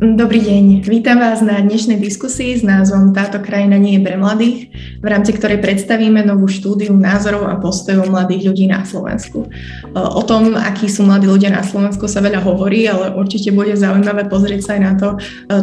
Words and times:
Dobrý 0.00 0.40
deň. 0.40 0.88
Vítam 0.88 1.20
vás 1.20 1.44
na 1.44 1.60
dnešnej 1.60 2.00
diskusii 2.00 2.56
s 2.56 2.64
názvom 2.64 3.12
Táto 3.12 3.36
krajina 3.36 3.76
nie 3.76 4.00
je 4.00 4.08
pre 4.08 4.16
mladých, 4.16 4.72
v 4.96 5.04
rámci 5.04 5.36
ktorej 5.36 5.60
predstavíme 5.60 6.24
novú 6.24 6.48
štúdiu 6.48 6.96
názorov 6.96 7.44
a 7.44 7.60
postojov 7.60 8.08
mladých 8.08 8.48
ľudí 8.48 8.64
na 8.64 8.80
Slovensku. 8.80 9.52
O 9.92 10.22
tom, 10.24 10.56
akí 10.56 10.88
sú 10.88 11.04
mladí 11.04 11.28
ľudia 11.28 11.52
na 11.52 11.60
Slovensku, 11.60 12.08
sa 12.08 12.24
veľa 12.24 12.40
hovorí, 12.40 12.88
ale 12.88 13.12
určite 13.12 13.52
bude 13.52 13.76
zaujímavé 13.76 14.24
pozrieť 14.24 14.60
sa 14.64 14.70
aj 14.72 14.80
na 14.80 14.92
to, 14.96 15.08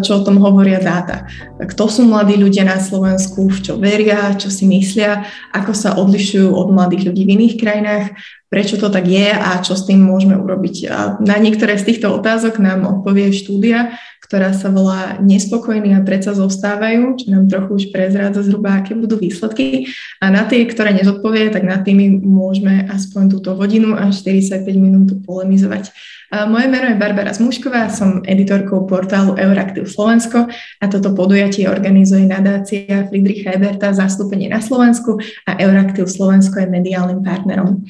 čo 0.05 0.21
o 0.21 0.25
tom 0.29 0.37
hovoria 0.37 0.77
dáta. 0.77 1.25
Kto 1.57 1.89
sú 1.89 2.05
mladí 2.05 2.37
ľudia 2.37 2.61
na 2.61 2.77
Slovensku, 2.77 3.49
v 3.49 3.57
čo 3.57 3.81
veria, 3.81 4.37
čo 4.37 4.53
si 4.53 4.69
myslia, 4.69 5.25
ako 5.49 5.73
sa 5.73 5.97
odlišujú 5.97 6.53
od 6.53 6.77
mladých 6.77 7.09
ľudí 7.09 7.25
v 7.25 7.33
iných 7.41 7.55
krajinách, 7.57 8.13
prečo 8.47 8.79
to 8.79 8.87
tak 8.87 9.03
je 9.07 9.27
a 9.27 9.59
čo 9.59 9.75
s 9.75 9.83
tým 9.83 9.99
môžeme 9.99 10.39
urobiť. 10.39 10.75
A 10.87 10.97
na 11.19 11.35
niektoré 11.35 11.75
z 11.75 11.93
týchto 11.93 12.15
otázok 12.15 12.63
nám 12.63 12.87
odpovie 12.87 13.35
štúdia, 13.35 13.99
ktorá 14.23 14.51
sa 14.51 14.67
volá 14.67 15.19
Nespokojní 15.23 15.95
a 15.95 16.03
predsa 16.03 16.35
zostávajú, 16.35 17.15
čo 17.19 17.31
nám 17.31 17.47
trochu 17.47 17.79
už 17.79 17.85
prezrádza 17.95 18.43
zhruba, 18.43 18.79
aké 18.79 18.95
budú 18.95 19.15
výsledky. 19.19 19.87
A 20.19 20.27
na 20.27 20.43
tie, 20.43 20.67
ktoré 20.67 20.91
nezodpovie, 20.95 21.47
tak 21.51 21.63
na 21.63 21.79
tými 21.79 22.19
môžeme 22.23 22.87
aspoň 22.91 23.39
túto 23.39 23.55
hodinu 23.55 23.95
a 23.95 24.11
45 24.11 24.63
minút 24.75 25.15
polemizovať. 25.23 25.91
Moje 26.27 26.67
meno 26.67 26.91
je 26.91 26.99
Barbara 26.99 27.31
Zmušková, 27.31 27.87
som 27.87 28.19
editorkou 28.27 28.83
portálu 28.83 29.39
Euraktiv 29.39 29.87
Slovensko 29.87 30.51
a 30.51 30.85
toto 30.91 31.15
podujatie 31.15 31.71
organizuje 31.71 32.27
nadácia 32.27 33.07
Friedricha 33.07 33.55
Eberta 33.55 33.95
zastúpenie 33.95 34.51
na 34.51 34.59
Slovensku 34.59 35.23
a 35.47 35.55
Euraktiv 35.55 36.03
Slovensko 36.03 36.59
je 36.59 36.67
mediálnym 36.67 37.23
partnerom. 37.23 37.87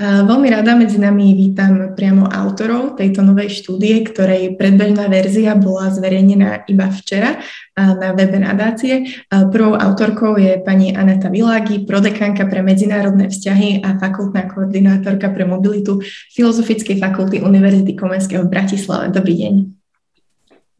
Veľmi 0.00 0.48
rada 0.48 0.78
medzi 0.78 0.96
nami 0.96 1.36
vítam 1.36 1.92
priamo 1.92 2.24
autorov 2.24 2.96
tejto 2.96 3.20
novej 3.20 3.52
štúdie, 3.52 4.00
ktorej 4.06 4.56
predbežná 4.56 5.10
verzia 5.12 5.52
bola 5.52 5.92
zverejnená 5.92 6.64
iba 6.72 6.88
včera 6.88 7.36
na 7.76 8.16
webe 8.16 8.40
nadácie. 8.40 9.24
Prvou 9.28 9.76
autorkou 9.76 10.40
je 10.40 10.56
pani 10.64 10.96
Aneta 10.96 11.28
Világi, 11.28 11.84
prodekanka 11.84 12.48
pre 12.48 12.64
medzinárodné 12.64 13.28
vzťahy 13.28 13.84
a 13.84 14.00
fakultná 14.00 14.48
koordinátorka 14.48 15.28
pre 15.36 15.44
mobilitu 15.44 16.00
Filozofickej 16.32 16.96
fakulty 16.96 17.44
Univerzity 17.44 17.79
Komenského 17.84 18.44
v 18.44 18.52
Bratislave. 18.52 19.08
Dobrý 19.08 19.34
deň. 19.40 19.54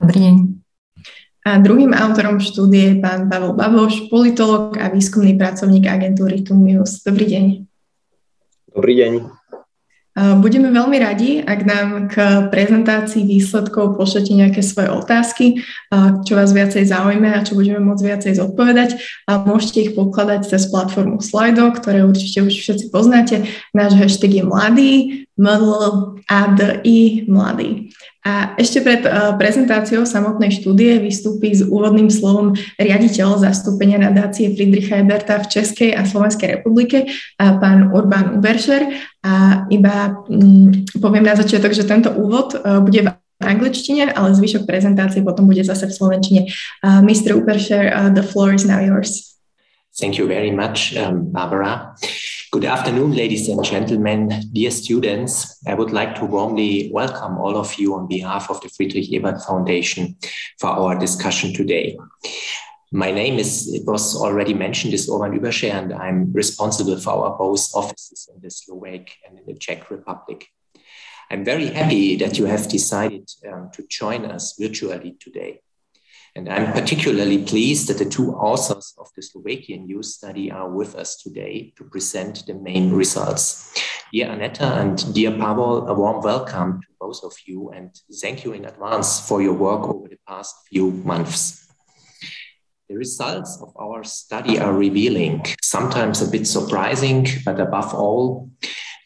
Dobrý 0.01 0.19
deň. 0.29 0.35
A 1.41 1.57
druhým 1.57 1.97
autorom 1.97 2.37
štúdie 2.37 2.95
je 2.95 3.01
pán 3.01 3.33
Pavel 3.33 3.57
Baboš, 3.57 4.13
politolog 4.13 4.77
a 4.77 4.93
výskumný 4.93 5.41
pracovník 5.41 5.89
agentúry 5.89 6.45
Tumius. 6.45 7.01
Dobrý 7.01 7.27
deň. 7.33 7.45
Dobrý 8.77 8.95
deň. 9.01 9.40
Budeme 10.19 10.75
veľmi 10.75 10.99
radi, 10.99 11.39
ak 11.39 11.61
nám 11.63 12.11
k 12.11 12.15
prezentácii 12.51 13.23
výsledkov 13.23 13.95
pošlete 13.95 14.35
nejaké 14.35 14.59
svoje 14.59 14.91
otázky, 14.91 15.63
čo 16.27 16.33
vás 16.35 16.51
viacej 16.51 16.83
zaujme 16.91 17.31
a 17.31 17.47
čo 17.47 17.55
budeme 17.55 17.79
môcť 17.79 18.03
viacej 18.03 18.33
zodpovedať. 18.43 18.99
Môžete 19.47 19.79
ich 19.87 19.93
pokladať 19.95 20.51
cez 20.51 20.67
platformu 20.67 21.23
Slido, 21.23 21.71
ktoré 21.71 22.03
určite 22.03 22.43
už 22.43 22.59
všetci 22.59 22.91
poznáte. 22.91 23.47
Náš 23.71 23.95
hashtag 23.95 24.43
je 24.43 24.45
mladý, 24.45 24.93
ML, 25.39 26.19
ADI, 26.27 27.31
mladý. 27.31 27.95
A 28.31 28.55
ešte 28.55 28.79
pred 28.79 29.03
uh, 29.03 29.35
prezentáciou 29.35 30.07
samotnej 30.07 30.55
štúdie 30.55 31.03
vystúpi 31.03 31.51
s 31.51 31.67
úvodným 31.67 32.07
slovom 32.07 32.55
riaditeľ 32.79 33.43
zastúpenia 33.43 33.99
nadácie 33.99 34.55
Friedricha 34.55 35.03
Eberta 35.03 35.43
v 35.43 35.51
Českej 35.51 35.99
a 35.99 36.07
Slovenskej 36.07 36.63
republike, 36.63 37.11
a 37.43 37.59
pán 37.59 37.91
Urbán 37.91 38.39
Uberšer. 38.39 38.87
A 39.27 39.67
iba 39.75 40.23
um, 40.31 40.71
poviem 41.03 41.27
na 41.27 41.35
začiatok, 41.35 41.75
že 41.75 41.83
tento 41.83 42.15
úvod 42.15 42.55
uh, 42.55 42.79
bude 42.79 43.03
v 43.03 43.09
angličtine, 43.43 44.15
ale 44.15 44.37
zvyšok 44.37 44.63
prezentácie 44.69 45.27
potom 45.27 45.49
bude 45.49 45.65
zase 45.65 45.89
v 45.89 45.97
slovenčine. 45.97 46.41
Mr. 46.85 47.41
Uberšer, 47.41 47.89
the 48.13 48.21
floor 48.21 48.53
is 48.53 48.69
now 48.69 48.77
yours. 48.85 49.41
Thank 49.97 50.21
you 50.21 50.29
very 50.29 50.53
much, 50.53 50.93
um, 50.93 51.33
Barbara. 51.33 51.97
Good 52.53 52.65
afternoon, 52.65 53.13
ladies 53.13 53.49
and 53.49 53.63
gentlemen, 53.65 54.29
dear 54.53 54.73
students. 54.73 55.63
I 55.69 55.75
would 55.75 55.93
like 55.93 56.17
to 56.17 56.25
warmly 56.25 56.91
welcome 56.93 57.39
all 57.39 57.57
of 57.57 57.75
you 57.75 57.95
on 57.95 58.09
behalf 58.09 58.51
of 58.51 58.61
the 58.61 58.69
Friedrich 58.69 59.13
Ebert 59.13 59.41
Foundation 59.43 60.17
for 60.59 60.67
our 60.67 60.99
discussion 60.99 61.55
today. 61.55 61.97
My 62.91 63.13
name 63.13 63.39
is, 63.39 63.73
it 63.73 63.87
was 63.87 64.17
already 64.17 64.53
mentioned, 64.53 64.95
is 64.95 65.09
Orban 65.09 65.39
Überscher, 65.39 65.71
and 65.71 65.93
I'm 65.93 66.33
responsible 66.33 66.99
for 66.99 67.11
our 67.11 67.39
both 67.39 67.71
offices 67.73 68.29
in 68.35 68.43
the 68.43 68.51
Slovak 68.51 69.11
and 69.29 69.39
in 69.39 69.47
the 69.47 69.55
Czech 69.55 69.89
Republic. 69.89 70.49
I'm 71.31 71.45
very 71.45 71.69
happy 71.69 72.17
that 72.17 72.37
you 72.37 72.47
have 72.47 72.67
decided 72.67 73.31
um, 73.47 73.71
to 73.75 73.87
join 73.87 74.25
us 74.25 74.57
virtually 74.59 75.17
today. 75.21 75.61
And 76.37 76.49
I'm 76.49 76.73
particularly 76.73 77.45
pleased 77.45 77.89
that 77.89 77.99
the 77.99 78.05
two 78.05 78.33
authors 78.33 78.95
of 78.99 79.09
the 79.17 79.23
Slovakian 79.23 79.89
youth 79.89 80.07
study 80.07 80.51
are 80.51 80.71
with 80.71 80.95
us 80.95 81.17
today 81.17 81.73
to 81.77 81.85
present 81.85 82.47
the 82.47 82.55
main 82.55 82.93
results. 82.93 83.75
Dear 84.13 84.29
Aneta 84.29 84.81
and 84.81 85.13
dear 85.13 85.33
Pavel, 85.33 85.89
a 85.89 85.95
warm 85.95 86.23
welcome 86.23 86.81
to 86.83 86.87
both 87.01 87.25
of 87.25 87.33
you 87.47 87.71
and 87.71 87.91
thank 88.21 88.45
you 88.45 88.53
in 88.53 88.65
advance 88.65 89.19
for 89.27 89.43
your 89.43 89.55
work 89.55 89.83
over 89.89 90.09
the 90.09 90.19
past 90.29 90.55
few 90.69 90.93
months. 90.93 91.67
The 92.89 92.97
results 92.97 93.59
of 93.61 93.73
our 93.77 94.05
study 94.05 94.61
are 94.61 94.73
revealing, 94.73 95.45
sometimes 95.63 96.23
a 96.23 96.31
bit 96.31 96.47
surprising, 96.47 97.27
but 97.45 97.59
above 97.59 97.93
all, 97.93 98.51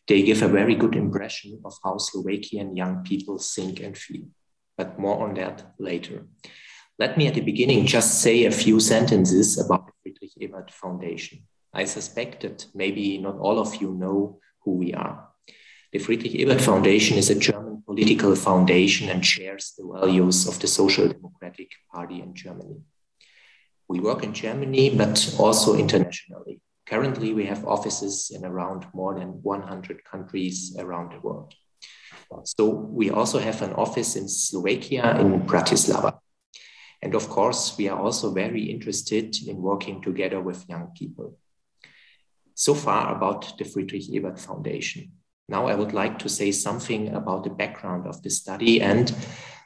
they 0.09 0.23
give 0.23 0.43
a 0.43 0.49
very 0.49 0.75
good 0.75 0.95
impression 0.95 1.61
of 1.65 1.75
how 1.83 1.97
Slovakian 1.97 2.77
young 2.77 3.03
people 3.03 3.39
think 3.39 3.81
and 3.81 3.97
feel. 3.97 4.25
But 4.77 4.99
more 4.99 5.27
on 5.27 5.35
that 5.35 5.73
later. 5.79 6.27
Let 6.97 7.19
me 7.19 7.27
at 7.27 7.34
the 7.34 7.41
beginning 7.41 7.87
just 7.87 8.21
say 8.22 8.44
a 8.44 8.53
few 8.53 8.78
sentences 8.78 9.59
about 9.59 9.87
the 9.87 9.93
Friedrich 10.03 10.32
Ebert 10.41 10.71
Foundation. 10.71 11.41
I 11.72 11.84
suspect 11.87 12.43
that 12.43 12.66
maybe 12.72 13.19
not 13.19 13.37
all 13.37 13.59
of 13.59 13.77
you 13.77 13.93
know 13.94 14.38
who 14.60 14.77
we 14.77 14.94
are. 14.94 15.28
The 15.93 15.99
Friedrich 15.99 16.37
Ebert 16.37 16.60
Foundation 16.60 17.19
is 17.19 17.31
a 17.31 17.38
German 17.38 17.82
political 17.84 18.37
foundation 18.37 19.09
and 19.09 19.27
shares 19.27 19.75
the 19.77 19.84
values 19.93 20.47
of 20.47 20.60
the 20.60 20.69
Social 20.69 21.09
Democratic 21.09 21.71
Party 21.93 22.21
in 22.21 22.32
Germany. 22.34 22.81
We 23.88 23.99
work 24.00 24.22
in 24.22 24.32
Germany, 24.32 24.91
but 24.97 25.34
also 25.38 25.76
internationally. 25.76 26.61
Currently, 26.87 27.34
we 27.34 27.47
have 27.47 27.66
offices 27.66 28.31
in 28.34 28.44
around 28.44 28.87
more 28.94 29.19
than 29.19 29.43
100 29.43 30.05
countries 30.05 30.76
around 30.78 31.12
the 31.12 31.21
world. 31.21 31.55
So 32.44 32.69
we 32.69 33.11
also 33.11 33.38
have 33.38 33.62
an 33.62 33.72
office 33.72 34.16
in 34.16 34.28
Slovakia, 34.28 35.19
in 35.21 35.41
Bratislava. 35.43 36.19
And 37.05 37.15
of 37.15 37.29
course, 37.29 37.77
we 37.77 37.87
are 37.89 38.01
also 38.01 38.33
very 38.33 38.63
interested 38.63 39.37
in 39.47 39.61
working 39.61 40.01
together 40.01 40.41
with 40.41 40.67
young 40.71 40.91
people. 40.97 41.37
So 42.55 42.75
far 42.75 43.15
about 43.15 43.59
the 43.59 43.65
Friedrich 43.65 44.05
Ebert 44.11 44.41
Foundation. 44.41 45.13
Now 45.47 45.67
I 45.67 45.75
would 45.75 45.93
like 45.93 46.19
to 46.21 46.31
say 46.31 46.51
something 46.51 47.15
about 47.15 47.45
the 47.45 47.51
background 47.51 48.07
of 48.07 48.23
the 48.23 48.31
study 48.31 48.81
and 48.81 49.15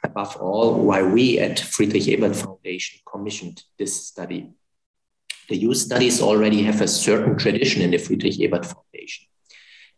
above 0.03 0.35
all, 0.35 0.83
why 0.83 1.01
we 1.01 1.39
at 1.39 1.59
Friedrich 1.59 2.09
Ebert 2.09 2.35
Foundation 2.35 2.99
commissioned 3.09 3.63
this 3.77 4.07
study. 4.07 4.51
The 5.47 5.55
youth 5.55 5.77
studies 5.77 6.21
already 6.21 6.63
have 6.63 6.81
a 6.81 6.87
certain 6.89 7.37
tradition 7.37 7.81
in 7.81 7.91
the 7.91 7.99
Friedrich 7.99 8.37
Ebert 8.41 8.65
Foundation. 8.65 9.27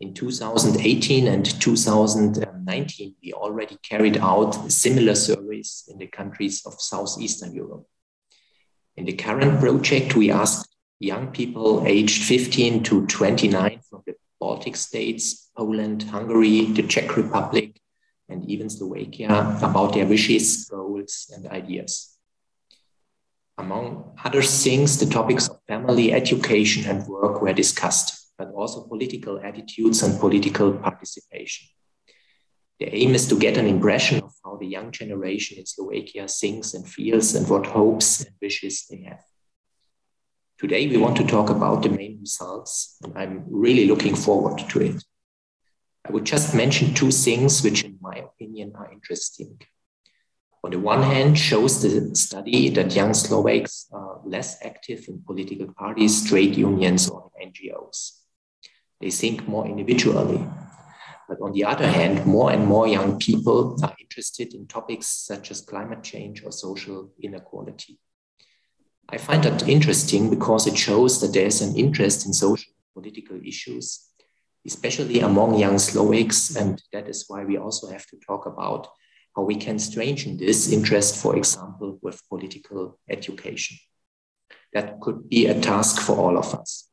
In 0.02 0.16
2018 0.16 1.28
and 1.28 1.46
2019, 1.62 3.16
we 3.24 3.34
already 3.34 3.78
carried 3.84 4.18
out 4.18 4.72
similar 4.72 5.14
surveys 5.14 5.84
in 5.88 6.00
the 6.00 6.08
countries 6.08 6.66
of 6.66 6.82
Southeastern 6.82 7.54
Europe. 7.54 7.86
In 8.98 9.06
the 9.06 9.14
current 9.14 9.60
project, 9.60 10.16
we 10.16 10.32
asked 10.32 10.76
young 11.00 11.28
people 11.28 11.86
aged 11.86 12.24
15 12.24 12.82
to 12.82 13.06
29 13.06 13.82
from 13.88 14.02
the 14.08 14.16
Baltic 14.40 14.76
states, 14.76 15.52
Poland, 15.56 16.02
Hungary, 16.02 16.66
the 16.66 16.82
Czech 16.82 17.16
Republic, 17.16 17.80
and 18.28 18.50
even 18.50 18.72
Slovakia 18.72 19.56
about 19.62 19.94
their 19.94 20.08
wishes, 20.08 20.66
goals, 20.66 21.32
and 21.32 21.46
ideas. 21.46 22.18
Among 23.56 24.18
other 24.26 24.42
things, 24.42 24.98
the 24.98 25.06
topics 25.06 25.48
of 25.48 25.60
family, 25.68 26.12
education, 26.12 26.90
and 26.90 27.06
work 27.06 27.40
were 27.40 27.54
discussed 27.54 28.21
but 28.42 28.52
also 28.56 28.88
political 28.88 29.40
attitudes 29.40 30.02
and 30.02 30.20
political 30.20 30.74
participation. 30.74 31.68
The 32.80 32.88
aim 32.96 33.14
is 33.14 33.28
to 33.28 33.38
get 33.38 33.58
an 33.58 33.68
impression 33.68 34.24
of 34.24 34.34
how 34.44 34.58
the 34.58 34.66
young 34.66 34.90
generation 34.92 35.60
in 35.60 35.68
Slovakia 35.68 36.28
thinks 36.28 36.74
and 36.74 36.88
feels 36.88 37.36
and 37.36 37.48
what 37.48 37.68
hopes 37.68 38.22
and 38.22 38.34
wishes 38.42 38.88
they 38.90 39.04
have. 39.04 39.24
Today, 40.58 40.88
we 40.88 40.98
want 40.98 41.18
to 41.18 41.28
talk 41.28 41.52
about 41.52 41.84
the 41.84 41.90
main 41.90 42.18
results, 42.20 42.98
and 43.04 43.14
I'm 43.16 43.46
really 43.48 43.86
looking 43.86 44.16
forward 44.16 44.58
to 44.70 44.82
it. 44.82 45.04
I 46.08 46.12
would 46.12 46.26
just 46.26 46.56
mention 46.56 46.96
two 46.96 47.12
things 47.12 47.64
which, 47.64 47.84
in 47.84 47.98
my 48.02 48.16
opinion, 48.16 48.74
are 48.76 48.92
interesting. 48.92 49.62
On 50.64 50.72
the 50.72 50.80
one 50.80 51.04
hand, 51.04 51.38
shows 51.38 51.82
the 51.82 52.16
study 52.16 52.70
that 52.70 52.96
young 52.96 53.14
Slovaks 53.14 53.88
are 53.92 54.20
less 54.26 54.58
active 54.66 55.06
in 55.08 55.22
political 55.22 55.72
parties, 55.74 56.28
trade 56.28 56.56
unions, 56.56 57.08
or 57.10 57.30
NGOs. 57.40 58.21
They 59.02 59.10
think 59.12 59.48
more 59.48 59.66
individually. 59.66 60.48
But 61.28 61.42
on 61.42 61.54
the 61.54 61.64
other 61.64 61.88
hand, 61.88 62.26
more 62.26 62.52
and 62.52 62.66
more 62.66 62.88
young 62.88 63.18
people 63.18 63.78
are 63.84 63.96
interested 64.00 64.54
in 64.54 64.68
topics 64.68 65.08
such 65.08 65.50
as 65.50 65.62
climate 65.62 66.04
change 66.04 66.44
or 66.44 66.52
social 66.52 67.12
inequality. 67.22 68.00
I 69.10 69.18
find 69.18 69.44
that 69.44 69.68
interesting 69.68 70.30
because 70.30 70.68
it 70.68 70.78
shows 70.78 71.20
that 71.22 71.34
there's 71.34 71.62
an 71.62 71.76
interest 71.76 72.26
in 72.26 72.34
social 72.34 72.74
political 72.94 73.40
issues, 73.46 74.08
especially 74.68 75.22
among 75.22 75.58
young 75.58 75.80
Slovaks. 75.80 76.56
And 76.56 76.82
that 76.94 77.08
is 77.08 77.26
why 77.28 77.44
we 77.46 77.58
also 77.58 77.88
have 77.88 78.06
to 78.08 78.18
talk 78.28 78.46
about 78.46 78.88
how 79.36 79.44
we 79.44 79.56
can 79.56 79.80
strengthen 79.80 80.38
this 80.38 80.72
interest, 80.72 81.16
for 81.16 81.36
example, 81.38 81.98
with 82.02 82.22
political 82.30 83.00
education. 83.10 83.78
That 84.74 85.00
could 85.00 85.30
be 85.30 85.48
a 85.48 85.60
task 85.60 86.02
for 86.02 86.18
all 86.18 86.38
of 86.38 86.54
us. 86.54 86.91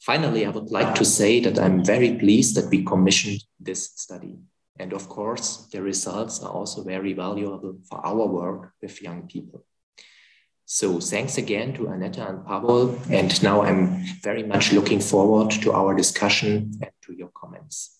Finally, 0.00 0.46
I 0.46 0.50
would 0.50 0.70
like 0.70 0.94
to 0.94 1.04
say 1.04 1.40
that 1.40 1.58
I'm 1.58 1.84
very 1.84 2.14
pleased 2.14 2.54
that 2.56 2.70
we 2.70 2.84
commissioned 2.84 3.42
this 3.58 3.90
study. 3.96 4.36
And 4.78 4.92
of 4.92 5.08
course, 5.08 5.66
the 5.72 5.82
results 5.82 6.42
are 6.42 6.50
also 6.50 6.84
very 6.84 7.12
valuable 7.12 7.78
for 7.90 8.04
our 8.06 8.26
work 8.26 8.72
with 8.80 9.02
young 9.02 9.26
people. 9.26 9.64
So 10.70 11.00
thanks 11.00 11.38
again 11.38 11.72
to 11.74 11.88
Aneta 11.88 12.28
and 12.28 12.46
Pavel. 12.46 12.96
And 13.10 13.42
now 13.42 13.62
I'm 13.62 14.04
very 14.22 14.42
much 14.42 14.72
looking 14.72 15.00
forward 15.00 15.50
to 15.62 15.72
our 15.72 15.94
discussion 15.94 16.78
and 16.82 16.90
to 17.06 17.14
your 17.14 17.30
comments. 17.34 17.98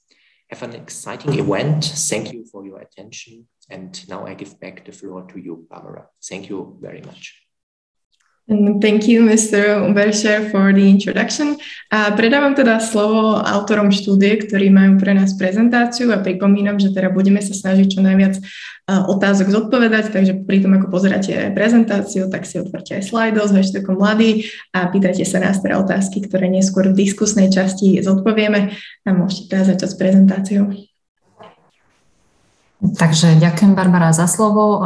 Have 0.51 0.63
an 0.63 0.75
exciting 0.75 1.39
event. 1.39 1.85
Thank 1.85 2.33
you 2.33 2.45
for 2.45 2.65
your 2.65 2.79
attention. 2.79 3.49
And 3.71 4.07
now 4.09 4.27
I 4.27 4.35
give 4.35 4.61
back 4.61 4.85
the 4.85 4.93
floor 4.93 5.27
to 5.33 5.41
you, 5.41 5.67
Barbara. 5.69 6.07
Thank 6.23 6.49
you 6.49 6.79
very 6.81 7.01
much. 7.01 7.48
Thank 8.49 9.05
you, 9.05 9.29
Mr. 9.29 9.85
Umbersher, 9.85 10.49
for 10.49 10.73
the 10.73 10.81
introduction. 10.81 11.61
A 11.93 12.17
predávam 12.17 12.57
teda 12.57 12.81
slovo 12.81 13.37
autorom 13.45 13.93
štúdie, 13.93 14.41
ktorí 14.41 14.73
majú 14.73 14.97
pre 14.97 15.13
nás 15.13 15.37
prezentáciu 15.37 16.09
a 16.17 16.25
pripomínam, 16.25 16.81
že 16.81 16.89
teda 16.89 17.13
budeme 17.13 17.45
sa 17.45 17.53
snažiť 17.53 17.87
čo 17.93 18.01
najviac 18.01 18.41
otázok 18.89 19.53
zodpovedať, 19.53 20.17
takže 20.17 20.49
pri 20.49 20.65
tom, 20.65 20.81
ako 20.81 20.89
pozeráte 20.89 21.53
prezentáciu, 21.53 22.33
tak 22.33 22.49
si 22.49 22.57
otvorte 22.57 22.97
aj 22.97 23.13
slajdo 23.13 23.45
s 23.45 23.53
hashtagom 23.53 24.01
mladý 24.01 24.49
a 24.73 24.89
pýtajte 24.89 25.29
sa 25.29 25.45
nás 25.45 25.61
teda 25.61 25.77
otázky, 25.85 26.25
ktoré 26.25 26.49
neskôr 26.49 26.89
v 26.89 27.05
diskusnej 27.05 27.53
časti 27.53 28.01
zodpovieme 28.01 28.73
a 29.05 29.09
môžete 29.13 29.53
teda 29.53 29.77
začať 29.77 29.89
s 29.93 29.97
prezentáciou. 30.01 30.88
Takže 32.79 33.43
ďakujem 33.43 33.75
Barbara 33.75 34.15
za 34.15 34.31
slovo, 34.31 34.79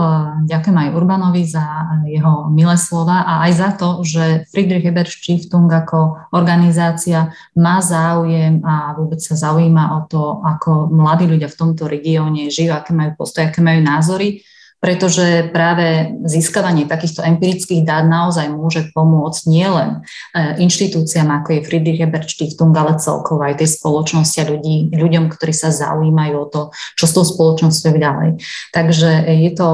ďakujem 0.48 0.76
aj 0.80 0.88
Urbanovi 0.96 1.44
za 1.44 1.92
jeho 2.08 2.48
milé 2.48 2.80
slova 2.80 3.20
a 3.20 3.44
aj 3.44 3.52
za 3.52 3.70
to, 3.76 4.00
že 4.00 4.48
Friedrich 4.48 4.88
Ebert 4.88 5.12
Stiftung 5.12 5.68
ako 5.68 6.32
organizácia 6.32 7.36
má 7.52 7.84
záujem 7.84 8.64
a 8.64 8.96
vôbec 8.96 9.20
sa 9.20 9.36
zaujíma 9.36 9.92
o 10.00 10.08
to, 10.08 10.40
ako 10.40 10.88
mladí 10.88 11.28
ľudia 11.28 11.52
v 11.52 11.58
tomto 11.60 11.84
regióne 11.84 12.48
žijú, 12.48 12.72
aké 12.72 12.96
majú 12.96 13.12
postoje, 13.12 13.52
aké 13.52 13.60
majú 13.60 13.84
názory 13.84 14.40
pretože 14.82 15.46
práve 15.54 16.10
získavanie 16.26 16.90
takýchto 16.90 17.22
empirických 17.22 17.86
dát 17.86 18.02
naozaj 18.02 18.50
môže 18.50 18.90
pomôcť 18.90 19.46
nielen 19.46 20.02
e, 20.34 20.58
inštitúciám, 20.58 21.30
ako 21.38 21.48
je 21.54 21.66
Friedrich 21.70 22.02
Ebert 22.02 22.26
Stiftung, 22.26 22.74
ale 22.74 22.98
celkovo 22.98 23.46
aj 23.46 23.62
tej 23.62 23.78
spoločnosti 23.78 24.42
a 24.42 24.48
ľudí, 24.50 24.90
ľuďom, 24.90 25.30
ktorí 25.30 25.54
sa 25.54 25.70
zaujímajú 25.70 26.34
o 26.34 26.50
to, 26.50 26.62
čo 26.98 27.06
s 27.06 27.14
tou 27.14 27.22
spoločnosťou 27.22 27.94
ďalej. 27.94 28.42
Takže 28.74 29.10
je 29.30 29.50
to 29.54 29.68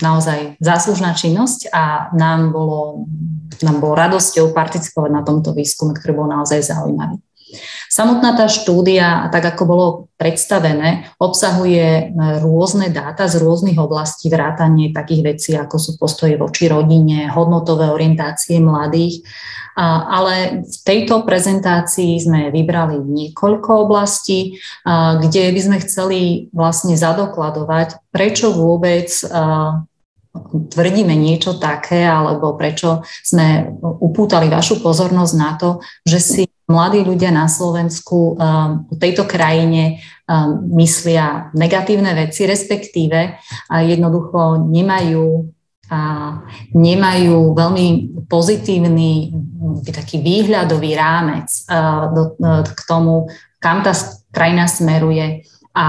naozaj 0.00 0.56
záslužná 0.64 1.12
činnosť 1.12 1.68
a 1.68 2.08
nám 2.16 2.56
bolo, 2.56 3.04
nám 3.60 3.84
bolo 3.84 3.92
radosťou 4.00 4.56
participovať 4.56 5.12
na 5.12 5.20
tomto 5.20 5.52
výskume, 5.52 5.92
ktorý 5.92 6.24
bol 6.24 6.28
naozaj 6.32 6.64
zaujímavý. 6.64 7.20
Samotná 7.92 8.32
tá 8.34 8.48
štúdia, 8.48 9.28
tak 9.28 9.54
ako 9.54 9.62
bolo 9.64 9.86
predstavené, 10.16 11.12
obsahuje 11.20 11.86
e, 11.86 12.02
rôzne 12.40 12.88
dáta 12.88 13.28
z 13.28 13.42
rôznych 13.42 13.76
oblastí, 13.76 14.32
vrátanie 14.32 14.94
takých 14.94 15.22
vecí, 15.22 15.50
ako 15.56 15.76
sú 15.76 15.90
postoje 16.00 16.40
voči 16.40 16.70
rodine, 16.70 17.28
hodnotové 17.28 17.90
orientácie 17.92 18.62
mladých. 18.62 19.24
Ale 19.72 20.68
v 20.68 20.78
tejto 20.84 21.24
prezentácii 21.24 22.20
sme 22.20 22.52
vybrali 22.52 23.00
niekoľko 23.00 23.88
oblastí, 23.88 24.60
kde 24.84 25.48
by 25.48 25.60
sme 25.64 25.78
chceli 25.80 26.20
vlastne 26.52 26.92
zadokladovať, 26.92 28.12
prečo 28.12 28.52
vôbec 28.52 29.08
tvrdíme 30.72 31.12
niečo 31.16 31.56
také, 31.60 32.04
alebo 32.08 32.56
prečo 32.56 33.04
sme 33.24 33.68
upútali 33.80 34.48
vašu 34.48 34.80
pozornosť 34.80 35.34
na 35.36 35.50
to, 35.56 35.80
že 36.04 36.18
si 36.20 36.42
mladí 36.72 37.04
ľudia 37.04 37.28
na 37.28 37.44
Slovensku 37.44 38.34
um, 38.34 38.88
v 38.88 38.96
tejto 38.96 39.28
krajine 39.28 40.00
um, 40.24 40.64
myslia 40.80 41.52
negatívne 41.52 42.16
veci, 42.16 42.48
respektíve 42.48 43.36
jednoducho 43.68 44.64
nemajú 44.72 45.52
a 45.92 46.40
nemajú 46.72 47.52
veľmi 47.52 47.86
pozitívny 48.24 49.28
taký 49.92 50.24
výhľadový 50.24 50.96
rámec 50.96 51.52
do, 52.16 52.32
k 52.64 52.80
tomu, 52.88 53.28
kam 53.60 53.84
tá 53.84 53.92
krajina 54.32 54.64
smeruje. 54.64 55.44
A 55.76 55.84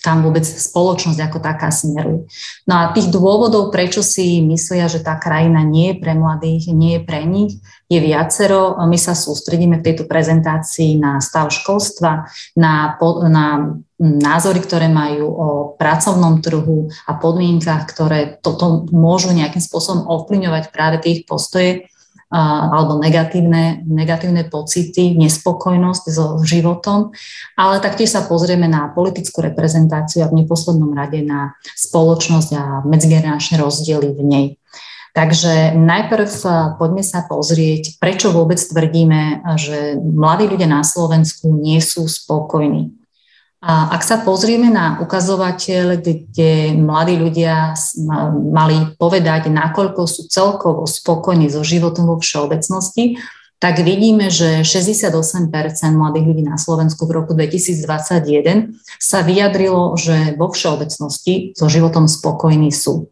kam 0.00 0.22
vôbec 0.24 0.46
spoločnosť 0.46 1.18
ako 1.18 1.38
taká 1.42 1.68
smeruje. 1.68 2.28
No 2.64 2.74
a 2.78 2.90
tých 2.94 3.10
dôvodov, 3.10 3.74
prečo 3.74 4.00
si 4.00 4.40
myslia, 4.44 4.86
že 4.86 5.02
tá 5.02 5.18
krajina 5.18 5.66
nie 5.66 5.94
je 5.94 6.00
pre 6.00 6.12
mladých, 6.14 6.70
nie 6.72 6.98
je 6.98 7.02
pre 7.04 7.22
nich, 7.26 7.58
je 7.88 7.98
viacero. 7.98 8.76
My 8.84 8.96
sa 9.00 9.16
sústredíme 9.16 9.80
v 9.80 9.86
tejto 9.86 10.04
prezentácii 10.04 11.00
na 11.00 11.18
stav 11.24 11.48
školstva, 11.48 12.28
na, 12.56 12.96
na 13.28 13.46
názory, 13.98 14.62
ktoré 14.62 14.86
majú 14.86 15.26
o 15.26 15.48
pracovnom 15.74 16.38
trhu 16.38 16.92
a 17.08 17.18
podmienkach, 17.18 17.88
ktoré 17.90 18.38
toto 18.38 18.86
môžu 18.94 19.34
nejakým 19.34 19.60
spôsobom 19.60 20.06
ovplyvňovať 20.06 20.70
práve 20.70 21.02
tých 21.02 21.26
postoje 21.26 21.90
alebo 22.28 23.00
negatívne, 23.00 23.80
negatívne 23.88 24.44
pocity, 24.44 25.16
nespokojnosť 25.16 26.04
so 26.12 26.36
životom, 26.44 27.16
ale 27.56 27.80
taktiež 27.80 28.12
sa 28.12 28.28
pozrieme 28.28 28.68
na 28.68 28.92
politickú 28.92 29.40
reprezentáciu 29.40 30.24
a 30.24 30.30
v 30.30 30.44
neposlednom 30.44 30.92
rade 30.92 31.24
na 31.24 31.56
spoločnosť 31.72 32.50
a 32.52 32.62
medzigeneračné 32.84 33.56
rozdiely 33.56 34.12
v 34.12 34.22
nej. 34.24 34.46
Takže 35.16 35.72
najprv 35.74 36.30
poďme 36.76 37.02
sa 37.02 37.24
pozrieť, 37.24 37.96
prečo 37.98 38.30
vôbec 38.30 38.60
tvrdíme, 38.60 39.42
že 39.56 39.96
mladí 39.98 40.46
ľudia 40.46 40.68
na 40.68 40.84
Slovensku 40.84 41.48
nie 41.48 41.80
sú 41.80 42.06
spokojní. 42.06 42.92
A 43.58 43.90
ak 43.90 44.06
sa 44.06 44.22
pozrieme 44.22 44.70
na 44.70 45.02
ukazovateľ, 45.02 45.98
kde 45.98 46.78
mladí 46.78 47.18
ľudia 47.18 47.74
mali 48.54 48.94
povedať, 48.94 49.50
nakoľko 49.50 50.06
sú 50.06 50.30
celkovo 50.30 50.86
spokojní 50.86 51.50
so 51.50 51.66
životom 51.66 52.06
vo 52.06 52.22
všeobecnosti, 52.22 53.18
tak 53.58 53.82
vidíme, 53.82 54.30
že 54.30 54.62
68% 54.62 55.50
mladých 55.90 56.26
ľudí 56.30 56.46
na 56.46 56.54
Slovensku 56.54 57.10
v 57.10 57.18
roku 57.18 57.34
2021 57.34 58.78
sa 59.02 59.26
vyjadrilo, 59.26 59.98
že 59.98 60.38
vo 60.38 60.54
všeobecnosti 60.54 61.58
so 61.58 61.66
životom 61.66 62.06
spokojní 62.06 62.70
sú. 62.70 63.10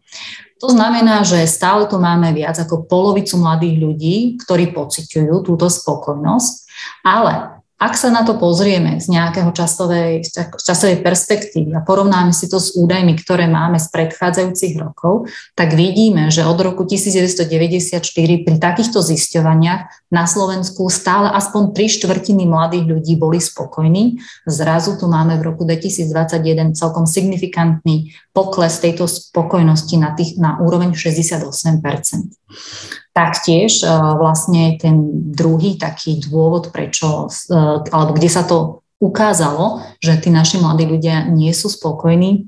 To 0.62 0.70
znamená, 0.70 1.26
že 1.26 1.42
stále 1.50 1.90
tu 1.90 1.98
máme 1.98 2.30
viac 2.30 2.54
ako 2.62 2.86
polovicu 2.86 3.34
mladých 3.42 3.76
ľudí, 3.82 4.16
ktorí 4.46 4.70
pociťujú 4.70 5.42
túto 5.42 5.66
spokojnosť, 5.66 6.54
ale 7.02 7.55
ak 7.76 7.92
sa 7.92 8.08
na 8.08 8.24
to 8.24 8.40
pozrieme 8.40 8.96
z 8.96 9.12
nejakého 9.12 9.52
časovej, 9.52 10.24
časovej 10.56 11.04
perspektívy 11.04 11.76
a 11.76 11.84
porovnáme 11.84 12.32
si 12.32 12.48
to 12.48 12.56
s 12.56 12.72
údajmi, 12.72 13.20
ktoré 13.20 13.52
máme 13.52 13.76
z 13.76 13.92
predchádzajúcich 13.92 14.80
rokov, 14.80 15.28
tak 15.52 15.76
vidíme, 15.76 16.32
že 16.32 16.48
od 16.48 16.56
roku 16.56 16.88
1994 16.88 18.00
pri 18.48 18.56
takýchto 18.56 19.04
zisťovaniach 19.04 20.05
na 20.06 20.22
Slovensku 20.22 20.86
stále 20.86 21.26
aspoň 21.34 21.74
tri 21.74 21.90
štvrtiny 21.90 22.46
mladých 22.46 22.86
ľudí 22.86 23.14
boli 23.18 23.42
spokojní. 23.42 24.22
Zrazu 24.46 24.94
tu 24.94 25.10
máme 25.10 25.34
v 25.42 25.50
roku 25.50 25.66
2021 25.66 26.78
celkom 26.78 27.10
signifikantný 27.10 28.14
pokles 28.30 28.78
tejto 28.78 29.10
spokojnosti 29.10 29.96
na, 29.98 30.14
tých, 30.14 30.38
na 30.38 30.62
úroveň 30.62 30.94
68% 30.94 31.82
Taktiež 33.16 33.82
e, 33.82 33.88
vlastne 34.20 34.76
ten 34.78 35.08
druhý 35.32 35.80
taký 35.80 36.22
dôvod, 36.22 36.70
prečo, 36.70 37.26
e, 37.26 37.58
alebo 37.90 38.14
kde 38.14 38.28
sa 38.30 38.46
to 38.46 38.86
ukázalo, 39.00 39.82
že 39.98 40.20
tí 40.22 40.30
naši 40.30 40.62
mladí 40.62 40.86
ľudia 40.86 41.26
nie 41.28 41.50
sú 41.50 41.66
spokojní, 41.72 42.46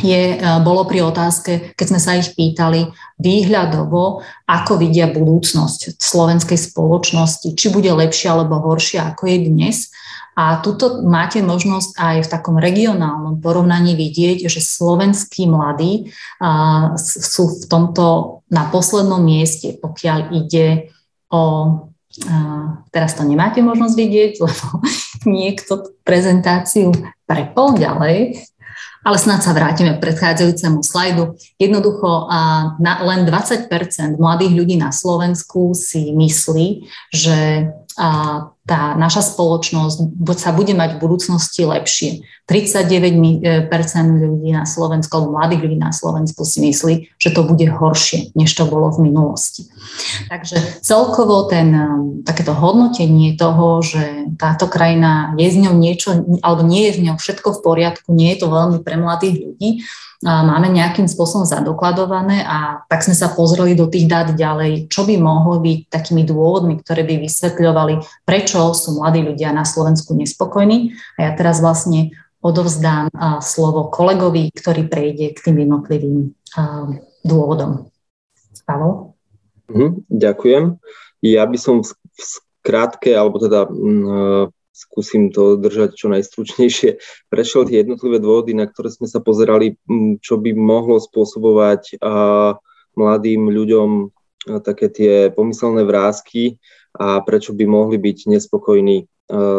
je, 0.00 0.22
e, 0.32 0.38
bolo 0.64 0.88
pri 0.88 1.04
otázke, 1.04 1.76
keď 1.76 1.86
sme 1.86 2.00
sa 2.00 2.16
ich 2.16 2.32
pýtali 2.32 2.88
výhľadovo, 3.20 4.24
ako 4.48 4.72
vidia 4.80 5.12
budúcnosť 5.12 6.00
slovenskej 6.00 6.56
spoločnosti, 6.56 7.52
či 7.52 7.66
bude 7.68 7.92
lepšia 7.92 8.32
alebo 8.32 8.62
horšia, 8.64 9.12
ako 9.12 9.28
je 9.28 9.38
dnes. 9.52 9.76
A 10.32 10.64
tuto 10.64 11.04
máte 11.04 11.44
možnosť 11.44 12.00
aj 12.00 12.16
v 12.24 12.30
takom 12.32 12.56
regionálnom 12.56 13.44
porovnaní 13.44 13.92
vidieť, 13.92 14.48
že 14.48 14.64
slovenskí 14.64 15.44
mladí 15.44 16.08
sú 16.96 17.60
v 17.60 17.64
tomto 17.68 18.40
na 18.48 18.64
poslednom 18.72 19.20
mieste, 19.20 19.76
pokiaľ 19.76 20.32
ide 20.32 20.88
o 21.28 21.44
teraz 22.92 23.16
to 23.16 23.24
nemáte 23.24 23.64
možnosť 23.64 23.94
vidieť, 23.96 24.32
lebo 24.44 24.66
niekto 25.24 25.96
prezentáciu 26.04 26.92
prepol 27.24 27.78
ďalej, 27.78 28.36
ale 29.02 29.18
snad 29.18 29.42
sa 29.42 29.50
vrátime 29.50 29.98
k 29.98 30.02
predchádzajúcemu 30.02 30.78
slajdu. 30.82 31.34
Jednoducho 31.58 32.30
len 32.80 33.20
20% 33.26 33.66
mladých 34.16 34.52
ľudí 34.54 34.78
na 34.78 34.94
Slovensku 34.94 35.74
si 35.74 36.14
myslí, 36.14 36.86
že 37.10 37.66
tá 38.62 38.94
naša 38.94 39.34
spoločnosť 39.34 40.22
sa 40.38 40.50
bude 40.54 40.72
mať 40.72 40.96
v 40.96 41.02
budúcnosti 41.02 41.66
lepšie. 41.66 42.24
39% 42.46 43.42
ľudí 44.22 44.50
na 44.54 44.66
Slovensku, 44.66 45.10
alebo 45.14 45.34
mladých 45.34 45.62
ľudí 45.66 45.78
na 45.78 45.90
Slovensku 45.90 46.46
si 46.46 46.62
myslí, 46.62 46.94
že 47.18 47.30
to 47.34 47.42
bude 47.42 47.64
horšie, 47.66 48.34
než 48.38 48.50
to 48.54 48.64
bolo 48.66 48.90
v 48.94 49.10
minulosti. 49.10 49.66
Takže 50.30 50.82
celkovo 50.82 51.46
ten, 51.50 51.74
um, 51.74 52.22
takéto 52.22 52.54
hodnotenie 52.54 53.34
toho, 53.34 53.82
že 53.82 54.30
táto 54.38 54.70
krajina 54.70 55.34
je 55.38 55.48
z 55.50 55.56
ňou 55.68 55.74
niečo, 55.74 56.08
alebo 56.42 56.62
nie 56.62 56.90
je 56.90 56.98
z 56.98 57.10
ňou 57.10 57.16
všetko 57.18 57.58
v 57.58 57.62
poriadku, 57.62 58.08
nie 58.14 58.34
je 58.34 58.42
to 58.42 58.48
veľmi 58.50 58.78
pre 58.82 58.94
mladých 58.94 59.36
ľudí, 59.42 59.70
máme 60.22 60.70
nejakým 60.70 61.10
spôsobom 61.10 61.42
zadokladované 61.42 62.46
a 62.46 62.86
tak 62.86 63.02
sme 63.02 63.12
sa 63.12 63.34
pozreli 63.34 63.74
do 63.74 63.90
tých 63.90 64.06
dát 64.06 64.30
ďalej, 64.32 64.86
čo 64.86 65.02
by 65.02 65.18
mohlo 65.18 65.58
byť 65.58 65.90
takými 65.90 66.22
dôvodmi, 66.22 66.78
ktoré 66.78 67.02
by 67.02 67.18
vysvetľovali, 67.26 68.24
prečo 68.24 68.70
sú 68.72 69.02
mladí 69.02 69.26
ľudia 69.26 69.50
na 69.50 69.66
Slovensku 69.66 70.14
nespokojní. 70.14 70.94
A 71.18 71.26
ja 71.26 71.30
teraz 71.34 71.58
vlastne 71.58 72.14
odovzdám 72.38 73.10
slovo 73.42 73.90
kolegovi, 73.90 74.54
ktorý 74.54 74.86
prejde 74.86 75.34
k 75.34 75.50
tým 75.50 75.66
jednotlivým 75.66 76.34
dôvodom. 77.26 77.90
Pavel? 78.62 79.18
Mhm, 79.74 80.06
ďakujem. 80.06 80.78
Ja 81.22 81.46
by 81.50 81.58
som 81.58 81.82
v 81.82 81.90
skrátke, 82.18 83.10
alebo 83.10 83.42
teda 83.42 83.66
skúsim 84.72 85.28
to 85.28 85.60
držať 85.60 85.94
čo 85.94 86.08
najstručnejšie, 86.08 86.96
prešiel 87.28 87.68
tie 87.68 87.84
jednotlivé 87.84 88.18
dôvody, 88.18 88.56
na 88.56 88.64
ktoré 88.64 88.88
sme 88.88 89.04
sa 89.04 89.20
pozerali, 89.20 89.76
čo 90.24 90.40
by 90.40 90.56
mohlo 90.56 90.96
spôsobovať 90.96 92.00
mladým 92.96 93.52
ľuďom 93.52 94.08
také 94.64 94.90
tie 94.90 95.12
pomyselné 95.30 95.84
vrázky 95.86 96.58
a 96.96 97.20
prečo 97.22 97.54
by 97.54 97.64
mohli 97.68 98.00
byť 98.00 98.18
nespokojní 98.32 99.06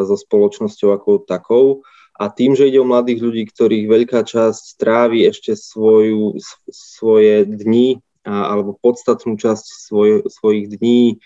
so 0.06 0.16
spoločnosťou 0.18 0.90
ako 0.92 1.12
takou. 1.24 1.86
A 2.14 2.30
tým, 2.30 2.54
že 2.54 2.70
ide 2.70 2.78
o 2.78 2.86
mladých 2.86 3.26
ľudí, 3.26 3.44
ktorých 3.50 3.90
veľká 3.90 4.22
časť 4.22 4.78
trávi 4.78 5.26
ešte 5.26 5.58
svoju, 5.58 6.38
svoje 6.70 7.42
dni 7.50 8.02
alebo 8.22 8.78
podstatnú 8.78 9.34
časť 9.36 9.66
svoj, 9.66 10.10
svojich 10.30 10.78
dní 10.78 11.18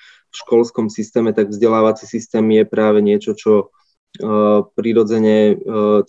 školskom 0.44 0.94
systéme, 0.94 1.34
tak 1.34 1.50
vzdelávací 1.50 2.06
systém 2.06 2.46
je 2.51 2.63
práve 2.65 3.01
niečo, 3.01 3.34
čo 3.34 3.74
Eh, 4.17 4.60
prirodzene 4.74 5.53
eh, 5.53 5.58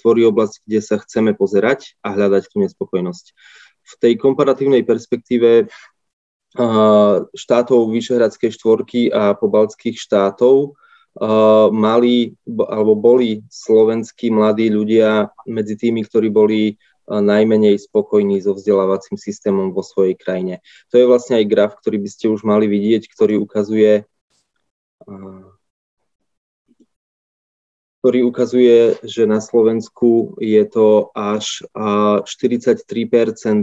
tvorí 0.01 0.25
oblasť, 0.25 0.65
kde 0.65 0.81
sa 0.81 0.97
chceme 0.97 1.37
pozerať 1.37 2.01
a 2.01 2.17
hľadať 2.17 2.49
tú 2.49 2.65
nespokojnosť. 2.65 3.37
V 3.85 3.95
tej 4.01 4.13
komparatívnej 4.17 4.81
perspektíve 4.81 5.69
eh, 5.69 7.15
štátov 7.21 7.81
Vyšehradskej 7.93 8.51
štvorky 8.57 9.13
a 9.13 9.37
pobaltských 9.37 9.97
štátov 9.97 10.79
mali 11.75 12.39
alebo 12.47 12.95
boli 12.95 13.43
slovenskí 13.51 14.31
mladí 14.31 14.71
ľudia 14.71 15.35
medzi 15.51 15.75
tými, 15.75 16.07
ktorí 16.07 16.31
boli 16.31 16.79
najmenej 17.11 17.75
spokojní 17.75 18.39
so 18.39 18.55
vzdelávacím 18.55 19.19
systémom 19.19 19.75
vo 19.75 19.83
svojej 19.83 20.15
krajine. 20.15 20.63
To 20.95 21.03
je 21.03 21.11
vlastne 21.11 21.43
aj 21.43 21.51
graf, 21.51 21.73
ktorý 21.83 21.99
by 21.99 22.11
ste 22.15 22.31
už 22.31 22.47
mali 22.47 22.71
vidieť, 22.71 23.11
ktorý 23.11 23.43
ukazuje 23.43 24.07
ktorý 27.99 28.31
ukazuje, 28.31 29.03
že 29.03 29.27
na 29.27 29.43
Slovensku 29.43 30.39
je 30.39 30.63
to 30.71 31.11
až 31.19 31.67
43% 31.75 32.87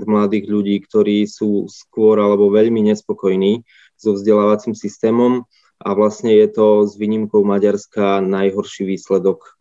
mladých 0.03 0.45
ľudí, 0.51 0.75
ktorí 0.83 1.23
sú 1.23 1.71
skôr 1.71 2.19
alebo 2.19 2.51
veľmi 2.51 2.83
nespokojní 2.91 3.63
so 3.95 4.11
vzdelávacím 4.11 4.75
systémom 4.75 5.47
a 5.79 5.89
vlastne 5.95 6.35
je 6.35 6.47
to 6.51 6.83
s 6.83 6.99
výnimkou 6.99 7.47
Maďarska 7.47 8.19
najhorší 8.23 8.83
výsledok 8.87 9.55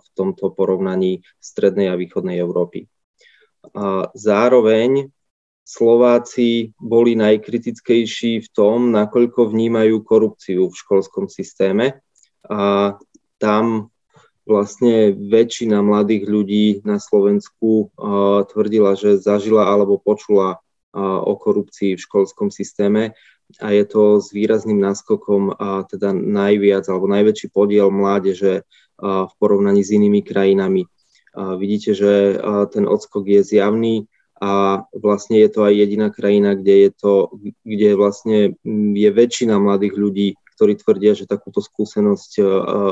v 0.00 0.06
tomto 0.16 0.52
porovnaní 0.52 1.20
strednej 1.40 1.92
a 1.92 2.00
východnej 2.00 2.40
Európy. 2.40 2.88
Zároveň 4.16 5.12
Slováci 5.66 6.70
boli 6.78 7.18
najkritickejší 7.18 8.46
v 8.46 8.48
tom, 8.54 8.94
nakoľko 8.94 9.50
vnímajú 9.50 9.98
korupciu 10.06 10.70
v 10.70 10.78
školskom 10.78 11.26
systéme. 11.26 11.98
A 12.46 12.94
tam 13.42 13.90
vlastne 14.46 15.10
väčšina 15.10 15.82
mladých 15.82 16.30
ľudí 16.30 16.66
na 16.86 17.02
Slovensku 17.02 17.90
tvrdila, 18.54 18.94
že 18.94 19.18
zažila 19.18 19.66
alebo 19.66 19.98
počula 19.98 20.62
o 21.02 21.34
korupcii 21.34 21.98
v 21.98 22.04
školskom 22.06 22.54
systéme 22.54 23.18
a 23.58 23.68
je 23.74 23.84
to 23.90 24.22
s 24.22 24.30
výrazným 24.30 24.78
náskokom 24.78 25.50
a 25.50 25.82
teda 25.90 26.14
najviac 26.14 26.86
alebo 26.86 27.10
najväčší 27.10 27.50
podiel 27.50 27.90
mládeže 27.90 28.62
v 29.02 29.32
porovnaní 29.42 29.82
s 29.82 29.90
inými 29.90 30.22
krajinami. 30.22 30.86
Vidíte, 31.34 31.92
že 31.92 32.38
ten 32.70 32.86
odskok 32.86 33.26
je 33.28 33.42
zjavný 33.42 34.06
a 34.36 34.84
vlastne 34.92 35.40
je 35.40 35.48
to 35.48 35.64
aj 35.64 35.74
jediná 35.74 36.08
krajina, 36.12 36.52
kde 36.52 36.88
je 36.88 36.90
to, 36.92 37.12
kde 37.64 37.88
vlastne 37.96 38.38
je 38.92 39.08
väčšina 39.08 39.56
mladých 39.56 39.94
ľudí, 39.96 40.28
ktorí 40.56 40.76
tvrdia, 40.76 41.16
že 41.16 41.28
takúto 41.28 41.64
skúsenosť 41.64 42.32
uh, 42.40 42.46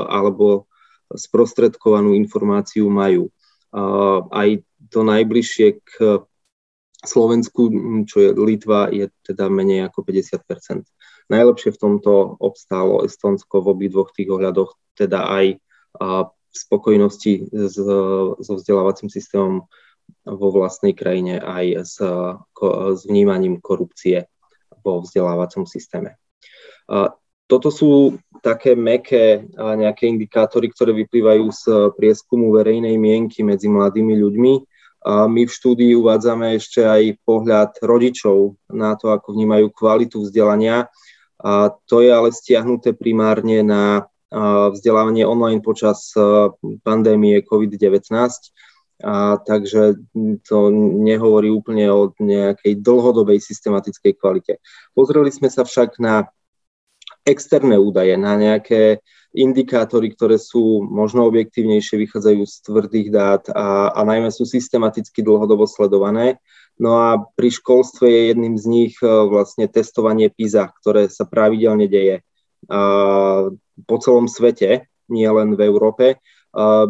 alebo 0.09 0.65
sprostredkovanú 1.13 2.17
informáciu 2.17 2.89
majú. 2.89 3.29
Aj 4.33 4.49
to 4.89 4.99
najbližšie 5.05 5.67
k 5.85 5.93
Slovensku, 7.05 7.69
čo 8.09 8.17
je 8.25 8.29
Litva, 8.33 8.89
je 8.89 9.13
teda 9.21 9.45
menej 9.51 9.85
ako 9.85 10.01
50% 10.01 10.89
Najlepšie 11.25 11.73
v 11.73 11.81
tomto 11.81 12.37
obstálo 12.37 13.01
Estonsko 13.01 13.65
v 13.65 13.73
obidvoch 13.73 14.13
tých 14.13 14.29
ohľadoch, 14.29 14.77
teda 14.93 15.25
aj 15.25 15.45
v 15.97 16.55
spokojnosti 16.55 17.49
so 17.73 18.53
vzdelávacím 18.53 19.09
systémom 19.09 19.65
vo 20.25 20.47
vlastnej 20.49 20.97
krajine, 20.97 21.37
aj 21.37 21.65
s, 21.85 21.95
s 22.97 23.01
vnímaním 23.05 23.61
korupcie 23.61 24.25
vo 24.81 25.05
vzdelávacom 25.05 25.69
systéme 25.69 26.17
toto 27.45 27.69
sú 27.69 28.17
také 28.41 28.73
meké 28.73 29.45
nejaké 29.57 30.09
indikátory, 30.09 30.69
ktoré 30.73 30.93
vyplývajú 30.93 31.45
z 31.53 31.63
prieskumu 31.97 32.53
verejnej 32.53 32.97
mienky 32.97 33.45
medzi 33.45 33.69
mladými 33.69 34.17
ľuďmi. 34.17 34.53
A 35.05 35.29
my 35.29 35.45
v 35.45 35.53
štúdii 35.53 35.93
uvádzame 35.93 36.57
ešte 36.57 36.81
aj 36.81 37.21
pohľad 37.21 37.77
rodičov 37.85 38.57
na 38.73 38.97
to, 38.97 39.13
ako 39.13 39.37
vnímajú 39.37 39.69
kvalitu 39.69 40.25
vzdelania. 40.25 40.89
A 41.37 41.69
to 41.85 42.01
je 42.01 42.09
ale 42.09 42.33
stiahnuté 42.33 42.97
primárne 42.97 43.61
na 43.61 44.09
vzdelávanie 44.73 45.21
online 45.21 45.61
počas 45.61 46.09
pandémie 46.81 47.45
COVID-19. 47.45 48.09
A 49.03 49.35
takže 49.43 49.99
to 50.47 50.71
nehovorí 51.03 51.51
úplne 51.51 51.91
o 51.91 52.15
nejakej 52.15 52.79
dlhodobej 52.79 53.43
systematickej 53.43 54.13
kvalite. 54.15 54.53
Pozreli 54.95 55.31
sme 55.35 55.51
sa 55.51 55.67
však 55.67 55.99
na 55.99 56.31
externé 57.27 57.75
údaje, 57.75 58.15
na 58.15 58.39
nejaké 58.39 59.03
indikátory, 59.35 60.15
ktoré 60.15 60.39
sú 60.39 60.79
možno 60.87 61.27
objektívnejšie, 61.27 62.07
vychádzajú 62.07 62.43
z 62.47 62.55
tvrdých 62.63 63.07
dát 63.11 63.43
a, 63.51 63.91
a 63.91 64.01
najmä 64.07 64.31
sú 64.31 64.47
systematicky 64.47 65.19
dlhodobo 65.19 65.67
sledované. 65.67 66.39
No 66.79 66.95
a 66.95 67.19
pri 67.35 67.51
školstve 67.51 68.07
je 68.07 68.21
jedným 68.31 68.55
z 68.55 68.65
nich 68.67 68.95
e, 69.03 69.07
vlastne 69.07 69.67
testovanie 69.67 70.31
PISA, 70.31 70.71
ktoré 70.79 71.11
sa 71.11 71.27
pravidelne 71.27 71.91
deje 71.91 72.23
po 73.85 73.97
celom 74.01 74.25
svete, 74.25 74.89
nie 75.09 75.27
len 75.29 75.53
v 75.53 75.61
Európe. 75.69 76.05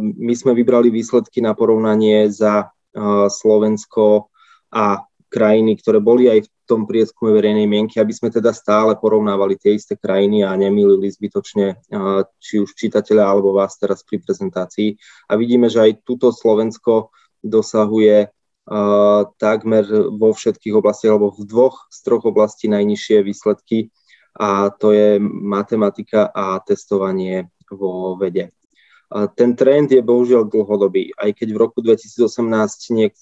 My 0.02 0.34
sme 0.38 0.54
vybrali 0.54 0.94
výsledky 0.94 1.42
na 1.42 1.58
porovnanie 1.58 2.30
za 2.30 2.70
Slovensko 3.28 4.30
a 4.70 5.02
krajiny, 5.26 5.76
ktoré 5.82 5.98
boli 6.00 6.30
aj 6.30 6.46
v 6.46 6.50
tom 6.66 6.86
prieskume 6.86 7.34
verejnej 7.34 7.66
mienky, 7.70 7.98
aby 7.98 8.14
sme 8.14 8.30
teda 8.34 8.54
stále 8.54 8.98
porovnávali 8.98 9.58
tie 9.58 9.74
isté 9.78 9.98
krajiny 9.98 10.46
a 10.46 10.54
nemýlili 10.54 11.10
zbytočne 11.10 11.82
či 12.42 12.62
už 12.62 12.74
čitateľa 12.78 13.26
alebo 13.26 13.54
vás 13.54 13.78
teraz 13.78 14.06
pri 14.06 14.22
prezentácii. 14.22 14.96
A 15.30 15.38
vidíme, 15.38 15.70
že 15.70 15.82
aj 15.82 16.06
túto 16.06 16.30
Slovensko 16.30 17.14
dosahuje 17.42 18.34
takmer 19.38 19.86
vo 20.14 20.34
všetkých 20.34 20.74
oblastiach 20.74 21.14
alebo 21.14 21.34
v 21.38 21.46
dvoch 21.46 21.86
z 21.94 21.98
troch 22.02 22.26
oblastí 22.26 22.66
najnižšie 22.66 23.22
výsledky 23.22 23.94
a 24.34 24.74
to 24.74 24.90
je 24.90 25.22
matematika 25.22 26.34
a 26.34 26.58
testovanie 26.66 27.54
vo 27.70 28.18
vede. 28.18 28.50
Ten 29.16 29.56
trend 29.56 29.88
je 29.96 30.04
bohužiaľ 30.04 30.52
dlhodobý, 30.52 31.16
aj 31.16 31.40
keď 31.40 31.48
v 31.56 31.62
roku 31.62 31.80
2018 31.80 32.92
niek- 32.92 33.16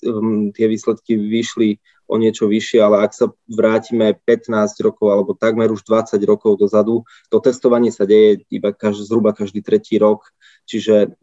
tie 0.58 0.66
výsledky 0.66 1.14
vyšli 1.14 1.78
o 2.10 2.18
niečo 2.18 2.50
vyššie, 2.50 2.82
ale 2.82 3.06
ak 3.06 3.14
sa 3.14 3.30
vrátime 3.46 4.18
15 4.26 4.82
rokov 4.82 5.14
alebo 5.14 5.38
takmer 5.38 5.70
už 5.70 5.86
20 5.86 6.18
rokov 6.26 6.58
dozadu, 6.58 7.06
to 7.30 7.38
testovanie 7.38 7.94
sa 7.94 8.10
deje 8.10 8.42
iba 8.50 8.74
každý, 8.74 9.06
zhruba 9.06 9.38
každý 9.38 9.62
tretí 9.62 10.02
rok, 10.02 10.26
čiže 10.66 11.14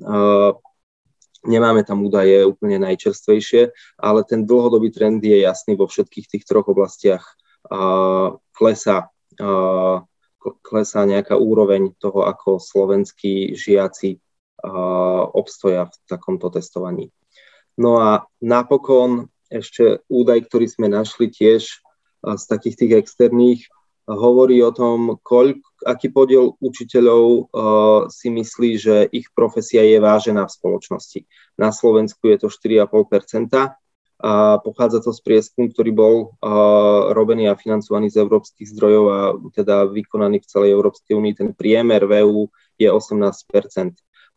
nemáme 1.43 1.83
tam 1.83 2.07
údaje 2.07 2.47
úplne 2.47 2.79
najčerstvejšie, 2.79 3.75
ale 3.99 4.21
ten 4.23 4.47
dlhodobý 4.47 4.95
trend 4.95 5.19
je 5.19 5.43
jasný 5.43 5.75
vo 5.75 5.91
všetkých 5.91 6.27
tých 6.31 6.45
troch 6.47 6.71
oblastiach. 6.71 7.27
Klesa, 8.55 9.11
klesá 10.63 11.01
nejaká 11.05 11.35
úroveň 11.37 11.91
toho, 11.99 12.23
ako 12.23 12.63
slovenskí 12.63 13.59
žiaci 13.59 14.23
obstoja 15.35 15.89
v 15.89 15.95
takomto 16.05 16.53
testovaní. 16.53 17.09
No 17.81 17.97
a 18.01 18.29
napokon 18.45 19.33
ešte 19.49 20.05
údaj, 20.07 20.47
ktorý 20.47 20.67
sme 20.69 20.87
našli 20.87 21.33
tiež 21.33 21.63
z 22.21 22.45
takých 22.45 22.77
tých 22.77 22.93
externých, 23.03 23.63
hovorí 24.11 24.59
o 24.63 24.75
tom, 24.75 25.23
koľk, 25.23 25.87
aký 25.87 26.11
podiel 26.11 26.59
učiteľov 26.59 27.25
uh, 27.31 27.47
si 28.11 28.29
myslí, 28.29 28.71
že 28.75 28.97
ich 29.15 29.31
profesia 29.31 29.87
je 29.87 30.03
vážená 30.03 30.51
v 30.51 30.55
spoločnosti. 30.55 31.21
Na 31.55 31.71
Slovensku 31.71 32.27
je 32.27 32.37
to 32.43 32.49
4,5 32.51 32.91
a 34.21 34.61
pochádza 34.61 35.01
to 35.01 35.17
z 35.17 35.21
prieskum, 35.25 35.73
ktorý 35.73 35.91
bol 35.97 36.15
uh, 36.21 37.15
robený 37.17 37.49
a 37.49 37.57
financovaný 37.57 38.13
z 38.13 38.21
európskych 38.21 38.69
zdrojov 38.69 39.05
a 39.09 39.21
teda 39.57 39.89
vykonaný 39.89 40.45
v 40.45 40.51
celej 40.51 40.71
Európskej 40.77 41.17
únii. 41.17 41.35
Ten 41.39 41.51
priemer 41.57 42.05
VU 42.05 42.53
je 42.77 42.89
18 42.91 43.17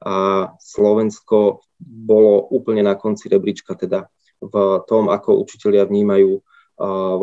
a 0.03 0.51
Slovensko 0.59 1.63
bolo 1.79 2.43
úplne 2.51 2.83
na 2.83 2.99
konci 2.99 3.31
rebríčka 3.31 3.79
teda 3.79 4.11
v 4.43 4.83
tom, 4.83 5.07
ako 5.07 5.39
učitelia 5.39 5.87
vnímajú 5.87 6.43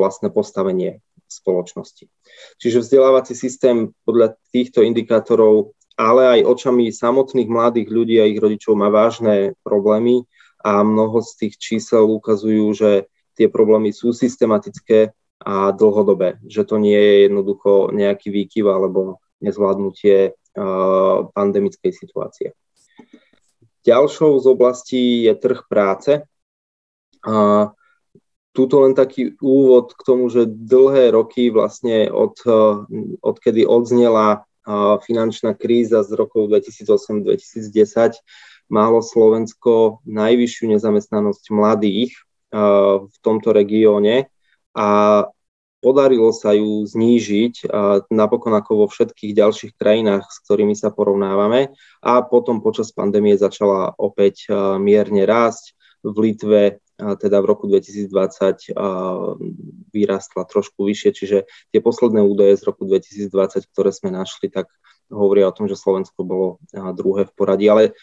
vlastné 0.00 0.32
postavenie 0.32 1.04
spoločnosti. 1.28 2.08
Čiže 2.56 2.80
vzdelávací 2.80 3.36
systém 3.36 3.92
podľa 4.08 4.40
týchto 4.50 4.80
indikátorov, 4.80 5.76
ale 6.00 6.40
aj 6.40 6.48
očami 6.48 6.88
samotných 6.88 7.52
mladých 7.52 7.88
ľudí 7.92 8.16
a 8.18 8.26
ich 8.26 8.40
rodičov 8.40 8.72
má 8.74 8.88
vážne 8.88 9.52
problémy 9.60 10.24
a 10.64 10.80
mnoho 10.80 11.20
z 11.20 11.30
tých 11.36 11.54
čísel 11.60 12.08
ukazujú, 12.08 12.72
že 12.72 12.90
tie 13.36 13.52
problémy 13.52 13.92
sú 13.92 14.16
systematické 14.16 15.12
a 15.40 15.72
dlhodobé, 15.76 16.40
že 16.48 16.64
to 16.64 16.80
nie 16.80 16.96
je 16.96 17.14
jednoducho 17.28 17.92
nejaký 17.92 18.28
výkyv 18.32 18.64
alebo 18.68 19.20
nezvládnutie 19.44 20.36
pandemickej 21.32 21.92
situácie. 21.92 22.52
Ďalšou 23.86 24.38
z 24.40 24.46
oblastí 24.46 25.04
je 25.24 25.34
trh 25.34 25.60
práce. 25.68 26.22
Uh, 27.26 27.72
Tuto 28.50 28.82
len 28.82 28.98
taký 28.98 29.38
úvod 29.38 29.94
k 29.94 30.02
tomu, 30.02 30.26
že 30.26 30.42
dlhé 30.50 31.14
roky 31.14 31.54
vlastne 31.54 32.10
od, 32.10 32.34
eh, 32.42 32.82
odkedy 33.22 33.62
odznela 33.62 34.42
eh, 34.42 34.96
finančná 35.06 35.54
kríza 35.54 36.02
z 36.02 36.18
rokov 36.18 36.50
2008-2010 36.50 38.18
malo 38.66 39.06
Slovensko 39.06 40.02
najvyššiu 40.02 40.66
nezamestnanosť 40.66 41.44
mladých 41.54 42.10
eh, 42.10 42.58
v 43.06 43.16
tomto 43.22 43.54
regióne 43.54 44.26
a 44.74 44.88
podarilo 45.80 46.30
sa 46.30 46.52
ju 46.52 46.84
znížiť 46.84 47.72
napokon 48.12 48.52
ako 48.52 48.84
vo 48.84 48.86
všetkých 48.86 49.32
ďalších 49.32 49.72
krajinách, 49.80 50.28
s 50.28 50.44
ktorými 50.44 50.76
sa 50.76 50.92
porovnávame. 50.92 51.72
A 52.04 52.20
potom 52.20 52.60
počas 52.60 52.92
pandémie 52.92 53.34
začala 53.40 53.96
opäť 53.96 54.52
mierne 54.76 55.24
rásť. 55.24 55.74
V 56.00 56.16
Litve 56.16 56.80
teda 56.96 57.40
v 57.40 57.48
roku 57.48 57.64
2020 57.68 58.72
vyrastla 59.92 60.42
trošku 60.48 60.84
vyššie, 60.84 61.10
čiže 61.16 61.38
tie 61.72 61.80
posledné 61.80 62.20
údaje 62.24 62.60
z 62.60 62.68
roku 62.68 62.84
2020, 62.84 63.68
ktoré 63.72 63.92
sme 63.92 64.12
našli, 64.12 64.52
tak 64.52 64.68
hovoria 65.08 65.48
o 65.48 65.56
tom, 65.56 65.68
že 65.68 65.80
Slovensko 65.80 66.24
bolo 66.24 66.60
druhé 66.72 67.24
v 67.28 67.32
poradí, 67.32 67.66
ale 67.68 67.96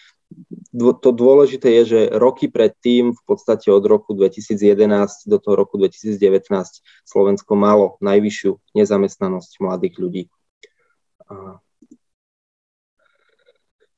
to 0.78 1.10
dôležité 1.10 1.82
je, 1.82 1.84
že 1.86 2.02
roky 2.14 2.48
predtým, 2.48 3.18
v 3.18 3.22
podstate 3.26 3.74
od 3.74 3.82
roku 3.84 4.14
2011 4.14 5.26
do 5.26 5.38
toho 5.42 5.58
roku 5.58 5.82
2019, 5.82 6.22
Slovensko 7.02 7.58
malo 7.58 7.98
najvyššiu 8.06 8.78
nezamestnanosť 8.78 9.52
mladých 9.58 9.96
ľudí. 9.98 10.24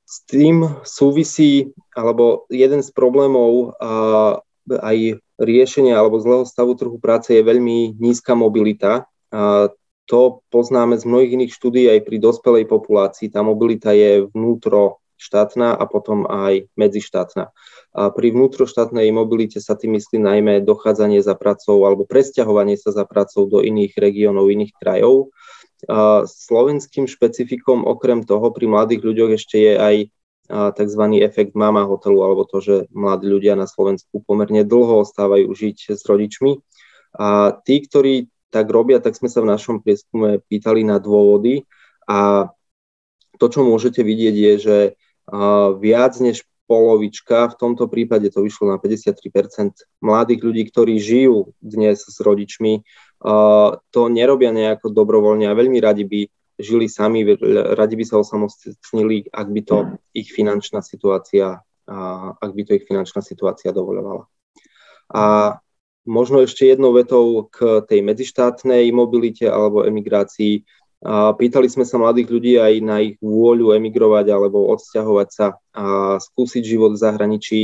S 0.09 0.25
tým 0.25 0.65
súvisí, 0.87 1.69
alebo 1.93 2.49
jeden 2.49 2.81
z 2.81 2.89
problémov 2.89 3.77
aj 4.69 5.21
riešenia 5.37 5.97
alebo 5.97 6.17
zlého 6.17 6.45
stavu 6.49 6.73
trhu 6.73 6.97
práce 6.97 7.33
je 7.33 7.45
veľmi 7.45 7.97
nízka 8.01 8.33
mobilita. 8.33 9.05
To 10.09 10.41
poznáme 10.49 10.97
z 10.97 11.05
mnohých 11.05 11.33
iných 11.37 11.53
štúdí 11.53 11.85
aj 11.85 12.01
pri 12.01 12.17
dospelej 12.17 12.65
populácii. 12.65 13.29
Tá 13.29 13.45
mobilita 13.45 13.93
je 13.93 14.25
vnútro 14.33 14.97
štátna 15.19 15.75
a 15.75 15.83
potom 15.83 16.23
aj 16.25 16.71
medzištátna. 16.79 17.51
A 17.91 18.01
pri 18.09 18.31
vnútroštátnej 18.31 19.11
mobilite 19.11 19.59
sa 19.59 19.75
tým 19.75 19.99
myslí 19.99 20.17
najmä 20.17 20.63
dochádzanie 20.63 21.19
za 21.19 21.35
pracou 21.35 21.83
alebo 21.83 22.07
presťahovanie 22.07 22.79
sa 22.79 22.95
za 22.95 23.03
pracou 23.03 23.51
do 23.51 23.59
iných 23.59 23.99
regiónov, 23.99 24.47
iných 24.47 24.73
krajov. 24.79 25.35
A 25.91 26.23
slovenským 26.23 27.05
špecifikom 27.11 27.83
okrem 27.83 28.23
toho 28.23 28.47
pri 28.55 28.71
mladých 28.71 29.03
ľuďoch 29.03 29.31
ešte 29.35 29.57
je 29.59 29.73
aj 29.75 29.95
tzv. 30.49 31.03
efekt 31.21 31.53
mama 31.53 31.85
hotelu, 31.85 32.25
alebo 32.25 32.41
to, 32.47 32.57
že 32.57 32.75
mladí 32.89 33.29
ľudia 33.29 33.53
na 33.53 33.69
Slovensku 33.69 34.25
pomerne 34.25 34.65
dlho 34.65 35.05
ostávajú 35.05 35.45
žiť 35.45 35.93
s 35.93 36.01
rodičmi. 36.09 36.57
A 37.19 37.53
tí, 37.61 37.85
ktorí 37.85 38.33
tak 38.49 38.65
robia, 38.69 38.97
tak 38.97 39.13
sme 39.13 39.29
sa 39.29 39.45
v 39.45 39.51
našom 39.53 39.85
prieskume 39.85 40.41
pýtali 40.49 40.81
na 40.81 40.97
dôvody 40.97 41.69
a 42.09 42.49
to, 43.37 43.45
čo 43.47 43.61
môžete 43.61 44.01
vidieť, 44.01 44.35
je, 44.35 44.53
že 44.57 44.77
viac 45.77 46.13
než 46.19 46.43
polovička, 46.69 47.49
v 47.49 47.57
tomto 47.57 47.89
prípade 47.89 48.29
to 48.29 48.45
vyšlo 48.45 48.69
na 48.69 48.77
53% 48.77 49.73
mladých 50.05 50.41
ľudí, 50.45 50.63
ktorí 50.69 51.01
žijú 51.01 51.57
dnes 51.57 52.05
s 52.05 52.17
rodičmi, 52.21 52.85
to 53.89 54.01
nerobia 54.13 54.53
nejako 54.53 54.93
dobrovoľne 54.93 55.49
a 55.49 55.57
veľmi 55.57 55.81
radi 55.81 56.05
by 56.05 56.21
žili 56.61 56.85
sami, 56.85 57.25
radi 57.73 57.95
by 57.97 58.05
sa 58.05 58.21
osamostnili, 58.21 59.33
ak 59.33 59.47
by 59.49 59.61
to 59.65 59.77
ich 60.13 60.29
finančná 60.29 60.85
situácia, 60.85 61.57
ak 62.37 62.51
by 62.53 62.61
to 62.69 62.77
ich 62.77 62.85
finančná 62.85 63.25
situácia 63.25 63.73
dovoľovala. 63.73 64.29
A 65.09 65.57
možno 66.05 66.45
ešte 66.45 66.69
jednou 66.69 66.93
vetou 66.93 67.49
k 67.49 67.81
tej 67.85 68.05
medzištátnej 68.05 68.93
mobilite 68.93 69.49
alebo 69.49 69.85
emigrácii. 69.85 70.65
Pýtali 70.99 71.71
sme 71.71 71.87
sa 71.87 71.95
mladých 71.95 72.27
ľudí 72.27 72.53
aj 72.59 72.73
na 72.83 72.99
ich 72.99 73.15
vôľu 73.23 73.71
emigrovať 73.71 74.35
alebo 74.35 74.67
odsťahovať 74.75 75.29
sa 75.31 75.55
a 75.71 76.19
skúsiť 76.19 76.63
život 76.63 76.95
v 76.95 77.01
zahraničí. 77.07 77.61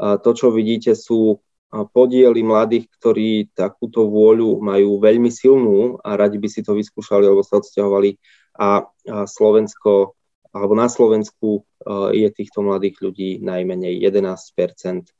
To, 0.00 0.30
čo 0.32 0.48
vidíte, 0.48 0.96
sú 0.96 1.44
podiely 1.68 2.40
mladých, 2.40 2.88
ktorí 2.96 3.52
takúto 3.52 4.08
vôľu 4.08 4.64
majú 4.64 4.96
veľmi 5.04 5.28
silnú 5.28 6.00
a 6.00 6.16
radi 6.16 6.40
by 6.40 6.48
si 6.48 6.64
to 6.64 6.72
vyskúšali 6.72 7.28
alebo 7.28 7.44
sa 7.44 7.60
odsťahovali 7.60 8.16
a 8.56 8.88
Slovensko 9.28 10.16
alebo 10.48 10.72
na 10.72 10.88
Slovensku 10.88 11.68
je 12.16 12.28
týchto 12.32 12.64
mladých 12.64 13.04
ľudí 13.04 13.30
najmenej 13.44 14.00
11% 14.00 15.12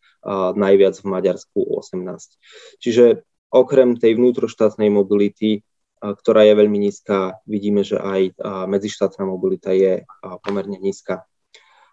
najviac 0.57 0.94
v 0.96 1.07
Maďarsku 1.07 1.59
18 1.85 2.81
Čiže 2.81 3.28
okrem 3.52 4.00
tej 4.00 4.16
vnútroštátnej 4.16 4.88
mobility, 4.88 5.67
ktorá 6.00 6.46
je 6.46 6.54
veľmi 6.54 6.78
nízka, 6.78 7.38
vidíme, 7.44 7.82
že 7.82 7.98
aj 7.98 8.38
medzištátna 8.70 9.26
mobilita 9.26 9.74
je 9.74 10.06
pomerne 10.46 10.78
nízka. 10.78 11.26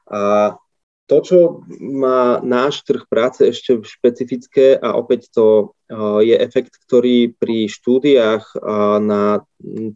A 0.06 0.56
to, 1.06 1.22
čo 1.22 1.38
má 1.78 2.42
náš 2.42 2.82
trh 2.82 3.06
práce 3.06 3.46
ešte 3.46 3.78
špecifické 3.86 4.74
a 4.74 4.98
opäť 4.98 5.30
to 5.30 5.78
je 6.26 6.34
efekt, 6.34 6.82
ktorý 6.82 7.30
pri 7.38 7.70
štúdiách 7.70 8.58
na 9.06 9.46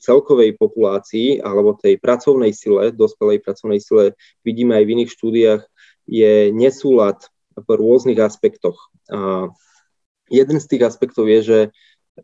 celkovej 0.06 0.54
populácii 0.62 1.42
alebo 1.42 1.74
tej 1.74 1.98
pracovnej 1.98 2.54
sile, 2.54 2.94
dospelej 2.94 3.42
pracovnej 3.42 3.82
sile 3.82 4.14
vidíme 4.46 4.78
aj 4.78 4.86
v 4.86 4.94
iných 5.02 5.10
štúdiách, 5.10 5.62
je 6.06 6.54
nesúlad 6.54 7.18
v 7.58 7.70
rôznych 7.74 8.22
aspektoch. 8.22 8.94
Jeden 10.30 10.58
z 10.62 10.66
tých 10.70 10.86
aspektov 10.86 11.26
je, 11.26 11.40
že 11.42 11.60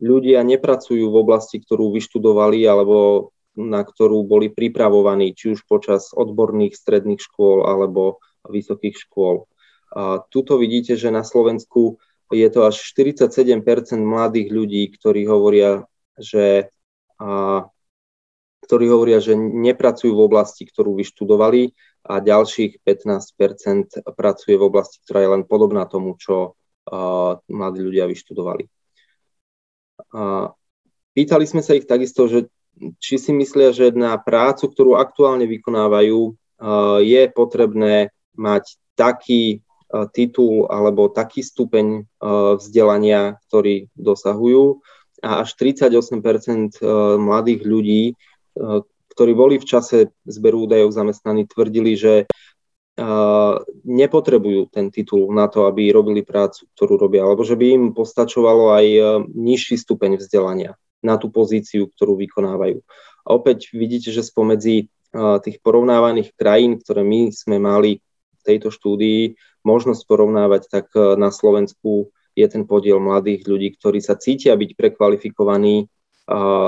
ľudia 0.00 0.44
nepracujú 0.44 1.08
v 1.08 1.16
oblasti, 1.16 1.60
ktorú 1.60 1.92
vyštudovali 1.94 2.64
alebo 2.64 3.30
na 3.56 3.80
ktorú 3.80 4.28
boli 4.28 4.52
pripravovaní, 4.52 5.32
či 5.32 5.56
už 5.56 5.64
počas 5.64 6.12
odborných 6.12 6.76
stredných 6.76 7.18
škôl 7.18 7.64
alebo 7.64 8.20
vysokých 8.44 8.94
škôl. 9.00 9.48
A 9.96 10.20
tuto 10.28 10.60
vidíte, 10.60 10.94
že 10.94 11.08
na 11.08 11.24
Slovensku 11.24 11.96
je 12.28 12.48
to 12.52 12.68
až 12.68 12.76
47% 12.92 13.64
mladých 13.96 14.52
ľudí, 14.52 14.82
ktorí 14.92 15.24
hovoria, 15.24 15.88
že, 16.20 16.68
a, 17.16 17.64
ktorí 18.66 18.84
hovoria, 18.92 19.24
že 19.24 19.38
nepracujú 19.38 20.12
v 20.12 20.24
oblasti, 20.26 20.68
ktorú 20.68 20.98
vyštudovali 21.00 21.72
a 22.06 22.20
ďalších 22.20 22.82
15% 22.84 24.04
pracuje 24.14 24.54
v 24.58 24.62
oblasti, 24.68 25.00
ktorá 25.06 25.24
je 25.24 25.32
len 25.32 25.42
podobná 25.46 25.86
tomu, 25.86 26.18
čo 26.18 26.58
a, 26.84 27.38
mladí 27.48 27.80
ľudia 27.80 28.10
vyštudovali. 28.10 28.68
A, 30.12 30.52
pýtali 31.16 31.48
sme 31.48 31.64
sa 31.64 31.72
ich 31.74 31.88
takisto, 31.88 32.28
že 32.28 32.52
či 33.00 33.16
si 33.16 33.32
myslia, 33.32 33.72
že 33.72 33.88
na 33.96 34.20
prácu, 34.20 34.68
ktorú 34.68 35.00
aktuálne 35.00 35.48
vykonávajú, 35.48 36.36
je 37.00 37.22
potrebné 37.32 38.12
mať 38.36 38.76
taký 38.92 39.64
titul 40.12 40.68
alebo 40.68 41.08
taký 41.08 41.40
stupeň 41.40 42.04
vzdelania, 42.60 43.40
ktorý 43.48 43.88
dosahujú. 43.96 44.84
A 45.24 45.40
až 45.40 45.56
38% 45.56 46.84
mladých 47.16 47.60
ľudí, 47.64 48.12
ktorí 49.16 49.32
boli 49.32 49.56
v 49.56 49.64
čase 49.64 50.12
zberu 50.28 50.68
údajov 50.68 50.92
zamestnaní, 50.92 51.48
tvrdili, 51.48 51.96
že 51.96 52.28
nepotrebujú 53.84 54.72
ten 54.72 54.88
titul 54.88 55.28
na 55.28 55.52
to, 55.52 55.68
aby 55.68 55.92
robili 55.92 56.24
prácu, 56.24 56.64
ktorú 56.72 56.96
robia, 56.96 57.28
alebo 57.28 57.44
že 57.44 57.52
by 57.52 57.66
im 57.68 57.84
postačovalo 57.92 58.72
aj 58.72 58.86
nižší 59.36 59.76
stupeň 59.76 60.16
vzdelania 60.16 60.80
na 61.04 61.20
tú 61.20 61.28
pozíciu, 61.28 61.92
ktorú 61.92 62.16
vykonávajú. 62.16 62.80
A 63.26 63.28
opäť 63.36 63.76
vidíte, 63.76 64.08
že 64.16 64.24
spomedzi 64.24 64.88
tých 65.44 65.56
porovnávaných 65.60 66.32
krajín, 66.36 66.80
ktoré 66.80 67.04
my 67.04 67.36
sme 67.36 67.60
mali 67.60 68.00
v 68.40 68.42
tejto 68.48 68.72
štúdii 68.72 69.36
možnosť 69.60 70.02
porovnávať, 70.08 70.72
tak 70.72 70.86
na 70.96 71.28
Slovensku 71.28 72.08
je 72.32 72.46
ten 72.48 72.64
podiel 72.64 72.96
mladých 72.96 73.44
ľudí, 73.44 73.76
ktorí 73.76 74.00
sa 74.00 74.16
cítia 74.16 74.56
byť 74.56 74.72
prekvalifikovaní 74.72 75.88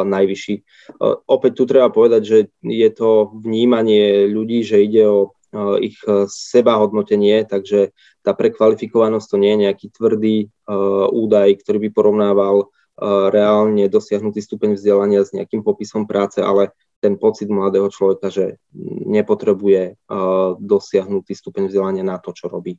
najvyšší. 0.05 0.55
Opäť 1.25 1.53
tu 1.57 1.64
treba 1.64 1.88
povedať, 1.88 2.23
že 2.25 2.38
je 2.62 2.91
to 2.93 3.33
vnímanie 3.33 4.29
ľudí, 4.29 4.61
že 4.61 4.85
ide 4.85 5.09
o 5.09 5.35
ich 5.81 5.97
sebahodnotenie, 6.29 7.49
takže 7.49 7.97
tá 8.21 8.37
prekvalifikovanosť 8.37 9.27
to 9.29 9.37
nie 9.41 9.53
je 9.57 9.63
nejaký 9.65 9.87
tvrdý 9.93 10.37
údaj, 11.13 11.49
ktorý 11.65 11.89
by 11.89 11.91
porovnával 11.93 12.69
reálne 13.31 13.87
dosiahnutý 13.87 14.43
stupeň 14.43 14.75
vzdelania 14.75 15.23
s 15.23 15.31
nejakým 15.31 15.63
popisom 15.63 16.05
práce, 16.05 16.43
ale 16.43 16.75
ten 16.99 17.15
pocit 17.15 17.47
mladého 17.47 17.87
človeka, 17.95 18.27
že 18.27 18.59
nepotrebuje 19.07 19.97
dosiahnutý 20.59 21.31
stupeň 21.31 21.71
vzdelania 21.71 22.03
na 22.03 22.19
to, 22.19 22.35
čo 22.35 22.51
robí. 22.51 22.75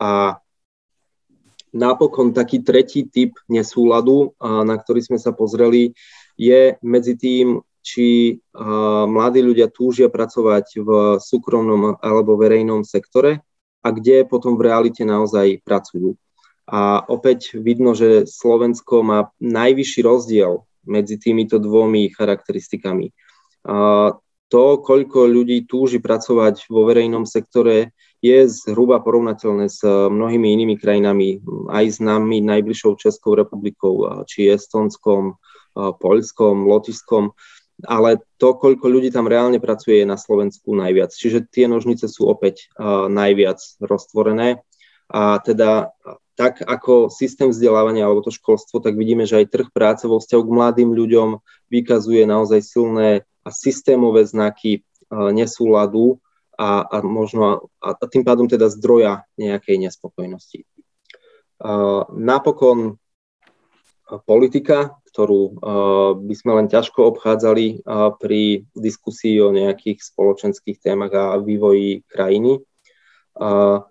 A 0.00 0.40
napokon 1.76 2.32
taký 2.32 2.64
tretí 2.64 3.04
typ 3.06 3.36
nesúladu, 3.46 4.32
na 4.40 4.74
ktorý 4.80 5.04
sme 5.04 5.18
sa 5.20 5.30
pozreli, 5.36 5.92
je 6.40 6.80
medzi 6.80 7.14
tým, 7.20 7.60
či 7.80 8.38
mladí 9.08 9.40
ľudia 9.40 9.72
túžia 9.72 10.12
pracovať 10.12 10.66
v 10.80 10.90
súkromnom 11.18 11.96
alebo 12.00 12.36
verejnom 12.36 12.84
sektore 12.84 13.40
a 13.80 13.88
kde 13.90 14.28
potom 14.28 14.60
v 14.60 14.68
realite 14.68 15.02
naozaj 15.04 15.64
pracujú. 15.64 16.16
A 16.70 17.02
opäť 17.08 17.58
vidno, 17.58 17.96
že 17.98 18.28
Slovensko 18.30 19.02
má 19.02 19.34
najvyšší 19.42 20.00
rozdiel 20.06 20.62
medzi 20.86 21.18
týmito 21.18 21.58
dvomi 21.58 22.12
charakteristikami. 22.14 23.10
To, 24.50 24.64
koľko 24.82 25.30
ľudí 25.30 25.66
túži 25.66 26.02
pracovať 26.02 26.66
vo 26.70 26.82
verejnom 26.86 27.22
sektore, 27.22 27.94
je 28.20 28.44
zhruba 28.52 29.00
porovnateľné 29.00 29.72
s 29.72 29.80
mnohými 29.86 30.52
inými 30.52 30.76
krajinami, 30.76 31.40
aj 31.72 31.84
s 31.88 31.98
nami 32.04 32.44
najbližšou 32.44 33.00
Českou 33.00 33.32
republikou, 33.32 34.04
či 34.28 34.52
Estonskom, 34.52 35.40
Poľskom, 35.74 36.68
Lotyšskom, 36.68 37.32
ale 37.86 38.24
to, 38.40 38.56
koľko 38.56 38.86
ľudí 38.88 39.12
tam 39.12 39.30
reálne 39.30 39.60
pracuje, 39.62 40.02
je 40.02 40.06
na 40.08 40.18
Slovensku 40.18 40.72
najviac. 40.72 41.12
Čiže 41.12 41.46
tie 41.48 41.68
nožnice 41.70 42.08
sú 42.10 42.28
opäť 42.28 42.72
najviac 43.08 43.60
roztvorené. 43.80 44.64
A 45.10 45.42
teda 45.42 45.90
tak 46.40 46.64
ako 46.64 47.12
systém 47.12 47.52
vzdelávania 47.52 48.08
alebo 48.08 48.24
to 48.24 48.32
školstvo, 48.32 48.80
tak 48.80 48.96
vidíme, 48.96 49.28
že 49.28 49.44
aj 49.44 49.52
trh 49.52 49.68
práce 49.68 50.08
vo 50.08 50.16
vzťahu 50.16 50.40
k 50.40 50.54
mladým 50.56 50.90
ľuďom 50.96 51.28
vykazuje 51.68 52.24
naozaj 52.24 52.64
silné 52.64 53.28
a 53.44 53.52
systémové 53.52 54.24
znaky 54.24 54.80
e, 54.80 54.80
nesúladu 55.36 56.16
a, 56.56 56.80
a 56.80 56.96
možno 57.04 57.68
a, 57.76 57.92
a 57.92 58.04
tým 58.08 58.24
pádom 58.24 58.48
teda 58.48 58.72
zdroja 58.72 59.28
nejakej 59.36 59.84
nespokojnosti. 59.84 60.64
Uh, 61.60 62.08
napokon 62.16 62.96
politika, 64.26 64.98
ktorú 65.10 65.40
uh, 65.40 65.52
by 66.18 66.34
sme 66.34 66.52
len 66.58 66.66
ťažko 66.66 67.14
obchádzali 67.14 67.86
uh, 67.86 68.14
pri 68.18 68.66
diskusii 68.74 69.38
o 69.38 69.54
nejakých 69.54 70.02
spoločenských 70.02 70.82
témach 70.82 71.14
a 71.14 71.38
vývoji 71.38 72.02
krajiny. 72.10 72.62
Uh, 73.38 73.86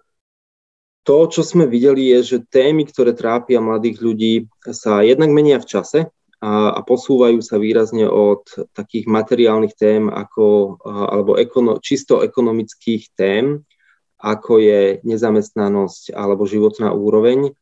to, 1.07 1.25
čo 1.31 1.41
sme 1.41 1.65
videli, 1.65 2.11
je, 2.13 2.35
že 2.35 2.47
témy, 2.51 2.85
ktoré 2.85 3.15
trápia 3.15 3.63
mladých 3.63 3.97
ľudí, 4.03 4.33
sa 4.69 5.01
jednak 5.01 5.31
menia 5.33 5.57
v 5.57 5.65
čase 5.65 5.99
a 6.39 6.79
posúvajú 6.85 7.43
sa 7.43 7.59
výrazne 7.59 8.07
od 8.07 8.47
takých 8.71 9.11
materiálnych 9.11 9.75
tém 9.75 10.07
ako, 10.07 10.77
alebo 10.85 11.35
ekono, 11.35 11.83
čisto 11.83 12.23
ekonomických 12.23 13.11
tém, 13.11 13.65
ako 14.19 14.59
je 14.59 14.81
nezamestnanosť 15.03 16.15
alebo 16.15 16.47
životná 16.47 16.95
úroveň, 16.95 17.55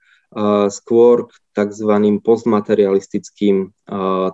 skôr 0.67 1.31
k 1.31 1.33
tzv. 1.55 1.93
postmaterialistickým 2.19 3.71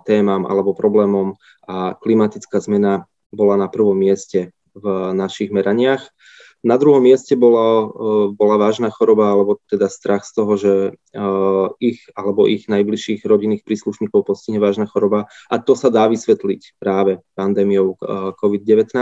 témam 0.04 0.42
alebo 0.44 0.74
problémom 0.74 1.38
a 1.64 1.94
klimatická 1.96 2.58
zmena 2.58 3.06
bola 3.34 3.58
na 3.58 3.70
prvom 3.70 3.94
mieste 3.94 4.54
v 4.74 5.14
našich 5.14 5.54
meraniach. 5.54 6.10
Na 6.64 6.80
druhom 6.80 7.04
mieste 7.04 7.36
bola, 7.36 7.84
e, 7.84 7.86
bola 8.32 8.56
vážna 8.56 8.88
choroba, 8.88 9.36
alebo 9.36 9.60
teda 9.68 9.92
strach 9.92 10.24
z 10.24 10.32
toho, 10.32 10.52
že 10.56 10.72
e, 10.88 10.92
ich 11.84 12.08
alebo 12.16 12.48
ich 12.48 12.72
najbližších 12.72 13.20
rodinných 13.28 13.68
príslušníkov 13.68 14.24
postihne 14.24 14.64
vážna 14.64 14.88
choroba. 14.88 15.28
A 15.52 15.60
to 15.60 15.76
sa 15.76 15.92
dá 15.92 16.08
vysvetliť 16.08 16.80
práve 16.80 17.20
pandémiou 17.36 18.00
e, 18.00 18.32
COVID-19. 18.40 18.96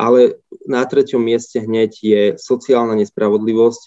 Ale 0.00 0.40
na 0.64 0.80
treťom 0.88 1.20
mieste 1.20 1.60
hneď 1.60 1.92
je 2.00 2.22
sociálna 2.40 2.96
nespravodlivosť, 2.96 3.82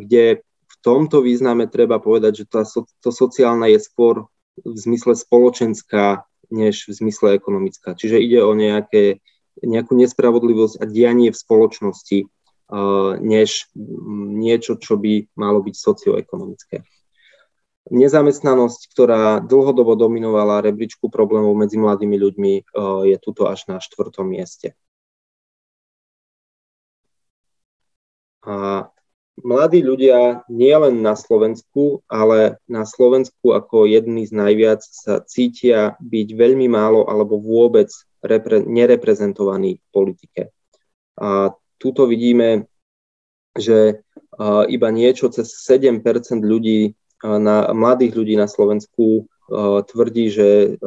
kde 0.00 0.44
tomto 0.82 1.22
význame 1.24 1.66
treba 1.70 1.98
povedať, 1.98 2.42
že 2.42 2.44
tá, 2.48 2.62
to 3.02 3.10
sociálna 3.10 3.70
je 3.72 3.80
skôr 3.82 4.26
v 4.62 4.76
zmysle 4.76 5.14
spoločenská, 5.14 6.26
než 6.48 6.88
v 6.88 6.92
zmysle 6.96 7.36
ekonomická. 7.36 7.94
Čiže 7.94 8.18
ide 8.18 8.40
o 8.42 8.52
nejaké 8.56 9.20
nejakú 9.58 9.98
nespravodlivosť 9.98 10.78
a 10.78 10.84
dianie 10.86 11.34
v 11.34 11.38
spoločnosti, 11.42 12.30
než 13.18 13.66
niečo, 14.38 14.78
čo 14.78 14.94
by 14.94 15.34
malo 15.34 15.64
byť 15.64 15.74
socioekonomické. 15.74 16.86
Nezamestnanosť, 17.88 18.80
ktorá 18.92 19.40
dlhodobo 19.40 19.96
dominovala 19.96 20.60
rebríčku 20.60 21.08
problémov 21.08 21.56
medzi 21.56 21.80
mladými 21.80 22.16
ľuďmi, 22.20 22.52
je 23.08 23.16
tuto 23.18 23.48
až 23.48 23.64
na 23.66 23.80
štvrtom 23.80 24.28
mieste. 24.28 24.76
A 28.44 28.86
mladí 29.44 29.82
ľudia 29.82 30.42
nielen 30.50 31.02
na 31.02 31.14
Slovensku, 31.14 32.02
ale 32.10 32.58
na 32.66 32.86
Slovensku 32.86 33.54
ako 33.54 33.88
jedný 33.88 34.26
z 34.26 34.32
najviac 34.34 34.80
sa 34.82 35.20
cítia 35.24 35.94
byť 36.00 36.28
veľmi 36.34 36.66
málo 36.70 37.06
alebo 37.06 37.38
vôbec 37.38 37.90
repre, 38.22 38.62
nereprezentovaní 38.62 39.78
v 39.78 39.86
politike. 39.90 40.42
A 41.18 41.54
tuto 41.78 42.06
vidíme, 42.06 42.66
že 43.54 44.02
iba 44.70 44.88
niečo 44.94 45.30
cez 45.34 45.50
7% 45.66 46.02
ľudí, 46.42 46.94
na, 47.22 47.74
mladých 47.74 48.14
ľudí 48.14 48.34
na 48.38 48.46
Slovensku 48.46 49.26
tvrdí, 49.86 50.30
že 50.30 50.78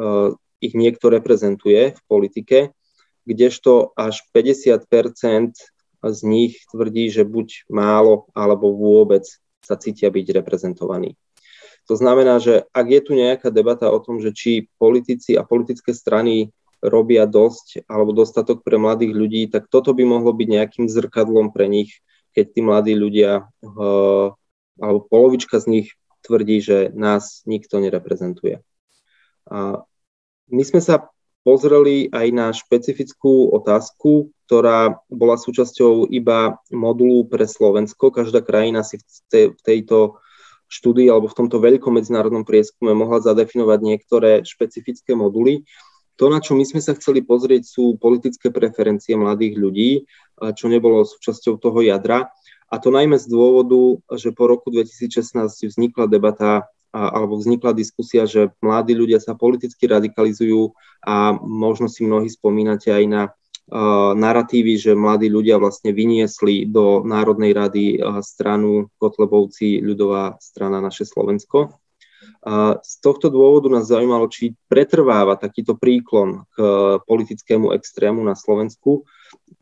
ich 0.62 0.72
niekto 0.72 1.10
reprezentuje 1.12 1.92
v 1.92 2.00
politike, 2.08 2.58
kdežto 3.28 3.92
až 3.98 4.24
50 4.32 4.88
z 6.02 6.20
nich 6.26 6.52
tvrdí, 6.70 7.06
že 7.08 7.22
buď 7.22 7.70
málo 7.70 8.26
alebo 8.34 8.74
vôbec 8.74 9.22
sa 9.62 9.78
cítia 9.78 10.10
byť 10.10 10.26
reprezentovaní. 10.42 11.14
To 11.90 11.94
znamená, 11.98 12.38
že 12.38 12.66
ak 12.70 12.86
je 12.90 13.00
tu 13.02 13.12
nejaká 13.14 13.50
debata 13.50 13.90
o 13.90 13.98
tom, 13.98 14.22
že 14.22 14.34
či 14.34 14.70
politici 14.78 15.34
a 15.34 15.46
politické 15.46 15.94
strany 15.94 16.54
robia 16.82 17.26
dosť 17.26 17.86
alebo 17.86 18.10
dostatok 18.10 18.66
pre 18.66 18.78
mladých 18.78 19.14
ľudí, 19.14 19.42
tak 19.50 19.70
toto 19.70 19.94
by 19.94 20.02
mohlo 20.02 20.34
byť 20.34 20.48
nejakým 20.50 20.86
zrkadlom 20.90 21.54
pre 21.54 21.70
nich, 21.70 22.02
keď 22.34 22.44
tí 22.50 22.60
mladí 22.62 22.94
ľudia 22.98 23.46
uh, 23.46 24.34
alebo 24.82 24.98
polovička 25.06 25.62
z 25.62 25.66
nich 25.70 25.88
tvrdí, 26.26 26.58
že 26.62 26.90
nás 26.94 27.46
nikto 27.46 27.78
nereprezentuje. 27.78 28.62
A 29.50 29.82
my 30.50 30.62
sme 30.66 30.82
sa 30.82 31.10
pozreli 31.42 32.10
aj 32.10 32.26
na 32.30 32.46
špecifickú 32.54 33.50
otázku, 33.54 34.30
ktorá 34.46 35.02
bola 35.10 35.38
súčasťou 35.38 36.10
iba 36.10 36.58
modulu 36.70 37.26
pre 37.26 37.46
Slovensko. 37.46 38.14
Každá 38.14 38.42
krajina 38.42 38.86
si 38.86 38.98
v, 38.98 39.06
tej, 39.30 39.44
v 39.54 39.60
tejto 39.62 40.22
štúdii 40.72 41.12
alebo 41.12 41.28
v 41.28 41.36
tomto 41.44 41.60
veľkom 41.60 42.00
medzinárodnom 42.00 42.48
prieskume 42.48 42.96
mohla 42.96 43.20
zadefinovať 43.20 43.78
niektoré 43.84 44.30
špecifické 44.46 45.12
moduly. 45.12 45.68
To, 46.16 46.30
na 46.30 46.40
čo 46.40 46.56
my 46.56 46.64
sme 46.64 46.80
sa 46.80 46.96
chceli 46.96 47.24
pozrieť, 47.24 47.66
sú 47.66 47.98
politické 47.98 48.48
preferencie 48.52 49.16
mladých 49.18 49.54
ľudí, 49.58 49.90
čo 50.54 50.70
nebolo 50.70 51.04
súčasťou 51.04 51.60
toho 51.60 51.78
jadra. 51.84 52.30
A 52.72 52.80
to 52.80 52.88
najmä 52.88 53.20
z 53.20 53.28
dôvodu, 53.28 54.00
že 54.16 54.32
po 54.32 54.48
roku 54.48 54.72
2016 54.72 55.68
vznikla 55.68 56.08
debata 56.08 56.68
alebo 56.92 57.40
vznikla 57.40 57.72
diskusia, 57.72 58.28
že 58.28 58.52
mladí 58.60 58.92
ľudia 58.92 59.18
sa 59.18 59.32
politicky 59.32 59.88
radikalizujú 59.88 60.76
a 61.02 61.32
možno 61.40 61.88
si 61.88 62.04
mnohí 62.04 62.28
spomínate 62.28 62.92
aj 62.92 63.04
na 63.08 63.22
narratívy, 64.12 64.76
že 64.76 64.92
mladí 64.92 65.32
ľudia 65.32 65.56
vlastne 65.56 65.96
vyniesli 65.96 66.68
do 66.68 67.00
Národnej 67.08 67.56
rady 67.56 67.84
stranu 68.20 68.92
Kotlebovci, 69.00 69.80
ľudová 69.80 70.36
strana 70.42 70.82
naše 70.84 71.08
Slovensko. 71.08 71.80
A 72.42 72.82
z 72.82 72.94
tohto 72.98 73.30
dôvodu 73.30 73.70
nás 73.70 73.86
zaujímalo, 73.86 74.26
či 74.26 74.58
pretrváva 74.66 75.38
takýto 75.38 75.78
príklon 75.78 76.42
k 76.50 76.58
politickému 77.06 77.70
extrému 77.70 78.18
na 78.18 78.34
Slovensku. 78.34 79.06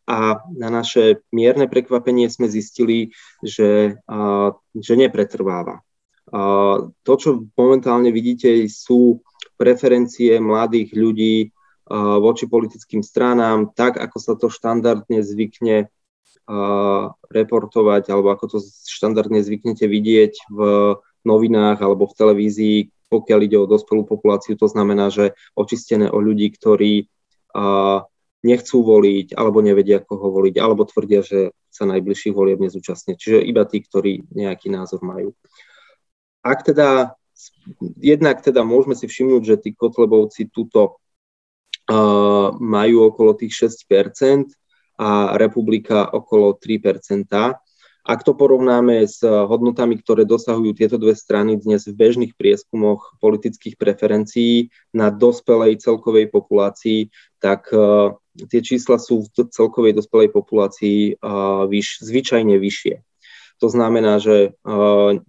A 0.08 0.42
na 0.56 0.68
naše 0.72 1.20
mierne 1.30 1.68
prekvapenie 1.68 2.26
sme 2.32 2.48
zistili, 2.48 3.12
že, 3.44 4.00
že 4.74 4.94
nepretrváva. 4.96 5.84
To, 6.30 7.12
čo 7.18 7.50
momentálne 7.58 8.14
vidíte, 8.14 8.62
sú 8.70 9.22
preferencie 9.58 10.38
mladých 10.38 10.94
ľudí 10.94 11.50
voči 12.22 12.46
politickým 12.46 13.02
stranám, 13.02 13.74
tak 13.74 13.98
ako 13.98 14.16
sa 14.22 14.38
to 14.38 14.46
štandardne 14.46 15.26
zvykne 15.26 15.90
reportovať, 17.30 18.14
alebo 18.14 18.30
ako 18.30 18.56
to 18.56 18.58
štandardne 18.86 19.42
zvyknete 19.42 19.90
vidieť 19.90 20.50
v 20.50 20.60
novinách 21.26 21.82
alebo 21.82 22.06
v 22.06 22.16
televízii, 22.16 22.78
pokiaľ 23.10 23.40
ide 23.42 23.58
o 23.58 23.66
dospelú 23.66 24.06
populáciu, 24.06 24.54
to 24.54 24.70
znamená, 24.70 25.10
že 25.10 25.34
očistené 25.58 26.06
o 26.06 26.22
ľudí, 26.22 26.54
ktorí 26.54 27.10
nechcú 28.40 28.76
voliť, 28.80 29.34
alebo 29.34 29.60
nevedia, 29.60 30.00
koho 30.00 30.30
voliť, 30.30 30.54
alebo 30.62 30.86
tvrdia, 30.86 31.20
že 31.20 31.52
sa 31.68 31.84
najbližších 31.90 32.32
volieb 32.32 32.62
nezúčastnia. 32.62 33.18
Čiže 33.18 33.44
iba 33.44 33.66
tí, 33.66 33.82
ktorí 33.84 34.30
nejaký 34.32 34.72
názor 34.72 35.02
majú. 35.04 35.36
Ak 36.40 36.64
teda, 36.64 37.16
jednak 38.00 38.40
teda 38.40 38.64
môžeme 38.64 38.96
si 38.96 39.04
všimnúť, 39.04 39.42
že 39.44 39.56
tí 39.60 39.70
Kotlebovci 39.76 40.48
túto 40.48 40.96
uh, 41.92 42.48
majú 42.56 43.12
okolo 43.12 43.36
tých 43.36 43.68
6% 43.68 44.48
a 45.00 45.36
republika 45.36 46.08
okolo 46.08 46.56
3%. 46.56 47.28
Ak 48.00 48.24
to 48.24 48.32
porovnáme 48.32 49.04
s 49.04 49.20
hodnotami, 49.20 50.00
ktoré 50.00 50.24
dosahujú 50.24 50.72
tieto 50.72 50.96
dve 50.96 51.12
strany 51.12 51.60
dnes 51.60 51.84
v 51.84 51.96
bežných 51.96 52.32
prieskumoch 52.32 53.20
politických 53.20 53.76
preferencií 53.76 54.72
na 54.96 55.12
dospelej 55.12 55.84
celkovej 55.84 56.32
populácii, 56.32 57.12
tak 57.36 57.68
uh, 57.76 58.16
tie 58.48 58.64
čísla 58.64 58.96
sú 58.96 59.28
v 59.28 59.52
celkovej 59.52 59.92
dospelej 59.92 60.32
populácii 60.32 61.20
uh, 61.20 61.68
vyš, 61.68 62.00
zvyčajne 62.00 62.56
vyššie. 62.56 63.04
To 63.60 63.68
znamená, 63.68 64.16
že 64.16 64.56
uh, 64.64 65.20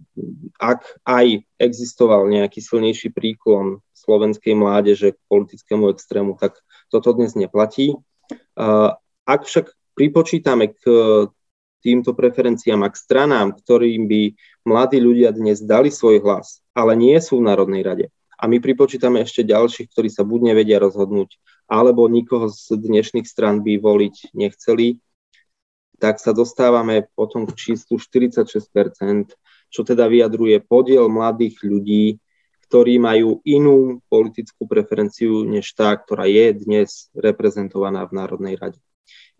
ak 0.56 1.04
aj 1.04 1.44
existoval 1.60 2.32
nejaký 2.32 2.64
silnejší 2.64 3.12
príklon 3.12 3.84
slovenskej 3.92 4.56
mládeže 4.56 5.14
k 5.14 5.18
politickému 5.28 5.92
extrému, 5.92 6.40
tak 6.40 6.56
toto 6.88 7.12
dnes 7.12 7.36
neplatí. 7.36 7.94
Uh, 8.56 8.96
ak 9.28 9.44
však 9.44 9.70
pripočítame 9.92 10.72
k 10.72 10.82
týmto 11.84 12.16
preferenciám 12.16 12.82
a 12.86 12.88
k 12.88 12.96
stranám, 12.96 13.52
ktorým 13.58 14.08
by 14.08 14.22
mladí 14.64 14.98
ľudia 15.02 15.34
dnes 15.34 15.60
dali 15.60 15.92
svoj 15.92 16.22
hlas, 16.24 16.64
ale 16.72 16.96
nie 16.96 17.18
sú 17.20 17.42
v 17.42 17.46
Národnej 17.52 17.82
rade, 17.84 18.06
a 18.42 18.50
my 18.50 18.58
pripočítame 18.58 19.22
ešte 19.22 19.46
ďalších, 19.46 19.94
ktorí 19.94 20.10
sa 20.10 20.26
buď 20.26 20.50
nevedia 20.50 20.82
rozhodnúť, 20.82 21.38
alebo 21.70 22.10
nikoho 22.10 22.50
z 22.50 22.74
dnešných 22.74 23.22
stran 23.22 23.62
by 23.62 23.78
voliť 23.78 24.34
nechceli, 24.34 24.98
tak 26.02 26.18
sa 26.18 26.34
dostávame 26.34 27.06
potom 27.14 27.46
k 27.46 27.54
číslu 27.54 27.94
46%, 27.94 29.38
čo 29.70 29.80
teda 29.86 30.10
vyjadruje 30.10 30.58
podiel 30.66 31.06
mladých 31.06 31.62
ľudí, 31.62 32.18
ktorí 32.66 32.98
majú 32.98 33.38
inú 33.46 34.02
politickú 34.10 34.66
preferenciu 34.66 35.46
než 35.46 35.70
tá, 35.78 35.94
ktorá 35.94 36.26
je 36.26 36.58
dnes 36.58 37.06
reprezentovaná 37.14 38.02
v 38.10 38.18
Národnej 38.18 38.58
rade. 38.58 38.82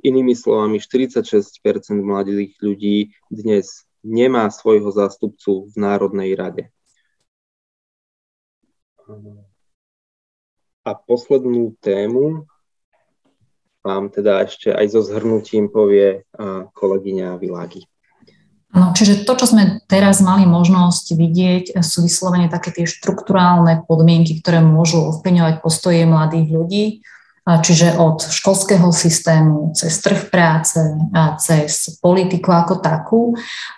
Inými 0.07 0.38
slovami, 0.38 0.79
46% 0.79 1.51
mladých 1.98 2.55
ľudí 2.62 3.11
dnes 3.27 3.83
nemá 4.07 4.46
svojho 4.46 4.87
zástupcu 4.94 5.66
v 5.66 5.75
Národnej 5.75 6.38
rade. 6.38 6.70
A 10.87 10.94
poslednú 10.94 11.75
tému 11.83 12.46
vám 13.83 14.14
teda 14.14 14.47
ešte 14.47 14.71
aj 14.71 14.87
so 14.95 15.03
zhrnutím 15.03 15.68
povie 15.68 16.23
kolegyňa 16.75 17.37
Világi. 17.37 17.85
No, 18.73 18.97
čiže 18.97 19.29
to, 19.29 19.37
čo 19.37 19.53
sme 19.53 19.85
teraz 19.85 20.25
mali 20.25 20.49
možnosť 20.49 21.12
vidieť, 21.12 21.64
sú 21.85 22.09
vyslovene 22.09 22.49
také 22.49 22.73
tie 22.73 22.88
štruktúrálne 22.88 23.85
podmienky, 23.85 24.40
ktoré 24.40 24.64
môžu 24.64 25.12
ovplyvňovať 25.12 25.61
postoje 25.61 26.09
mladých 26.09 26.49
ľudí 26.49 26.85
čiže 27.42 27.98
od 27.98 28.22
školského 28.22 28.94
systému, 28.94 29.74
cez 29.74 29.98
trh 29.98 30.31
práce 30.31 30.78
a 31.11 31.35
cez 31.42 31.98
politiku 31.98 32.55
ako 32.55 32.74
takú. 32.78 33.22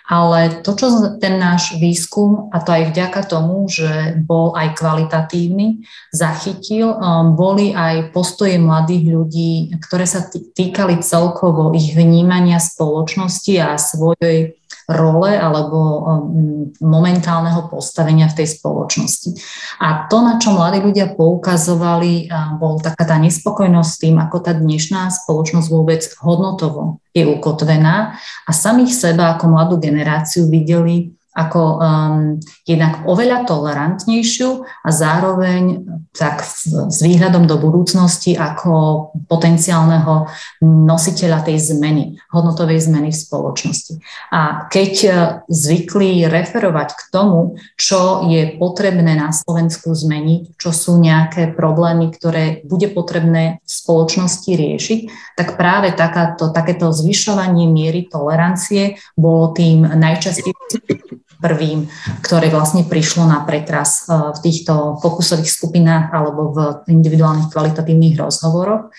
Ale 0.05 0.61
to, 0.61 0.77
čo 0.77 1.17
ten 1.17 1.41
náš 1.41 1.73
výskum, 1.81 2.53
a 2.53 2.61
to 2.61 2.69
aj 2.69 2.93
vďaka 2.93 3.25
tomu, 3.25 3.65
že 3.65 4.21
bol 4.21 4.53
aj 4.53 4.77
kvalitatívny, 4.77 5.81
zachytil, 6.13 6.93
um, 6.93 7.33
boli 7.33 7.73
aj 7.73 8.13
postoje 8.13 8.61
mladých 8.61 9.03
ľudí, 9.09 9.53
ktoré 9.81 10.05
sa 10.05 10.21
týkali 10.29 11.01
celkovo 11.01 11.73
ich 11.73 11.97
vnímania 11.97 12.61
spoločnosti 12.61 13.53
a 13.57 13.81
svojej 13.81 14.53
role 14.85 15.33
alebo 15.33 15.77
um, 15.79 16.69
momentálneho 16.77 17.65
postavenia 17.71 18.29
v 18.29 18.37
tej 18.43 18.61
spoločnosti. 18.61 19.33
A 19.81 20.05
to, 20.05 20.21
na 20.21 20.37
čo 20.37 20.53
mladí 20.53 20.83
ľudia 20.83 21.17
poukazovali, 21.17 22.29
bol 22.61 22.77
taká 22.77 23.07
tá 23.07 23.17
nespokojnosť 23.17 23.89
s 23.89 24.01
tým, 24.01 24.15
ako 24.21 24.37
tá 24.45 24.53
dnešná 24.53 25.09
spoločnosť 25.09 25.67
vôbec 25.73 26.05
hodnotovo 26.21 27.01
je 27.15 27.23
ukotvená 27.23 28.19
a 28.43 28.51
samých 28.51 28.91
seba 28.91 29.33
ako 29.33 29.55
mladú 29.55 29.75
generáciu 29.79 30.51
videli 30.51 31.14
ako 31.35 31.61
um, 31.61 32.39
jednak 32.63 33.03
oveľa 33.03 33.43
tolerantnejšiu 33.43 34.63
a 34.63 34.89
zároveň 34.89 35.83
tak 36.15 36.47
s 36.47 36.99
výhľadom 37.03 37.43
do 37.43 37.59
budúcnosti 37.59 38.39
ako 38.39 39.11
potenciálneho 39.27 40.31
nositeľa 40.63 41.43
tej 41.43 41.75
zmeny, 41.75 42.15
hodnotovej 42.31 42.87
zmeny 42.87 43.11
v 43.11 43.19
spoločnosti. 43.19 43.99
A 44.31 44.71
keď 44.71 44.93
uh, 45.05 45.13
zvykli 45.51 46.23
referovať 46.23 46.95
k 46.95 47.01
tomu, 47.11 47.59
čo 47.75 48.23
je 48.31 48.55
potrebné 48.55 49.19
na 49.19 49.35
Slovensku 49.35 49.91
zmeniť, 49.91 50.55
čo 50.55 50.71
sú 50.71 50.95
nejaké 50.95 51.51
problémy, 51.51 52.15
ktoré 52.15 52.63
bude 52.63 52.87
potrebné 52.95 53.59
v 53.59 53.69
spoločnosti 53.69 54.51
riešiť, 54.55 54.99
tak 55.35 55.59
práve 55.59 55.91
takáto, 55.91 56.55
takéto 56.55 56.95
zvyšovanie 56.95 57.67
miery 57.67 58.07
tolerancie 58.07 58.95
bolo 59.19 59.51
tým 59.51 59.83
najčastejším 59.83 61.24
prvým, 61.41 61.91
ktoré 62.23 62.47
vlastne 62.47 62.87
prišlo 62.87 63.27
na 63.27 63.43
pretras 63.43 64.07
e, 64.07 64.33
v 64.35 64.39
týchto 64.39 64.99
fokusových 65.03 65.51
skupinách 65.51 66.05
alebo 66.15 66.55
v 66.55 66.57
individuálnych 66.87 67.51
kvalitatívnych 67.51 68.15
rozhovoroch. 68.15 68.91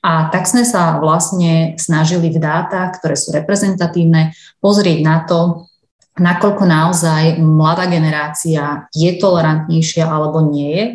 A 0.00 0.32
tak 0.32 0.48
sme 0.48 0.64
sa 0.64 0.96
vlastne 0.96 1.76
snažili 1.76 2.32
v 2.32 2.40
dátach, 2.40 2.96
ktoré 2.96 3.20
sú 3.20 3.36
reprezentatívne, 3.36 4.32
pozrieť 4.64 4.98
na 5.04 5.28
to, 5.28 5.68
nakoľko 6.16 6.64
naozaj 6.64 7.22
mladá 7.40 7.88
generácia 7.88 8.88
je 8.92 9.10
tolerantnejšia 9.20 10.04
alebo 10.08 10.40
nie 10.48 10.70
je. 10.72 10.86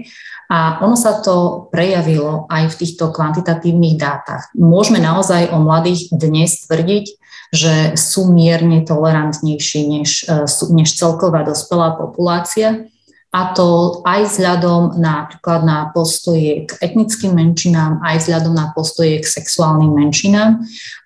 A 0.45 0.78
ono 0.86 0.93
sa 0.93 1.26
to 1.26 1.65
prejavilo 1.74 2.45
aj 2.54 2.69
v 2.69 2.78
týchto 2.86 3.10
kvantitatívnych 3.10 3.98
dátach. 3.98 4.54
Môžeme 4.54 5.02
naozaj 5.02 5.50
o 5.50 5.58
mladých 5.58 6.13
dnes 6.13 6.62
tvrdiť, 6.69 7.17
že 7.53 7.93
sú 7.97 8.31
mierne 8.34 8.81
tolerantnejší 8.81 9.81
než, 9.88 10.25
e, 10.29 10.45
než 10.73 10.97
celková 10.97 11.43
dospelá 11.43 11.97
populácia. 11.97 12.88
A 13.36 13.51
to 13.51 13.99
aj 14.08 14.31
vzhľadom 14.31 14.95
napríklad 14.95 15.67
na 15.67 15.91
postoje 15.91 16.63
k 16.63 16.71
etnickým 16.79 17.36
menšinám, 17.36 17.99
aj 17.99 18.23
vzhľadom 18.23 18.55
na 18.55 18.71
postoje 18.71 19.19
k 19.19 19.27
sexuálnym 19.27 19.91
menšinám. 19.91 20.63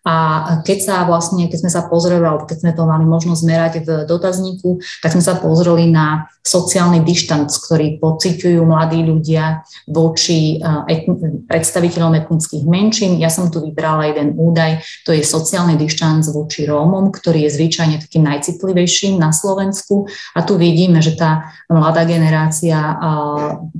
A 0.07 0.15
keď 0.63 0.79
sa 0.79 0.95
vlastne, 1.03 1.51
keď 1.51 1.67
sme 1.67 1.71
sa 1.71 1.85
pozreli, 1.87 2.23
alebo 2.23 2.47
keď 2.47 2.63
sme 2.63 2.71
to 2.71 2.83
mali 2.87 3.03
možnosť 3.03 3.41
merať 3.43 3.73
v 3.83 3.89
dotazníku, 4.07 4.79
tak 5.03 5.11
sme 5.11 5.23
sa 5.23 5.35
pozreli 5.35 5.91
na 5.91 6.31
sociálny 6.39 7.03
dištanc, 7.03 7.51
ktorý 7.51 7.99
pociťujú 7.99 8.63
mladí 8.63 9.03
ľudia 9.03 9.61
voči 9.91 10.57
eh, 10.57 10.93
etn- 10.95 11.45
predstaviteľom 11.45 12.15
etnických 12.15 12.63
menšín. 12.63 13.19
Ja 13.19 13.27
som 13.27 13.51
tu 13.51 13.59
vybrala 13.59 14.09
jeden 14.09 14.39
údaj, 14.39 14.81
to 15.03 15.11
je 15.11 15.21
sociálny 15.21 15.75
dištanc 15.75 16.25
voči 16.31 16.63
Rómom, 16.63 17.11
ktorý 17.11 17.45
je 17.45 17.55
zvyčajne 17.59 17.99
takým 17.99 18.23
najcitlivejším 18.23 19.19
na 19.19 19.35
Slovensku. 19.35 20.07
A 20.33 20.41
tu 20.47 20.55
vidíme, 20.55 21.03
že 21.03 21.19
tá 21.19 21.51
mladá 21.67 22.07
generácia 22.07 22.79
eh, 22.79 22.97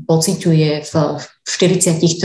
pociťuje 0.06 0.70
v 0.84 0.94
43% 1.50 2.22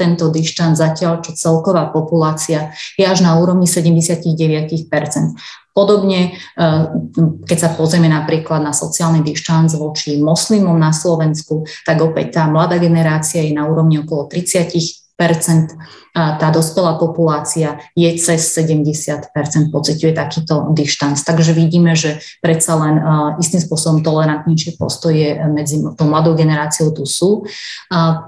tento 0.00 0.24
dištanc, 0.32 0.74
zatiaľ 0.80 1.20
čo 1.20 1.36
celková 1.36 1.92
populácia 1.92 2.72
je 2.96 3.04
až 3.04 3.20
na 3.20 3.36
úrovni 3.36 3.68
79%. 3.68 4.88
Podobne, 5.76 6.32
eh, 6.32 6.84
keď 7.44 7.58
sa 7.60 7.70
pozrieme 7.76 8.08
napríklad 8.08 8.64
na 8.64 8.72
sociálny 8.72 9.20
dištanc 9.20 9.76
voči 9.76 10.16
moslimom 10.16 10.80
na 10.80 10.96
Slovensku, 10.96 11.68
tak 11.84 12.00
opäť 12.00 12.40
tá 12.40 12.48
mladá 12.48 12.80
generácia 12.80 13.44
je 13.44 13.52
na 13.52 13.68
úrovni 13.68 14.00
okolo 14.00 14.24
30 14.32 15.05
tá 16.16 16.48
dospelá 16.48 16.96
populácia 16.96 17.76
je 17.92 18.08
cez 18.16 18.40
70 18.56 19.32
pociťuje 19.68 20.12
takýto 20.16 20.72
dištanc. 20.72 21.20
Takže 21.20 21.52
vidíme, 21.52 21.92
že 21.92 22.24
predsa 22.40 22.76
len 22.80 23.00
istým 23.36 23.60
spôsobom 23.60 24.00
tolerantnejšie 24.00 24.80
postoje 24.80 25.36
medzi 25.52 25.80
tou 25.96 26.08
mladou 26.08 26.32
generáciou 26.32 26.92
tu 26.92 27.04
sú. 27.04 27.44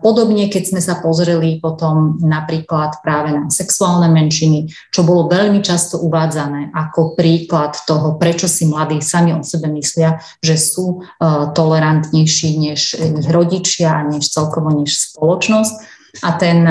Podobne, 0.04 0.52
keď 0.52 0.64
sme 0.68 0.80
sa 0.84 1.00
pozreli 1.00 1.60
potom 1.64 2.20
napríklad 2.20 3.00
práve 3.00 3.32
na 3.32 3.48
sexuálne 3.48 4.12
menšiny, 4.12 4.68
čo 4.92 5.00
bolo 5.04 5.28
veľmi 5.32 5.64
často 5.64 5.96
uvádzané 6.00 6.72
ako 6.76 7.16
príklad 7.16 7.72
toho, 7.88 8.20
prečo 8.20 8.48
si 8.48 8.68
mladí 8.68 9.00
sami 9.00 9.32
o 9.32 9.40
sebe 9.40 9.72
myslia, 9.72 10.20
že 10.44 10.60
sú 10.60 11.04
tolerantnejší 11.52 12.50
než 12.60 13.00
ich 13.00 13.28
rodičia, 13.32 14.04
než 14.08 14.28
celkovo 14.28 14.72
než 14.72 14.92
spoločnosť 15.16 15.97
a 16.22 16.32
ten 16.38 16.66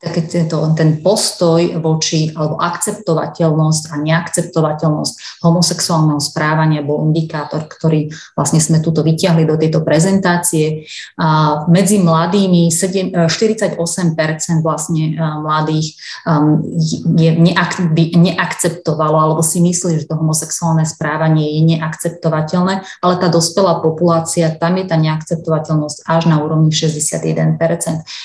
tento, 0.00 0.56
ten 0.72 1.04
postoj 1.04 1.60
voči 1.76 2.32
alebo 2.32 2.56
akceptovateľnosť 2.56 3.92
a 3.92 3.94
neakceptovateľnosť 4.00 5.44
homosexuálneho 5.44 6.16
správania 6.16 6.80
bol 6.80 7.04
indikátor, 7.04 7.68
ktorý 7.68 8.08
vlastne 8.32 8.64
sme 8.64 8.80
tuto 8.80 9.04
vyťahli 9.04 9.44
do 9.44 9.60
tejto 9.60 9.84
prezentácie. 9.84 10.88
A 11.20 11.60
medzi 11.68 12.00
mladými 12.00 12.72
7, 12.72 13.12
48% 13.28 13.76
vlastne 14.64 15.20
mladých 15.20 16.00
um, 16.24 16.64
je, 17.20 17.36
neak, 17.36 17.92
by 17.92 18.16
neakceptovalo 18.16 19.16
alebo 19.20 19.44
si 19.44 19.60
myslí, 19.60 20.00
že 20.00 20.08
to 20.08 20.16
homosexuálne 20.16 20.88
správanie 20.88 21.60
je 21.60 21.76
neakceptovateľné, 21.76 23.04
ale 23.04 23.14
tá 23.20 23.28
dospelá 23.28 23.84
populácia, 23.84 24.48
tam 24.48 24.80
je 24.80 24.88
tá 24.88 24.96
neakceptovateľnosť 24.96 26.08
až 26.08 26.22
na 26.24 26.40
úrovni 26.40 26.72
61%. 26.72 27.60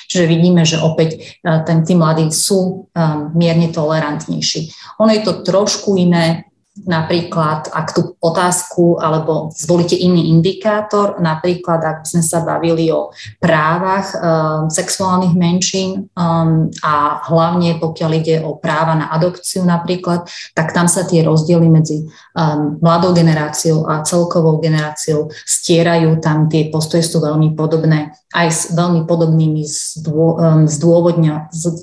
Čiže 0.08 0.24
vidíme, 0.24 0.64
že 0.64 0.80
opäť 0.80 1.36
ten, 1.66 1.82
tí 1.82 1.98
mladí 1.98 2.30
sú 2.30 2.86
um, 2.86 3.20
mierne 3.34 3.74
tolerantnejší. 3.74 4.70
Ono 5.02 5.12
je 5.12 5.22
to 5.26 5.42
trošku 5.42 5.98
iné 5.98 6.46
Napríklad, 6.76 7.72
ak 7.72 7.96
tú 7.96 8.20
otázku 8.20 9.00
alebo 9.00 9.48
zvolíte 9.56 9.96
iný 9.96 10.28
indikátor, 10.28 11.24
napríklad 11.24 11.80
ak 11.80 11.98
sme 12.04 12.20
sa 12.20 12.44
bavili 12.44 12.92
o 12.92 13.16
právach 13.40 14.12
um, 14.12 14.68
sexuálnych 14.68 15.40
menšín 15.40 16.12
um, 16.20 16.68
a 16.84 17.24
hlavne 17.32 17.80
pokiaľ 17.80 18.12
ide 18.20 18.44
o 18.44 18.60
práva 18.60 18.92
na 18.92 19.08
adopciu 19.08 19.64
napríklad, 19.64 20.28
tak 20.52 20.76
tam 20.76 20.92
sa 20.92 21.08
tie 21.08 21.24
rozdiely 21.24 21.72
medzi 21.72 22.04
um, 22.36 22.78
mladou 22.84 23.16
generáciou 23.16 23.88
a 23.88 24.04
celkovou 24.04 24.60
generáciou 24.60 25.32
stierajú, 25.48 26.20
tam 26.20 26.52
tie 26.52 26.68
postoje 26.68 27.08
sú 27.08 27.24
veľmi 27.24 27.56
podobné, 27.56 28.12
aj 28.36 28.48
s 28.52 28.62
veľmi 28.76 29.08
podobnými 29.08 29.64
zdô, 29.64 30.36
um, 30.36 30.68
s, 30.68 30.78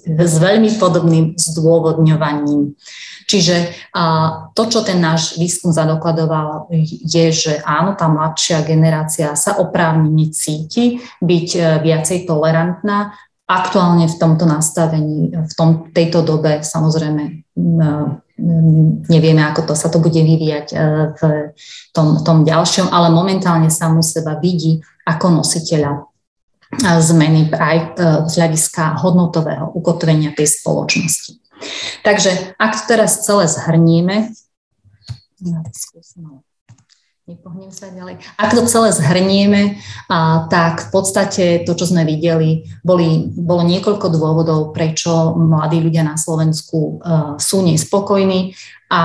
s 0.06 0.36
veľmi 0.36 0.70
podobným 0.76 1.34
zdôvodňovaním. 1.40 2.76
Čiže 3.32 3.88
to, 4.52 4.62
čo 4.68 4.84
ten 4.84 5.00
náš 5.00 5.40
výskum 5.40 5.72
zadokladoval, 5.72 6.68
je, 6.84 7.26
že 7.32 7.52
áno, 7.64 7.96
tá 7.96 8.04
mladšia 8.04 8.60
generácia 8.60 9.32
sa 9.38 9.56
oprávnene 9.56 10.28
cíti 10.28 11.00
byť 11.24 11.48
e, 11.56 11.60
viacej 11.80 12.28
tolerantná. 12.28 13.16
Aktuálne 13.48 14.04
v 14.04 14.16
tomto 14.20 14.44
nastavení, 14.44 15.32
v 15.32 15.52
tom, 15.56 15.88
tejto 15.96 16.20
dobe 16.20 16.60
samozrejme 16.60 17.41
nevieme, 19.08 19.42
ako 19.44 19.72
to 19.72 19.74
sa 19.76 19.92
to 19.92 20.00
bude 20.00 20.16
vyvíjať 20.16 20.66
e, 20.72 20.76
v 21.14 21.20
tom, 21.92 22.24
tom 22.24 22.48
ďalšom, 22.48 22.88
ale 22.88 23.12
momentálne 23.12 23.68
mu 23.92 24.00
seba 24.00 24.40
vidí 24.40 24.80
ako 25.04 25.42
nositeľa 25.42 26.08
zmeny 26.80 27.52
aj 27.52 28.00
z 28.28 28.32
hľadiska 28.40 28.96
hodnotového 29.04 29.76
ukotvenia 29.76 30.32
tej 30.32 30.48
spoločnosti. 30.48 31.36
Takže 32.00 32.56
ak 32.56 32.72
to 32.72 32.82
teraz 32.88 33.22
celé 33.22 33.44
zhrnieme, 33.46 34.32
nepohnem 37.22 37.70
sa 37.70 37.86
ďalej. 37.86 38.18
Ak 38.34 38.50
to 38.50 38.66
celé 38.66 38.90
zhrnieme, 38.90 39.78
a, 40.10 40.46
tak 40.50 40.86
v 40.86 40.88
podstate 40.90 41.44
to, 41.62 41.72
čo 41.78 41.86
sme 41.86 42.02
videli, 42.02 42.66
boli, 42.82 43.30
bolo 43.30 43.62
niekoľko 43.62 44.06
dôvodov, 44.10 44.74
prečo 44.74 45.38
mladí 45.38 45.78
ľudia 45.78 46.02
na 46.02 46.18
Slovensku 46.18 46.98
a, 46.98 47.38
sú 47.38 47.62
nespokojní 47.62 48.58
a 48.92 49.02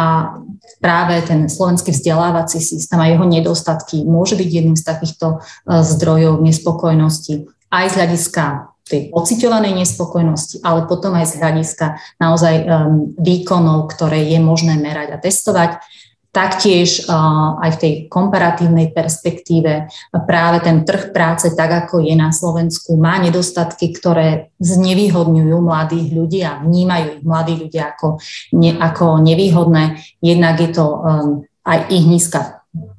práve 0.84 1.24
ten 1.24 1.48
slovenský 1.48 1.96
vzdelávací 1.96 2.60
systém 2.60 3.00
a 3.00 3.08
jeho 3.08 3.24
nedostatky 3.24 4.04
môže 4.04 4.36
byť 4.36 4.50
jedným 4.52 4.76
z 4.76 4.84
takýchto 4.84 5.40
zdrojov 5.64 6.44
nespokojnosti 6.44 7.48
aj 7.72 7.86
z 7.92 7.94
hľadiska 7.96 8.44
tej 8.88 9.12
pociťovanej 9.12 9.84
nespokojnosti, 9.84 10.64
ale 10.64 10.88
potom 10.88 11.12
aj 11.16 11.28
z 11.28 11.34
hľadiska 11.44 12.00
naozaj 12.24 12.56
um, 12.64 12.68
výkonov, 13.20 13.92
ktoré 13.92 14.24
je 14.32 14.40
možné 14.40 14.80
merať 14.80 15.12
a 15.12 15.18
testovať. 15.20 15.84
Taktiež 16.28 17.08
uh, 17.10 17.58
aj 17.58 17.70
v 17.76 17.82
tej 17.82 17.94
komparatívnej 18.12 18.94
perspektíve 18.94 19.90
práve 20.28 20.58
ten 20.62 20.86
trh 20.86 21.10
práce, 21.10 21.50
tak 21.58 21.88
ako 21.88 22.04
je 22.04 22.14
na 22.14 22.30
Slovensku, 22.30 22.94
má 23.00 23.18
nedostatky, 23.18 23.90
ktoré 23.96 24.54
znevýhodňujú 24.62 25.58
mladých 25.58 26.08
ľudí 26.14 26.40
a 26.46 26.62
vnímajú 26.62 27.06
ich 27.18 27.24
mladí 27.26 27.54
ľudia 27.58 27.98
ako, 27.98 28.22
ne, 28.54 28.78
ako 28.78 29.24
nevýhodné. 29.24 29.98
Jednak 30.22 30.62
je 30.62 30.70
to 30.70 30.86
um, 30.86 31.28
aj 31.66 31.90
ich 31.90 32.06
nízka 32.06 32.58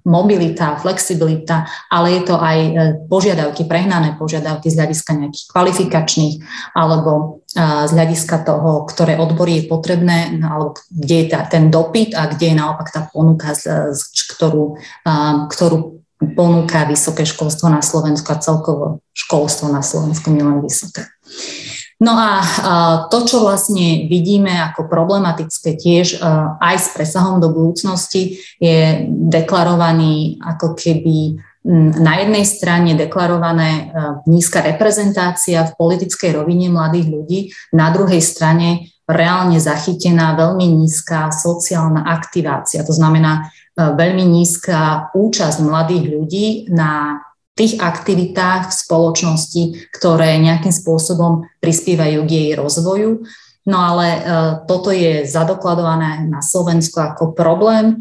mobilita, 0.09 0.81
flexibilita, 0.81 1.69
ale 1.93 2.19
je 2.19 2.23
to 2.33 2.35
aj 2.41 2.59
požiadavky, 3.13 3.69
prehnané 3.69 4.17
požiadavky 4.17 4.73
z 4.73 4.79
hľadiska 4.81 5.13
nejakých 5.15 5.47
kvalifikačných 5.53 6.35
alebo 6.73 7.38
z 7.57 7.91
hľadiska 7.97 8.45
toho, 8.45 8.85
ktoré 8.85 9.17
odbory 9.17 9.65
je 9.65 9.73
potrebné, 9.73 10.37
no, 10.37 10.47
alebo 10.53 10.69
kde 10.93 11.17
je 11.25 11.27
tá, 11.33 11.49
ten 11.49 11.73
dopyt 11.73 12.13
a 12.13 12.29
kde 12.29 12.53
je 12.53 12.57
naopak 12.61 12.93
tá 12.93 13.09
ponuka, 13.09 13.57
ktorú, 14.37 14.77
e, 14.77 15.13
ktorú 15.49 15.77
ponúka 16.37 16.85
vysoké 16.85 17.25
školstvo 17.25 17.73
na 17.73 17.81
Slovensku 17.81 18.29
a 18.35 18.43
celkovo 18.43 19.01
školstvo 19.17 19.73
na 19.73 19.81
Slovensku, 19.81 20.29
nielen 20.29 20.61
vysoké. 20.61 21.09
No 21.99 22.15
a 22.15 22.31
to, 23.11 23.27
čo 23.27 23.43
vlastne 23.43 24.07
vidíme 24.07 24.55
ako 24.71 24.87
problematické 24.87 25.75
tiež 25.75 26.23
aj 26.63 26.77
s 26.79 26.89
presahom 26.95 27.43
do 27.43 27.51
budúcnosti, 27.51 28.39
je 28.63 29.03
deklarovaný 29.11 30.39
ako 30.39 30.79
keby 30.79 31.43
na 31.69 32.25
jednej 32.25 32.49
strane 32.49 32.97
deklarované 32.97 33.93
nízka 34.25 34.65
reprezentácia 34.65 35.69
v 35.69 35.77
politickej 35.77 36.41
rovine 36.41 36.73
mladých 36.73 37.07
ľudí, 37.13 37.41
na 37.77 37.93
druhej 37.93 38.25
strane 38.25 38.89
reálne 39.05 39.61
zachytená 39.61 40.33
veľmi 40.33 40.65
nízka 40.65 41.29
sociálna 41.29 42.09
aktivácia. 42.09 42.81
To 42.89 42.93
znamená 42.97 43.53
veľmi 43.77 44.25
nízka 44.25 45.13
účasť 45.13 45.61
mladých 45.61 46.05
ľudí 46.09 46.47
na 46.73 47.21
tých 47.53 47.83
aktivitách 47.83 48.71
v 48.71 48.75
spoločnosti, 48.75 49.63
ktoré 49.93 50.41
nejakým 50.41 50.71
spôsobom 50.73 51.45
prispievajú 51.61 52.25
k 52.25 52.31
jej 52.31 52.51
rozvoju. 52.57 53.29
No 53.69 53.77
ale 53.77 54.07
e, 54.17 54.21
toto 54.65 54.89
je 54.89 55.29
zadokladované 55.29 56.25
na 56.25 56.41
Slovensku 56.41 56.97
ako 56.97 57.37
problém. 57.37 58.01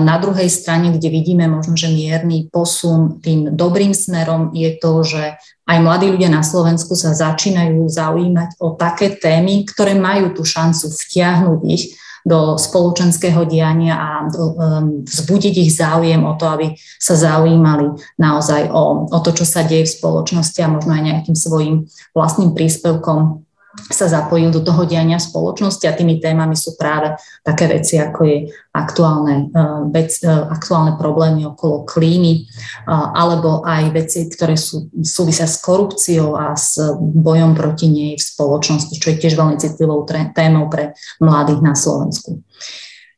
Na 0.00 0.16
druhej 0.16 0.48
strane, 0.48 0.96
kde 0.96 1.12
vidíme 1.12 1.44
možno, 1.44 1.76
že 1.76 1.92
mierny 1.92 2.48
posun 2.48 3.20
tým 3.20 3.52
dobrým 3.52 3.92
smerom, 3.92 4.54
je 4.56 4.70
to, 4.80 5.04
že 5.04 5.36
aj 5.68 5.78
mladí 5.80 6.08
ľudia 6.08 6.32
na 6.32 6.40
Slovensku 6.40 6.96
sa 6.96 7.12
začínajú 7.12 7.84
zaujímať 7.84 8.56
o 8.64 8.76
také 8.80 9.12
témy, 9.12 9.68
ktoré 9.68 9.92
majú 9.92 10.32
tú 10.32 10.46
šancu 10.46 10.88
vtiahnuť 10.88 11.60
ich 11.68 11.84
do 12.24 12.56
spoločenského 12.56 13.44
diania 13.44 14.00
a 14.00 14.10
um, 14.24 15.04
vzbudiť 15.04 15.54
ich 15.60 15.76
záujem 15.76 16.24
o 16.24 16.32
to, 16.40 16.48
aby 16.48 16.72
sa 16.96 17.12
zaujímali 17.20 18.00
naozaj 18.16 18.72
o, 18.72 19.04
o 19.12 19.18
to, 19.20 19.36
čo 19.36 19.44
sa 19.44 19.60
deje 19.60 19.84
v 19.84 19.94
spoločnosti 20.00 20.56
a 20.64 20.72
možno 20.72 20.96
aj 20.96 21.04
nejakým 21.04 21.36
svojim 21.36 21.84
vlastným 22.16 22.56
príspevkom 22.56 23.44
sa 23.90 24.06
zapojú 24.06 24.54
do 24.54 24.62
toho 24.62 24.86
diania 24.86 25.18
spoločnosti 25.18 25.84
a 25.86 25.96
tými 25.96 26.22
témami 26.22 26.54
sú 26.54 26.78
práve 26.78 27.14
také 27.42 27.66
veci, 27.66 27.98
ako 27.98 28.20
je 28.24 28.38
aktuálne, 28.74 29.50
uh, 29.50 29.86
vec, 29.90 30.14
uh, 30.22 30.46
aktuálne 30.50 30.94
problémy 30.94 31.44
okolo 31.46 31.82
klímy 31.82 32.46
uh, 32.86 33.12
alebo 33.12 33.66
aj 33.66 33.90
veci, 33.92 34.26
ktoré 34.30 34.54
sú, 34.54 34.88
súvisia 35.02 35.50
s 35.50 35.58
korupciou 35.58 36.38
a 36.38 36.54
s 36.54 36.80
bojom 36.98 37.52
proti 37.58 37.90
nej 37.90 38.12
v 38.14 38.22
spoločnosti, 38.22 38.94
čo 38.96 39.10
je 39.12 39.20
tiež 39.20 39.34
veľmi 39.34 39.58
citlivou 39.58 40.06
témou 40.32 40.70
pre 40.70 40.94
mladých 41.18 41.60
na 41.60 41.74
Slovensku. 41.74 42.40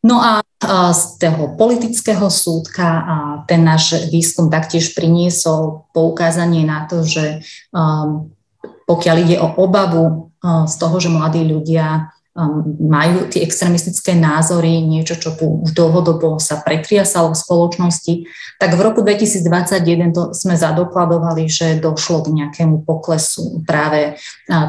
No 0.06 0.22
a 0.22 0.38
z 0.94 1.02
toho 1.18 1.58
politického 1.58 2.30
súdka 2.30 3.02
ten 3.50 3.66
náš 3.66 4.06
výskum 4.06 4.46
taktiež 4.46 4.94
priniesol 4.94 5.82
poukázanie 5.90 6.62
na 6.62 6.86
to, 6.86 7.02
že 7.02 7.42
pokiaľ 8.86 9.16
ide 9.26 9.36
o 9.42 9.50
obavu 9.58 10.25
z 10.42 10.74
toho, 10.76 10.96
že 11.00 11.08
mladí 11.08 11.42
ľudia 11.42 12.12
um, 12.36 12.62
majú 12.76 13.26
tie 13.32 13.42
extremistické 13.42 14.12
názory, 14.12 14.84
niečo, 14.84 15.16
čo 15.16 15.32
tu 15.34 15.64
už 15.64 15.72
dlhodobo 15.72 16.36
sa 16.36 16.60
pretriasalo 16.60 17.32
v 17.32 17.40
spoločnosti, 17.40 18.14
tak 18.60 18.76
v 18.76 18.80
roku 18.80 19.00
2021 19.00 20.12
to 20.12 20.22
sme 20.36 20.56
zadokladovali, 20.56 21.48
že 21.48 21.80
došlo 21.80 22.24
k 22.24 22.32
nejakému 22.32 22.84
poklesu 22.84 23.64
práve 23.64 24.16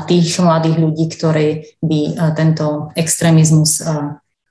tých 0.07 0.39
mladých 0.39 0.78
ľudí, 0.80 1.05
ktorí 1.11 1.47
by 1.84 1.99
tento 2.36 2.91
extrémizmus 2.99 3.84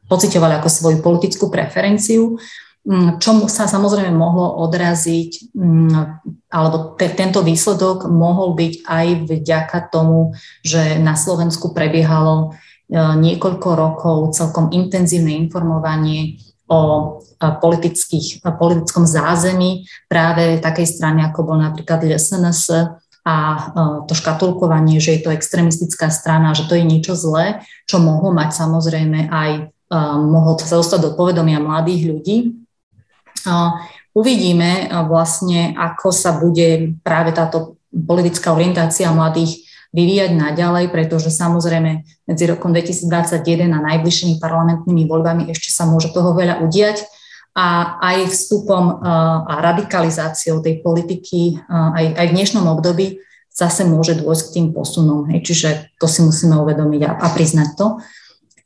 pocitovali 0.07 0.57
ako 0.57 0.69
svoju 0.71 0.99
politickú 1.03 1.51
preferenciu. 1.51 2.39
Mm, 2.87 3.19
čo 3.19 3.51
sa 3.51 3.67
samozrejme 3.67 4.15
mohlo 4.15 4.63
odraziť, 4.63 5.51
mm, 5.59 6.23
alebo 6.55 6.95
te, 6.95 7.11
tento 7.11 7.43
výsledok 7.43 8.07
mohol 8.07 8.55
byť 8.55 8.87
aj 8.87 9.07
vďaka 9.27 9.79
tomu, 9.91 10.39
že 10.63 10.95
na 11.03 11.19
Slovensku 11.19 11.75
prebiehalo 11.75 12.55
e, 12.87 12.95
niekoľko 12.95 13.69
rokov 13.75 14.39
celkom 14.39 14.71
intenzívne 14.71 15.35
informovanie 15.35 16.39
o 16.71 16.81
e, 17.35 17.43
politických, 17.59 18.47
politickom 18.55 19.03
zázemí 19.03 19.91
práve 20.07 20.63
takej 20.63 20.87
strany, 20.87 21.27
ako 21.27 21.43
bol 21.43 21.59
napríklad 21.59 22.07
SNS 22.07 22.71
a 23.27 23.35
e, 23.35 23.59
to 24.07 24.15
škatulkovanie, 24.15 25.03
že 25.03 25.19
je 25.19 25.21
to 25.27 25.35
extremistická 25.35 26.07
strana, 26.15 26.55
že 26.55 26.71
to 26.71 26.79
je 26.79 26.87
niečo 26.87 27.19
zlé, 27.19 27.67
čo 27.91 27.99
mohlo 27.99 28.31
mať 28.31 28.55
samozrejme 28.55 29.27
aj 29.27 29.75
mohol 30.19 30.59
sa 30.59 30.83
dostať 30.83 30.99
do 30.99 31.11
povedomia 31.15 31.63
mladých 31.63 32.11
ľudí, 32.11 32.66
Uvidíme 34.17 34.89
vlastne, 35.07 35.77
ako 35.77 36.09
sa 36.09 36.41
bude 36.41 36.97
práve 37.05 37.37
táto 37.37 37.77
politická 37.93 38.53
orientácia 38.53 39.13
mladých 39.13 39.67
vyvíjať 39.93 40.37
naďalej, 40.37 40.93
pretože 40.93 41.33
samozrejme 41.33 42.05
medzi 42.29 42.45
rokom 42.49 42.73
2021 42.73 43.73
a 43.73 43.79
najbližšími 43.81 44.37
parlamentnými 44.37 45.09
voľbami 45.09 45.49
ešte 45.53 45.73
sa 45.73 45.89
môže 45.89 46.13
toho 46.13 46.37
veľa 46.37 46.61
udiať 46.65 47.05
a 47.57 47.97
aj 48.05 48.29
vstupom 48.29 49.01
a 49.49 49.55
radikalizáciou 49.65 50.61
tej 50.61 50.85
politiky 50.85 51.57
aj, 51.73 52.21
aj 52.21 52.27
v 52.29 52.35
dnešnom 52.37 52.69
období 52.69 53.25
zase 53.57 53.89
môže 53.89 54.21
dôjsť 54.21 54.43
k 54.45 54.53
tým 54.53 54.67
posunom. 54.77 55.25
Hej. 55.33 55.41
Čiže 55.49 55.69
to 55.97 56.05
si 56.05 56.21
musíme 56.21 56.61
uvedomiť 56.61 57.01
a, 57.09 57.11
a 57.17 57.27
priznať 57.33 57.69
to. 57.81 57.87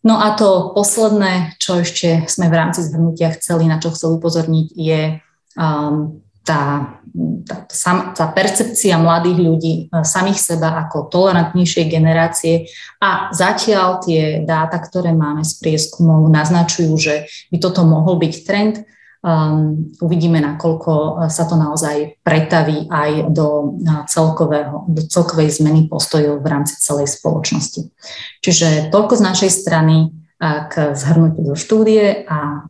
No 0.01 0.17
a 0.17 0.33
to 0.33 0.73
posledné, 0.73 1.61
čo 1.61 1.85
ešte 1.85 2.25
sme 2.25 2.49
v 2.49 2.57
rámci 2.57 2.81
zhrnutia 2.81 3.37
chceli, 3.37 3.69
na 3.69 3.77
čo 3.77 3.93
chcel 3.93 4.17
upozorniť, 4.17 4.67
je 4.73 5.21
um, 5.61 6.25
tá, 6.41 6.97
tá, 7.45 7.93
tá 8.17 8.25
percepcia 8.33 8.97
mladých 8.97 9.39
ľudí, 9.39 9.75
e, 9.87 10.03
samých 10.03 10.41
seba 10.41 10.73
ako 10.87 11.13
tolerantnejšej 11.13 11.87
generácie 11.87 12.67
a 12.97 13.29
zatiaľ 13.31 14.01
tie 14.01 14.43
dáta, 14.43 14.81
ktoré 14.81 15.13
máme 15.13 15.45
z 15.45 15.61
prieskumov, 15.61 16.33
naznačujú, 16.33 16.93
že 16.97 17.15
by 17.53 17.57
toto 17.61 17.85
mohol 17.85 18.17
byť 18.17 18.35
trend. 18.49 18.75
Um, 19.21 19.93
uvidíme, 20.01 20.41
nakoľko 20.41 20.93
e, 20.97 21.11
sa 21.29 21.45
to 21.45 21.53
naozaj 21.53 22.17
pretaví 22.25 22.89
aj 22.89 23.29
do, 23.29 23.77
e, 23.77 24.09
celkového, 24.09 24.89
do 24.89 25.05
celkovej 25.05 25.61
zmeny 25.61 25.93
postojov 25.93 26.41
v 26.41 26.49
rámci 26.49 26.81
celej 26.81 27.21
spoločnosti. 27.21 27.93
Čiže 28.41 28.89
toľko 28.89 29.21
z 29.21 29.23
našej 29.29 29.51
strany 29.53 30.17
k 30.41 30.97
zhrnutiu 30.97 31.53
zo 31.53 31.57
štúdie 31.57 32.25
a 32.25 32.65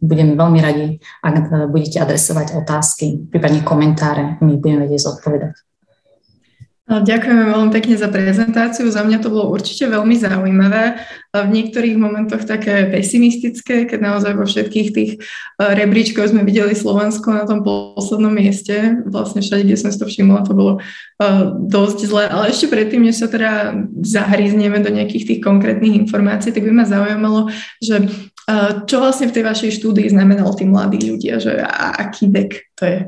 budeme 0.00 0.40
veľmi 0.40 0.56
radi, 0.64 0.96
ak 1.20 1.68
budete 1.68 2.00
adresovať 2.00 2.56
otázky, 2.56 3.28
prípadne 3.28 3.60
komentáre, 3.60 4.40
my 4.40 4.56
budeme 4.56 4.88
vedieť 4.88 5.04
zodpovedať. 5.04 5.52
Ďakujeme 6.90 7.54
veľmi 7.54 7.70
pekne 7.70 7.94
za 7.94 8.10
prezentáciu. 8.10 8.90
Za 8.90 9.06
mňa 9.06 9.22
to 9.22 9.30
bolo 9.30 9.54
určite 9.54 9.86
veľmi 9.86 10.18
zaujímavé. 10.18 10.98
V 11.30 11.46
niektorých 11.46 11.94
momentoch 11.94 12.42
také 12.42 12.90
pesimistické, 12.90 13.86
keď 13.86 13.98
naozaj 14.02 14.34
vo 14.34 14.42
všetkých 14.42 14.88
tých 14.90 15.10
eh, 15.14 15.70
rebríčkoch 15.78 16.34
sme 16.34 16.42
videli 16.42 16.74
Slovensko 16.74 17.30
na 17.30 17.46
tom 17.46 17.62
poslednom 17.62 18.34
mieste. 18.34 19.06
Vlastne 19.06 19.38
všade, 19.38 19.70
kde 19.70 19.78
som 19.78 19.94
si 19.94 20.02
to 20.02 20.10
všimla, 20.10 20.42
to 20.42 20.50
bolo 20.50 20.82
eh, 21.22 21.54
dosť 21.70 21.98
zlé. 22.10 22.26
Ale 22.26 22.50
ešte 22.50 22.66
predtým, 22.66 23.06
než 23.06 23.22
sa 23.22 23.30
teda 23.30 23.86
zahrízneme 24.02 24.82
do 24.82 24.90
nejakých 24.90 25.30
tých 25.30 25.40
konkrétnych 25.46 25.94
informácií, 25.94 26.50
tak 26.50 26.66
by 26.66 26.74
ma 26.74 26.90
zaujímalo, 26.90 27.54
že 27.78 28.02
eh, 28.50 28.70
čo 28.90 28.98
vlastne 28.98 29.30
v 29.30 29.34
tej 29.38 29.44
vašej 29.46 29.78
štúdii 29.78 30.10
znamenal 30.10 30.50
tí 30.58 30.66
mladí 30.66 31.06
ľudia, 31.06 31.38
že 31.38 31.54
aký 32.02 32.34
vek 32.34 32.50
to 32.74 32.82
je? 32.82 33.00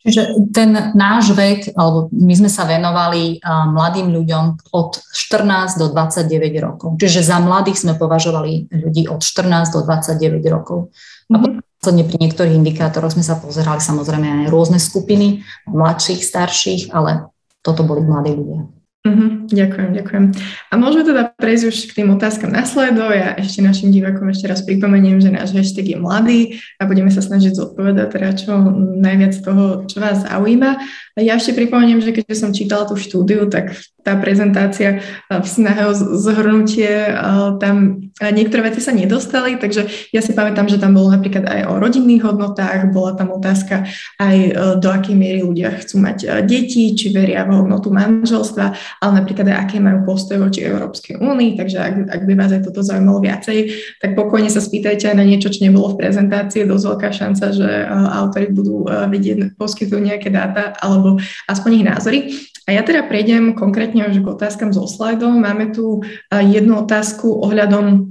Čiže 0.00 0.48
ten 0.48 0.72
náš 0.96 1.36
vek, 1.36 1.76
alebo 1.76 2.08
my 2.08 2.32
sme 2.32 2.48
sa 2.48 2.64
venovali 2.64 3.36
mladým 3.44 4.08
ľuďom 4.08 4.72
od 4.72 4.96
14 4.96 5.76
do 5.76 5.92
29 5.92 6.24
rokov. 6.64 6.96
Čiže 6.96 7.20
za 7.20 7.36
mladých 7.36 7.84
sme 7.84 7.92
považovali 8.00 8.72
ľudí 8.72 9.12
od 9.12 9.20
14 9.20 9.76
do 9.76 9.84
29 9.84 10.40
rokov. 10.48 10.88
A 11.28 11.36
mm-hmm. 11.36 12.08
pri 12.08 12.16
niektorých 12.16 12.56
indikátoroch 12.56 13.12
sme 13.12 13.20
sa 13.20 13.36
pozerali 13.36 13.84
samozrejme 13.84 14.44
aj 14.44 14.46
rôzne 14.48 14.80
skupiny, 14.80 15.44
mladších, 15.68 16.24
starších, 16.24 16.82
ale 16.96 17.28
toto 17.60 17.84
boli 17.84 18.00
mladí 18.00 18.32
ľudia. 18.32 18.79
Uh-huh, 19.00 19.48
ďakujem, 19.48 19.96
ďakujem. 19.96 20.24
A 20.68 20.74
môžeme 20.76 21.08
teda 21.08 21.32
prejsť 21.32 21.64
už 21.72 21.76
k 21.88 21.96
tým 21.96 22.12
otázkam 22.12 22.52
nasledo. 22.52 23.08
Ja 23.08 23.32
ešte 23.32 23.64
našim 23.64 23.88
divákom 23.88 24.28
ešte 24.28 24.44
raz 24.44 24.60
pripomeniem, 24.60 25.24
že 25.24 25.32
náš 25.32 25.56
hashtag 25.56 25.96
je 25.96 25.96
mladý 25.96 26.40
a 26.76 26.84
budeme 26.84 27.08
sa 27.08 27.24
snažiť 27.24 27.56
zodpovedať 27.56 28.12
teda 28.12 28.30
čo 28.36 28.60
najviac 29.00 29.40
toho, 29.40 29.88
čo 29.88 30.04
vás 30.04 30.28
zaujíma. 30.28 30.84
Ja 31.16 31.40
ešte 31.40 31.56
pripomeniem, 31.56 32.04
že 32.04 32.12
keď 32.12 32.36
som 32.36 32.52
čítala 32.52 32.84
tú 32.84 33.00
štúdiu, 33.00 33.48
tak 33.48 33.72
tá 34.04 34.16
prezentácia 34.20 35.04
v 35.30 35.46
snahe 35.46 35.88
o 35.88 35.92
zhrnutie, 35.94 37.10
tam 37.62 38.04
niektoré 38.20 38.72
veci 38.72 38.80
sa 38.84 38.92
nedostali, 38.92 39.56
takže 39.56 40.12
ja 40.12 40.20
si 40.20 40.36
pamätám, 40.36 40.68
že 40.68 40.80
tam 40.80 40.96
bolo 40.96 41.12
napríklad 41.12 41.44
aj 41.48 41.60
o 41.68 41.78
rodinných 41.80 42.24
hodnotách, 42.24 42.92
bola 42.92 43.16
tam 43.16 43.32
otázka 43.32 43.88
aj 44.20 44.36
do 44.82 44.88
akej 44.90 45.16
miery 45.16 45.40
ľudia 45.40 45.72
chcú 45.80 46.00
mať 46.02 46.44
deti, 46.44 46.92
či 46.92 47.12
veria 47.12 47.44
v 47.48 47.64
hodnotu 47.64 47.88
manželstva 47.88 49.00
ale 49.00 49.12
napríklad 49.22 49.46
aj 49.48 49.56
aké 49.66 49.76
majú 49.80 50.04
postoj 50.04 50.42
voči 50.42 50.64
Európskej 50.64 51.20
únii, 51.20 51.56
takže 51.56 51.78
ak, 51.80 51.94
ak 52.10 52.22
by 52.28 52.34
vás 52.36 52.52
aj 52.52 52.62
toto 52.68 52.84
zaujímalo 52.84 53.22
viacej, 53.24 53.58
tak 54.02 54.12
pokojne 54.16 54.52
sa 54.52 54.60
spýtajte 54.60 55.12
aj 55.12 55.16
na 55.16 55.24
niečo, 55.24 55.52
čo 55.52 55.64
nebolo 55.64 55.94
v 55.94 56.04
prezentácii, 56.04 56.68
dosť 56.68 56.84
veľká 56.84 57.10
šanca, 57.10 57.44
že 57.54 57.68
autori 58.12 58.48
budú 58.52 58.84
vedieť, 58.86 59.56
poskytujú 59.56 60.00
nejaké 60.00 60.28
dáta 60.32 60.76
alebo 60.80 61.20
aspoň 61.48 61.70
ich 61.80 61.86
názory. 61.86 62.18
A 62.70 62.78
ja 62.78 62.86
teda 62.86 63.02
prejdem 63.02 63.58
konkrétne 63.58 64.06
už 64.06 64.22
k 64.22 64.30
otázkam 64.30 64.70
zo 64.70 64.86
slajdov. 64.86 65.34
Máme 65.34 65.74
tu 65.74 66.06
jednu 66.30 66.86
otázku 66.86 67.26
ohľadom 67.42 68.06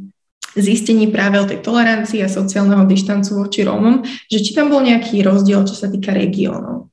zistení 0.52 1.08
práve 1.08 1.40
o 1.40 1.48
tej 1.48 1.64
tolerancii 1.64 2.20
a 2.20 2.28
sociálneho 2.28 2.84
dištancu 2.84 3.40
voči 3.40 3.64
Rómom, 3.64 4.04
že 4.28 4.44
či 4.44 4.52
tam 4.52 4.68
bol 4.68 4.84
nejaký 4.84 5.24
rozdiel, 5.24 5.64
čo 5.64 5.80
sa 5.80 5.88
týka 5.88 6.12
regiónov. 6.12 6.92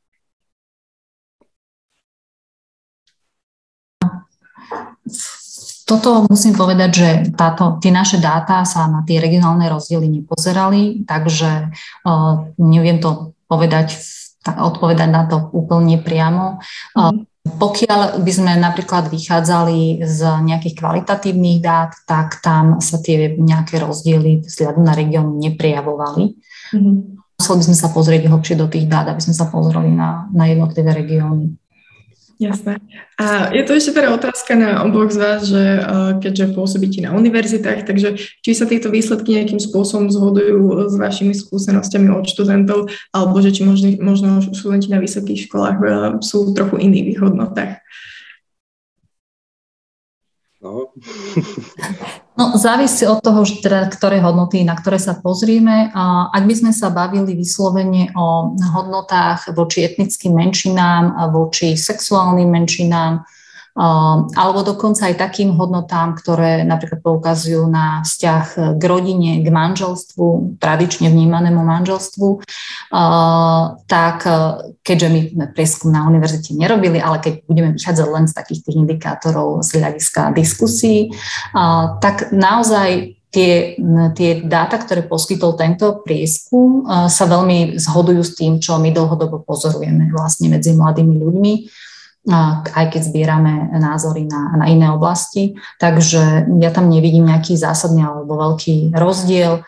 Toto 5.90 6.22
musím 6.30 6.54
povedať, 6.54 6.90
že 6.94 7.08
táto, 7.34 7.82
tie 7.82 7.90
naše 7.90 8.22
dáta 8.22 8.62
sa 8.62 8.86
na 8.86 9.02
tie 9.02 9.18
regionálne 9.18 9.66
rozdiely 9.66 10.06
nepozerali, 10.06 11.02
takže 11.02 11.74
uh, 12.06 12.46
neviem 12.62 13.02
to 13.02 13.34
povedať, 13.50 13.98
odpovedať 14.46 15.08
na 15.10 15.26
to 15.26 15.50
úplne 15.50 15.98
priamo. 15.98 16.62
Uh, 16.94 17.26
pokiaľ 17.46 18.20
by 18.20 18.32
sme 18.32 18.52
napríklad 18.58 19.06
vychádzali 19.06 20.02
z 20.02 20.20
nejakých 20.42 20.74
kvalitatívnych 20.82 21.62
dát, 21.62 21.94
tak 22.04 22.42
tam 22.42 22.82
sa 22.82 22.98
tie 22.98 23.38
nejaké 23.38 23.78
rozdiely 23.78 24.42
vzhľadom 24.42 24.82
na 24.82 24.94
región 24.96 25.38
neprijavovali. 25.38 26.34
Mm-hmm. 26.74 26.96
Museli 27.36 27.58
by 27.60 27.64
sme 27.68 27.76
sa 27.76 27.88
pozrieť 27.92 28.22
hlbšie 28.26 28.56
do 28.56 28.66
tých 28.66 28.88
dát, 28.88 29.06
aby 29.12 29.20
sme 29.20 29.36
sa 29.36 29.46
pozreli 29.52 29.92
na, 29.92 30.26
na 30.32 30.48
jednotlivé 30.48 30.90
regióny. 30.96 31.52
Jasné. 32.36 32.76
A 33.16 33.48
je 33.48 33.64
to 33.64 33.72
ešte 33.72 33.96
teda 33.96 34.12
otázka 34.12 34.52
na 34.60 34.84
oboch 34.84 35.08
z 35.08 35.16
vás, 35.16 35.40
že 35.48 35.80
uh, 35.80 36.20
keďže 36.20 36.52
pôsobíte 36.52 37.00
na 37.00 37.16
univerzitách, 37.16 37.88
takže 37.88 38.20
či 38.20 38.50
sa 38.52 38.68
tieto 38.68 38.92
výsledky 38.92 39.40
nejakým 39.40 39.56
spôsobom 39.56 40.12
zhodujú 40.12 40.92
s 40.92 40.94
vašimi 41.00 41.32
skúsenosťami 41.32 42.12
od 42.12 42.28
študentov, 42.28 42.92
alebo 43.16 43.40
že 43.40 43.56
či 43.56 43.64
možno, 43.64 43.88
možno 44.04 44.44
študenti 44.52 44.92
na 44.92 45.00
vysokých 45.00 45.48
školách 45.48 45.78
uh, 45.80 45.90
sú 46.20 46.52
trochu 46.52 46.76
iných 46.76 47.24
hodnotách. 47.24 47.80
No. 50.60 50.92
no, 52.36 52.54
závisí 52.54 53.08
od 53.08 53.24
toho, 53.24 53.42
teda, 53.42 53.88
ktoré 53.88 54.20
hodnoty, 54.20 54.62
na 54.62 54.76
ktoré 54.76 55.00
sa 55.00 55.16
pozrieme. 55.16 55.90
Ak 56.30 56.44
by 56.44 56.54
sme 56.54 56.72
sa 56.76 56.92
bavili 56.92 57.34
vyslovene 57.34 58.12
o 58.12 58.54
hodnotách 58.54 59.56
voči 59.56 59.88
etnickým 59.88 60.36
menšinám, 60.36 61.32
voči 61.32 61.74
sexuálnym 61.74 62.46
menšinám, 62.46 63.24
alebo 63.76 64.64
dokonca 64.64 65.12
aj 65.12 65.20
takým 65.20 65.52
hodnotám, 65.52 66.16
ktoré 66.16 66.64
napríklad 66.64 67.04
poukazujú 67.04 67.68
na 67.68 68.00
vzťah 68.00 68.76
k 68.80 68.82
rodine, 68.88 69.44
k 69.44 69.48
manželstvu, 69.52 70.56
tradične 70.56 71.12
vnímanému 71.12 71.60
manželstvu, 71.60 72.40
tak 73.84 74.18
keďže 74.80 75.08
my 75.12 75.20
prieskum 75.52 75.92
na 75.92 76.08
univerzite 76.08 76.56
nerobili, 76.56 76.96
ale 76.96 77.20
keď 77.20 77.44
budeme 77.44 77.76
vychádzať 77.76 78.06
len 78.08 78.24
z 78.24 78.32
takých 78.32 78.60
tých 78.64 78.76
indikátorov 78.80 79.60
z 79.60 79.76
hľadiska 79.76 80.32
diskusí, 80.32 81.12
tak 82.00 82.32
naozaj 82.32 83.12
tie, 83.28 83.76
tie 84.16 84.30
dáta, 84.40 84.80
ktoré 84.80 85.04
poskytol 85.04 85.52
tento 85.60 86.00
prieskum, 86.00 86.88
sa 87.12 87.28
veľmi 87.28 87.76
zhodujú 87.76 88.22
s 88.24 88.32
tým, 88.32 88.56
čo 88.56 88.80
my 88.80 88.88
dlhodobo 88.88 89.44
pozorujeme 89.44 90.08
vlastne 90.08 90.48
medzi 90.48 90.72
mladými 90.72 91.20
ľuďmi 91.20 91.54
aj 92.74 92.86
keď 92.90 93.02
zbierame 93.06 93.70
názory 93.78 94.26
na, 94.26 94.58
na 94.58 94.66
iné 94.66 94.90
oblasti. 94.90 95.54
Takže 95.78 96.50
ja 96.58 96.70
tam 96.74 96.90
nevidím 96.90 97.30
nejaký 97.30 97.54
zásadný 97.54 98.02
alebo 98.02 98.34
veľký 98.34 98.94
rozdiel. 98.98 99.62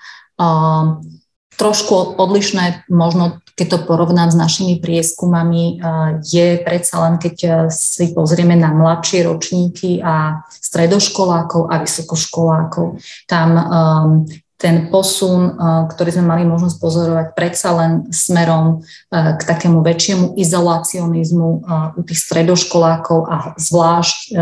Trošku 1.58 1.94
odlišné, 2.18 2.86
možno 2.90 3.42
keď 3.58 3.66
to 3.74 3.78
porovnám 3.90 4.30
s 4.30 4.38
našimi 4.38 4.78
prieskumami, 4.78 5.82
je 6.22 6.62
predsa 6.62 7.02
len, 7.02 7.18
keď 7.18 7.66
si 7.74 8.14
pozrieme 8.14 8.54
na 8.54 8.70
mladšie 8.70 9.26
ročníky 9.26 9.98
a 9.98 10.46
stredoškolákov 10.46 11.66
a 11.66 11.82
vysokoškolákov, 11.82 13.02
tam 13.26 13.48
um, 13.58 14.10
ten 14.58 14.90
posun, 14.90 15.54
eh, 15.54 15.86
ktorý 15.86 16.18
sme 16.18 16.26
mali 16.34 16.42
možnosť 16.42 16.76
pozorovať 16.82 17.26
predsa 17.38 17.78
len 17.78 17.92
smerom 18.10 18.82
eh, 18.82 19.38
k 19.38 19.42
takému 19.46 19.86
väčšiemu 19.86 20.34
izolacionizmu 20.34 21.48
eh, 21.48 21.62
u 21.94 22.00
tých 22.02 22.20
stredoškolákov 22.26 23.18
a 23.30 23.36
zvlášť 23.54 24.34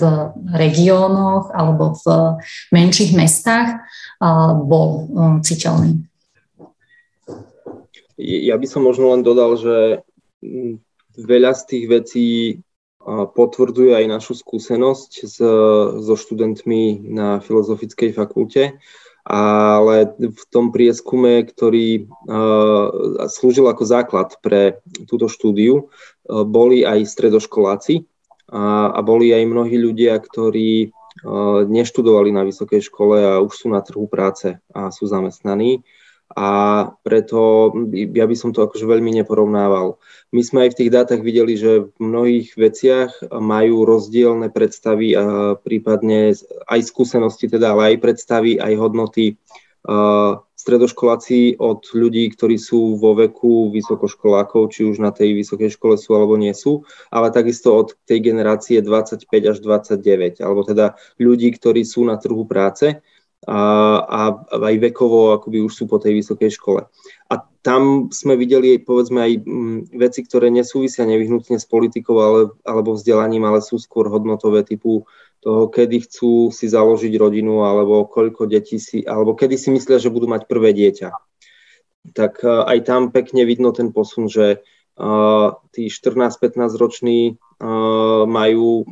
v 0.00 0.02
regiónoch 0.56 1.52
alebo 1.52 1.92
v 2.00 2.04
menších 2.72 3.12
mestách 3.12 3.84
bol 4.64 5.08
citeľný. 5.44 6.00
Ja 8.16 8.56
by 8.56 8.66
som 8.68 8.84
možno 8.84 9.12
len 9.12 9.24
dodal, 9.24 9.56
že 9.60 9.76
mm, 10.40 10.80
veľa 11.20 11.52
z 11.56 11.62
tých 11.68 11.84
vecí 11.88 12.28
potvrdzuje 13.08 13.96
aj 13.96 14.06
našu 14.08 14.36
skúsenosť 14.36 15.10
so 16.00 16.14
študentmi 16.16 17.00
na 17.08 17.40
Filozofickej 17.40 18.12
fakulte 18.12 18.76
ale 19.24 20.16
v 20.16 20.44
tom 20.48 20.72
prieskume, 20.72 21.44
ktorý 21.44 22.08
uh, 22.08 23.28
slúžil 23.28 23.68
ako 23.68 23.84
základ 23.84 24.28
pre 24.40 24.80
túto 25.04 25.28
štúdiu, 25.28 25.86
uh, 25.86 26.42
boli 26.42 26.82
aj 26.82 27.04
stredoškoláci 27.04 28.08
a, 28.50 28.90
a 28.96 29.00
boli 29.04 29.30
aj 29.30 29.44
mnohí 29.44 29.76
ľudia, 29.76 30.16
ktorí 30.18 30.90
uh, 30.90 31.62
neštudovali 31.68 32.32
na 32.32 32.42
vysokej 32.48 32.80
škole 32.88 33.20
a 33.20 33.44
už 33.44 33.52
sú 33.52 33.66
na 33.68 33.84
trhu 33.84 34.08
práce 34.08 34.56
a 34.72 34.88
sú 34.88 35.04
zamestnaní 35.04 35.84
a 36.30 36.50
preto 37.02 37.70
ja 37.90 38.26
by 38.26 38.36
som 38.38 38.54
to 38.54 38.62
akože 38.62 38.86
veľmi 38.86 39.10
neporovnával. 39.18 39.98
My 40.30 40.42
sme 40.46 40.58
aj 40.66 40.70
v 40.74 40.78
tých 40.78 40.90
dátach 40.94 41.20
videli, 41.26 41.58
že 41.58 41.90
v 41.90 41.98
mnohých 41.98 42.54
veciach 42.54 43.34
majú 43.34 43.82
rozdielne 43.82 44.46
predstavy 44.54 45.18
a 45.18 45.58
prípadne 45.58 46.30
aj 46.70 46.80
skúsenosti, 46.86 47.50
teda, 47.50 47.74
ale 47.74 47.94
aj 47.94 48.02
predstavy, 48.02 48.62
aj 48.62 48.72
hodnoty 48.78 49.34
stredoškoláci 50.60 51.56
od 51.56 51.88
ľudí, 51.96 52.28
ktorí 52.36 52.60
sú 52.60 53.00
vo 53.00 53.16
veku 53.16 53.72
vysokoškolákov, 53.72 54.76
či 54.76 54.84
už 54.84 55.00
na 55.00 55.08
tej 55.08 55.32
vysokej 55.40 55.72
škole 55.72 55.96
sú 55.96 56.12
alebo 56.12 56.36
nie 56.36 56.52
sú, 56.52 56.84
ale 57.08 57.32
takisto 57.32 57.72
od 57.72 57.96
tej 58.04 58.20
generácie 58.28 58.84
25 58.84 59.24
až 59.24 59.56
29, 59.64 60.44
alebo 60.44 60.60
teda 60.68 61.00
ľudí, 61.16 61.56
ktorí 61.56 61.80
sú 61.88 62.04
na 62.04 62.20
trhu 62.20 62.44
práce 62.44 63.00
a, 63.48 63.60
a 64.04 64.20
aj 64.52 64.76
vekovo 64.92 65.32
akoby 65.32 65.64
už 65.64 65.72
sú 65.72 65.84
po 65.88 65.96
tej 65.96 66.20
vysokej 66.20 66.52
škole. 66.52 66.84
A 67.32 67.34
tam 67.64 68.12
sme 68.12 68.36
videli 68.36 68.76
povedzme 68.76 69.20
aj 69.20 69.32
mm, 69.40 69.78
veci, 69.96 70.20
ktoré 70.24 70.52
nesúvisia 70.52 71.08
nevyhnutne 71.08 71.56
s 71.56 71.64
politikou 71.64 72.16
ale, 72.20 72.40
alebo 72.68 72.96
vzdelaním, 72.96 73.48
ale 73.48 73.64
sú 73.64 73.80
skôr 73.80 74.12
hodnotové 74.12 74.64
typu 74.64 75.08
toho, 75.40 75.72
kedy 75.72 76.04
chcú 76.04 76.52
si 76.52 76.68
založiť 76.68 77.16
rodinu 77.16 77.64
alebo 77.64 78.04
koľko 78.04 78.44
detí 78.44 78.76
si, 78.76 79.00
alebo 79.08 79.32
kedy 79.32 79.56
si 79.56 79.72
myslia, 79.72 79.96
že 79.96 80.12
budú 80.12 80.28
mať 80.28 80.44
prvé 80.44 80.76
dieťa. 80.76 81.08
Tak 82.12 82.44
aj 82.44 82.78
tam 82.84 83.08
pekne 83.12 83.44
vidno 83.44 83.72
ten 83.72 83.92
posun, 83.92 84.28
že 84.28 84.64
tí 85.72 85.88
14-15 85.88 86.76
roční 86.76 87.40
majú 88.24 88.84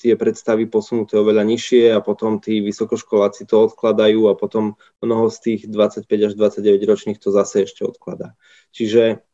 tie 0.00 0.16
predstavy 0.16 0.68
posunuté 0.68 1.16
oveľa 1.20 1.44
nižšie 1.44 1.92
a 1.92 2.04
potom 2.04 2.40
tí 2.40 2.60
vysokoškoláci 2.60 3.48
to 3.48 3.68
odkladajú 3.68 4.28
a 4.28 4.36
potom 4.36 4.76
mnoho 5.00 5.28
z 5.32 5.36
tých 5.40 5.60
25 5.68 6.04
až 6.04 6.32
29 6.36 6.88
ročných 6.88 7.18
to 7.20 7.28
zase 7.32 7.68
ešte 7.68 7.84
odkladá. 7.84 8.36
Čiže 8.72 9.24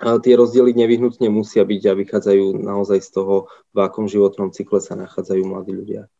tie 0.00 0.34
rozdiely 0.36 0.74
nevyhnutne 0.74 1.28
musia 1.32 1.64
byť 1.64 1.82
a 1.86 1.92
vychádzajú 1.96 2.44
naozaj 2.60 3.00
z 3.00 3.10
toho, 3.14 3.34
v 3.72 3.78
akom 3.80 4.10
životnom 4.10 4.52
cykle 4.52 4.80
sa 4.84 4.98
nachádzajú 5.00 5.42
mladí 5.48 5.72
ľudia. 5.72 6.10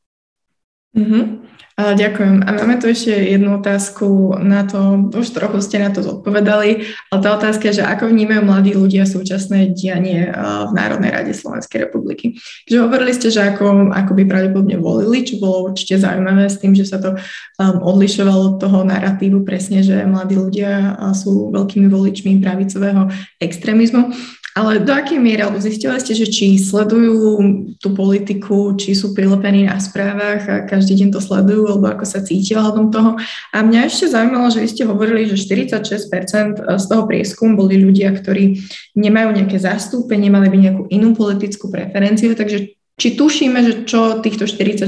Mm-hmm. 0.94 1.44
Ďakujem. 1.74 2.46
A 2.46 2.54
máme 2.54 2.78
tu 2.78 2.86
ešte 2.86 3.10
jednu 3.10 3.58
otázku 3.58 4.38
na 4.38 4.62
to, 4.62 5.10
už 5.10 5.34
trochu 5.34 5.58
ste 5.58 5.82
na 5.82 5.90
to 5.90 6.06
zodpovedali, 6.06 6.86
ale 7.10 7.18
tá 7.18 7.34
otázka 7.34 7.66
je, 7.66 7.82
že 7.82 7.90
ako 7.90 8.14
vnímajú 8.14 8.46
mladí 8.46 8.78
ľudia 8.78 9.02
súčasné 9.02 9.74
dianie 9.74 10.30
v 10.30 10.70
Národnej 10.70 11.10
rade 11.10 11.34
Slovenskej 11.34 11.90
republiky. 11.90 12.38
Takže 12.70 12.78
hovorili 12.78 13.10
ste, 13.10 13.26
že 13.34 13.42
ako, 13.42 13.90
ako 13.90 14.12
by 14.14 14.22
pravdepodobne 14.22 14.78
volili, 14.78 15.26
čo 15.26 15.42
bolo 15.42 15.74
určite 15.74 15.98
zaujímavé 15.98 16.46
s 16.46 16.62
tým, 16.62 16.78
že 16.78 16.86
sa 16.86 17.02
to 17.02 17.18
um, 17.58 17.82
odlišovalo 17.82 18.54
od 18.54 18.56
toho 18.62 18.86
narratívu 18.86 19.42
presne, 19.42 19.82
že 19.82 20.06
mladí 20.06 20.38
ľudia 20.38 20.94
sú 21.10 21.50
veľkými 21.50 21.90
voličmi 21.90 22.38
pravicového 22.38 23.10
extrémizmu. 23.42 24.14
Ale 24.54 24.86
do 24.86 24.94
akej 24.94 25.18
miery, 25.18 25.42
alebo 25.42 25.58
zistili 25.58 25.98
ste, 25.98 26.14
že 26.14 26.30
či 26.30 26.54
sledujú 26.62 27.42
tú 27.82 27.90
politiku, 27.90 28.78
či 28.78 28.94
sú 28.94 29.10
prilepení 29.10 29.66
na 29.66 29.82
správach 29.82 30.46
a 30.46 30.62
každý 30.62 30.94
deň 31.02 31.10
to 31.10 31.18
sledujú, 31.18 31.74
alebo 31.74 31.90
ako 31.90 32.06
sa 32.06 32.22
cítia 32.22 32.62
hľadom 32.62 32.94
toho. 32.94 33.18
A 33.50 33.66
mňa 33.66 33.90
ešte 33.90 34.14
zaujímalo, 34.14 34.54
že 34.54 34.62
vy 34.62 34.68
ste 34.70 34.86
hovorili, 34.86 35.26
že 35.26 35.42
46% 35.42 36.62
z 36.62 36.84
toho 36.86 37.02
prieskum 37.10 37.58
boli 37.58 37.82
ľudia, 37.82 38.14
ktorí 38.14 38.62
nemajú 38.94 39.34
nejaké 39.34 39.58
zastúpenie, 39.58 40.30
mali 40.30 40.46
by 40.46 40.58
nejakú 40.70 40.82
inú 40.86 41.18
politickú 41.18 41.66
preferenciu, 41.74 42.38
takže 42.38 42.78
či 42.94 43.18
tušíme, 43.18 43.58
že 43.58 43.72
čo 43.90 44.22
týchto 44.22 44.46
46% 44.46 44.86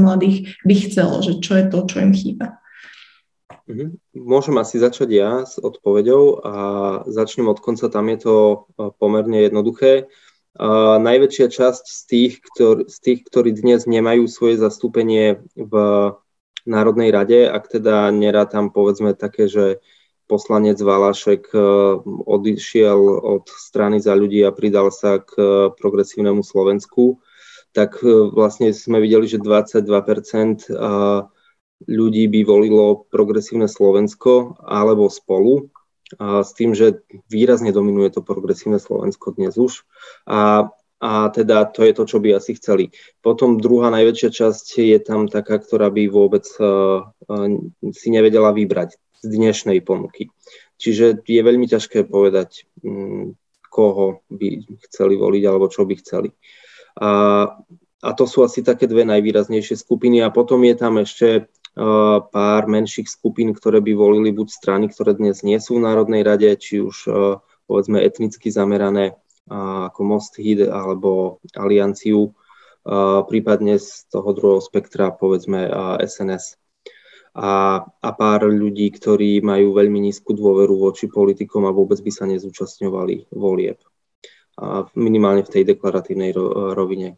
mladých 0.00 0.56
by 0.64 0.74
chcelo, 0.88 1.20
že 1.20 1.36
čo 1.44 1.60
je 1.60 1.64
to, 1.68 1.84
čo 1.84 2.00
im 2.00 2.16
chýba? 2.16 2.61
Mhm. 3.70 3.98
Môžem 4.18 4.58
asi 4.58 4.82
začať 4.82 5.08
ja 5.10 5.32
s 5.46 5.56
odpoveďou 5.62 6.42
a 6.42 6.54
začnem 7.06 7.46
od 7.46 7.62
konca, 7.62 7.86
tam 7.86 8.10
je 8.10 8.18
to 8.18 8.36
e, 8.36 8.56
pomerne 8.98 9.38
jednoduché. 9.38 10.10
Uh, 10.52 11.00
najväčšia 11.00 11.48
časť 11.48 11.84
z 11.88 12.00
tých, 12.04 12.32
ktor, 12.44 12.84
z 12.84 12.96
tých, 13.00 13.24
ktorí 13.24 13.56
dnes 13.56 13.88
nemajú 13.88 14.28
svoje 14.28 14.60
zastúpenie 14.60 15.40
v 15.56 15.74
Národnej 16.68 17.08
rade, 17.08 17.48
ak 17.48 17.72
teda 17.72 18.12
nerátam 18.12 18.68
povedzme 18.68 19.16
také, 19.16 19.48
že 19.48 19.80
poslanec 20.28 20.76
Valašek 20.76 21.56
uh, 21.56 22.04
odišiel 22.04 23.00
od 23.24 23.48
strany 23.48 23.96
za 23.96 24.12
ľudí 24.12 24.44
a 24.44 24.52
pridal 24.52 24.92
sa 24.92 25.24
k 25.24 25.30
uh, 25.40 25.46
progresívnemu 25.72 26.44
Slovensku, 26.44 27.24
tak 27.72 28.04
vlastne 28.04 28.76
sme 28.76 29.00
videli, 29.00 29.24
že 29.24 29.40
22% 29.40 30.68
ľudí 31.86 32.28
by 32.28 32.40
volilo 32.46 33.06
progresívne 33.08 33.66
Slovensko 33.66 34.58
alebo 34.62 35.08
spolu, 35.08 35.72
a 36.20 36.44
s 36.44 36.52
tým, 36.52 36.76
že 36.76 37.00
výrazne 37.32 37.72
dominuje 37.72 38.12
to 38.12 38.20
progresívne 38.20 38.76
Slovensko 38.76 39.32
dnes 39.32 39.56
už. 39.56 39.88
A, 40.28 40.68
a 41.00 41.10
teda 41.32 41.64
to 41.72 41.88
je 41.88 41.92
to, 41.96 42.04
čo 42.04 42.18
by 42.20 42.36
asi 42.36 42.52
chceli. 42.60 42.92
Potom 43.24 43.56
druhá 43.56 43.88
najväčšia 43.88 44.28
časť 44.28 44.66
je 44.84 44.98
tam 45.00 45.28
taká, 45.28 45.56
ktorá 45.56 45.88
by 45.88 46.12
vôbec 46.12 46.44
uh, 46.60 47.08
si 47.96 48.08
nevedela 48.12 48.52
vybrať 48.52 49.00
z 49.22 49.26
dnešnej 49.30 49.80
ponuky. 49.80 50.28
Čiže 50.76 51.22
je 51.24 51.40
veľmi 51.40 51.64
ťažké 51.70 52.04
povedať, 52.10 52.66
um, 52.82 53.38
koho 53.72 54.20
by 54.28 54.68
chceli 54.90 55.16
voliť 55.16 55.42
alebo 55.48 55.70
čo 55.72 55.88
by 55.88 55.94
chceli. 56.02 56.28
A, 57.00 57.10
a 58.02 58.10
to 58.12 58.28
sú 58.28 58.44
asi 58.44 58.60
také 58.60 58.84
dve 58.84 59.08
najvýraznejšie 59.08 59.80
skupiny. 59.80 60.20
A 60.20 60.28
potom 60.28 60.60
je 60.66 60.74
tam 60.76 61.00
ešte 61.00 61.48
pár 62.28 62.62
menších 62.68 63.08
skupín, 63.08 63.56
ktoré 63.56 63.80
by 63.80 63.92
volili 63.96 64.30
buď 64.32 64.48
strany, 64.52 64.84
ktoré 64.92 65.16
dnes 65.16 65.40
nie 65.40 65.56
sú 65.56 65.80
v 65.80 65.84
Národnej 65.88 66.20
rade, 66.20 66.52
či 66.60 66.84
už 66.84 67.08
povedzme 67.64 67.96
etnicky 68.04 68.52
zamerané 68.52 69.16
ako 69.48 70.00
Most 70.04 70.36
Hid 70.36 70.68
alebo 70.68 71.40
Alianciu, 71.56 72.36
prípadne 73.26 73.80
z 73.80 74.04
toho 74.12 74.36
druhého 74.36 74.62
spektra 74.62 75.10
povedzme 75.14 75.66
SNS. 76.02 76.60
A, 77.32 77.80
a 77.80 78.10
pár 78.12 78.44
ľudí, 78.44 78.92
ktorí 78.92 79.40
majú 79.40 79.72
veľmi 79.72 80.04
nízku 80.04 80.36
dôveru 80.36 80.76
voči 80.76 81.08
politikom 81.08 81.64
a 81.64 81.72
vôbec 81.72 81.96
by 82.04 82.12
sa 82.12 82.28
nezúčastňovali 82.28 83.32
volieb. 83.32 83.80
A 84.60 84.84
minimálne 84.92 85.40
v 85.40 85.52
tej 85.56 85.64
deklaratívnej 85.72 86.36
rovine 86.76 87.16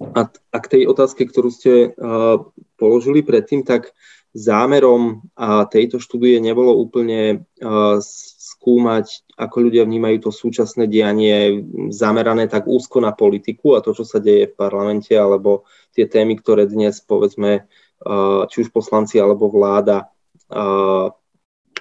A, 0.00 0.20
a 0.26 0.58
k 0.58 0.66
tej 0.66 0.82
otázke, 0.88 1.28
ktorú 1.28 1.52
ste 1.52 1.92
uh, 1.92 2.40
položili 2.80 3.20
predtým, 3.20 3.62
tak 3.62 3.92
zámerom 4.32 5.26
uh, 5.36 5.66
tejto 5.68 6.00
štúdie 6.00 6.40
nebolo 6.40 6.72
úplne 6.74 7.44
uh, 7.60 8.00
skúmať, 8.00 9.36
ako 9.36 9.56
ľudia 9.70 9.84
vnímajú 9.84 10.28
to 10.28 10.30
súčasné 10.32 10.88
dianie 10.88 11.64
zamerané 11.92 12.48
tak 12.48 12.68
úzko 12.68 13.00
na 13.00 13.12
politiku 13.12 13.76
a 13.76 13.84
to, 13.84 13.92
čo 13.92 14.04
sa 14.08 14.20
deje 14.20 14.50
v 14.50 14.58
parlamente, 14.58 15.12
alebo 15.12 15.68
tie 15.92 16.08
témy, 16.08 16.40
ktoré 16.40 16.64
dnes, 16.64 17.00
povedzme, 17.04 17.66
uh, 18.06 18.48
či 18.48 18.66
už 18.66 18.72
poslanci 18.72 19.20
alebo 19.20 19.52
vláda 19.52 20.08
uh, 20.48 21.12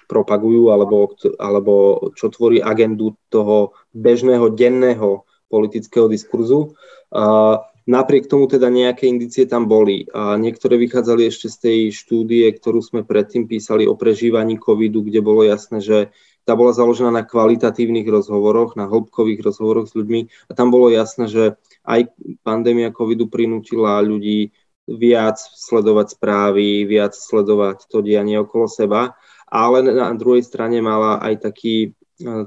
propagujú, 0.10 0.74
alebo, 0.74 1.14
alebo 1.38 1.74
čo 2.18 2.34
tvorí 2.34 2.60
agendu 2.60 3.14
toho 3.30 3.78
bežného, 3.94 4.50
denného 4.50 5.29
politického 5.50 6.08
diskurzu. 6.08 6.78
Uh, 7.10 7.60
Napriek 7.90 8.30
tomu 8.30 8.46
teda 8.46 8.70
nejaké 8.70 9.10
indície 9.10 9.50
tam 9.50 9.66
boli. 9.66 10.06
A 10.14 10.38
niektoré 10.38 10.78
vychádzali 10.78 11.26
ešte 11.26 11.50
z 11.50 11.58
tej 11.58 11.80
štúdie, 11.90 12.46
ktorú 12.54 12.86
sme 12.86 13.02
predtým 13.02 13.50
písali 13.50 13.90
o 13.90 13.98
prežívaní 13.98 14.62
covidu, 14.62 15.02
kde 15.02 15.26
bolo 15.26 15.42
jasné, 15.42 15.82
že 15.82 16.14
tá 16.46 16.54
bola 16.54 16.70
založená 16.70 17.10
na 17.10 17.26
kvalitatívnych 17.26 18.06
rozhovoroch, 18.06 18.78
na 18.78 18.86
hĺbkových 18.86 19.42
rozhovoroch 19.42 19.90
s 19.90 19.98
ľuďmi. 19.98 20.22
A 20.50 20.52
tam 20.54 20.70
bolo 20.70 20.94
jasné, 20.94 21.26
že 21.26 21.44
aj 21.82 22.14
pandémia 22.46 22.94
covidu 22.94 23.26
prinútila 23.26 23.98
ľudí 24.06 24.54
viac 24.86 25.42
sledovať 25.42 26.14
správy, 26.14 26.86
viac 26.86 27.18
sledovať 27.18 27.90
to 27.90 28.06
dianie 28.06 28.38
okolo 28.38 28.70
seba, 28.70 29.18
ale 29.50 29.82
na 29.82 30.14
druhej 30.14 30.46
strane 30.46 30.78
mala 30.82 31.22
aj 31.22 31.46
taký 31.46 31.76
e, 31.86 31.90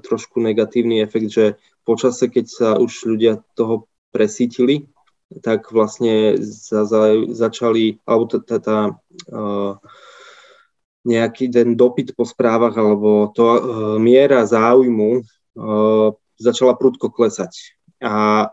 trošku 0.03 0.39
negatívny 0.43 1.03
efekt, 1.03 1.31
že 1.31 1.59
počase, 1.83 2.31
keď 2.31 2.47
sa 2.49 2.69
už 2.79 3.07
ľudia 3.07 3.43
toho 3.55 3.91
presítili, 4.15 4.93
tak 5.41 5.73
vlastne 5.73 6.37
za, 6.43 6.85
za, 6.85 7.17
začali, 7.33 8.03
alebo 8.05 8.25
tá, 8.29 8.39
tá, 8.45 8.59
tá 8.61 8.79
uh, 9.33 9.81
nejaký 11.03 11.49
ten 11.51 11.75
dopyt 11.75 12.13
po 12.13 12.29
správach 12.29 12.77
alebo 12.77 13.33
to 13.33 13.45
uh, 13.47 13.59
miera 13.97 14.45
záujmu 14.45 15.23
uh, 15.23 16.09
začala 16.37 16.77
prudko 16.77 17.09
klesať. 17.09 17.81
A, 18.03 18.49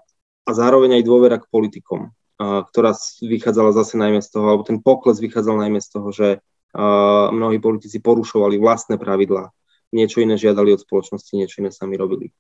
a 0.46 0.50
zároveň 0.54 1.02
aj 1.02 1.08
dôvera 1.08 1.38
k 1.38 1.50
politikom, 1.52 2.10
uh, 2.10 2.62
ktorá 2.72 2.96
vychádzala 3.20 3.76
zase 3.76 4.00
najmä 4.00 4.24
z 4.24 4.30
toho, 4.32 4.46
alebo 4.48 4.64
ten 4.64 4.80
pokles 4.80 5.20
vychádzal 5.20 5.60
najmä 5.60 5.84
z 5.84 5.90
toho, 5.92 6.10
že 6.16 6.28
uh, 6.40 7.28
mnohí 7.30 7.60
politici 7.60 8.00
porušovali 8.00 8.56
vlastné 8.56 8.96
pravidlá, 8.96 9.52
niečo 9.92 10.22
iné 10.24 10.38
žiadali 10.38 10.74
od 10.74 10.82
spoločnosti, 10.82 11.34
niečo 11.38 11.60
iné 11.62 11.70
sami 11.74 11.98
robili. 12.00 12.32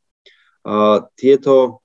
Uh, 0.66 1.08
tieto 1.16 1.84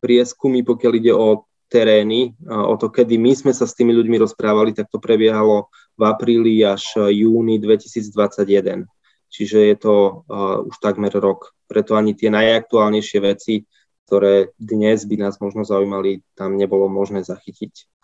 prieskumy, 0.00 0.62
pokiaľ 0.62 0.92
ide 1.02 1.10
o 1.10 1.50
terény, 1.66 2.38
o 2.46 2.78
to, 2.78 2.94
kedy 2.94 3.18
my 3.18 3.34
sme 3.34 3.50
sa 3.50 3.66
s 3.66 3.74
tými 3.74 3.90
ľuďmi 3.90 4.22
rozprávali, 4.22 4.70
tak 4.70 4.86
to 4.86 5.02
prebiehalo 5.02 5.66
v 5.98 6.02
apríli 6.06 6.62
až 6.62 7.10
júni 7.10 7.58
2021. 7.58 8.86
Čiže 9.26 9.58
je 9.66 9.76
to 9.76 10.22
už 10.70 10.78
takmer 10.78 11.10
rok. 11.18 11.58
Preto 11.66 11.98
ani 11.98 12.14
tie 12.14 12.30
najaktuálnejšie 12.30 13.18
veci, 13.18 13.66
ktoré 14.06 14.54
dnes 14.54 15.02
by 15.02 15.26
nás 15.26 15.42
možno 15.42 15.66
zaujímali, 15.66 16.22
tam 16.38 16.54
nebolo 16.54 16.86
možné 16.86 17.26
zachytiť. 17.26 17.95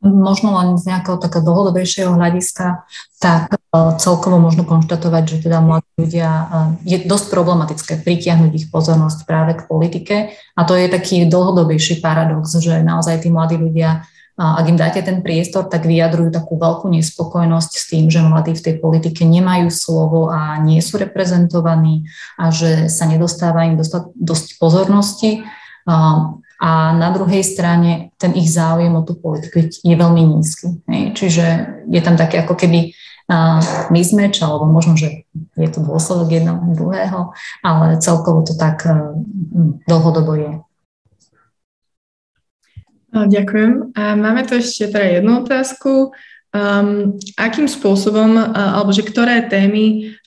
Možno 0.00 0.56
len 0.56 0.80
z 0.80 0.88
nejakého 0.88 1.20
takého 1.20 1.44
dlhodobejšieho 1.44 2.16
hľadiska, 2.16 2.88
tak 3.20 3.52
e, 3.52 3.56
celkovo 4.00 4.40
možno 4.40 4.64
konštatovať, 4.64 5.24
že 5.28 5.36
teda 5.44 5.60
mladí 5.60 5.92
ľudia, 6.00 6.30
e, 6.32 6.44
je 6.88 6.96
dosť 7.04 7.28
problematické 7.28 7.92
pritiahnuť 8.00 8.52
ich 8.56 8.66
pozornosť 8.72 9.28
práve 9.28 9.60
k 9.60 9.68
politike. 9.68 10.16
A 10.56 10.60
to 10.64 10.72
je 10.72 10.88
taký 10.88 11.28
dlhodobejší 11.28 12.00
paradox, 12.00 12.56
že 12.56 12.80
naozaj 12.80 13.24
tí 13.24 13.28
mladí 13.28 13.60
ľudia, 13.60 14.08
ak 14.40 14.72
im 14.72 14.80
dáte 14.80 15.04
ten 15.04 15.20
priestor, 15.20 15.68
tak 15.68 15.84
vyjadrujú 15.84 16.32
takú 16.32 16.56
veľkú 16.56 16.88
nespokojnosť 16.88 17.72
s 17.76 17.84
tým, 17.92 18.08
že 18.08 18.24
mladí 18.24 18.56
v 18.56 18.64
tej 18.64 18.74
politike 18.80 19.28
nemajú 19.28 19.68
slovo 19.68 20.32
a 20.32 20.56
nie 20.64 20.80
sú 20.80 20.96
reprezentovaní 20.96 22.08
a 22.40 22.48
že 22.48 22.88
sa 22.88 23.04
nedostáva 23.04 23.68
im 23.68 23.76
dosť, 23.76 24.16
dosť 24.16 24.46
pozornosti 24.56 25.44
a 26.60 26.92
na 26.92 27.08
druhej 27.08 27.40
strane 27.40 28.12
ten 28.20 28.36
ich 28.36 28.52
záujem 28.52 28.92
o 28.92 29.00
tú 29.00 29.16
politiku 29.16 29.64
je 29.64 29.96
veľmi 29.96 30.22
nízky. 30.36 30.76
Hej. 30.92 31.16
Čiže 31.16 31.44
je 31.88 32.00
tam 32.04 32.20
také 32.20 32.44
ako 32.44 32.52
keby 32.52 32.92
mismatch, 33.94 34.42
alebo 34.42 34.66
možno, 34.66 34.98
že 34.98 35.24
je 35.54 35.68
to 35.70 35.80
dôsledok 35.86 36.34
jedného 36.34 36.60
druhého, 36.74 37.30
ale 37.62 37.96
celkovo 38.02 38.42
to 38.42 38.58
tak 38.58 38.82
dlhodobo 39.86 40.34
je. 40.34 40.52
Ďakujem. 43.10 43.94
A 43.94 44.18
máme 44.18 44.42
tu 44.46 44.58
ešte 44.58 44.90
teda 44.90 45.22
jednu 45.22 45.46
otázku. 45.46 46.10
Um, 46.50 47.14
akým 47.38 47.70
spôsobom, 47.70 48.34
alebo 48.50 48.90
že 48.90 49.06
ktoré 49.06 49.46
témy 49.46 50.18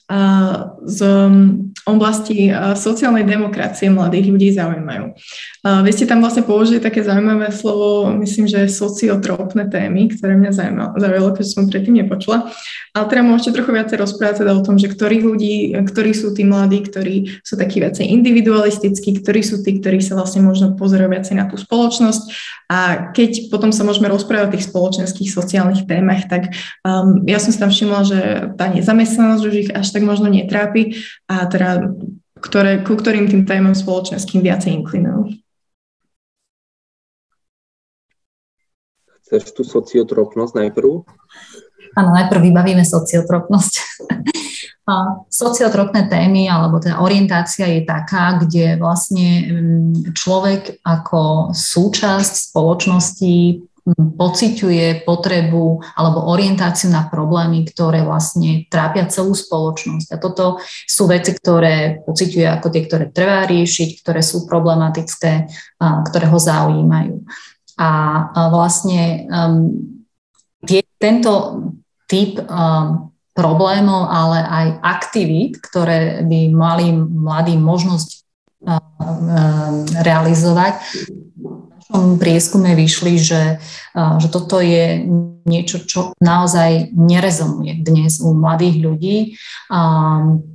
z 0.84 0.98
um, 1.00 1.72
oblasti 1.88 2.52
sociálnej 2.76 3.24
demokracie 3.24 3.88
mladých 3.88 4.36
ľudí 4.36 4.48
zaujímajú. 4.52 5.16
Vy 5.64 5.90
ste 5.96 6.04
tam 6.04 6.20
vlastne 6.20 6.44
použili 6.44 6.76
také 6.76 7.00
zaujímavé 7.00 7.48
slovo, 7.52 8.12
myslím, 8.20 8.44
že 8.44 8.68
sociotropné 8.68 9.68
témy, 9.72 10.12
ktoré 10.12 10.36
mňa 10.36 10.52
zaujalo, 10.96 11.32
keďže 11.32 11.52
som 11.56 11.68
predtým 11.68 12.04
nepočula. 12.04 12.52
Ale 12.92 13.04
teda 13.08 13.24
môžete 13.24 13.56
trochu 13.56 13.70
viacej 13.72 13.96
rozprávať 13.96 14.44
teda 14.44 14.52
o 14.52 14.64
tom, 14.64 14.76
že 14.76 14.92
ktorých 14.92 15.24
ľudí, 15.24 15.54
ktorí 15.72 16.12
sú 16.12 16.36
tí 16.36 16.44
mladí, 16.44 16.84
ktorí 16.84 17.40
sú 17.40 17.56
takí 17.56 17.80
viacej 17.80 18.04
individualistickí, 18.04 19.24
ktorí 19.24 19.40
sú 19.40 19.64
tí, 19.64 19.80
ktorí 19.80 20.04
sa 20.04 20.20
vlastne 20.20 20.44
možno 20.44 20.76
pozerajú 20.76 21.08
viacej 21.08 21.34
na 21.36 21.48
tú 21.48 21.56
spoločnosť. 21.56 22.22
A 22.68 23.12
keď 23.12 23.52
potom 23.52 23.72
sa 23.72 23.84
môžeme 23.84 24.08
rozprávať 24.08 24.46
o 24.48 24.52
tých 24.56 24.68
spoločenských 24.68 25.28
sociálnych 25.32 25.84
témach, 25.84 26.28
tak 26.28 26.52
um, 26.84 27.20
ja 27.28 27.36
som 27.36 27.52
si 27.52 27.60
tam 27.60 27.68
všimla, 27.68 28.00
že 28.08 28.18
tá 28.56 28.72
nezamestnanosť 28.72 29.42
už 29.44 29.54
ich 29.68 29.70
až 29.72 29.93
tak 29.94 30.02
možno 30.02 30.26
netrápi 30.26 30.98
a 31.30 31.46
teda 31.46 31.94
ktoré, 32.42 32.82
ku 32.82 32.98
ktorým 32.98 33.30
tým 33.30 33.46
témam 33.48 33.72
spoločenským 33.72 34.44
viacej 34.44 34.74
inklinujú. 34.82 35.40
Chceš 39.24 39.56
tú 39.56 39.62
sociotropnosť 39.64 40.52
najprv? 40.60 41.08
Áno, 41.94 42.10
najprv 42.12 42.40
vybavíme 42.50 42.84
sociotropnosť. 42.84 43.74
Sociotropné 45.32 46.12
témy 46.12 46.44
alebo 46.44 46.76
teda 46.76 47.00
orientácia 47.00 47.64
je 47.64 47.88
taká, 47.88 48.36
kde 48.36 48.76
vlastne 48.76 49.28
mm, 49.48 50.12
človek 50.12 50.84
ako 50.84 51.56
súčasť 51.56 52.52
spoločnosti 52.52 53.64
pociťuje 53.92 55.04
potrebu 55.04 55.84
alebo 55.92 56.32
orientáciu 56.32 56.88
na 56.88 57.04
problémy, 57.04 57.68
ktoré 57.68 58.00
vlastne 58.00 58.64
trápia 58.72 59.04
celú 59.12 59.36
spoločnosť. 59.36 60.08
A 60.08 60.16
toto 60.16 60.56
sú 60.88 61.04
veci, 61.04 61.36
ktoré 61.36 62.00
pociťuje 62.08 62.46
ako 62.48 62.66
tie, 62.72 62.82
ktoré 62.88 63.04
treba 63.12 63.44
riešiť, 63.44 64.00
ktoré 64.00 64.24
sú 64.24 64.48
problematické, 64.48 65.32
ktoré 66.08 66.26
ho 66.32 66.38
zaujímajú. 66.40 67.28
A 67.76 67.90
vlastne 68.48 69.28
um, 69.28 69.76
tento 70.96 71.32
typ 72.08 72.40
um, 72.40 73.12
problémov, 73.36 74.08
ale 74.08 74.38
aj 74.40 74.66
aktivít, 74.80 75.60
ktoré 75.60 76.24
by 76.24 76.40
mali 76.54 76.94
mladí 76.96 77.58
možnosť 77.60 78.24
realizovať, 80.00 80.80
našom 81.90 82.16
prieskume 82.16 82.72
vyšli, 82.72 83.12
že, 83.20 83.60
že 83.94 84.28
toto 84.28 84.58
je 84.58 85.06
niečo, 85.44 85.84
čo 85.86 86.16
naozaj 86.18 86.90
nerezonuje 86.96 87.84
dnes 87.84 88.18
u 88.18 88.34
mladých 88.34 88.76
ľudí, 88.80 89.16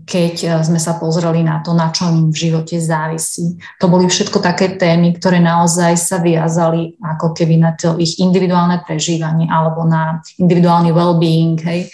keď 0.09 0.65
sme 0.65 0.81
sa 0.81 0.97
pozreli 0.97 1.45
na 1.45 1.61
to, 1.61 1.77
na 1.77 1.93
čo 1.93 2.09
im 2.09 2.33
v 2.33 2.49
živote 2.49 2.81
závisí. 2.81 3.61
To 3.77 3.85
boli 3.85 4.09
všetko 4.09 4.41
také 4.41 4.73
témy, 4.75 5.13
ktoré 5.13 5.37
naozaj 5.37 5.93
sa 5.93 6.17
viazali 6.17 6.97
ako 6.97 7.37
keby 7.37 7.55
na 7.61 7.77
to 7.77 8.01
ich 8.01 8.17
individuálne 8.17 8.81
prežívanie 8.81 9.45
alebo 9.45 9.85
na 9.85 10.25
individuálny 10.41 10.89
well-being. 10.89 11.61
Hej. 11.61 11.93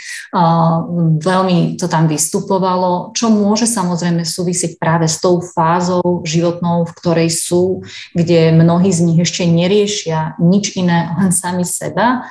Veľmi 1.20 1.76
to 1.76 1.92
tam 1.92 2.08
vystupovalo, 2.08 3.12
čo 3.12 3.28
môže 3.28 3.68
samozrejme 3.68 4.24
súvisieť 4.24 4.80
práve 4.80 5.12
s 5.12 5.20
tou 5.20 5.44
fázou 5.44 6.24
životnou, 6.24 6.88
v 6.88 6.96
ktorej 6.96 7.30
sú, 7.36 7.84
kde 8.16 8.56
mnohí 8.56 8.96
z 8.96 9.04
nich 9.04 9.20
ešte 9.20 9.44
neriešia 9.44 10.40
nič 10.40 10.80
iné, 10.80 11.12
len 11.20 11.35
sami 11.36 11.68
seba 11.68 12.24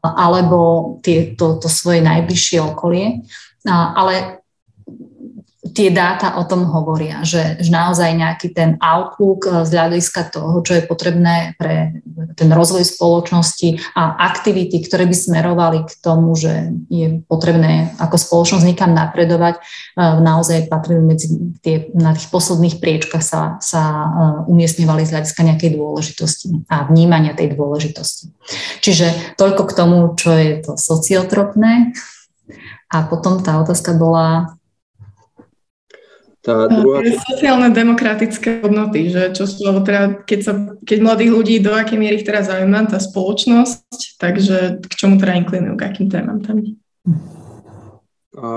alebo 0.00 0.96
tie, 1.04 1.36
to, 1.36 1.60
to 1.60 1.68
svoje 1.68 2.00
najbližšie 2.00 2.58
okolie. 2.64 3.22
Ale 3.68 4.40
tie 5.72 5.88
dáta 5.90 6.36
o 6.36 6.44
tom 6.44 6.68
hovoria, 6.68 7.24
že, 7.24 7.56
že 7.58 7.70
naozaj 7.72 8.12
nejaký 8.14 8.52
ten 8.52 8.76
outlook 8.78 9.48
z 9.64 9.70
hľadiska 9.72 10.30
toho, 10.30 10.60
čo 10.60 10.78
je 10.78 10.82
potrebné 10.84 11.56
pre 11.56 12.02
ten 12.36 12.52
rozvoj 12.52 12.84
spoločnosti 12.84 13.96
a 13.96 14.20
aktivity, 14.28 14.84
ktoré 14.84 15.08
by 15.08 15.16
smerovali 15.16 15.78
k 15.88 15.92
tomu, 16.04 16.36
že 16.36 16.74
je 16.92 17.24
potrebné 17.24 17.96
ako 17.96 18.16
spoločnosť 18.20 18.64
nikam 18.68 18.92
napredovať, 18.92 19.60
naozaj 19.96 20.68
patrili 20.68 21.00
medzi 21.00 21.32
tie, 21.64 21.88
na 21.96 22.12
tých 22.12 22.28
posledných 22.28 22.76
priečkach 22.82 23.24
sa, 23.24 23.56
sa 23.64 23.82
umiestňovali 24.44 25.02
z 25.08 25.12
hľadiska 25.16 25.40
nejakej 25.46 25.70
dôležitosti 25.80 26.68
a 26.68 26.84
vnímania 26.86 27.32
tej 27.32 27.56
dôležitosti. 27.56 28.32
Čiže 28.84 29.38
toľko 29.40 29.62
k 29.68 29.76
tomu, 29.76 29.96
čo 30.14 30.30
je 30.36 30.50
to 30.60 30.72
sociotropné. 30.76 31.96
A 32.86 33.02
potom 33.02 33.42
tá 33.42 33.58
otázka 33.58 33.98
bola, 33.98 34.54
tá 36.46 36.70
druhá... 36.70 37.02
Sociálne 37.26 37.74
demokratické 37.74 38.62
hodnoty, 38.62 39.10
že 39.10 39.34
čo 39.34 39.50
sú, 39.50 39.66
teda, 39.82 40.22
keď, 40.22 40.40
sa, 40.46 40.52
keď 40.86 40.98
mladých 41.02 41.30
ľudí 41.34 41.54
do 41.58 41.74
akej 41.74 41.98
miery 41.98 42.22
ich 42.22 42.28
teraz 42.28 42.46
zaujíma 42.46 42.86
tá 42.86 43.02
spoločnosť, 43.02 44.22
takže 44.22 44.78
k 44.78 44.92
čomu 44.94 45.18
teda 45.18 45.42
inklinujú, 45.42 45.74
k 45.74 45.82
akým 45.90 46.06
témam 46.06 46.38
tam? 46.46 46.62
A, 48.38 48.48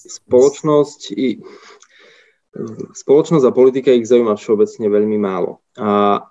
spoločnosť 0.00 1.12
i 1.12 1.44
spoločnosť 2.96 3.44
a 3.46 3.54
politika 3.54 3.94
ich 3.94 4.08
zaujíma 4.08 4.34
všeobecne 4.34 4.90
veľmi 4.90 5.18
málo. 5.20 5.62
A 5.78 6.24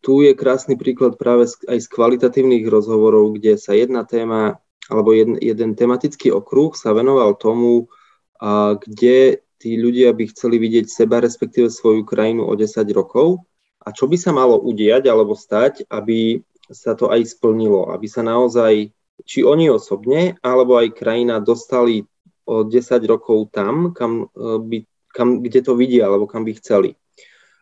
tu 0.00 0.24
je 0.24 0.32
krásny 0.32 0.80
príklad 0.80 1.20
práve 1.20 1.50
aj 1.68 1.78
z 1.82 1.88
kvalitatívnych 1.92 2.64
rozhovorov, 2.64 3.36
kde 3.36 3.60
sa 3.60 3.76
jedna 3.76 4.06
téma 4.06 4.62
alebo 4.88 5.12
jeden, 5.12 5.36
jeden 5.36 5.76
tematický 5.76 6.32
okruh 6.32 6.72
sa 6.72 6.96
venoval 6.96 7.36
tomu, 7.36 7.92
a 8.40 8.80
kde 8.80 9.44
tí 9.58 9.74
ľudia 9.76 10.14
by 10.14 10.30
chceli 10.30 10.62
vidieť 10.62 10.86
seba, 10.86 11.18
respektíve 11.18 11.68
svoju 11.68 12.06
krajinu 12.06 12.46
o 12.46 12.54
10 12.54 12.78
rokov 12.94 13.42
a 13.82 13.90
čo 13.90 14.06
by 14.06 14.16
sa 14.18 14.30
malo 14.30 14.58
udiať 14.58 15.06
alebo 15.10 15.34
stať, 15.34 15.86
aby 15.90 16.42
sa 16.70 16.94
to 16.94 17.08
aj 17.08 17.24
splnilo, 17.24 17.90
aby 17.90 18.06
sa 18.06 18.20
naozaj, 18.20 18.92
či 19.24 19.40
oni 19.42 19.72
osobne, 19.72 20.36
alebo 20.44 20.78
aj 20.78 20.94
krajina 20.94 21.40
dostali 21.40 22.04
o 22.44 22.64
10 22.64 22.72
rokov 23.08 23.50
tam, 23.50 23.92
kam 23.96 24.28
e, 24.28 24.60
by, 24.60 24.78
kam, 25.10 25.40
kde 25.40 25.60
to 25.64 25.72
vidia, 25.74 26.06
alebo 26.06 26.28
kam 26.28 26.44
by 26.44 26.52
chceli. 26.60 26.94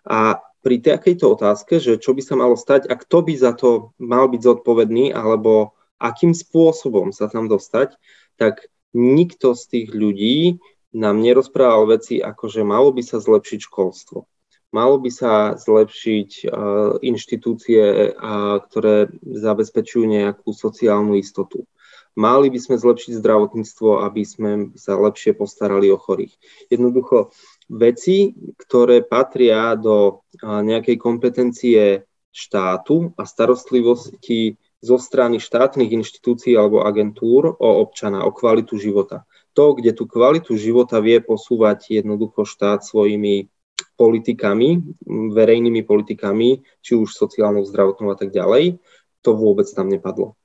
A 0.06 0.38
pri 0.62 0.82
takejto 0.82 1.38
otázke, 1.38 1.78
že 1.78 2.02
čo 2.02 2.10
by 2.10 2.22
sa 2.22 2.34
malo 2.34 2.58
stať 2.58 2.90
a 2.90 2.98
kto 2.98 3.22
by 3.22 3.34
za 3.38 3.54
to 3.54 3.94
mal 4.02 4.26
byť 4.26 4.42
zodpovedný, 4.42 5.14
alebo 5.14 5.78
akým 6.02 6.34
spôsobom 6.34 7.14
sa 7.14 7.30
tam 7.30 7.46
dostať, 7.46 7.94
tak 8.34 8.66
nikto 8.90 9.54
z 9.54 9.62
tých 9.70 9.88
ľudí 9.94 10.58
nám 10.96 11.20
nerozprával 11.20 11.84
veci 11.92 12.24
ako, 12.24 12.48
že 12.48 12.64
malo 12.64 12.88
by 12.88 13.04
sa 13.04 13.20
zlepšiť 13.20 13.60
školstvo, 13.68 14.24
malo 14.72 14.96
by 14.96 15.10
sa 15.12 15.52
zlepšiť 15.60 16.30
uh, 16.48 16.96
inštitúcie, 17.04 18.16
uh, 18.16 18.56
ktoré 18.64 19.12
zabezpečujú 19.20 20.08
nejakú 20.08 20.56
sociálnu 20.56 21.20
istotu. 21.20 21.68
Mali 22.16 22.48
by 22.48 22.56
sme 22.56 22.80
zlepšiť 22.80 23.20
zdravotníctvo, 23.20 24.00
aby 24.08 24.22
sme 24.24 24.50
sa 24.80 24.96
lepšie 24.96 25.36
postarali 25.36 25.92
o 25.92 26.00
chorých. 26.00 26.32
Jednoducho 26.72 27.28
veci, 27.68 28.32
ktoré 28.56 29.04
patria 29.04 29.76
do 29.76 30.24
uh, 30.24 30.64
nejakej 30.64 30.96
kompetencie 30.96 32.08
štátu 32.32 33.12
a 33.20 33.28
starostlivosti 33.28 34.56
zo 34.80 34.96
strany 35.00 35.40
štátnych 35.40 35.92
inštitúcií 35.92 36.56
alebo 36.56 36.84
agentúr 36.84 37.52
o 37.52 37.68
občana, 37.84 38.24
o 38.24 38.32
kvalitu 38.32 38.76
života 38.80 39.24
to, 39.56 39.72
kde 39.72 39.96
tú 39.96 40.04
kvalitu 40.04 40.52
života 40.60 41.00
vie 41.00 41.24
posúvať 41.24 41.88
jednoducho 41.88 42.44
štát 42.44 42.84
svojimi 42.84 43.48
politikami, 43.96 44.84
verejnými 45.32 45.80
politikami, 45.88 46.60
či 46.84 46.92
už 46.92 47.16
sociálnou, 47.16 47.64
zdravotnou 47.64 48.12
a 48.12 48.16
tak 48.20 48.28
ďalej, 48.36 48.76
to 49.24 49.32
vôbec 49.32 49.64
tam 49.72 49.88
nepadlo. 49.88 50.36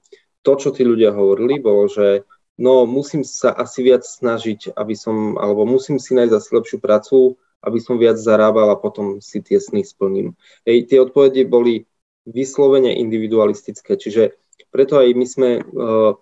To, 0.47 0.55
čo 0.55 0.71
tí 0.71 0.87
ľudia 0.87 1.11
hovorili, 1.11 1.59
bolo, 1.59 1.91
že 1.91 2.23
no 2.55 2.87
musím 2.87 3.27
sa 3.27 3.51
asi 3.51 3.83
viac 3.83 4.07
snažiť, 4.07 4.71
aby 4.73 4.95
som, 4.95 5.35
alebo 5.35 5.67
musím 5.67 5.99
si 5.99 6.15
nájsť 6.15 6.33
asi 6.33 6.49
lepšiu 6.55 6.77
prácu, 6.79 7.35
aby 7.61 7.77
som 7.83 7.99
viac 7.99 8.17
zarábal 8.17 8.73
a 8.73 8.79
potom 8.79 9.19
si 9.19 9.43
tie 9.43 9.59
sny 9.61 9.85
splním. 9.85 10.33
Hej, 10.65 10.89
tie 10.89 10.97
odpovede 11.03 11.45
boli 11.45 11.85
vyslovene 12.25 12.95
individualistické, 12.95 13.99
čiže 13.99 14.39
preto 14.71 14.97
aj 14.97 15.09
my 15.13 15.25
sme 15.27 15.49
uh, 15.61 16.15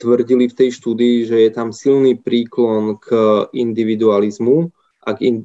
tvrdili 0.00 0.48
v 0.48 0.56
tej 0.56 0.70
štúdii, 0.72 1.28
že 1.28 1.36
je 1.44 1.50
tam 1.52 1.76
silný 1.76 2.16
príklon 2.16 2.96
k 2.96 3.12
individualizmu, 3.52 4.72
a 5.00 5.16
k 5.16 5.18
in, 5.24 5.36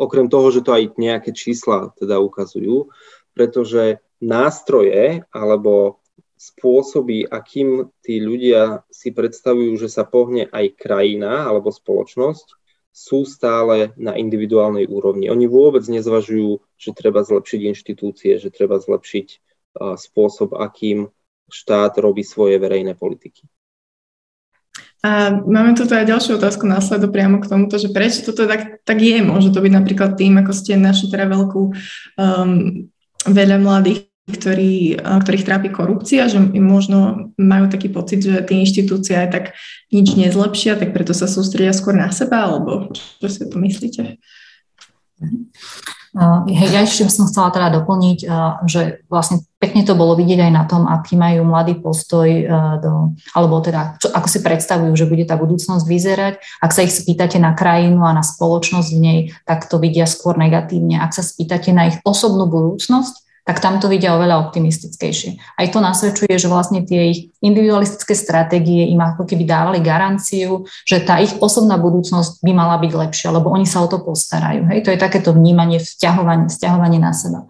okrem 0.00 0.28
toho, 0.32 0.48
že 0.50 0.64
to 0.64 0.72
aj 0.72 0.96
nejaké 0.96 1.30
čísla 1.36 1.92
teda 1.96 2.20
ukazujú, 2.20 2.88
pretože 3.36 4.00
nástroje 4.22 5.26
alebo 5.28 6.00
spôsoby, 6.40 7.24
akým 7.24 7.88
tí 8.04 8.20
ľudia 8.20 8.84
si 8.92 9.12
predstavujú, 9.12 9.76
že 9.80 9.88
sa 9.88 10.04
pohne 10.04 10.48
aj 10.52 10.76
krajina 10.76 11.48
alebo 11.48 11.72
spoločnosť, 11.72 12.60
sú 12.94 13.26
stále 13.26 13.90
na 13.98 14.14
individuálnej 14.14 14.86
úrovni. 14.86 15.26
Oni 15.26 15.50
vôbec 15.50 15.82
nezvažujú, 15.82 16.62
že 16.78 16.94
treba 16.94 17.26
zlepšiť 17.26 17.60
inštitúcie, 17.74 18.38
že 18.38 18.54
treba 18.54 18.78
zlepšiť 18.78 19.26
uh, 19.34 19.98
spôsob, 19.98 20.54
akým 20.54 21.10
štát 21.50 21.98
robí 21.98 22.22
svoje 22.22 22.62
verejné 22.62 22.94
politiky. 22.94 23.50
A 25.04 25.36
máme 25.44 25.76
tu 25.76 25.84
aj 25.84 26.08
ďalšiu 26.08 26.40
otázku 26.40 26.64
následu 26.64 27.12
priamo 27.12 27.36
k 27.36 27.52
tomuto, 27.52 27.76
že 27.76 27.92
prečo 27.92 28.24
toto 28.24 28.48
tak, 28.48 28.80
tak 28.88 28.98
je? 29.04 29.20
Môže 29.20 29.52
to 29.52 29.60
byť 29.60 29.72
napríklad 29.76 30.16
tým, 30.16 30.40
ako 30.40 30.56
ste 30.56 30.80
našli 30.80 31.12
teda 31.12 31.28
veľkú 31.28 31.62
um, 32.16 32.88
veľa 33.28 33.60
mladých, 33.60 34.08
ktorí, 34.24 34.96
ktorých 35.04 35.44
trápi 35.44 35.68
korupcia, 35.68 36.24
že 36.32 36.40
možno 36.56 37.28
majú 37.36 37.68
taký 37.68 37.92
pocit, 37.92 38.24
že 38.24 38.40
tie 38.48 38.64
inštitúcie 38.64 39.12
aj 39.20 39.28
tak 39.28 39.44
nič 39.92 40.16
nezlepšia, 40.16 40.80
tak 40.80 40.96
preto 40.96 41.12
sa 41.12 41.28
sústredia 41.28 41.76
skôr 41.76 41.92
na 41.92 42.08
seba, 42.08 42.48
alebo 42.48 42.88
čo 42.96 43.28
si 43.28 43.44
to 43.44 43.60
myslíte? 43.60 44.16
Hej, 46.46 46.70
ja 46.70 46.86
ešte 46.86 47.10
som 47.10 47.26
chcela 47.26 47.50
teda 47.50 47.74
doplniť, 47.82 48.18
že 48.70 49.02
vlastne 49.10 49.42
pekne 49.58 49.82
to 49.82 49.98
bolo 49.98 50.14
vidieť 50.14 50.46
aj 50.46 50.52
na 50.54 50.62
tom, 50.62 50.86
aký 50.86 51.18
majú 51.18 51.42
mladý 51.42 51.82
postoj, 51.82 52.30
do, 52.78 53.18
alebo 53.34 53.58
teda 53.58 53.98
čo, 53.98 54.14
ako 54.14 54.28
si 54.30 54.38
predstavujú, 54.38 54.94
že 54.94 55.10
bude 55.10 55.26
tá 55.26 55.34
budúcnosť 55.34 55.82
vyzerať. 55.82 56.38
Ak 56.62 56.70
sa 56.70 56.86
ich 56.86 56.94
spýtate 56.94 57.42
na 57.42 57.50
krajinu 57.58 58.06
a 58.06 58.14
na 58.14 58.22
spoločnosť 58.22 58.88
v 58.94 59.00
nej, 59.02 59.18
tak 59.42 59.66
to 59.66 59.82
vidia 59.82 60.06
skôr 60.06 60.38
negatívne. 60.38 61.02
Ak 61.02 61.18
sa 61.18 61.26
spýtate 61.26 61.74
na 61.74 61.90
ich 61.90 61.98
osobnú 62.06 62.46
budúcnosť, 62.46 63.23
tak 63.44 63.60
tam 63.60 63.76
to 63.76 63.92
vidia 63.92 64.16
oveľa 64.16 64.48
optimistickejšie. 64.48 65.36
Aj 65.60 65.66
to 65.68 65.76
nasvedčuje, 65.84 66.32
že 66.32 66.48
vlastne 66.48 66.80
tie 66.80 67.12
ich 67.12 67.20
individualistické 67.44 68.16
stratégie 68.16 68.88
im 68.88 68.96
ako 69.04 69.28
keby 69.28 69.44
dávali 69.44 69.84
garanciu, 69.84 70.64
že 70.88 71.04
tá 71.04 71.20
ich 71.20 71.36
osobná 71.44 71.76
budúcnosť 71.76 72.40
by 72.40 72.52
mala 72.56 72.80
byť 72.80 72.92
lepšia, 72.96 73.36
lebo 73.36 73.52
oni 73.52 73.68
sa 73.68 73.84
o 73.84 73.88
to 73.88 74.00
postarajú. 74.00 74.64
Hej? 74.72 74.88
To 74.88 74.92
je 74.96 74.98
takéto 74.98 75.36
vnímanie, 75.36 75.76
vzťahovanie, 75.76 76.48
vzťahovanie 76.48 76.98
na 76.98 77.12
seba. 77.12 77.44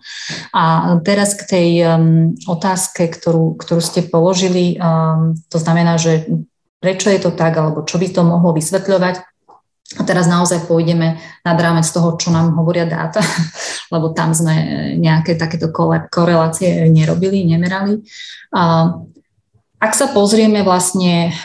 A 0.51 0.99
teraz 1.07 1.38
k 1.38 1.47
tej 1.47 1.68
um, 1.86 2.34
otázke, 2.51 3.07
ktorú, 3.07 3.55
ktorú 3.55 3.78
ste 3.78 4.03
položili, 4.03 4.74
um, 4.82 5.38
to 5.47 5.62
znamená, 5.62 5.95
že 5.95 6.26
prečo 6.82 7.09
je 7.09 7.22
to 7.22 7.30
tak, 7.30 7.55
alebo 7.55 7.86
čo 7.86 8.03
by 8.03 8.11
to 8.11 8.26
mohlo 8.26 8.51
vysvetľovať. 8.51 9.34
A 9.95 10.03
teraz 10.03 10.24
naozaj 10.24 10.64
pôjdeme 10.64 11.20
nad 11.45 11.59
rámec 11.61 11.85
toho, 11.93 12.16
čo 12.16 12.32
nám 12.32 12.57
hovoria 12.57 12.89
dáta, 12.89 13.20
lebo 13.95 14.16
tam 14.16 14.32
sme 14.32 14.97
nejaké 14.97 15.37
takéto 15.37 15.68
korelácie 16.09 16.89
nerobili, 16.89 17.45
nemerali. 17.45 18.01
Ak 19.85 19.93
sa 19.93 20.09
pozrieme 20.16 20.64
vlastne 20.64 21.37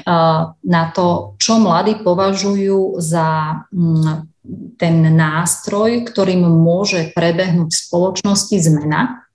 na 0.64 0.84
to, 0.96 1.36
čo 1.36 1.60
mladí 1.60 2.00
považujú 2.00 3.04
za 3.04 3.60
mm, 3.68 4.32
ten 4.80 4.96
nástroj, 5.12 6.08
ktorým 6.08 6.48
môže 6.48 7.12
prebehnúť 7.12 7.70
v 7.70 7.82
spoločnosti 7.84 8.56
zmena, 8.56 9.29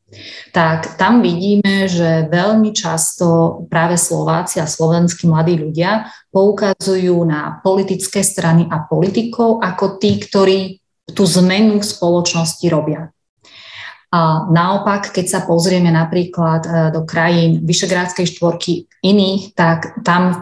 tak 0.51 0.99
tam 0.99 1.23
vidíme, 1.23 1.87
že 1.87 2.27
veľmi 2.27 2.75
často 2.75 3.63
práve 3.71 3.95
Slováci 3.95 4.59
a 4.59 4.67
slovenskí 4.67 5.31
mladí 5.31 5.55
ľudia 5.55 6.11
poukazujú 6.35 7.15
na 7.23 7.63
politické 7.63 8.27
strany 8.27 8.67
a 8.67 8.83
politikov 8.83 9.63
ako 9.63 10.03
tí, 10.03 10.19
ktorí 10.19 10.59
tú 11.15 11.23
zmenu 11.23 11.79
v 11.79 11.87
spoločnosti 11.87 12.67
robia. 12.67 13.14
Naopak, 14.51 15.11
keď 15.11 15.27
sa 15.27 15.41
pozrieme 15.43 15.91
napríklad 15.91 16.63
e, 16.63 16.71
do 16.95 17.03
krajín 17.03 17.67
Vyšegrádskej 17.67 18.27
štvorky 18.31 18.87
iných, 19.03 19.59
tak 19.59 19.99
tam 20.07 20.39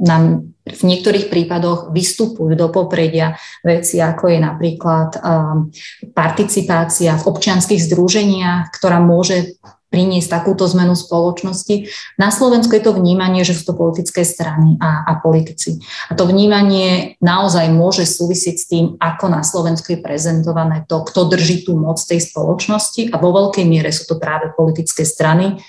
nám 0.00 0.52
v 0.62 0.82
niektorých 0.86 1.26
prípadoch 1.26 1.90
vystupujú 1.90 2.54
do 2.54 2.70
popredia 2.70 3.34
veci, 3.66 3.98
ako 3.98 4.30
je 4.30 4.38
napríklad 4.38 5.18
um, 5.18 5.74
participácia 6.14 7.18
v 7.18 7.26
občianských 7.26 7.82
združeniach, 7.90 8.70
ktorá 8.70 9.02
môže 9.02 9.58
priniesť 9.92 10.40
takúto 10.40 10.64
zmenu 10.72 10.96
spoločnosti. 10.96 11.92
Na 12.16 12.32
Slovensku 12.32 12.72
je 12.72 12.82
to 12.82 12.96
vnímanie, 12.96 13.44
že 13.44 13.52
sú 13.52 13.68
to 13.70 13.74
politické 13.76 14.24
strany 14.24 14.80
a, 14.80 15.04
a 15.04 15.20
politici. 15.20 15.76
A 16.08 16.16
to 16.16 16.24
vnímanie 16.24 17.20
naozaj 17.20 17.68
môže 17.68 18.08
súvisieť 18.08 18.56
s 18.56 18.66
tým, 18.72 18.96
ako 18.96 19.28
na 19.28 19.44
Slovensku 19.44 19.92
je 19.92 20.00
prezentované 20.00 20.88
to, 20.88 21.04
kto 21.04 21.28
drží 21.28 21.68
tú 21.68 21.76
moc 21.76 22.00
tej 22.00 22.24
spoločnosti 22.24 23.12
a 23.12 23.20
vo 23.20 23.30
veľkej 23.36 23.68
miere 23.68 23.92
sú 23.92 24.08
to 24.08 24.16
práve 24.16 24.48
politické 24.56 25.04
strany. 25.04 25.60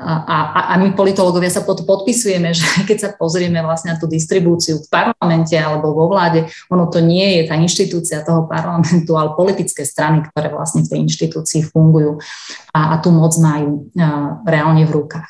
A, 0.00 0.12
a, 0.24 0.60
a 0.72 0.74
my 0.80 0.96
politológovia 0.96 1.52
sa 1.52 1.60
pod, 1.60 1.84
podpisujeme, 1.84 2.56
že 2.56 2.64
keď 2.88 2.98
sa 2.98 3.10
pozrieme 3.12 3.60
vlastne 3.60 3.92
na 3.92 4.00
tú 4.00 4.08
distribúciu 4.08 4.80
v 4.80 4.88
parlamente 4.88 5.52
alebo 5.60 5.92
vo 5.92 6.08
vláde, 6.08 6.48
ono 6.72 6.88
to 6.88 7.04
nie 7.04 7.40
je 7.40 7.52
tá 7.52 7.54
inštitúcia 7.60 8.24
toho 8.24 8.48
parlamentu, 8.48 9.20
ale 9.20 9.36
politické 9.36 9.84
strany, 9.84 10.24
ktoré 10.24 10.48
vlastne 10.48 10.80
v 10.88 10.96
tej 10.96 10.98
inštitúcii 11.04 11.60
fungujú 11.68 12.16
a, 12.72 12.96
a 12.96 13.04
tú 13.04 13.12
moc 13.12 13.36
majú 13.36 13.92
a, 14.00 14.40
reálne 14.48 14.88
v 14.88 15.04
rukách. 15.04 15.28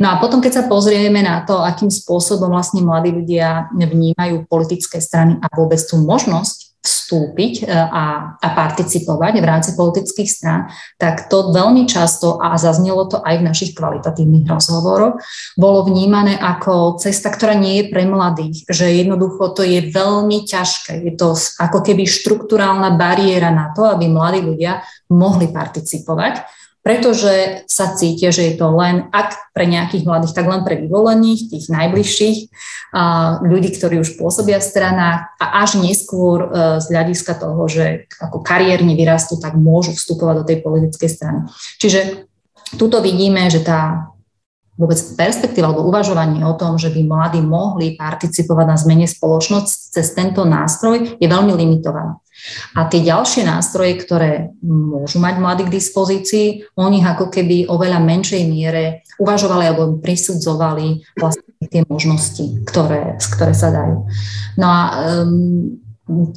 No 0.00 0.10
a 0.10 0.16
potom, 0.16 0.40
keď 0.40 0.64
sa 0.64 0.64
pozrieme 0.64 1.20
na 1.20 1.44
to, 1.44 1.60
akým 1.60 1.92
spôsobom 1.92 2.48
vlastne 2.48 2.80
mladí 2.80 3.12
ľudia 3.12 3.68
vnímajú 3.76 4.48
politické 4.48 5.02
strany 5.02 5.36
a 5.44 5.46
vôbec 5.52 5.78
tú 5.84 6.00
možnosť 6.00 6.65
vstúpiť 6.86 7.66
e, 7.66 7.74
a, 7.74 8.38
a 8.38 8.48
participovať 8.54 9.42
v 9.42 9.44
rámci 9.44 9.74
politických 9.74 10.30
strán, 10.30 10.70
tak 10.96 11.26
to 11.26 11.50
veľmi 11.50 11.90
často, 11.90 12.38
a 12.38 12.54
zaznelo 12.54 13.10
to 13.10 13.18
aj 13.18 13.42
v 13.42 13.46
našich 13.46 13.74
kvalitatívnych 13.74 14.46
rozhovoroch, 14.46 15.18
bolo 15.58 15.90
vnímané 15.90 16.38
ako 16.38 17.02
cesta, 17.02 17.34
ktorá 17.34 17.58
nie 17.58 17.82
je 17.82 17.90
pre 17.90 18.06
mladých, 18.06 18.62
že 18.70 18.94
jednoducho 18.94 19.50
to 19.52 19.66
je 19.66 19.90
veľmi 19.90 20.46
ťažké. 20.46 21.02
Je 21.02 21.12
to 21.18 21.34
ako 21.58 21.82
keby 21.82 22.06
štruktúrálna 22.06 22.94
bariéra 22.94 23.50
na 23.50 23.74
to, 23.74 23.82
aby 23.82 24.06
mladí 24.06 24.46
ľudia 24.46 24.86
mohli 25.10 25.50
participovať 25.50 26.65
pretože 26.86 27.66
sa 27.66 27.98
cítia, 27.98 28.30
že 28.30 28.46
je 28.46 28.54
to 28.54 28.70
len, 28.70 29.10
ak 29.10 29.50
pre 29.50 29.66
nejakých 29.66 30.06
mladých, 30.06 30.38
tak 30.38 30.46
len 30.46 30.62
pre 30.62 30.78
vyvolených, 30.78 31.50
tých 31.50 31.66
najbližších, 31.66 32.38
ľudí, 33.42 33.74
ktorí 33.74 33.98
už 33.98 34.14
pôsobia 34.14 34.62
v 34.62 34.70
stranách 34.70 35.34
a 35.42 35.66
až 35.66 35.82
neskôr 35.82 36.46
e, 36.46 36.48
z 36.78 36.86
hľadiska 36.86 37.42
toho, 37.42 37.66
že 37.66 38.06
ako 38.22 38.38
kariérne 38.38 38.94
vyrastú, 38.94 39.34
tak 39.42 39.58
môžu 39.58 39.98
vstupovať 39.98 40.34
do 40.38 40.44
tej 40.46 40.58
politickej 40.62 41.10
strany. 41.10 41.50
Čiže 41.82 42.30
tuto 42.78 43.02
vidíme, 43.02 43.50
že 43.50 43.66
tá 43.66 44.06
vôbec 44.78 45.02
perspektíva 45.18 45.74
alebo 45.74 45.90
uvažovanie 45.90 46.46
o 46.46 46.54
tom, 46.54 46.78
že 46.78 46.94
by 46.94 47.02
mladí 47.02 47.42
mohli 47.42 47.98
participovať 47.98 48.66
na 48.70 48.76
zmene 48.78 49.06
spoločnosť 49.10 49.98
cez 49.98 50.06
tento 50.14 50.46
nástroj 50.46 51.18
je 51.18 51.26
veľmi 51.26 51.50
limitované. 51.50 52.14
A 52.74 52.86
tie 52.90 53.00
ďalšie 53.02 53.46
nástroje, 53.46 53.96
ktoré 54.00 54.52
môžu 54.62 55.18
mať 55.22 55.34
mladí 55.38 55.62
k 55.66 55.74
dispozícii, 55.76 56.68
o 56.76 56.86
nich 56.90 57.04
ako 57.04 57.30
keby 57.32 57.70
oveľa 57.70 58.02
menšej 58.02 58.42
miere 58.46 59.06
uvažovali 59.16 59.64
alebo 59.66 59.96
prisudzovali 59.98 61.02
vlastne 61.16 61.46
tie 61.66 61.82
možnosti, 61.88 62.66
ktoré, 62.68 63.16
ktoré 63.18 63.52
sa 63.56 63.72
dajú. 63.72 64.06
No 64.60 64.66
a 64.68 64.80
um, 65.24 65.85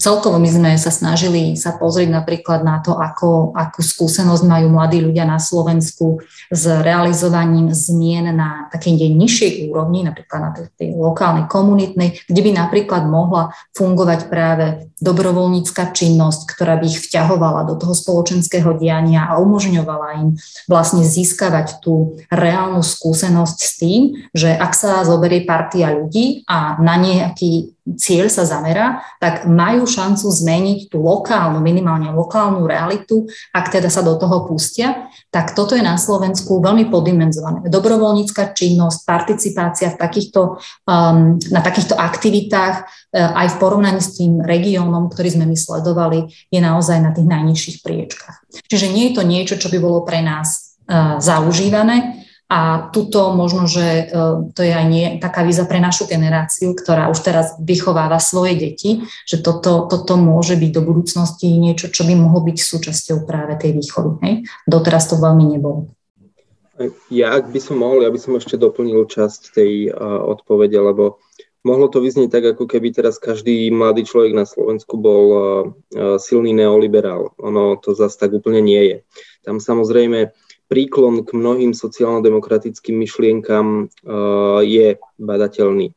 Celkovo 0.01 0.41
my 0.41 0.49
sme 0.49 0.71
sa 0.81 0.89
snažili 0.89 1.53
sa 1.53 1.77
pozrieť 1.77 2.09
napríklad 2.09 2.65
na 2.65 2.81
to, 2.81 2.97
ako, 2.97 3.53
akú 3.53 3.85
skúsenosť 3.85 4.41
majú 4.41 4.73
mladí 4.73 4.97
ľudia 4.97 5.29
na 5.29 5.37
Slovensku 5.37 6.25
s 6.49 6.63
realizovaním 6.65 7.69
zmien 7.69 8.33
na 8.33 8.65
takej 8.73 9.13
nižšej 9.13 9.69
úrovni, 9.69 10.01
napríklad 10.01 10.39
na 10.41 10.51
tej, 10.57 10.73
tej 10.73 10.89
lokálnej, 10.97 11.45
komunitnej, 11.45 12.17
kde 12.25 12.41
by 12.41 12.51
napríklad 12.57 13.05
mohla 13.05 13.53
fungovať 13.77 14.19
práve 14.25 14.89
dobrovoľnícka 15.05 15.93
činnosť, 15.93 16.49
ktorá 16.49 16.81
by 16.81 16.89
ich 16.89 17.05
vťahovala 17.05 17.69
do 17.69 17.77
toho 17.77 17.93
spoločenského 17.93 18.73
diania 18.73 19.29
a 19.29 19.37
umožňovala 19.37 20.07
im 20.25 20.29
vlastne 20.65 21.05
získavať 21.05 21.77
tú 21.77 22.17
reálnu 22.33 22.81
skúsenosť 22.81 23.57
s 23.61 23.71
tým, 23.77 24.01
že 24.33 24.49
ak 24.49 24.73
sa 24.73 25.05
zoberie 25.05 25.45
partia 25.45 25.93
ľudí 25.93 26.41
a 26.49 26.81
na 26.81 26.97
nejaký 26.97 27.78
cieľ 27.97 28.29
sa 28.29 28.45
zamerá, 28.45 29.01
tak 29.17 29.49
majú 29.49 29.87
šancu 29.87 30.29
zmeniť 30.29 30.93
tú 30.93 31.01
lokálnu, 31.01 31.57
minimálne 31.63 32.13
lokálnu 32.13 32.67
realitu, 32.69 33.25
ak 33.55 33.73
teda 33.73 33.89
sa 33.89 34.05
do 34.05 34.13
toho 34.19 34.45
pustia, 34.45 35.09
tak 35.33 35.57
toto 35.57 35.73
je 35.73 35.83
na 35.83 35.97
Slovensku 35.97 36.61
veľmi 36.61 36.89
poddimenzované. 36.91 37.65
Dobrovoľnícka 37.69 38.53
činnosť, 38.53 38.99
participácia 39.05 39.93
v 39.93 39.97
takýchto, 39.97 40.61
um, 40.85 41.41
na 41.49 41.61
takýchto 41.65 41.97
aktivitách 41.97 42.75
uh, 42.85 43.39
aj 43.39 43.55
v 43.55 43.59
porovnaní 43.59 44.01
s 44.01 44.17
tým 44.17 44.43
regiónom, 44.43 45.09
ktorý 45.09 45.39
sme 45.39 45.45
my 45.49 45.57
sledovali, 45.57 46.29
je 46.53 46.59
naozaj 46.61 46.97
na 47.01 47.11
tých 47.15 47.25
najnižších 47.25 47.77
priečkách. 47.81 48.37
Čiže 48.69 48.87
nie 48.93 49.09
je 49.09 49.15
to 49.17 49.23
niečo, 49.25 49.55
čo 49.57 49.69
by 49.73 49.77
bolo 49.81 50.05
pre 50.05 50.21
nás 50.21 50.77
uh, 50.85 51.17
zaužívané, 51.17 52.28
a 52.49 52.89
tuto 52.89 53.37
možno, 53.37 53.69
že 53.69 53.85
e, 53.85 54.03
to 54.57 54.65
je 54.65 54.73
aj 54.73 54.85
nie 54.89 55.05
taká 55.21 55.45
víza 55.45 55.69
pre 55.69 55.77
našu 55.77 56.09
generáciu, 56.09 56.73
ktorá 56.73 57.05
už 57.13 57.21
teraz 57.21 57.53
vychováva 57.61 58.17
svoje 58.17 58.57
deti, 58.57 59.05
že 59.29 59.37
toto, 59.37 59.85
toto 59.85 60.17
môže 60.17 60.57
byť 60.57 60.71
do 60.73 60.81
budúcnosti 60.81 61.45
niečo, 61.45 61.93
čo 61.93 62.09
by 62.09 62.17
mohlo 62.17 62.41
byť 62.49 62.57
súčasťou 62.57 63.29
práve 63.29 63.53
tej 63.61 63.77
výchovy. 63.77 64.11
Hej? 64.25 64.33
Doteraz 64.65 65.05
to 65.13 65.21
veľmi 65.21 65.45
nebolo. 65.45 65.93
Ja, 67.13 67.37
ak 67.37 67.53
by 67.53 67.59
som 67.61 67.85
mohol, 67.85 68.01
ja 68.01 68.09
by 68.09 68.17
som 68.17 68.33
ešte 68.33 68.57
doplnil 68.57 69.05
časť 69.05 69.53
tej 69.53 69.93
uh, 69.93 70.23
odpovede, 70.31 70.79
lebo 70.79 71.19
mohlo 71.61 71.91
to 71.91 71.99
vyznieť 71.99 72.39
tak, 72.39 72.55
ako 72.55 72.65
keby 72.65 72.95
teraz 72.95 73.19
každý 73.19 73.67
mladý 73.69 74.07
človek 74.07 74.31
na 74.31 74.47
Slovensku 74.47 74.95
bol 74.95 75.25
uh, 75.29 75.37
silný 76.17 76.55
neoliberál. 76.55 77.35
Ono 77.43 77.75
to 77.77 77.93
zase 77.93 78.15
tak 78.15 78.31
úplne 78.31 78.63
nie 78.63 78.81
je. 78.89 78.97
Tam 79.43 79.59
samozrejme 79.59 80.31
príklon 80.69 81.25
k 81.25 81.33
mnohým 81.33 81.73
sociálno-demokratickým 81.73 82.93
myšlienkam 82.93 83.89
uh, 83.89 84.61
je 84.61 85.01
badateľný. 85.17 85.91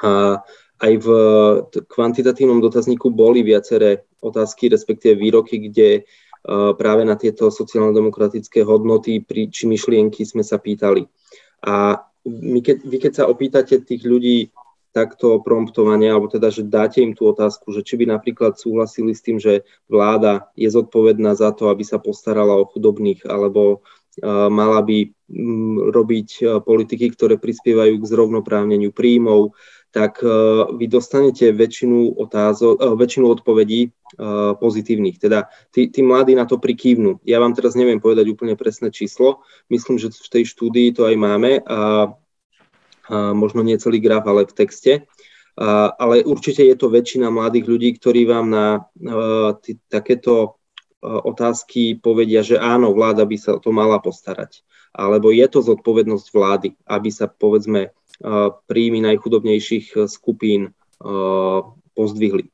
A 0.00 0.40
aj 0.80 0.92
v 0.96 1.08
kvantitatívnom 1.84 2.64
dotazníku 2.64 3.12
boli 3.12 3.44
viaceré 3.44 4.08
otázky, 4.24 4.72
respektíve 4.72 5.20
výroky, 5.20 5.68
kde 5.68 6.02
uh, 6.02 6.72
práve 6.72 7.04
na 7.04 7.20
tieto 7.20 7.52
sociálno-demokratické 7.52 8.64
hodnoty 8.64 9.20
či 9.52 9.68
myšlienky 9.68 10.24
sme 10.24 10.40
sa 10.40 10.56
pýtali. 10.56 11.04
A 11.68 12.00
my 12.24 12.60
keď, 12.64 12.76
vy 12.88 12.96
keď 12.96 13.12
sa 13.12 13.28
opýtate 13.28 13.84
tých 13.84 14.08
ľudí 14.08 14.48
takto 14.90 15.38
promptovania, 15.40 16.14
alebo 16.14 16.26
teda, 16.26 16.50
že 16.50 16.66
dáte 16.66 16.98
im 17.02 17.14
tú 17.14 17.30
otázku, 17.30 17.70
že 17.70 17.86
či 17.86 17.94
by 17.98 18.10
napríklad 18.10 18.58
súhlasili 18.58 19.14
s 19.14 19.22
tým, 19.22 19.38
že 19.38 19.62
vláda 19.86 20.50
je 20.58 20.66
zodpovedná 20.66 21.38
za 21.38 21.54
to, 21.54 21.70
aby 21.70 21.86
sa 21.86 22.02
postarala 22.02 22.58
o 22.58 22.66
chudobných, 22.66 23.24
alebo 23.26 23.86
mala 24.50 24.82
by 24.82 25.06
mm, 25.06 25.94
robiť 25.94 26.28
politiky, 26.66 27.14
ktoré 27.14 27.38
prispievajú 27.38 27.94
k 28.02 28.10
zrovnoprávneniu 28.10 28.90
príjmov, 28.90 29.54
tak 29.90 30.22
vy 30.78 30.86
dostanete 30.86 31.50
väčšinu, 31.50 32.14
otázok, 32.14 32.94
väčšinu 32.94 33.26
odpovedí 33.26 33.90
pozitívnych. 34.62 35.18
Teda 35.18 35.50
tí, 35.74 35.90
tí 35.90 36.06
mladí 36.06 36.38
na 36.38 36.46
to 36.46 36.62
prikývnu. 36.62 37.18
Ja 37.26 37.42
vám 37.42 37.58
teraz 37.58 37.74
neviem 37.74 37.98
povedať 37.98 38.30
úplne 38.30 38.54
presné 38.54 38.94
číslo. 38.94 39.42
Myslím, 39.66 39.98
že 39.98 40.14
v 40.14 40.30
tej 40.30 40.44
štúdii 40.46 40.94
to 40.94 41.10
aj 41.10 41.16
máme. 41.18 41.58
A 41.66 42.10
možno 43.10 43.66
nie 43.66 43.74
celý 43.82 43.98
graf, 43.98 44.22
ale 44.30 44.46
v 44.46 44.54
texte. 44.54 44.92
Ale 45.98 46.22
určite 46.24 46.62
je 46.62 46.78
to 46.78 46.88
väčšina 46.88 47.28
mladých 47.28 47.66
ľudí, 47.66 47.90
ktorí 47.98 48.24
vám 48.24 48.46
na 48.48 48.66
takéto 49.90 50.56
otázky 51.02 51.98
povedia, 51.98 52.46
že 52.46 52.56
áno, 52.56 52.94
vláda 52.94 53.26
by 53.26 53.36
sa 53.36 53.56
o 53.56 53.60
to 53.60 53.74
mala 53.74 53.98
postarať. 53.98 54.62
Alebo 54.94 55.34
je 55.34 55.46
to 55.50 55.60
zodpovednosť 55.60 56.26
vlády, 56.32 56.68
aby 56.86 57.10
sa 57.12 57.28
povedzme 57.28 57.92
príjmy 58.68 59.00
najchudobnejších 59.04 60.06
skupín 60.08 60.72
pozdvihli. 61.96 62.52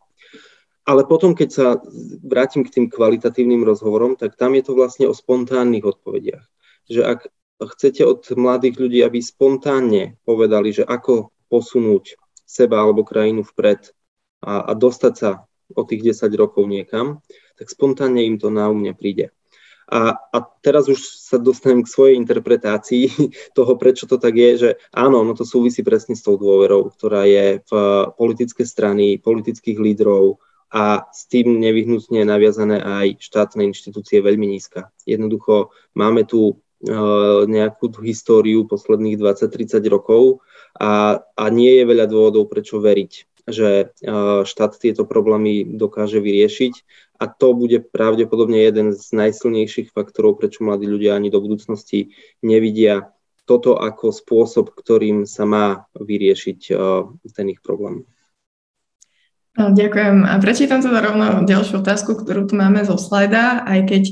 Ale 0.87 1.03
potom, 1.03 1.35
keď 1.35 1.49
sa 1.51 1.67
vrátim 2.23 2.63
k 2.63 2.71
tým 2.71 2.87
kvalitatívnym 2.87 3.67
rozhovorom, 3.67 4.15
tak 4.15 4.39
tam 4.39 4.55
je 4.55 4.63
to 4.63 4.79
vlastne 4.79 5.11
o 5.11 5.15
spontánnych 5.19 5.83
odpovediach. 5.83 6.47
Že 6.87 7.03
ak 7.03 7.21
chcete 7.61 8.05
od 8.05 8.21
mladých 8.37 8.77
ľudí, 8.77 9.01
aby 9.01 9.19
spontánne 9.25 10.21
povedali, 10.29 10.77
že 10.77 10.85
ako 10.85 11.33
posunúť 11.49 12.21
seba 12.45 12.85
alebo 12.85 13.03
krajinu 13.03 13.43
vpred 13.43 13.91
a, 14.45 14.71
a 14.71 14.73
dostať 14.77 15.15
sa 15.17 15.49
o 15.75 15.83
tých 15.83 16.15
10 16.15 16.31
rokov 16.37 16.69
niekam, 16.69 17.25
tak 17.59 17.73
spontánne 17.73 18.23
im 18.23 18.37
to 18.39 18.53
na 18.53 18.69
mňa 18.71 18.93
príde. 18.95 19.35
A, 19.87 20.19
a 20.19 20.39
teraz 20.67 20.91
už 20.91 20.99
sa 20.99 21.39
dostanem 21.39 21.87
k 21.87 21.93
svojej 21.95 22.15
interpretácii 22.19 23.07
toho, 23.57 23.79
prečo 23.79 24.11
to 24.11 24.19
tak 24.19 24.35
je, 24.35 24.51
že 24.59 24.71
áno, 24.91 25.23
no 25.23 25.33
to 25.39 25.47
súvisí 25.47 25.87
presne 25.87 26.19
s 26.19 26.27
tou 26.27 26.35
dôverou, 26.35 26.91
ktorá 26.91 27.23
je 27.25 27.63
v 27.63 27.73
politické 28.19 28.67
strany, 28.67 29.23
politických 29.23 29.79
lídrov 29.79 30.43
a 30.75 31.07
s 31.15 31.31
tým 31.31 31.63
nevyhnutne 31.63 32.27
naviazané 32.27 32.83
aj 32.83 33.23
štátne 33.23 33.63
inštitúcie 33.71 34.19
veľmi 34.19 34.51
nízka. 34.51 34.91
Jednoducho 35.07 35.71
máme 35.95 36.27
tu 36.27 36.59
Eh, 36.87 37.41
nejakú 37.51 37.91
históriu 38.07 38.63
posledných 38.71 39.19
20-30 39.19 39.83
rokov 39.91 40.39
a, 40.79 41.19
a 41.19 41.45
nie 41.51 41.83
je 41.83 41.85
veľa 41.85 42.07
dôvodov, 42.07 42.47
prečo 42.47 42.79
veriť, 42.79 43.43
že 43.43 43.91
eh, 43.91 44.41
štát 44.47 44.79
tieto 44.79 45.03
problémy 45.03 45.67
dokáže 45.67 46.23
vyriešiť 46.23 46.75
a 47.19 47.27
to 47.27 47.59
bude 47.59 47.91
pravdepodobne 47.91 48.63
jeden 48.63 48.95
z 48.95 49.03
najsilnejších 49.03 49.91
faktorov, 49.91 50.39
prečo 50.39 50.63
mladí 50.63 50.87
ľudia 50.87 51.19
ani 51.19 51.27
do 51.27 51.43
budúcnosti 51.43 52.15
nevidia 52.47 53.11
toto 53.51 53.75
ako 53.75 54.15
spôsob, 54.15 54.71
ktorým 54.71 55.27
sa 55.27 55.43
má 55.43 55.91
vyriešiť 55.95 56.71
ten 57.31 57.47
ich 57.51 57.63
problém. 57.63 58.07
Ďakujem. 59.57 60.29
A 60.29 60.37
prečítam 60.37 60.85
teda 60.85 61.01
rovno 61.01 61.49
ďalšiu 61.49 61.81
otázku, 61.81 62.13
ktorú 62.13 62.45
tu 62.45 62.61
máme 62.61 62.85
zo 62.85 63.01
slajda, 63.01 63.65
aj 63.65 63.81
keď 63.89 64.03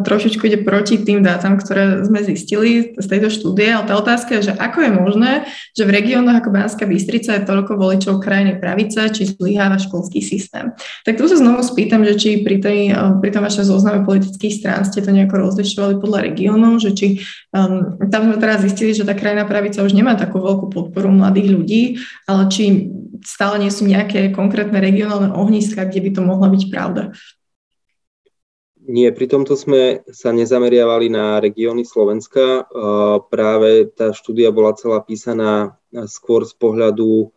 trošičku 0.00 0.40
ide 0.48 0.64
proti 0.64 0.96
tým 0.96 1.20
dátam, 1.20 1.60
ktoré 1.60 2.00
sme 2.08 2.24
zistili 2.24 2.96
z 2.96 3.04
tejto 3.04 3.28
štúdie, 3.28 3.76
ale 3.76 3.84
tá 3.84 3.92
otázka 4.00 4.40
je, 4.40 4.48
že 4.48 4.52
ako 4.56 4.78
je 4.88 4.90
možné, 4.96 5.32
že 5.76 5.84
v 5.84 6.00
regiónoch 6.00 6.40
ako 6.40 6.48
Banská 6.48 6.88
Bystrica 6.88 7.36
je 7.36 7.44
toľko 7.44 7.76
voličov 7.76 8.24
krajiny 8.24 8.56
pravice, 8.56 9.12
či 9.12 9.28
zlyháva 9.28 9.76
školský 9.76 10.24
systém. 10.24 10.72
Tak 11.04 11.20
tu 11.20 11.28
sa 11.28 11.36
znovu 11.36 11.60
spýtam, 11.60 12.00
že 12.00 12.16
či 12.16 12.40
pri, 12.40 12.56
tej, 12.56 12.96
pri 13.20 13.30
tom 13.36 13.44
vašom 13.44 13.68
zozname 13.68 14.00
politických 14.00 14.64
strán 14.64 14.80
ste 14.88 15.04
to 15.04 15.12
nejako 15.12 15.44
rozlišovali 15.44 16.00
podľa 16.00 16.24
regiónov, 16.24 16.80
že 16.80 16.96
či 16.96 17.06
um, 17.52 18.00
tam 18.08 18.32
sme 18.32 18.40
teraz 18.40 18.64
zistili, 18.64 18.96
že 18.96 19.04
tá 19.04 19.12
krajina 19.12 19.44
pravica 19.44 19.84
už 19.84 19.92
nemá 19.92 20.16
takú 20.16 20.40
veľkú 20.40 20.72
podporu 20.72 21.12
mladých 21.12 21.52
ľudí, 21.52 21.82
ale 22.24 22.48
či 22.48 22.88
stále 23.26 23.58
nie 23.62 23.72
sú 23.72 23.86
nejaké 23.88 24.30
konkrétne 24.30 24.78
regionálne 24.86 25.34
ohniska, 25.34 25.90
kde 25.90 26.00
by 26.06 26.10
to 26.14 26.22
mohla 26.22 26.46
byť 26.46 26.62
pravda. 26.70 27.02
Nie, 28.86 29.10
pri 29.10 29.26
tomto 29.26 29.58
sme 29.58 30.06
sa 30.14 30.30
nezameriavali 30.30 31.10
na 31.10 31.42
regióny 31.42 31.82
Slovenska. 31.82 32.70
Práve 33.34 33.90
tá 33.90 34.14
štúdia 34.14 34.54
bola 34.54 34.78
celá 34.78 35.02
písaná 35.02 35.74
skôr 36.06 36.46
z 36.46 36.54
pohľadu 36.54 37.34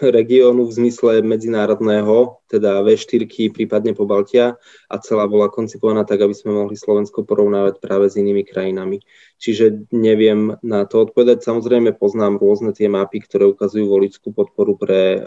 regiónu 0.00 0.64
v 0.64 0.72
zmysle 0.72 1.20
medzinárodného, 1.20 2.40
teda 2.48 2.80
V4, 2.80 3.28
prípadne 3.52 3.92
po 3.92 4.08
Baltia 4.08 4.56
a 4.88 4.94
celá 4.96 5.28
bola 5.28 5.52
koncipovaná 5.52 6.08
tak, 6.08 6.24
aby 6.24 6.32
sme 6.32 6.56
mohli 6.56 6.80
Slovensko 6.80 7.28
porovnávať 7.28 7.76
práve 7.84 8.08
s 8.08 8.16
inými 8.16 8.40
krajinami. 8.48 9.04
Čiže 9.36 9.92
neviem 9.92 10.56
na 10.64 10.88
to 10.88 11.04
odpovedať. 11.04 11.44
Samozrejme 11.44 11.92
poznám 11.92 12.40
rôzne 12.40 12.72
tie 12.72 12.88
mapy, 12.88 13.20
ktoré 13.20 13.52
ukazujú 13.52 13.84
voličskú 13.84 14.32
podporu 14.32 14.80
pre 14.80 15.20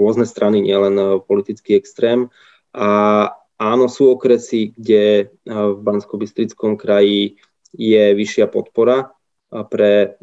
rôzne 0.00 0.24
strany, 0.24 0.64
nielen 0.64 1.20
politický 1.28 1.76
extrém. 1.76 2.32
A 2.72 3.28
áno, 3.60 3.92
sú 3.92 4.08
okresy, 4.08 4.72
kde 4.72 5.28
v 5.44 5.78
Bansko-Bystrickom 5.84 6.80
kraji 6.80 7.36
je 7.76 8.16
vyššia 8.16 8.48
podpora, 8.48 9.12
pre 9.68 10.16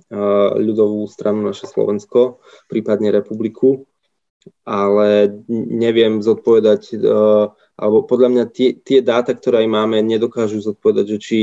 ľudovú 0.58 1.06
stranu 1.06 1.46
naše 1.46 1.70
Slovensko, 1.70 2.42
prípadne 2.66 3.14
republiku, 3.14 3.86
ale 4.66 5.30
neviem 5.50 6.24
zodpovedať, 6.24 6.98
alebo 7.80 8.04
podľa 8.04 8.30
mňa 8.32 8.44
tie, 8.52 8.76
tie 8.76 9.00
dáta, 9.00 9.36
ktoré 9.36 9.64
aj 9.64 9.70
máme, 9.72 10.04
nedokážu 10.04 10.60
zodpovedať, 10.64 11.06
že 11.16 11.18
či 11.20 11.40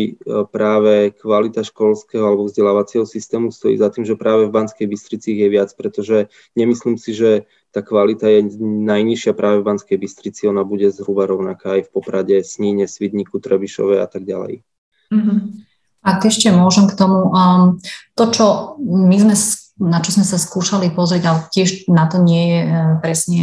práve 0.53 1.13
kvalita 1.17 1.65
školského 1.65 2.25
alebo 2.25 2.49
vzdelávacieho 2.49 3.05
systému 3.09 3.53
stojí 3.53 3.77
za 3.77 3.93
tým, 3.93 4.05
že 4.05 4.21
práve 4.21 4.49
v 4.49 4.55
Banskej 4.57 4.89
Bystrici 4.89 5.33
je 5.33 5.49
viac, 5.49 5.73
pretože 5.77 6.33
nemyslím 6.57 6.97
si, 7.01 7.13
že 7.17 7.31
tá 7.73 7.85
kvalita 7.85 8.29
je 8.33 8.53
najnižšia 8.65 9.33
práve 9.37 9.61
v 9.61 9.69
Banskej 9.69 9.97
Bystrici, 10.01 10.49
ona 10.49 10.65
bude 10.65 10.89
zhruba 10.93 11.29
rovnaká 11.29 11.81
aj 11.81 11.89
v 11.89 11.93
Poprade, 11.93 12.37
Sníne, 12.45 12.89
Svidníku, 12.89 13.41
Trebišove 13.41 14.01
a 14.01 14.09
tak 14.09 14.25
ďalej. 14.25 14.65
Mm-hmm. 15.13 15.66
Ak 16.07 16.23
ešte 16.23 16.55
môžem 16.55 16.87
k 16.87 16.95
tomu, 16.95 17.35
um, 17.35 17.83
to, 18.15 18.31
čo 18.31 18.47
my 18.79 19.17
sme, 19.19 19.35
na 19.83 19.99
čo 19.99 20.15
sme 20.15 20.23
sa 20.23 20.39
skúšali 20.39 20.95
pozrieť, 20.95 21.23
ale 21.27 21.39
tiež 21.51 21.91
na 21.91 22.07
to 22.07 22.23
nie 22.23 22.55
je 22.55 22.61
uh, 22.63 22.73
presne, 23.03 23.41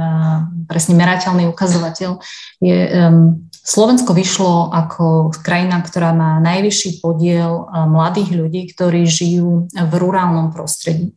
uh, 0.00 0.48
presne 0.64 0.96
merateľný 0.96 1.44
ukazovateľ, 1.52 2.16
je 2.64 2.76
um, 2.88 3.44
Slovensko 3.52 4.16
vyšlo 4.16 4.72
ako 4.72 5.36
krajina, 5.44 5.84
ktorá 5.84 6.16
má 6.16 6.40
najvyšší 6.40 7.04
podiel 7.04 7.68
uh, 7.68 7.84
mladých 7.84 8.32
ľudí, 8.32 8.72
ktorí 8.72 9.04
žijú 9.04 9.68
v 9.68 9.92
rurálnom 9.92 10.56
prostredí. 10.56 11.12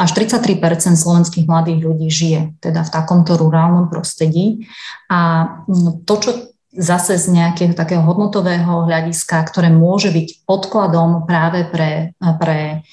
Až 0.00 0.16
33% 0.16 0.96
slovenských 0.96 1.44
mladých 1.44 1.84
ľudí 1.84 2.08
žije 2.08 2.40
teda 2.64 2.80
v 2.80 2.90
takomto 2.90 3.36
rurálnom 3.36 3.92
prostredí. 3.92 4.64
A 5.12 5.52
mm, 5.68 6.08
to, 6.08 6.14
čo 6.16 6.30
zase 6.70 7.18
z 7.18 7.34
nejakého 7.34 7.74
takého 7.74 8.02
hodnotového 8.06 8.86
hľadiska, 8.86 9.42
ktoré 9.50 9.74
môže 9.74 10.14
byť 10.14 10.46
podkladom 10.46 11.26
práve 11.26 11.66
pre, 11.66 12.14
pre 12.38 12.86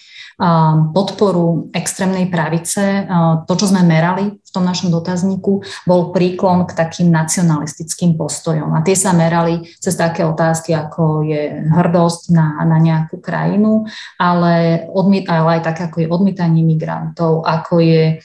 podporu 0.94 1.74
extrémnej 1.74 2.30
pravice. 2.30 3.10
To, 3.50 3.54
čo 3.58 3.66
sme 3.74 3.82
merali 3.82 4.38
v 4.48 4.56
tom 4.56 4.64
našom 4.64 4.88
dotazníku, 4.95 5.60
bol 5.84 6.16
príklon 6.16 6.64
k 6.64 6.72
takým 6.72 7.12
nacionalistickým 7.12 8.16
postojom. 8.16 8.72
A 8.72 8.80
tie 8.80 8.95
sa 8.95 9.12
merali 9.12 9.68
cez 9.84 10.00
také 10.00 10.24
otázky, 10.24 10.72
ako 10.72 11.28
je 11.28 11.68
hrdosť 11.68 12.32
na, 12.32 12.64
na 12.64 12.80
nejakú 12.80 13.20
krajinu, 13.20 13.84
ale, 14.16 14.88
odmiet, 14.95 15.28
ale 15.28 15.60
aj 15.60 15.68
také, 15.68 15.82
ako 15.91 15.98
je 16.00 16.08
odmietanie 16.08 16.64
migrantov, 16.64 17.43
ako 17.43 17.84
je, 17.84 18.24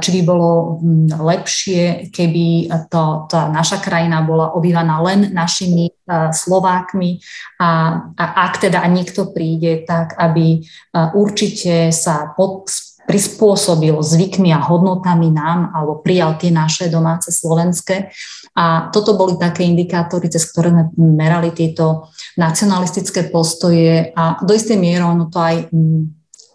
či 0.00 0.08
by 0.16 0.20
bolo 0.24 0.80
lepšie, 1.20 2.08
keby 2.08 2.72
to, 2.88 3.28
tá 3.28 3.52
naša 3.52 3.84
krajina 3.84 4.24
bola 4.24 4.56
obývaná 4.56 5.04
len 5.04 5.36
našimi 5.36 5.92
Slovákmi 6.08 7.20
a, 7.60 8.00
a 8.16 8.24
ak 8.48 8.64
teda 8.64 8.80
niekto 8.88 9.28
príde, 9.28 9.84
tak 9.84 10.16
aby 10.16 10.64
určite 11.12 11.92
sa 11.92 12.32
pod, 12.32 12.72
prispôsobil 13.08 13.96
zvykmi 13.96 14.52
a 14.52 14.60
hodnotami 14.60 15.32
nám 15.32 15.72
alebo 15.72 16.04
prijal 16.04 16.36
tie 16.36 16.52
naše 16.52 16.92
domáce 16.92 17.32
slovenské. 17.32 18.12
A 18.52 18.92
toto 18.92 19.16
boli 19.16 19.40
také 19.40 19.64
indikátory, 19.64 20.28
cez 20.28 20.44
ktoré 20.44 20.68
sme 20.68 20.92
merali 21.16 21.48
tieto 21.56 22.12
nacionalistické 22.36 23.32
postoje 23.32 24.12
a 24.12 24.36
do 24.44 24.52
istej 24.52 24.76
miery 24.76 25.00
ono 25.00 25.32
to 25.32 25.40
aj 25.40 25.72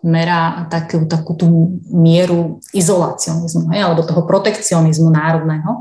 merá 0.03 0.67
takú, 0.67 1.07
takú 1.07 1.31
tú 1.33 1.47
mieru 1.89 2.59
izolacionizmu, 2.75 3.71
hej, 3.71 3.87
alebo 3.87 4.03
toho 4.03 4.27
protekcionizmu 4.27 5.07
národného. 5.07 5.79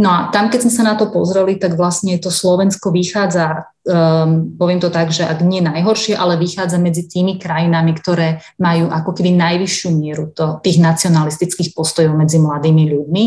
No 0.00 0.08
a 0.08 0.18
tam, 0.32 0.48
keď 0.48 0.64
sme 0.64 0.72
sa 0.72 0.84
na 0.88 0.96
to 0.96 1.12
pozreli, 1.12 1.60
tak 1.60 1.76
vlastne 1.76 2.16
to 2.16 2.32
Slovensko 2.32 2.88
vychádza, 2.88 3.68
um, 3.84 4.48
poviem 4.56 4.80
to 4.80 4.88
tak, 4.88 5.12
že 5.12 5.28
ak 5.28 5.44
nie 5.44 5.60
najhoršie, 5.60 6.16
ale 6.16 6.40
vychádza 6.40 6.80
medzi 6.80 7.04
tými 7.04 7.36
krajinami, 7.36 7.92
ktoré 7.92 8.40
majú 8.56 8.88
ako 8.88 9.12
keby 9.12 9.36
najvyššiu 9.36 9.88
mieru 9.92 10.32
to, 10.32 10.56
tých 10.64 10.80
nacionalistických 10.80 11.76
postojov 11.76 12.16
medzi 12.16 12.40
mladými 12.40 12.88
ľuďmi. 12.88 13.24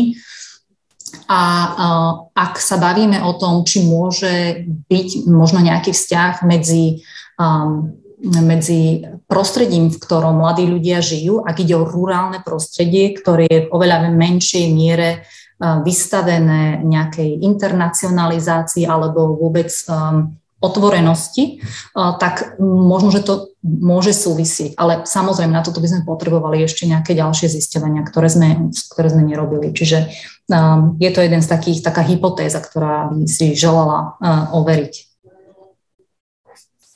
A 1.30 1.42
uh, 1.46 2.10
ak 2.34 2.58
sa 2.58 2.74
bavíme 2.82 3.22
o 3.22 3.38
tom, 3.38 3.62
či 3.62 3.86
môže 3.86 4.66
byť 4.66 5.30
možno 5.30 5.62
nejaký 5.62 5.94
vzťah 5.94 6.42
medzi 6.42 7.06
um, 7.38 8.02
medzi 8.24 9.04
prostredím, 9.28 9.92
v 9.92 10.00
ktorom 10.00 10.40
mladí 10.40 10.64
ľudia 10.64 11.04
žijú, 11.04 11.44
ak 11.44 11.60
ide 11.60 11.76
o 11.76 11.84
rurálne 11.84 12.40
prostredie, 12.40 13.12
ktoré 13.12 13.44
je 13.44 13.68
v 13.68 13.72
oveľa 13.72 14.08
menšej 14.08 14.64
miere 14.72 15.28
vystavené 15.60 16.82
nejakej 16.82 17.40
internacionalizácii 17.46 18.84
alebo 18.84 19.38
vôbec 19.38 19.70
um, 19.86 20.34
otvorenosti, 20.64 21.60
tak 21.92 22.56
možno, 22.56 23.12
že 23.12 23.20
to 23.20 23.52
môže 23.60 24.16
súvisieť. 24.16 24.72
Ale 24.80 25.04
samozrejme, 25.04 25.52
na 25.52 25.60
toto 25.60 25.76
by 25.76 25.92
sme 25.92 26.08
potrebovali 26.08 26.64
ešte 26.64 26.88
nejaké 26.88 27.12
ďalšie 27.12 27.52
zistenia, 27.52 28.00
ktoré 28.00 28.32
sme, 28.32 28.72
ktoré 28.72 29.12
sme 29.12 29.28
nerobili. 29.28 29.76
Čiže 29.76 30.08
um, 30.48 30.96
je 30.96 31.10
to 31.12 31.20
jeden 31.20 31.44
z 31.44 31.48
takých, 31.52 31.84
taká 31.84 32.00
hypotéza, 32.00 32.64
ktorá 32.64 33.12
by 33.12 33.28
si 33.28 33.52
želala 33.52 34.16
uh, 34.16 34.56
overiť. 34.56 35.13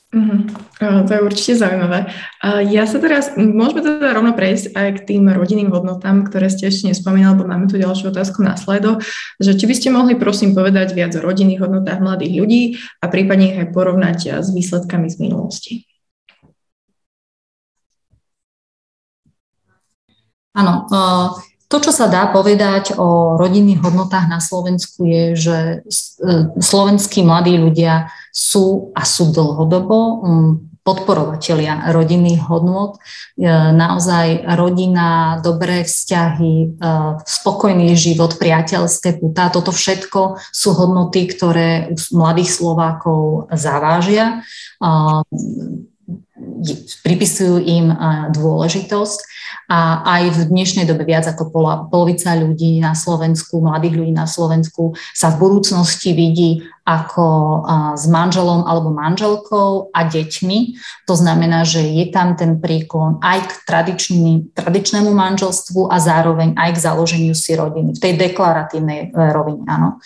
Uh-huh. 0.09 0.41
To 0.81 1.11
je 1.13 1.21
určite 1.21 1.61
zaujímavé. 1.61 2.09
Ja 2.73 2.89
sa 2.89 2.97
teraz, 2.97 3.37
môžeme 3.37 3.85
teda 3.85 4.17
rovno 4.17 4.33
prejsť 4.33 4.73
aj 4.73 4.89
k 4.97 5.05
tým 5.05 5.29
rodinným 5.29 5.69
hodnotám, 5.69 6.25
ktoré 6.25 6.49
ste 6.49 6.73
ešte 6.73 6.89
nespomínali, 6.89 7.37
lebo 7.37 7.45
máme 7.45 7.69
tu 7.69 7.77
ďalšiu 7.77 8.09
otázku 8.09 8.41
na 8.41 8.57
sledo, 8.57 9.05
že 9.37 9.53
či 9.53 9.69
by 9.69 9.75
ste 9.77 9.93
mohli 9.93 10.17
prosím 10.17 10.57
povedať 10.57 10.97
viac 10.97 11.13
o 11.13 11.21
rodinných 11.21 11.61
hodnotách 11.61 12.01
mladých 12.01 12.33
ľudí 12.41 12.63
a 13.05 13.13
prípadne 13.13 13.53
ich 13.53 13.59
aj 13.61 13.69
porovnať 13.77 14.41
s 14.41 14.49
výsledkami 14.49 15.13
z 15.13 15.17
minulosti. 15.21 15.75
Áno, 20.57 20.89
to, 21.69 21.77
čo 21.85 21.93
sa 21.93 22.09
dá 22.09 22.33
povedať 22.33 22.97
o 22.97 23.37
rodinných 23.37 23.85
hodnotách 23.85 24.25
na 24.25 24.41
Slovensku 24.41 25.05
je, 25.05 25.25
že 25.37 25.57
e, 25.61 25.77
slovenskí 26.57 27.21
mladí 27.21 27.61
ľudia 27.61 28.09
sú 28.33 28.89
a 28.97 29.05
sú 29.05 29.29
dlhodobo 29.37 29.97
mm, 30.25 30.51
podporovatelia 30.81 31.93
rodinných 31.93 32.41
hodnot. 32.49 32.97
E, 32.97 33.53
naozaj 33.77 34.49
rodina, 34.57 35.37
dobré 35.45 35.85
vzťahy, 35.85 36.55
e, 36.57 36.69
spokojný 37.29 37.93
život, 38.01 38.41
priateľské 38.41 39.21
putá, 39.21 39.53
toto 39.53 39.69
všetko 39.69 40.41
sú 40.49 40.73
hodnoty, 40.73 41.29
ktoré 41.29 41.93
mladých 42.17 42.49
Slovákov 42.49 43.53
zavážia 43.53 44.41
pripisujú 47.03 47.63
im 47.63 47.93
dôležitosť. 48.35 49.21
A 49.69 50.01
aj 50.01 50.23
v 50.33 50.39
dnešnej 50.49 50.89
dobe 50.89 51.05
viac 51.05 51.29
ako 51.29 51.53
polovica 51.93 52.33
ľudí 52.33 52.81
na 52.81 52.97
Slovensku, 52.97 53.61
mladých 53.61 54.01
ľudí 54.01 54.13
na 54.17 54.25
Slovensku 54.25 54.97
sa 55.13 55.29
v 55.29 55.45
budúcnosti 55.45 56.17
vidí 56.17 56.65
ako 56.89 57.27
s 58.01 58.09
manželom 58.09 58.65
alebo 58.65 58.89
manželkou 58.89 59.93
a 59.93 60.09
deťmi. 60.09 60.59
To 61.05 61.13
znamená, 61.13 61.69
že 61.69 61.85
je 61.85 62.09
tam 62.09 62.33
ten 62.33 62.57
príklon 62.57 63.21
aj 63.21 63.45
k 63.45 63.53
tradičnému 64.57 65.13
manželstvu 65.13 65.93
a 65.93 66.01
zároveň 66.01 66.57
aj 66.57 66.71
k 66.73 66.83
založeniu 66.89 67.37
si 67.37 67.53
rodiny. 67.53 67.93
V 67.93 68.01
tej 68.01 68.17
deklaratívnej 68.17 69.13
e, 69.13 69.29
rovine, 69.37 69.69
áno. 69.69 70.01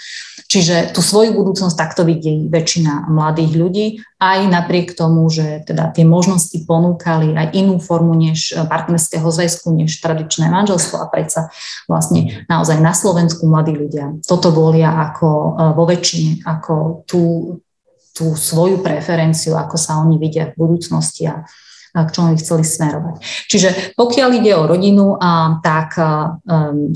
Čiže 0.50 0.90
tú 0.90 1.00
svoju 1.00 1.38
budúcnosť 1.38 1.78
takto 1.78 2.02
vidí 2.02 2.50
väčšina 2.50 3.06
mladých 3.08 3.52
ľudí, 3.54 3.86
aj 4.22 4.46
napriek 4.46 4.94
tomu, 4.94 5.26
že 5.26 5.66
teda 5.66 5.90
tie 5.90 6.06
možnosti 6.06 6.54
ponúkali 6.62 7.34
aj 7.34 7.58
inú 7.58 7.82
formu 7.82 8.14
než 8.14 8.54
partnerského 8.54 9.26
zväzku, 9.26 9.74
než 9.74 9.98
tradičné 9.98 10.46
manželstvo 10.46 11.02
a 11.02 11.10
predsa 11.10 11.50
vlastne 11.90 12.46
naozaj 12.46 12.78
na 12.78 12.94
Slovensku 12.94 13.46
mladí 13.50 13.74
ľudia 13.74 14.14
toto 14.32 14.48
volia 14.48 14.88
ako 15.12 15.28
vo 15.76 15.84
väčšine, 15.84 16.46
ako 16.48 16.71
tú, 17.08 17.56
tú 18.12 18.36
svoju 18.36 18.84
preferenciu, 18.84 19.56
ako 19.56 19.76
sa 19.80 20.00
oni 20.02 20.20
vidia 20.20 20.52
v 20.52 20.58
budúcnosti 20.58 21.28
a 21.28 21.44
k 21.92 22.08
čomu 22.08 22.32
by 22.32 22.40
chceli 22.40 22.64
smerovať. 22.64 23.20
Čiže 23.52 23.68
pokiaľ 24.00 24.28
ide 24.40 24.56
o 24.56 24.64
rodinu, 24.64 25.20
tak 25.60 26.00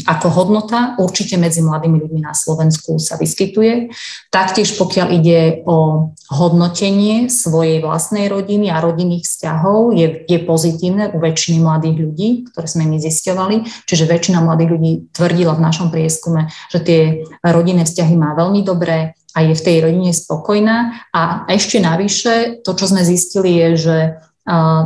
ako 0.08 0.26
hodnota 0.32 0.96
určite 0.96 1.36
medzi 1.36 1.60
mladými 1.60 2.00
ľuďmi 2.00 2.24
na 2.24 2.32
Slovensku 2.32 2.96
sa 2.96 3.20
vyskytuje. 3.20 3.92
Taktiež 4.32 4.72
pokiaľ 4.80 5.08
ide 5.12 5.60
o 5.68 6.08
hodnotenie 6.32 7.28
svojej 7.28 7.84
vlastnej 7.84 8.32
rodiny 8.32 8.72
a 8.72 8.80
rodinných 8.80 9.28
vzťahov, 9.28 9.92
je, 9.92 10.24
je 10.32 10.38
pozitívne 10.40 11.12
u 11.12 11.20
väčšiny 11.20 11.60
mladých 11.60 11.96
ľudí, 12.00 12.28
ktoré 12.48 12.64
sme 12.64 12.88
my 12.88 12.96
zisťovali. 12.96 13.56
Čiže 13.84 14.08
väčšina 14.08 14.40
mladých 14.40 14.80
ľudí 14.80 14.92
tvrdila 15.12 15.60
v 15.60 15.64
našom 15.68 15.92
prieskume, 15.92 16.48
že 16.72 16.80
tie 16.80 17.00
rodinné 17.44 17.84
vzťahy 17.84 18.16
má 18.16 18.32
veľmi 18.32 18.64
dobré, 18.64 19.12
a 19.36 19.44
je 19.44 19.52
v 19.52 19.64
tej 19.64 19.76
rodine 19.84 20.16
spokojná. 20.16 21.04
A 21.12 21.44
ešte 21.52 21.76
navyše, 21.76 22.64
to, 22.64 22.72
čo 22.72 22.88
sme 22.88 23.04
zistili, 23.04 23.60
je, 23.60 23.68
že 23.76 23.96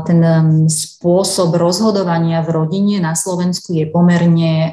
ten 0.09 0.21
spôsob 0.73 1.53
rozhodovania 1.53 2.41
v 2.41 2.49
rodine 2.49 2.97
na 2.97 3.13
Slovensku 3.13 3.77
je 3.77 3.85
pomerne 3.93 4.73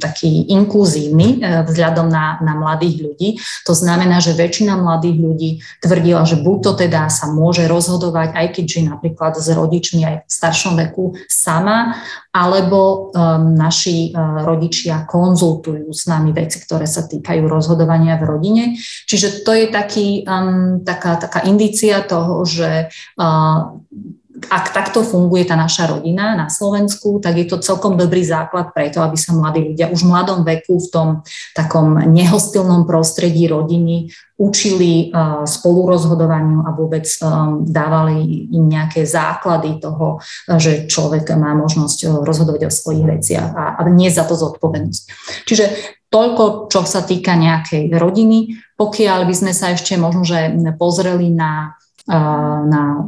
taký 0.00 0.48
inkluzívny 0.48 1.44
e, 1.44 1.60
vzhľadom 1.68 2.08
na, 2.08 2.40
na 2.40 2.56
mladých 2.56 3.04
ľudí. 3.04 3.28
To 3.68 3.76
znamená, 3.76 4.24
že 4.24 4.32
väčšina 4.32 4.80
mladých 4.80 5.18
ľudí 5.20 5.50
tvrdila, 5.84 6.24
že 6.24 6.40
buď 6.40 6.56
to 6.64 6.72
teda 6.88 7.12
sa 7.12 7.28
môže 7.36 7.68
rozhodovať, 7.68 8.32
aj 8.32 8.46
keď 8.56 8.96
napríklad 8.96 9.36
s 9.36 9.52
rodičmi 9.52 10.08
aj 10.08 10.16
v 10.24 10.30
staršom 10.32 10.72
veku 10.88 11.20
sama, 11.28 12.00
alebo 12.34 13.14
um, 13.14 13.54
naši 13.54 14.10
uh, 14.10 14.42
rodičia 14.42 15.06
konzultujú 15.06 15.86
s 15.94 16.10
nami 16.10 16.34
veci, 16.34 16.58
ktoré 16.58 16.82
sa 16.82 17.06
týkajú 17.06 17.46
rozhodovania 17.46 18.18
v 18.18 18.26
rodine. 18.26 18.64
Čiže 19.06 19.46
to 19.46 19.54
je 19.54 19.66
taký, 19.70 20.26
um, 20.26 20.82
taká, 20.82 21.14
taká 21.14 21.46
indícia 21.46 22.02
toho, 22.02 22.42
že 22.42 22.90
uh, 22.90 23.78
ak 24.34 24.74
takto 24.74 25.06
funguje 25.06 25.46
tá 25.46 25.54
naša 25.54 25.94
rodina 25.94 26.34
na 26.34 26.50
Slovensku, 26.50 27.22
tak 27.22 27.38
je 27.38 27.46
to 27.46 27.62
celkom 27.62 27.94
dobrý 27.94 28.26
základ 28.26 28.74
preto, 28.74 28.98
aby 28.98 29.14
sa 29.14 29.30
mladí 29.30 29.62
ľudia 29.62 29.94
už 29.94 30.02
v 30.02 30.10
mladom 30.10 30.42
veku 30.42 30.82
v 30.82 30.88
tom 30.90 31.08
takom 31.54 32.02
nehostilnom 32.10 32.82
prostredí 32.82 33.46
rodiny 33.46 34.10
učili 34.34 35.14
uh, 35.14 35.46
spolurozhodovaniu 35.46 36.66
a 36.66 36.74
vôbec 36.74 37.06
um, 37.22 37.62
dávali 37.62 38.50
im 38.50 38.66
nejaké 38.66 39.06
základy 39.06 39.78
toho, 39.78 40.18
že 40.58 40.90
človek 40.90 41.30
má 41.38 41.54
možnosť 41.54 42.26
rozhodovať 42.26 42.66
o 42.66 42.74
svojich 42.74 43.06
veciach 43.06 43.50
a, 43.54 43.64
a 43.78 43.80
nie 43.86 44.10
za 44.10 44.26
to 44.26 44.34
zodpovednosť. 44.34 45.02
Čiže 45.46 45.64
toľko, 46.10 46.70
čo 46.70 46.86
sa 46.86 47.02
týka 47.02 47.34
nejakej 47.34 47.90
rodiny. 47.94 48.58
Pokiaľ 48.78 49.26
by 49.26 49.34
sme 49.34 49.52
sa 49.54 49.74
ešte 49.74 49.98
možno, 49.98 50.22
že 50.22 50.50
pozreli 50.78 51.30
na, 51.30 51.74
na 52.06 53.02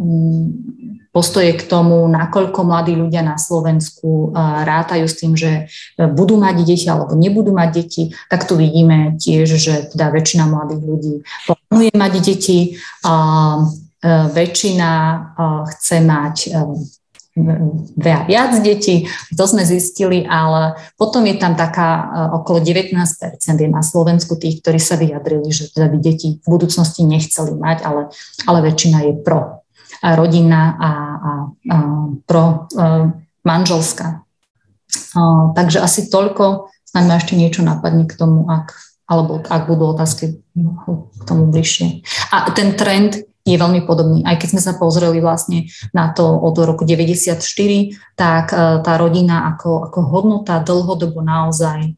postoje 1.17 1.57
k 1.57 1.65
tomu, 1.65 2.05
nakoľko 2.13 2.61
mladí 2.61 2.93
ľudia 2.93 3.25
na 3.25 3.41
Slovensku 3.41 4.37
rátajú 4.37 5.09
s 5.09 5.17
tým, 5.17 5.33
že 5.33 5.65
e, 5.97 6.05
budú 6.05 6.37
mať 6.37 6.61
deti 6.61 6.85
alebo 6.93 7.17
nebudú 7.17 7.57
mať 7.57 7.69
deti, 7.73 8.13
tak 8.29 8.45
tu 8.45 8.61
vidíme 8.61 9.17
tiež, 9.17 9.49
že 9.57 9.89
teda 9.97 10.13
väčšina 10.13 10.45
mladých 10.45 10.83
ľudí 10.85 11.15
plánuje 11.49 11.93
mať 11.97 12.13
deti, 12.21 12.59
a 13.09 13.15
e, 13.57 14.09
väčšina 14.29 14.91
chce 15.73 15.97
mať 16.05 16.37
e, 16.53 16.61
veľa 17.97 18.23
viac 18.29 18.53
detí, 18.65 19.09
to 19.33 19.45
sme 19.45 19.61
zistili, 19.61 20.25
ale 20.25 20.77
potom 20.97 21.21
je 21.25 21.37
tam 21.37 21.53
taká 21.53 22.09
okolo 22.33 22.65
19% 22.65 22.97
je 23.37 23.69
na 23.69 23.85
Slovensku 23.85 24.41
tých, 24.41 24.65
ktorí 24.65 24.81
sa 24.81 24.97
vyjadrili, 24.97 25.53
že 25.53 25.69
teda 25.69 25.93
by 25.93 25.99
deti 26.01 26.41
v 26.41 26.47
budúcnosti 26.49 27.05
nechceli 27.05 27.53
mať, 27.61 27.85
ale, 27.85 28.09
ale 28.49 28.59
väčšina 28.73 29.05
je 29.05 29.13
pro 29.21 29.66
rodina 30.03 30.77
a, 30.77 30.91
a, 30.91 31.31
a 31.51 31.77
pro 32.27 32.69
e, 32.71 32.87
manželská. 33.47 34.23
A, 35.15 35.21
takže 35.57 35.81
asi 35.81 36.07
toľko, 36.11 36.71
snáď 36.85 37.05
ma 37.07 37.15
ešte 37.17 37.35
niečo 37.39 37.61
napadne 37.63 38.05
k 38.05 38.15
tomu, 38.15 38.47
ak, 38.51 38.75
alebo 39.09 39.41
ak 39.43 39.63
budú 39.71 39.95
otázky 39.97 40.41
k 41.17 41.23
tomu 41.25 41.49
bližšie. 41.51 42.07
A 42.35 42.51
ten 42.53 42.75
trend 42.75 43.23
je 43.47 43.55
veľmi 43.55 43.87
podobný. 43.87 44.27
Aj 44.27 44.35
keď 44.35 44.59
sme 44.59 44.63
sa 44.63 44.75
pozreli 44.75 45.23
vlastne 45.23 45.71
na 45.95 46.11
to 46.11 46.27
od 46.27 46.59
roku 46.59 46.83
94, 46.83 47.39
tak 48.19 48.51
e, 48.51 48.83
tá 48.83 48.93
rodina 48.99 49.55
ako, 49.55 49.87
ako 49.87 49.99
hodnota 50.03 50.59
dlhodobo 50.59 51.23
naozaj 51.23 51.95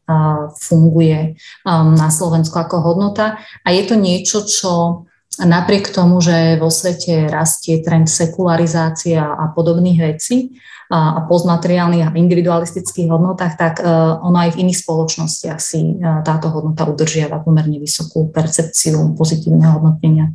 funguje 0.61 1.41
na 1.65 2.09
Slovensku 2.13 2.53
ako 2.53 2.85
hodnota. 2.85 3.41
A 3.65 3.73
je 3.73 3.83
to 3.89 3.97
niečo, 3.97 4.45
čo 4.45 5.08
napriek 5.37 5.93
tomu, 5.93 6.17
že 6.19 6.57
vo 6.57 6.73
svete 6.73 7.29
rastie 7.29 7.85
trend 7.85 8.09
sekularizácia 8.09 9.21
a 9.21 9.53
podobných 9.53 9.99
vecí 10.01 10.57
a 10.89 11.21
postmateriálnych 11.29 12.01
a 12.01 12.17
individualistických 12.17 13.13
hodnotách, 13.13 13.53
tak 13.61 13.77
e, 13.77 13.85
ono 14.25 14.41
aj 14.41 14.57
v 14.57 14.65
iných 14.65 14.81
spoločnostiach 14.81 15.61
si 15.61 15.93
e, 15.93 16.25
táto 16.25 16.49
hodnota 16.49 16.89
udržiava 16.89 17.45
pomerne 17.45 17.77
vysokú 17.77 18.33
percepciu 18.33 19.13
pozitívneho 19.13 19.77
hodnotenia. 19.77 20.33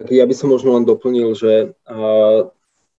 Tak 0.00 0.08
ja 0.08 0.24
by 0.24 0.32
som 0.32 0.48
možno 0.48 0.80
len 0.80 0.88
doplnil, 0.88 1.36
že 1.36 1.76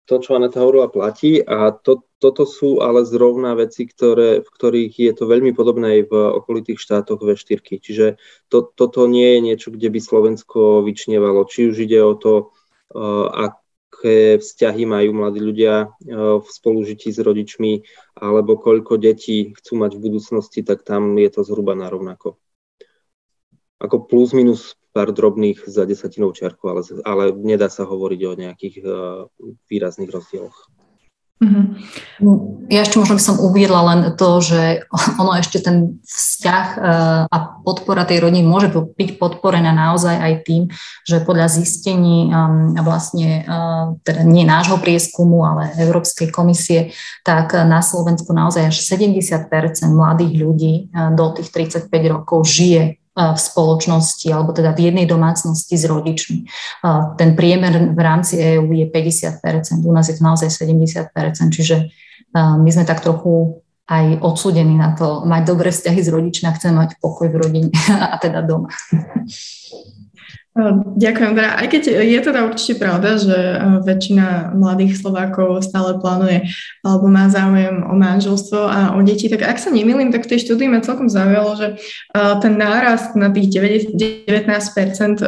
to, 0.06 0.22
čo 0.22 0.38
Aneta 0.38 0.62
hovorila, 0.62 0.86
platí 0.86 1.42
a 1.42 1.74
to, 1.74 2.06
toto 2.22 2.46
sú 2.46 2.78
ale 2.78 3.02
zrovna 3.02 3.58
veci, 3.58 3.90
ktoré, 3.90 4.40
v 4.40 4.48
ktorých 4.48 4.94
je 4.94 5.12
to 5.12 5.26
veľmi 5.26 5.50
podobné 5.50 6.00
aj 6.00 6.02
v 6.08 6.14
okolitých 6.14 6.78
štátoch 6.78 7.18
V4. 7.18 7.82
Čiže 7.82 8.06
to, 8.46 8.70
toto 8.70 9.10
nie 9.10 9.36
je 9.36 9.40
niečo, 9.42 9.68
kde 9.74 9.90
by 9.90 9.98
Slovensko 9.98 10.86
vyčnievalo. 10.86 11.42
Či 11.50 11.74
už 11.74 11.76
ide 11.82 11.98
o 12.06 12.14
to, 12.14 12.54
uh, 12.94 13.50
aké 13.50 14.38
vzťahy 14.38 14.86
majú 14.86 15.10
mladí 15.10 15.42
ľudia 15.42 15.90
uh, 15.90 16.38
v 16.38 16.46
spolužití 16.46 17.10
s 17.10 17.18
rodičmi, 17.18 17.82
alebo 18.14 18.62
koľko 18.62 19.02
detí 19.02 19.58
chcú 19.58 19.82
mať 19.82 19.98
v 19.98 20.02
budúcnosti, 20.06 20.62
tak 20.62 20.86
tam 20.86 21.18
je 21.18 21.28
to 21.34 21.42
zhruba 21.42 21.74
narovnako. 21.74 22.38
Ako 23.82 24.06
plus 24.06 24.32
minus 24.32 24.78
pár 24.96 25.12
drobných 25.12 25.68
za 25.68 25.84
desatinou 25.84 26.32
čiarku, 26.32 26.72
ale, 26.72 26.80
ale 27.04 27.36
nedá 27.36 27.68
sa 27.68 27.84
hovoriť 27.84 28.20
o 28.24 28.32
nejakých 28.32 28.76
uh, 28.80 29.28
výrazných 29.68 30.08
rozdieloch. 30.08 30.56
Uh-huh. 31.36 31.76
Ja 32.72 32.80
ešte 32.80 32.96
možno 32.96 33.20
by 33.20 33.24
som 33.28 33.36
uviedla 33.36 33.80
len 33.92 34.00
to, 34.16 34.40
že 34.40 34.88
ono 35.20 35.36
ešte 35.36 35.60
ten 35.60 36.00
vzťah 36.00 36.66
e, 36.72 36.78
a 37.28 37.36
podpora 37.60 38.08
tej 38.08 38.24
rodiny 38.24 38.40
môže 38.40 38.72
byť 38.72 39.20
podporená 39.20 39.68
naozaj 39.68 40.16
aj 40.16 40.32
tým, 40.48 40.72
že 41.04 41.20
podľa 41.20 41.52
zistení 41.60 42.32
um, 42.32 42.72
vlastne 42.80 43.44
e, 43.44 43.52
teda 44.00 44.24
nie 44.24 44.48
nášho 44.48 44.80
prieskumu, 44.80 45.44
ale 45.44 45.76
Európskej 45.76 46.32
komisie, 46.32 46.96
tak 47.20 47.52
na 47.52 47.84
Slovensku 47.84 48.32
naozaj 48.32 48.72
až 48.72 48.80
70% 48.80 49.28
mladých 49.92 50.32
ľudí 50.40 50.88
do 51.12 51.36
tých 51.36 51.52
35 51.52 51.92
rokov 52.16 52.48
žije 52.48 52.96
v 53.16 53.38
spoločnosti 53.40 54.28
alebo 54.28 54.52
teda 54.52 54.76
v 54.76 54.92
jednej 54.92 55.08
domácnosti 55.08 55.72
s 55.72 55.88
rodičmi. 55.88 56.38
Ten 57.16 57.32
priemer 57.32 57.96
v 57.96 58.00
rámci 58.00 58.36
EÚ 58.36 58.68
je 58.76 58.86
50%, 58.92 59.80
u 59.80 59.92
nás 59.92 60.12
je 60.12 60.20
to 60.20 60.22
naozaj 60.22 60.52
70%, 60.52 61.16
čiže 61.48 61.88
my 62.36 62.68
sme 62.68 62.84
tak 62.84 63.00
trochu 63.00 63.64
aj 63.86 64.18
odsudení 64.20 64.74
na 64.74 64.92
to 64.98 65.22
mať 65.24 65.42
dobré 65.46 65.70
vzťahy 65.70 66.00
s 66.02 66.10
rodičmi 66.10 66.50
a 66.50 66.56
chceme 66.58 66.74
mať 66.74 66.98
pokoj 66.98 67.30
v 67.30 67.36
rodine 67.38 67.70
a 68.12 68.18
teda 68.18 68.42
doma. 68.42 68.68
Ďakujem. 70.96 71.36
Teda, 71.36 71.52
aj 71.60 71.68
keď 71.68 71.82
je 72.00 72.16
teda 72.24 72.48
určite 72.48 72.80
pravda, 72.80 73.20
že 73.20 73.36
väčšina 73.84 74.56
mladých 74.56 74.96
Slovákov 74.96 75.60
stále 75.60 76.00
plánuje 76.00 76.48
alebo 76.80 77.12
má 77.12 77.28
záujem 77.28 77.84
o 77.84 77.92
manželstvo 77.92 78.64
a 78.64 78.80
o 78.96 79.04
deti, 79.04 79.28
tak 79.28 79.44
ak 79.44 79.60
sa 79.60 79.68
nemýlim, 79.68 80.08
tak 80.08 80.24
v 80.24 80.32
tej 80.32 80.48
štúdii 80.48 80.72
ma 80.72 80.80
celkom 80.80 81.12
zaujalo, 81.12 81.60
že 81.60 81.68
ten 82.40 82.56
nárast 82.56 83.12
na 83.20 83.28
tých 83.28 83.52
19% 83.52 84.48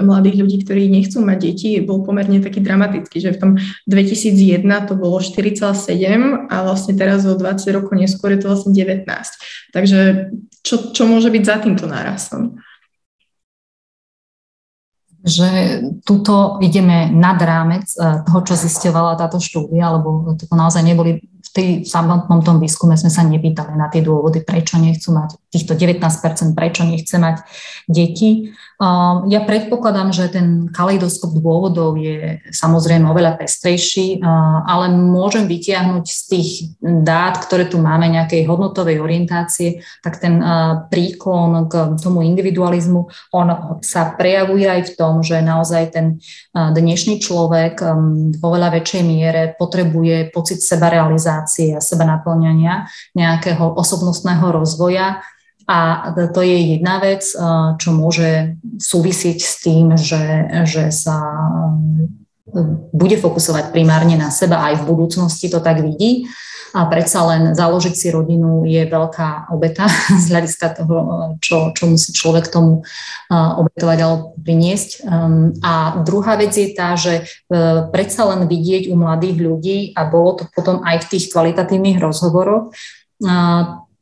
mladých 0.01 0.37
ľudí, 0.41 0.65
ktorí 0.65 0.89
nechcú 0.89 1.21
mať 1.21 1.39
deti, 1.45 1.77
bol 1.85 2.09
pomerne 2.09 2.41
taký 2.41 2.65
dramatický, 2.65 3.21
že 3.21 3.37
v 3.37 3.39
tom 3.39 3.51
2001 3.85 4.65
to 4.89 4.97
bolo 4.97 5.21
4,7 5.21 6.49
a 6.49 6.57
vlastne 6.65 6.97
teraz 6.97 7.29
o 7.29 7.37
20 7.37 7.77
rokov 7.77 7.93
neskôr 8.01 8.33
je 8.33 8.41
to 8.41 8.49
vlastne 8.49 8.73
19. 8.73 9.05
Takže 9.77 10.33
čo, 10.65 10.89
čo 10.97 11.05
môže 11.05 11.29
byť 11.29 11.43
za 11.45 11.57
týmto 11.61 11.85
nárastom? 11.85 12.65
Že 15.25 15.83
tuto 16.07 16.63
ideme 16.63 17.11
nad 17.11 17.39
rámec 17.43 17.91
eh, 17.99 18.23
toho, 18.23 18.41
čo 18.47 18.55
zisťovala 18.55 19.19
táto 19.19 19.43
štúdia, 19.43 19.91
lebo 19.99 20.35
toto 20.39 20.55
naozaj 20.55 20.83
neboli 20.87 21.23
v 21.49 21.51
tej 21.51 21.69
samotnom 21.89 22.45
tom 22.45 22.61
výskume 22.61 22.93
sme 22.93 23.09
sa 23.09 23.25
nepýtali 23.25 23.73
na 23.73 23.89
tie 23.89 24.05
dôvody, 24.05 24.45
prečo 24.45 24.77
nechcú 24.77 25.17
mať 25.17 25.41
týchto 25.49 25.73
19%, 25.81 26.53
prečo 26.53 26.85
nechce 26.85 27.17
mať 27.17 27.41
deti. 27.89 28.53
Um, 28.79 29.27
ja 29.27 29.43
predpokladám, 29.43 30.15
že 30.15 30.31
ten 30.31 30.71
kaleidoskop 30.71 31.35
dôvodov 31.35 31.99
je 31.99 32.39
samozrejme 32.55 33.11
oveľa 33.11 33.43
pestrejší, 33.43 34.23
uh, 34.23 34.63
ale 34.71 34.95
môžem 34.95 35.51
vytiahnuť 35.51 36.05
z 36.07 36.21
tých 36.31 36.51
dát, 36.79 37.43
ktoré 37.43 37.67
tu 37.67 37.83
máme, 37.83 38.07
nejakej 38.07 38.47
hodnotovej 38.47 39.03
orientácie, 39.03 39.83
tak 39.99 40.23
ten 40.23 40.39
uh, 40.39 40.87
príklon 40.95 41.67
k 41.67 41.99
tomu 41.99 42.23
individualizmu, 42.23 43.11
on 43.35 43.47
sa 43.83 44.15
prejavuje 44.15 44.71
aj 44.71 44.95
v 44.95 44.95
tom, 44.95 45.27
že 45.27 45.43
naozaj 45.43 45.99
ten 45.99 46.23
uh, 46.55 46.71
dnešný 46.71 47.19
človek 47.19 47.83
um, 47.83 48.31
vo 48.39 48.55
veľa 48.55 48.79
väčšej 48.79 49.03
miere 49.03 49.59
potrebuje 49.59 50.31
pocit 50.31 50.63
sebarealizácie 50.63 51.75
a 51.75 51.83
seba 51.83 52.07
naplňania 52.07 52.87
nejakého 53.19 53.75
osobnostného 53.75 54.55
rozvoja 54.55 55.19
a 55.69 56.09
to 56.33 56.41
je 56.41 56.81
jedna 56.81 56.97
vec, 56.97 57.21
čo 57.77 57.91
môže 57.93 58.57
súvisieť 58.81 59.37
s 59.37 59.55
tým, 59.61 60.01
že, 60.01 60.49
že 60.65 60.89
sa 60.89 61.21
bude 62.97 63.17
fokusovať 63.21 63.69
primárne 63.77 64.17
na 64.17 64.33
seba 64.33 64.65
aj 64.65 64.81
v 64.81 64.89
budúcnosti, 64.89 65.53
to 65.53 65.61
tak 65.61 65.85
vidí. 65.85 66.25
A 66.77 66.85
predsa 66.85 67.25
len 67.25 67.57
založiť 67.57 67.95
si 67.97 68.09
rodinu 68.13 68.69
je 68.69 68.85
veľká 68.85 69.49
obeta 69.53 69.89
z 70.25 70.25
hľadiska 70.29 70.81
toho, 70.81 70.97
čo, 71.41 71.73
čo 71.73 71.85
musí 71.89 72.13
človek 72.13 72.49
tomu 72.53 72.85
obetovať 73.33 73.99
alebo 74.05 74.37
priniesť. 74.41 75.05
Um, 75.05 75.57
a 75.65 76.01
druhá 76.05 76.37
vec 76.37 76.53
je 76.53 76.73
tá, 76.77 76.93
že 76.97 77.25
predsa 77.93 78.29
len 78.33 78.45
vidieť 78.45 78.93
u 78.93 79.01
mladých 79.01 79.37
ľudí, 79.41 79.79
a 79.97 80.09
bolo 80.09 80.41
to 80.41 80.45
potom 80.53 80.85
aj 80.85 81.09
v 81.09 81.09
tých 81.17 81.33
kvalitatívnych 81.33 82.01
rozhovoroch, 82.01 82.73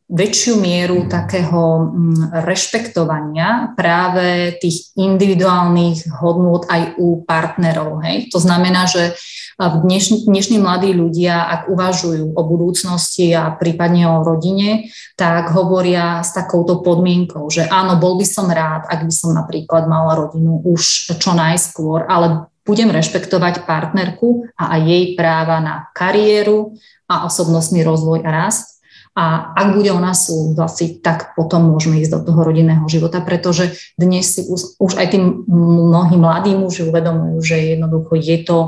väčšiu 0.07 0.63
mieru 0.63 1.11
takého 1.11 1.91
mm, 1.91 2.47
rešpektovania 2.47 3.75
práve 3.75 4.55
tých 4.63 4.95
individuálnych 4.95 6.07
hodnôt 6.23 6.63
aj 6.71 6.95
u 7.03 7.27
partnerov. 7.27 8.07
Hej? 8.07 8.31
To 8.31 8.39
znamená, 8.39 8.87
že 8.87 9.19
dnešní, 9.59 10.31
dnešní 10.31 10.63
mladí 10.63 10.95
ľudia, 10.95 11.51
ak 11.51 11.61
uvažujú 11.75 12.39
o 12.39 12.43
budúcnosti 12.47 13.35
a 13.35 13.51
prípadne 13.51 14.07
o 14.07 14.23
rodine, 14.23 14.95
tak 15.19 15.51
hovoria 15.51 16.23
s 16.23 16.31
takouto 16.31 16.87
podmienkou, 16.87 17.51
že 17.51 17.67
áno, 17.67 17.99
bol 17.99 18.15
by 18.15 18.27
som 18.31 18.47
rád, 18.47 18.87
ak 18.87 19.11
by 19.11 19.15
som 19.15 19.35
napríklad 19.35 19.91
mala 19.91 20.15
rodinu 20.15 20.63
už 20.63 21.19
čo 21.19 21.35
najskôr, 21.35 22.07
ale 22.07 22.47
budem 22.63 22.95
rešpektovať 22.95 23.67
partnerku 23.67 24.55
a 24.55 24.79
aj 24.79 24.81
jej 24.87 25.05
práva 25.19 25.59
na 25.59 25.91
kariéru 25.91 26.79
a 27.11 27.27
osobnostný 27.27 27.83
rozvoj 27.83 28.23
a 28.23 28.31
rast 28.31 28.76
a 29.17 29.57
ak 29.57 29.81
bude 29.81 29.89
o 29.97 30.01
nás 30.01 30.29
súhlasiť, 30.29 31.01
tak 31.01 31.33
potom 31.33 31.73
môžeme 31.73 31.97
ísť 32.05 32.21
do 32.21 32.21
toho 32.29 32.45
rodinného 32.45 32.85
života, 32.85 33.25
pretože 33.25 33.73
dnes 33.97 34.29
si 34.29 34.45
už 34.77 34.93
aj 35.01 35.07
tí 35.09 35.19
mnohí 35.49 36.21
mladí 36.21 36.53
muži 36.53 36.85
uvedomujú, 36.85 37.41
že 37.41 37.57
jednoducho 37.81 38.13
je 38.21 38.39
to, 38.45 38.59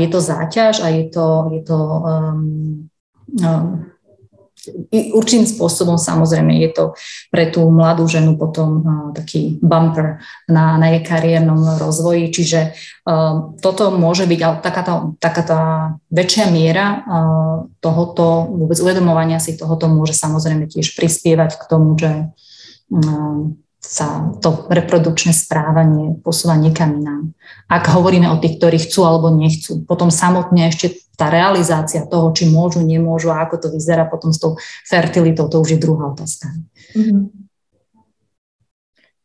je 0.00 0.08
to 0.08 0.18
záťaž 0.24 0.80
a 0.80 0.88
je 0.88 1.04
to, 1.12 1.26
je 1.52 1.60
to 1.60 1.76
um, 1.76 2.88
um, 3.36 3.92
určitým 4.90 5.46
spôsobom 5.48 5.96
samozrejme 5.96 6.52
je 6.60 6.70
to 6.74 6.84
pre 7.32 7.48
tú 7.48 7.64
mladú 7.72 8.04
ženu 8.04 8.36
potom 8.36 8.84
taký 9.16 9.56
bumper 9.64 10.20
na, 10.44 10.76
na 10.76 10.92
jej 10.92 11.02
kariérnom 11.06 11.80
rozvoji, 11.80 12.28
čiže 12.28 12.76
toto 13.64 13.94
môže 13.94 14.28
byť, 14.28 14.40
ale 14.44 14.56
taká 14.60 14.82
tá, 14.84 14.94
taká 15.16 15.42
tá 15.42 15.60
väčšia 16.12 16.52
miera 16.52 17.04
tohoto, 17.80 18.46
vôbec 18.52 18.76
uvedomovania 18.76 19.40
si 19.40 19.56
tohoto 19.56 19.88
môže 19.88 20.12
samozrejme 20.12 20.68
tiež 20.68 20.92
prispievať 20.94 21.56
k 21.56 21.64
tomu, 21.64 21.96
že 21.96 22.28
sa 23.80 24.28
to 24.44 24.68
reprodukčné 24.68 25.32
správanie 25.32 26.20
posúva 26.20 26.54
niekam 26.54 27.00
inám. 27.00 27.32
Ak 27.66 27.88
hovoríme 27.88 28.28
o 28.28 28.36
tých, 28.36 28.60
ktorí 28.60 28.76
chcú 28.76 29.08
alebo 29.08 29.32
nechcú, 29.32 29.82
potom 29.88 30.12
samotne 30.12 30.68
ešte 30.68 31.00
tá 31.20 31.28
realizácia 31.28 32.08
toho, 32.08 32.32
či 32.32 32.48
môžu, 32.48 32.80
nemôžu 32.80 33.28
a 33.28 33.44
ako 33.44 33.60
to 33.60 33.68
vyzerá 33.68 34.08
potom 34.08 34.32
s 34.32 34.40
tou 34.40 34.56
fertilitou, 34.88 35.52
to 35.52 35.60
už 35.60 35.76
je 35.76 35.78
druhá 35.84 36.08
otázka. 36.08 36.48
Mm-hmm. 36.96 37.22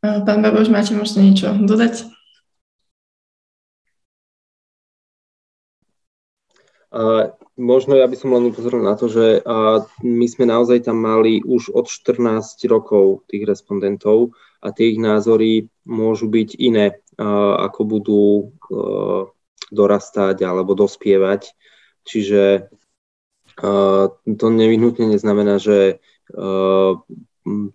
Pán 0.04 0.40
Baboš, 0.44 0.68
máte 0.68 0.92
možno 0.92 1.24
niečo 1.24 1.56
dodať? 1.56 2.12
Uh, 6.96 7.34
možno 7.60 7.96
ja 7.96 8.08
by 8.08 8.16
som 8.20 8.36
len 8.36 8.52
upozoril 8.52 8.84
na 8.84 8.96
to, 8.96 9.08
že 9.08 9.44
my 10.04 10.26
sme 10.28 10.46
naozaj 10.48 10.86
tam 10.88 11.00
mali 11.00 11.40
už 11.44 11.72
od 11.72 11.88
14 11.88 12.60
rokov 12.68 13.24
tých 13.32 13.48
respondentov 13.48 14.36
a 14.60 14.72
tie 14.72 14.96
ich 14.96 15.00
názory 15.00 15.72
môžu 15.88 16.28
byť 16.32 16.50
iné, 16.60 17.00
ako 17.60 17.82
budú 17.84 18.24
dorastať 19.72 20.44
alebo 20.46 20.78
dospievať. 20.78 21.56
Čiže 22.06 22.70
to 24.26 24.46
nevyhnutne 24.52 25.10
neznamená, 25.10 25.58
že 25.58 26.00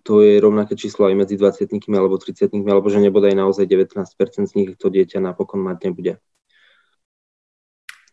to 0.03 0.13
je 0.19 0.33
rovnaké 0.43 0.75
číslo 0.75 1.07
aj 1.07 1.15
medzi 1.15 1.35
20 1.39 1.63
alebo 1.95 2.19
30 2.19 2.51
alebo 2.67 2.87
že 2.91 2.99
nebodaj 2.99 3.31
naozaj 3.31 3.63
19% 3.63 4.51
z 4.51 4.53
nich 4.55 4.69
to 4.75 4.91
dieťa 4.91 5.23
napokon 5.23 5.63
mať 5.63 5.77
nebude. 5.89 6.13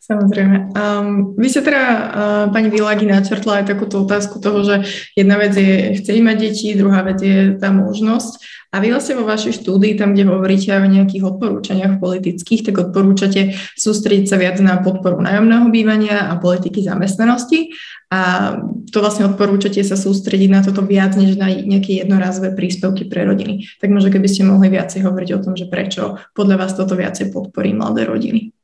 Samozrejme. 0.08 0.72
Um, 0.72 1.36
vy 1.36 1.52
ste 1.52 1.60
teda, 1.60 1.84
uh, 1.84 2.44
pani 2.48 2.72
Vilagi, 2.72 3.04
načrtla 3.04 3.60
aj 3.60 3.76
takúto 3.76 4.08
otázku 4.08 4.40
toho, 4.40 4.64
že 4.64 4.88
jedna 5.12 5.36
vec 5.36 5.52
je 5.52 6.00
chcieť 6.00 6.24
mať 6.24 6.36
deti, 6.48 6.72
druhá 6.72 7.04
vec 7.04 7.20
je 7.20 7.60
tá 7.60 7.68
možnosť. 7.68 8.64
A 8.72 8.80
vy 8.80 8.88
vlastne 8.92 9.20
vo 9.20 9.28
vašej 9.28 9.60
štúdii, 9.60 10.00
tam, 10.00 10.16
kde 10.16 10.28
hovoríte 10.28 10.72
o 10.72 10.88
nejakých 10.88 11.28
odporúčaniach 11.28 12.00
politických, 12.00 12.72
tak 12.72 12.88
odporúčate 12.88 13.56
sústrediť 13.76 14.32
sa 14.32 14.40
viac 14.40 14.56
na 14.64 14.80
podporu 14.80 15.20
nájomného 15.20 15.68
bývania 15.68 16.32
a 16.32 16.40
politiky 16.40 16.80
zamestnanosti. 16.84 17.76
A 18.08 18.56
to 18.88 19.04
vlastne 19.04 19.28
odporúčate 19.28 19.84
sa 19.84 19.96
sústrediť 19.96 20.48
na 20.48 20.60
toto 20.64 20.80
viac, 20.84 21.16
než 21.20 21.36
na 21.36 21.52
nejaké 21.52 22.00
jednorázové 22.00 22.56
príspevky 22.56 23.04
pre 23.08 23.28
rodiny. 23.28 23.68
Tak 23.76 23.92
možno 23.92 24.08
keby 24.08 24.28
ste 24.28 24.48
mohli 24.48 24.72
viacej 24.72 25.04
hovoriť 25.04 25.30
o 25.36 25.42
tom, 25.44 25.52
že 25.52 25.68
prečo 25.68 26.16
podľa 26.32 26.56
vás 26.64 26.72
toto 26.72 26.96
viacej 26.96 27.28
podporí 27.28 27.76
mladé 27.76 28.08
rodiny. 28.08 28.56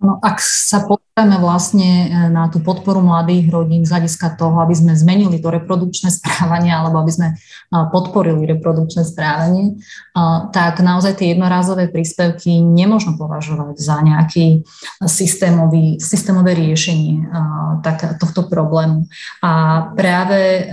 No, 0.00 0.16
ak 0.16 0.40
sa 0.40 0.88
pozrieme 0.88 1.36
vlastne 1.44 2.08
e, 2.08 2.32
na 2.32 2.48
tú 2.48 2.64
podporu 2.64 3.04
mladých 3.04 3.52
rodín 3.52 3.84
z 3.84 3.92
hľadiska 3.92 4.32
toho, 4.40 4.56
aby 4.64 4.72
sme 4.72 4.96
zmenili 4.96 5.36
to 5.36 5.52
reprodukčné 5.52 6.08
správanie 6.18 6.72
alebo 6.72 7.04
aby 7.04 7.12
sme 7.12 7.28
e, 7.28 7.34
podporili 7.92 8.48
reprodukčné 8.48 9.04
správanie, 9.04 9.76
e, 9.76 10.22
tak 10.56 10.80
naozaj 10.80 11.20
tie 11.20 11.36
jednorázové 11.36 11.92
príspevky 11.92 12.64
nemôžno 12.64 13.20
považovať 13.20 13.76
za 13.76 14.00
nejaký 14.00 14.64
systémový, 15.04 16.00
systémové 16.00 16.56
riešenie 16.56 17.28
tak, 17.84 18.16
tohto 18.16 18.48
problému. 18.48 19.04
A 19.44 19.84
práve 19.92 20.64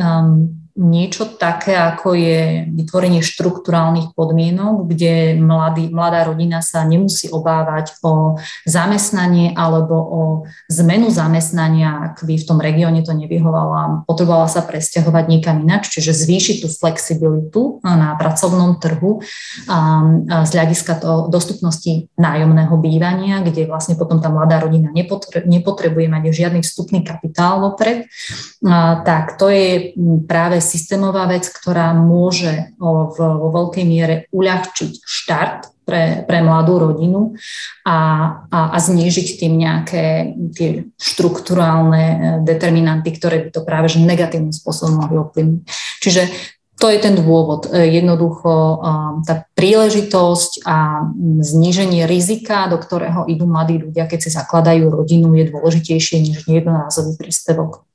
niečo 0.77 1.25
také, 1.25 1.73
ako 1.73 2.13
je 2.13 2.69
vytvorenie 2.69 3.25
štruktúrálnych 3.25 4.13
podmienok, 4.13 4.85
kde 4.85 5.33
mladý, 5.41 5.89
mladá 5.89 6.29
rodina 6.29 6.61
sa 6.61 6.85
nemusí 6.85 7.33
obávať 7.33 7.97
o 8.05 8.37
zamestnanie 8.69 9.57
alebo 9.57 9.95
o 9.97 10.21
zmenu 10.69 11.09
zamestnania, 11.09 12.13
ak 12.13 12.21
by 12.21 12.37
v 12.37 12.45
tom 12.45 12.61
regióne 12.61 13.01
to 13.01 13.09
nevyhovala, 13.17 14.05
potrebovala 14.05 14.45
sa 14.45 14.61
presťahovať 14.61 15.25
niekam 15.25 15.65
ináč, 15.65 15.89
čiže 15.97 16.13
zvýšiť 16.13 16.55
tú 16.61 16.69
flexibilitu 16.69 17.81
na 17.81 18.13
pracovnom 18.13 18.77
trhu 18.77 19.25
z 20.45 20.49
hľadiska 20.53 21.01
to, 21.01 21.33
dostupnosti 21.33 22.05
nájomného 22.21 22.77
bývania, 22.77 23.41
kde 23.41 23.65
vlastne 23.65 23.97
potom 23.97 24.21
tá 24.21 24.29
mladá 24.29 24.61
rodina 24.61 24.93
nepotrebuje 24.93 26.05
mať 26.05 26.23
žiadny 26.29 26.61
vstupný 26.61 27.01
kapitál 27.01 27.65
vopred, 27.65 28.05
tak 29.01 29.41
to 29.41 29.49
je 29.49 29.97
práve 30.29 30.61
systémová 30.67 31.23
vec, 31.31 31.47
ktorá 31.47 31.95
môže 31.95 32.75
vo 32.75 33.47
veľkej 33.47 33.85
miere 33.87 34.15
uľahčiť 34.35 34.91
štart 34.99 35.77
pre, 35.87 36.27
pre 36.27 36.43
mladú 36.43 36.83
rodinu 36.83 37.39
a, 37.87 37.95
a, 38.51 38.59
a 38.75 38.77
znížiť 38.77 39.39
tým 39.39 39.55
nejaké 39.55 40.35
tie 40.51 40.91
štruktúrálne 40.99 42.03
e, 42.03 42.17
determinanty, 42.43 43.15
ktoré 43.15 43.47
by 43.47 43.49
to 43.55 43.63
práve 43.63 43.87
že 43.87 44.03
negatívnym 44.03 44.51
spôsobom 44.51 44.99
mohli 44.99 45.15
ovplyvniť. 45.23 45.61
Čiže 46.03 46.21
to 46.77 46.91
je 46.91 46.99
ten 46.99 47.15
dôvod. 47.15 47.71
E, 47.71 47.87
jednoducho 47.87 48.83
tá 49.23 49.47
príležitosť 49.55 50.67
a 50.67 51.07
zníženie 51.39 52.03
rizika, 52.03 52.67
do 52.67 52.75
ktorého 52.83 53.23
idú 53.31 53.47
mladí 53.47 53.79
ľudia, 53.79 54.11
keď 54.11 54.27
si 54.27 54.29
zakladajú 54.35 54.91
rodinu, 54.91 55.31
je 55.39 55.55
dôležitejšie 55.55 56.19
než 56.19 56.43
jednorázový 56.43 57.15
príspevok. 57.15 57.86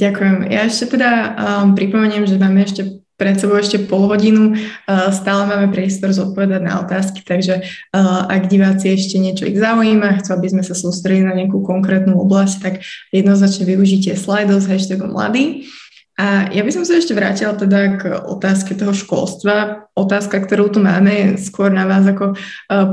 Ďakujem. 0.00 0.48
Ja 0.48 0.64
ešte 0.64 0.96
teda 0.96 1.10
um, 1.36 1.76
pripomeniem, 1.76 2.24
že 2.24 2.40
máme 2.40 2.64
ešte 2.64 3.04
pred 3.18 3.34
sebou 3.34 3.58
ešte 3.58 3.82
pol 3.82 4.06
hodinu. 4.06 4.54
Stále 4.86 5.50
máme 5.50 5.74
priestor 5.74 6.14
zodpovedať 6.14 6.62
na 6.62 6.78
otázky, 6.86 7.26
takže 7.26 7.66
ak 8.30 8.46
diváci 8.46 8.94
ešte 8.94 9.18
niečo 9.18 9.42
ich 9.42 9.58
zaujíma, 9.58 10.22
chcú, 10.22 10.38
aby 10.38 10.46
sme 10.54 10.62
sa 10.62 10.78
sústredili 10.78 11.26
na 11.26 11.34
nejakú 11.34 11.58
konkrétnu 11.66 12.14
oblasť, 12.14 12.56
tak 12.62 12.74
jednoznačne 13.10 13.66
využite 13.66 14.14
slajdov 14.14 14.62
s 14.62 14.70
hashtagom 14.70 15.10
mladý. 15.10 15.66
A 16.14 16.46
ja 16.54 16.62
by 16.62 16.70
som 16.70 16.86
sa 16.86 16.94
ešte 16.94 17.10
vrátila 17.10 17.58
teda 17.58 17.98
k 17.98 18.02
otázke 18.22 18.78
toho 18.78 18.94
školstva. 18.94 19.90
Otázka, 19.98 20.38
ktorú 20.38 20.70
tu 20.70 20.78
máme, 20.78 21.10
je 21.10 21.26
skôr 21.42 21.74
na 21.74 21.90
vás 21.90 22.06
ako 22.06 22.38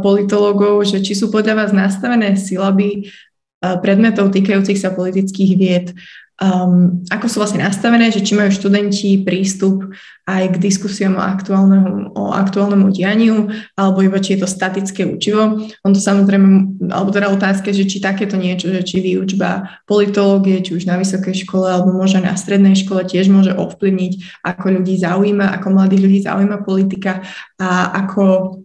politologov, 0.02 0.90
že 0.90 1.06
či 1.06 1.14
sú 1.14 1.30
podľa 1.30 1.54
vás 1.54 1.70
nastavené 1.70 2.34
silaby 2.34 3.14
predmetov 3.62 4.34
týkajúcich 4.34 4.82
sa 4.82 4.90
politických 4.90 5.52
vied 5.54 5.94
um, 6.42 7.04
ako 7.08 7.26
sú 7.32 7.38
vlastne 7.40 7.64
nastavené, 7.64 8.12
že 8.12 8.20
či 8.20 8.36
majú 8.36 8.52
študenti 8.52 9.24
prístup 9.24 9.88
aj 10.26 10.58
k 10.58 10.60
diskusiám 10.60 11.16
o 11.16 11.24
aktuálnemu, 11.24 12.18
o 12.18 12.34
aktuálnemu 12.34 12.88
dianiu, 12.92 13.38
alebo 13.78 14.02
iba 14.02 14.18
či 14.20 14.36
je 14.36 14.44
to 14.44 14.50
statické 14.50 15.06
učivo. 15.06 15.70
On 15.86 15.92
to 15.94 16.02
samozrejme, 16.02 16.82
alebo 16.90 17.14
teda 17.14 17.30
otázka, 17.30 17.70
že 17.70 17.86
či 17.86 18.02
takéto 18.02 18.36
niečo, 18.36 18.74
že 18.74 18.82
či 18.82 19.06
výučba 19.06 19.80
politológie, 19.86 20.66
či 20.66 20.76
už 20.76 20.90
na 20.90 20.98
vysokej 20.98 21.46
škole, 21.46 21.70
alebo 21.70 21.94
možno 21.94 22.26
na 22.26 22.34
strednej 22.34 22.74
škole 22.74 23.06
tiež 23.06 23.30
môže 23.30 23.54
ovplyvniť, 23.54 24.44
ako 24.44 24.66
ľudí 24.82 24.98
zaujíma, 24.98 25.56
ako 25.56 25.68
mladých 25.72 26.04
ľudí 26.04 26.20
zaujíma 26.26 26.58
politika 26.66 27.22
a 27.62 27.94
ako, 28.04 28.60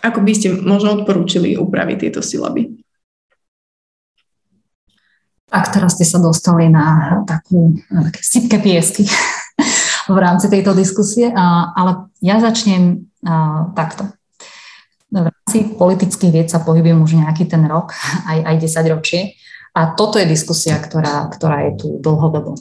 ako 0.00 0.18
by 0.24 0.32
ste 0.32 0.56
možno 0.58 0.96
odporúčili 0.96 1.60
upraviť 1.60 2.08
tieto 2.08 2.24
silaby. 2.24 2.79
Tak 5.50 5.74
teraz 5.74 5.98
ste 5.98 6.06
sa 6.06 6.22
dostali 6.22 6.70
na 6.70 7.20
takú, 7.26 7.74
na 7.90 8.06
také 8.06 8.22
sypké 8.22 8.56
piesky 8.62 9.02
v 10.14 10.18
rámci 10.18 10.46
tejto 10.46 10.72
diskusie, 10.78 11.30
ale 11.34 12.06
ja 12.22 12.38
začnem 12.38 13.10
takto. 13.74 14.06
V 15.10 15.26
rámci 15.26 15.74
politických 15.74 16.30
vied 16.30 16.48
sa 16.48 16.62
pohybujem 16.62 17.02
už 17.02 17.18
nejaký 17.18 17.50
ten 17.50 17.66
rok, 17.66 17.90
aj, 18.30 18.46
aj 18.46 18.56
10 18.62 18.94
ročie. 18.94 19.34
A 19.74 19.94
toto 19.94 20.18
je 20.22 20.26
diskusia, 20.26 20.78
ktorá, 20.78 21.26
ktorá 21.30 21.66
je 21.70 21.72
tu 21.78 21.86
dlhodobo. 21.98 22.58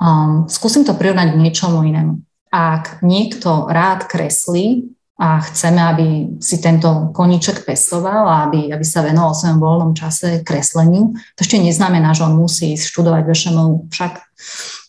Um, 0.00 0.46
skúsim 0.46 0.82
to 0.82 0.94
prirovnať 0.94 1.34
k 1.34 1.40
niečomu 1.42 1.86
inému. 1.86 2.22
Ak 2.50 3.02
niekto 3.02 3.70
rád 3.70 4.10
kreslí, 4.10 4.90
a 5.20 5.36
chceme, 5.44 5.80
aby 5.84 6.06
si 6.40 6.56
tento 6.64 7.12
koníček 7.12 7.68
pestoval 7.68 8.24
a 8.24 8.48
aby, 8.48 8.72
aby 8.72 8.80
sa 8.80 9.04
venoval 9.04 9.36
svojom 9.36 9.60
voľnom 9.60 9.92
čase 9.92 10.40
kresleniu. 10.40 11.12
To 11.36 11.40
ešte 11.44 11.60
neznamená, 11.60 12.16
že 12.16 12.24
on 12.24 12.40
musí 12.40 12.80
študovať 12.80 13.28
VŠMU. 13.28 13.92
Však 13.92 14.12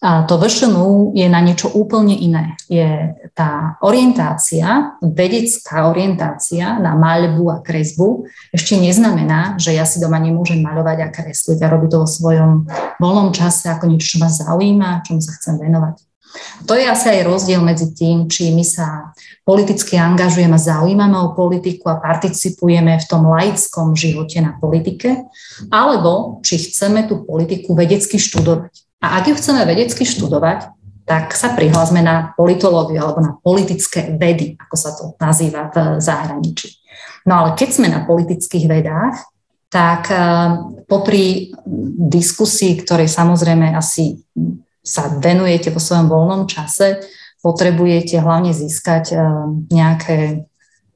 a 0.01 0.23
to 0.25 0.39
VŠMU 0.39 1.13
je 1.13 1.27
na 1.29 1.43
niečo 1.43 1.69
úplne 1.69 2.17
iné. 2.17 2.57
Je 2.65 3.13
tá 3.35 3.77
orientácia, 3.85 4.97
vedecká 5.03 5.91
orientácia 5.91 6.79
na 6.79 6.97
maľbu 6.97 7.43
a 7.51 7.61
kresbu 7.61 8.25
ešte 8.49 8.79
neznamená, 8.81 9.61
že 9.61 9.75
ja 9.77 9.85
si 9.85 10.01
doma 10.01 10.17
nemôžem 10.17 10.63
maľovať 10.63 10.97
a 11.05 11.11
kresliť 11.13 11.59
a 11.61 11.69
robiť 11.69 11.89
to 11.91 11.97
vo 12.01 12.09
svojom 12.09 12.65
voľnom 12.97 13.29
čase 13.35 13.69
ako 13.69 13.91
niečo, 13.91 14.17
čo 14.17 14.23
ma 14.23 14.29
zaujíma, 14.31 15.05
čomu 15.05 15.21
sa 15.21 15.35
chcem 15.37 15.59
venovať. 15.59 16.10
To 16.65 16.77
je 16.77 16.85
asi 16.85 17.07
aj 17.09 17.27
rozdiel 17.27 17.59
medzi 17.59 17.91
tým, 17.91 18.29
či 18.29 18.53
my 18.55 18.63
sa 18.63 19.11
politicky 19.43 19.97
angažujeme 19.97 20.55
zaujímame 20.55 21.17
o 21.17 21.33
politiku 21.33 21.91
a 21.91 21.99
participujeme 21.99 22.95
v 23.01 23.05
tom 23.09 23.27
laickom 23.27 23.97
živote 23.97 24.39
na 24.39 24.55
politike, 24.55 25.27
alebo 25.73 26.39
či 26.45 26.71
chceme 26.71 27.09
tú 27.09 27.25
politiku 27.25 27.73
vedecky 27.73 28.21
študovať. 28.21 28.71
A 29.01 29.19
ak 29.19 29.33
ju 29.33 29.35
chceme 29.35 29.65
vedecky 29.65 30.05
študovať, 30.05 30.71
tak 31.09 31.33
sa 31.33 31.51
prihlásme 31.51 31.99
na 31.99 32.31
politológiu 32.37 33.01
alebo 33.01 33.19
na 33.19 33.33
politické 33.35 34.15
vedy, 34.15 34.55
ako 34.55 34.75
sa 34.77 34.89
to 34.95 35.17
nazýva 35.17 35.67
v 35.73 35.99
zahraničí. 35.99 36.77
No 37.25 37.41
ale 37.41 37.49
keď 37.57 37.69
sme 37.73 37.87
na 37.89 38.05
politických 38.05 38.65
vedách, 38.69 39.17
tak 39.71 40.11
eh, 40.11 40.19
popri 40.85 41.55
diskusii, 42.11 42.83
ktorej 42.83 43.07
samozrejme 43.07 43.71
asi 43.71 44.19
sa 44.81 45.13
venujete 45.21 45.69
vo 45.69 45.77
svojom 45.77 46.09
voľnom 46.09 46.49
čase, 46.49 47.05
potrebujete 47.41 48.21
hlavne 48.21 48.53
získať 48.53 49.05
eh, 49.13 49.19
nejaké 49.69 50.45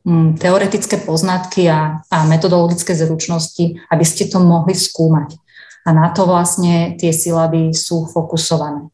hm, 0.05 0.37
teoretické 0.41 1.01
poznatky 1.01 1.69
a, 1.69 2.01
a 2.05 2.17
metodologické 2.25 2.93
zručnosti, 2.97 3.77
aby 3.89 4.05
ste 4.05 4.29
to 4.29 4.41
mohli 4.41 4.73
skúmať. 4.73 5.37
A 5.85 5.93
na 5.93 6.09
to 6.09 6.25
vlastne 6.25 6.97
tie 6.97 7.13
silaby 7.13 7.69
sú 7.77 8.09
fokusované. 8.09 8.89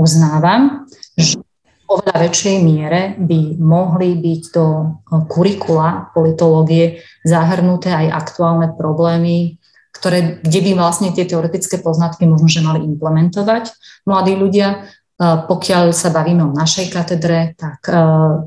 Uznávam, 0.00 0.88
že 1.12 1.36
v 1.36 2.00
oveľa 2.00 2.16
väčšej 2.16 2.56
miere 2.64 3.00
by 3.20 3.60
mohli 3.60 4.16
byť 4.16 4.42
do 4.56 4.96
kurikula 5.28 6.08
politológie 6.16 7.04
zahrnuté 7.28 7.92
aj 7.92 8.24
aktuálne 8.24 8.72
problémy 8.72 9.59
ktoré, 10.00 10.40
kde 10.40 10.60
by 10.64 10.70
vlastne 10.80 11.12
tie 11.12 11.28
teoretické 11.28 11.76
poznatky 11.76 12.24
možno, 12.24 12.48
že 12.48 12.64
mali 12.64 12.80
implementovať 12.88 13.76
mladí 14.08 14.32
ľudia. 14.40 14.88
Pokiaľ 15.20 15.92
sa 15.92 16.08
bavíme 16.08 16.48
o 16.48 16.56
našej 16.56 16.88
katedre, 16.96 17.52
tak 17.60 17.84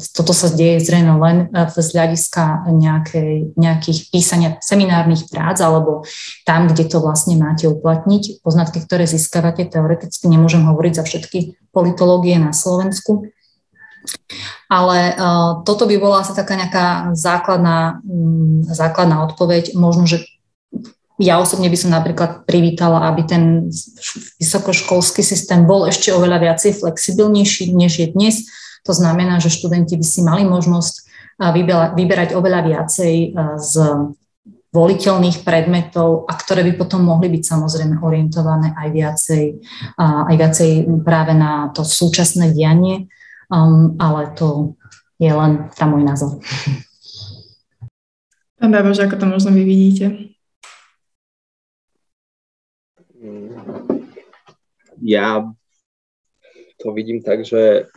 toto 0.09 0.33
sa 0.33 0.49
deje 0.49 0.81
zrejme 0.81 1.13
len 1.21 1.37
z 1.69 1.87
hľadiska 1.93 2.65
nejakej, 2.65 3.53
nejakých 3.53 4.09
písania 4.09 4.57
seminárnych 4.57 5.29
prác 5.29 5.61
alebo 5.61 6.01
tam, 6.49 6.65
kde 6.65 6.89
to 6.89 6.97
vlastne 6.97 7.37
máte 7.37 7.69
uplatniť. 7.69 8.41
Poznatky, 8.41 8.81
ktoré 8.89 9.05
získavate 9.05 9.69
teoreticky, 9.69 10.25
nemôžem 10.25 10.65
hovoriť 10.65 10.93
za 10.97 11.05
všetky 11.05 11.69
politológie 11.69 12.41
na 12.41 12.49
Slovensku, 12.57 13.29
ale 14.65 15.13
uh, 15.13 15.61
toto 15.61 15.85
by 15.85 15.95
bola 16.01 16.25
asi 16.25 16.33
taká 16.33 16.57
nejaká 16.57 17.13
základná, 17.13 18.01
um, 18.01 18.65
základná 18.65 19.21
odpoveď. 19.29 19.77
Možno, 19.77 20.09
že 20.09 20.25
ja 21.21 21.37
osobne 21.37 21.69
by 21.69 21.77
som 21.77 21.93
napríklad 21.93 22.49
privítala, 22.49 23.09
aby 23.13 23.21
ten 23.27 23.69
vysokoškolský 24.41 25.21
systém 25.21 25.69
bol 25.69 25.85
ešte 25.85 26.09
oveľa 26.09 26.41
viacej 26.41 26.81
flexibilnejší, 26.81 27.69
než 27.73 28.01
je 28.01 28.07
dnes. 28.09 28.35
To 28.83 28.91
znamená, 28.91 29.37
že 29.37 29.53
študenti 29.53 29.93
by 29.95 30.05
si 30.05 30.25
mali 30.25 30.43
možnosť 30.43 31.05
vyberať 31.95 32.33
oveľa 32.33 32.61
viacej 32.65 33.37
z 33.61 33.73
voliteľných 34.73 35.45
predmetov 35.45 36.25
a 36.25 36.33
ktoré 36.33 36.65
by 36.65 36.73
potom 36.81 37.05
mohli 37.05 37.29
byť 37.29 37.43
samozrejme 37.45 38.01
orientované 38.01 38.73
aj 38.73 38.89
viacej, 38.89 39.45
aj 40.01 40.33
viacej 40.33 40.71
práve 41.05 41.37
na 41.37 41.69
to 41.69 41.85
súčasné 41.85 42.49
dianie, 42.57 43.05
um, 43.53 43.93
ale 44.01 44.33
to 44.33 44.73
je 45.21 45.29
len 45.29 45.69
tam 45.77 45.93
môj 45.93 46.01
názor. 46.01 46.31
Pán 48.57 48.73
Babož, 48.73 48.97
ako 49.05 49.13
to 49.21 49.25
možno 49.29 49.53
vy 49.53 49.61
vidíte? 49.61 50.32
Ja 55.03 55.43
to 56.79 56.95
vidím 56.95 57.19
tak, 57.19 57.43
že 57.43 57.91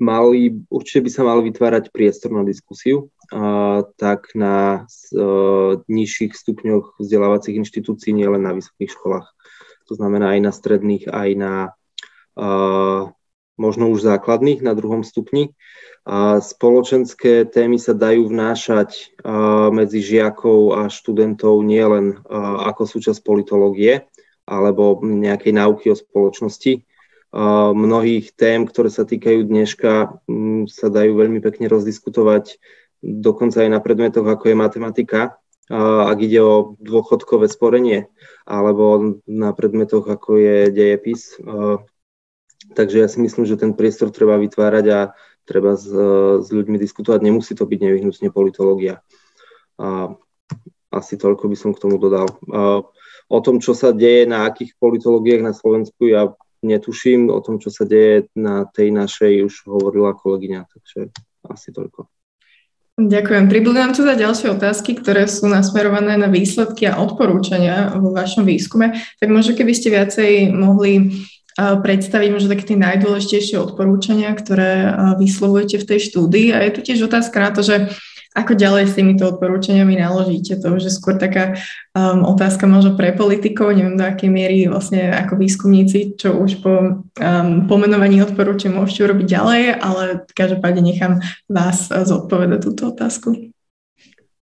mali, 0.00 0.64
určite 0.72 1.04
by 1.04 1.10
sa 1.12 1.22
mal 1.28 1.44
vytvárať 1.44 1.92
priestor 1.92 2.32
na 2.32 2.42
diskusiu, 2.42 3.12
a, 3.28 3.84
tak 4.00 4.32
na 4.32 4.84
a, 4.84 5.24
nižších 5.84 6.32
stupňoch 6.32 6.96
vzdelávacích 6.96 7.60
inštitúcií, 7.60 8.16
nielen 8.16 8.40
na 8.40 8.56
vysokých 8.56 8.90
školách. 8.96 9.28
To 9.92 9.92
znamená 9.94 10.38
aj 10.38 10.40
na 10.40 10.52
stredných, 10.56 11.04
aj 11.12 11.30
na 11.36 11.54
a, 12.34 13.12
možno 13.60 13.92
už 13.92 14.00
základných, 14.00 14.64
na 14.64 14.72
druhom 14.72 15.04
stupni. 15.04 15.52
A 16.08 16.40
spoločenské 16.40 17.44
témy 17.44 17.76
sa 17.76 17.92
dajú 17.92 18.32
vnášať 18.32 19.20
a, 19.20 19.68
medzi 19.68 20.00
žiakov 20.00 20.80
a 20.80 20.88
študentov 20.88 21.60
nielen 21.60 22.24
ako 22.64 22.88
súčasť 22.88 23.20
politológie, 23.20 24.08
alebo 24.50 24.98
nejakej 24.98 25.54
náuky 25.54 25.94
o 25.94 25.96
spoločnosti. 25.96 26.82
Mnohých 27.70 28.34
tém, 28.34 28.66
ktoré 28.66 28.90
sa 28.90 29.06
týkajú 29.06 29.46
dneška, 29.46 30.18
sa 30.66 30.86
dajú 30.90 31.14
veľmi 31.14 31.38
pekne 31.38 31.70
rozdiskutovať 31.70 32.58
dokonca 33.00 33.62
aj 33.62 33.70
na 33.70 33.78
predmetoch, 33.78 34.26
ako 34.26 34.50
je 34.50 34.56
matematika 34.58 35.40
ak 35.70 36.18
ide 36.18 36.42
o 36.42 36.74
dôchodkové 36.82 37.46
sporenie 37.46 38.10
alebo 38.42 39.14
na 39.30 39.54
predmetoch, 39.54 40.02
ako 40.10 40.42
je 40.42 40.56
dejepis. 40.74 41.38
Takže 42.74 42.96
ja 42.98 43.06
si 43.06 43.22
myslím, 43.22 43.46
že 43.46 43.58
ten 43.58 43.78
priestor 43.78 44.10
treba 44.10 44.34
vytvárať 44.34 44.86
a 44.90 45.00
treba 45.46 45.78
s, 45.78 45.86
s 46.42 46.48
ľuďmi 46.50 46.74
diskutovať. 46.74 47.22
Nemusí 47.22 47.54
to 47.54 47.70
byť 47.70 47.78
nevyhnutne 47.86 48.28
politológia. 48.34 48.98
Asi 50.90 51.14
toľko 51.14 51.46
by 51.46 51.56
som 51.56 51.70
k 51.70 51.82
tomu 51.86 52.02
dodal. 52.02 52.26
O 53.30 53.38
tom, 53.38 53.62
čo 53.62 53.78
sa 53.78 53.94
deje 53.94 54.26
na 54.26 54.50
akých 54.50 54.74
politológiách 54.82 55.46
na 55.46 55.54
Slovensku, 55.54 56.10
ja 56.10 56.34
netuším. 56.66 57.30
O 57.30 57.38
tom, 57.38 57.62
čo 57.62 57.70
sa 57.70 57.86
deje 57.86 58.26
na 58.34 58.66
tej 58.66 58.90
našej, 58.90 59.46
už 59.46 59.54
hovorila 59.70 60.18
kolegyňa, 60.18 60.66
takže 60.66 61.14
asi 61.46 61.70
toľko. 61.70 62.10
Ďakujem. 63.00 63.48
Pribudú 63.48 63.80
nám 63.80 63.96
teda 63.96 64.12
ďalšie 64.12 64.60
otázky, 64.60 64.92
ktoré 64.98 65.24
sú 65.24 65.48
nasmerované 65.48 66.20
na 66.20 66.28
výsledky 66.28 66.84
a 66.84 67.00
odporúčania 67.00 67.96
vo 67.96 68.12
vašom 68.12 68.44
výskume. 68.44 68.92
Tak 69.16 69.28
možno 69.32 69.56
keby 69.56 69.72
ste 69.72 69.88
viacej 69.94 70.52
mohli 70.52 71.24
predstaviť 71.56 72.28
možno 72.28 72.52
také 72.52 72.74
tie 72.74 72.78
najdôležitejšie 72.82 73.56
odporúčania, 73.56 74.36
ktoré 74.36 74.92
vyslovujete 75.16 75.80
v 75.80 75.88
tej 75.88 76.12
štúdii. 76.12 76.52
A 76.52 76.66
je 76.68 76.76
tu 76.76 76.80
tiež 76.84 77.08
otázka 77.08 77.40
na 77.40 77.50
to, 77.56 77.64
že 77.64 77.88
ako 78.40 78.56
ďalej 78.56 78.84
s 78.88 78.96
týmito 78.96 79.28
odporúčaniami 79.28 80.00
naložíte? 80.00 80.56
To 80.64 80.80
už 80.80 80.88
je 80.88 80.92
skôr 80.92 81.20
taká 81.20 81.60
um, 81.92 82.24
otázka 82.24 82.64
možno 82.64 82.96
pre 82.96 83.12
politikov, 83.12 83.76
neviem 83.76 84.00
do 84.00 84.04
akej 84.08 84.32
miery 84.32 84.66
vlastne 84.66 85.12
ako 85.12 85.36
výskumníci, 85.36 86.16
čo 86.16 86.34
už 86.40 86.64
po 86.64 86.72
um, 86.72 87.48
pomenovaní 87.68 88.24
odporúčaní 88.24 88.80
môžete 88.80 89.04
urobiť 89.04 89.26
ďalej, 89.28 89.62
ale 89.76 90.02
každopádne 90.32 90.82
nechám 90.82 91.20
vás 91.46 91.92
zodpovedať 91.92 92.58
túto 92.64 92.88
otázku. 92.88 93.52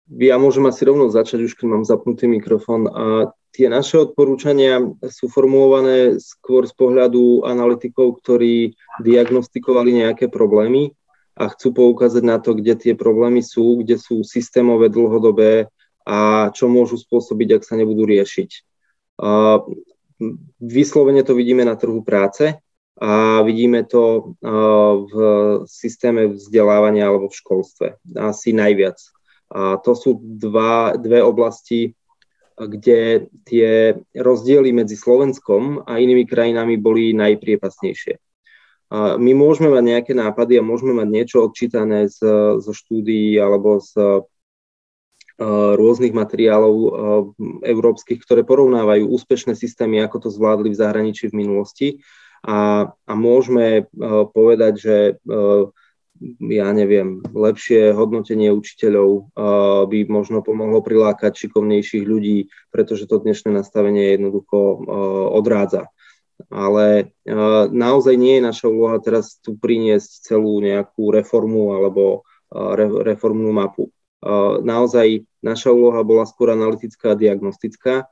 Ja 0.10 0.42
môžem 0.42 0.66
asi 0.66 0.90
rovno 0.90 1.14
začať, 1.14 1.46
už 1.46 1.54
keď 1.54 1.66
mám 1.70 1.84
zapnutý 1.86 2.26
mikrofón. 2.26 2.90
A 2.90 3.30
tie 3.54 3.70
naše 3.70 4.02
odporúčania 4.02 4.82
sú 5.06 5.30
formulované 5.30 6.18
skôr 6.18 6.66
z 6.66 6.74
pohľadu 6.74 7.46
analytikov, 7.46 8.18
ktorí 8.22 8.74
diagnostikovali 9.06 10.06
nejaké 10.06 10.26
problémy 10.26 10.98
a 11.40 11.48
chcú 11.56 11.72
poukázať 11.72 12.24
na 12.28 12.36
to, 12.44 12.52
kde 12.52 12.76
tie 12.76 12.94
problémy 13.00 13.40
sú, 13.40 13.80
kde 13.80 13.96
sú 13.96 14.28
systémové, 14.28 14.92
dlhodobé 14.92 15.72
a 16.04 16.52
čo 16.52 16.68
môžu 16.68 17.00
spôsobiť, 17.00 17.56
ak 17.56 17.64
sa 17.64 17.80
nebudú 17.80 18.04
riešiť. 18.04 18.50
Vyslovene 20.60 21.24
to 21.24 21.32
vidíme 21.32 21.64
na 21.64 21.80
trhu 21.80 22.04
práce 22.04 22.60
a 23.00 23.40
vidíme 23.48 23.88
to 23.88 24.36
v 25.08 25.16
systéme 25.64 26.36
vzdelávania 26.36 27.08
alebo 27.08 27.32
v 27.32 27.40
školstve 27.40 27.88
asi 28.20 28.52
najviac. 28.52 29.00
A 29.50 29.80
to 29.80 29.96
sú 29.96 30.20
dva, 30.20 31.00
dve 31.00 31.24
oblasti, 31.24 31.96
kde 32.60 33.32
tie 33.48 33.96
rozdiely 34.12 34.76
medzi 34.76 35.00
Slovenskom 35.00 35.88
a 35.88 36.04
inými 36.04 36.28
krajinami 36.28 36.76
boli 36.76 37.16
najpriepasnejšie. 37.16 38.20
My 38.90 39.32
môžeme 39.38 39.70
mať 39.70 39.84
nejaké 39.86 40.14
nápady 40.18 40.58
a 40.58 40.66
môžeme 40.66 40.98
mať 40.98 41.08
niečo 41.14 41.38
odčítané 41.46 42.10
zo 42.58 42.74
štúdií 42.74 43.38
alebo 43.38 43.78
z 43.78 43.94
uh, 43.94 44.26
rôznych 45.78 46.10
materiálov 46.10 46.74
uh, 46.74 46.90
európskych, 47.62 48.18
ktoré 48.26 48.42
porovnávajú 48.42 49.06
úspešné 49.14 49.54
systémy, 49.54 50.02
ako 50.02 50.26
to 50.26 50.30
zvládli 50.34 50.74
v 50.74 50.80
zahraničí 50.82 51.30
v 51.30 51.38
minulosti. 51.38 51.88
A, 52.42 52.90
a 52.90 53.14
môžeme 53.14 53.86
uh, 53.86 54.26
povedať, 54.26 54.74
že 54.82 54.96
ja 56.44 56.68
neviem, 56.76 57.24
lepšie 57.32 57.96
hodnotenie 57.96 58.52
učiteľov 58.52 59.32
by 59.88 60.00
možno 60.12 60.44
pomohlo 60.44 60.84
prilákať 60.84 61.48
šikovnejších 61.48 62.04
ľudí, 62.04 62.52
pretože 62.76 63.08
to 63.08 63.24
dnešné 63.24 63.56
nastavenie 63.56 64.20
jednoducho 64.20 64.84
odrádza 65.32 65.88
ale 66.48 67.12
uh, 67.28 67.68
naozaj 67.68 68.16
nie 68.16 68.40
je 68.40 68.48
naša 68.48 68.68
úloha 68.72 68.98
teraz 69.04 69.36
tu 69.44 69.60
priniesť 69.60 70.32
celú 70.32 70.64
nejakú 70.64 71.12
reformu 71.12 71.76
alebo 71.76 72.24
uh, 72.56 72.72
re, 72.80 72.88
reformnú 72.88 73.52
mapu. 73.52 73.92
Uh, 74.24 74.64
naozaj 74.64 75.28
naša 75.44 75.76
úloha 75.76 76.00
bola 76.08 76.24
skôr 76.24 76.56
analytická 76.56 77.16
a 77.16 77.20
diagnostická 77.20 78.08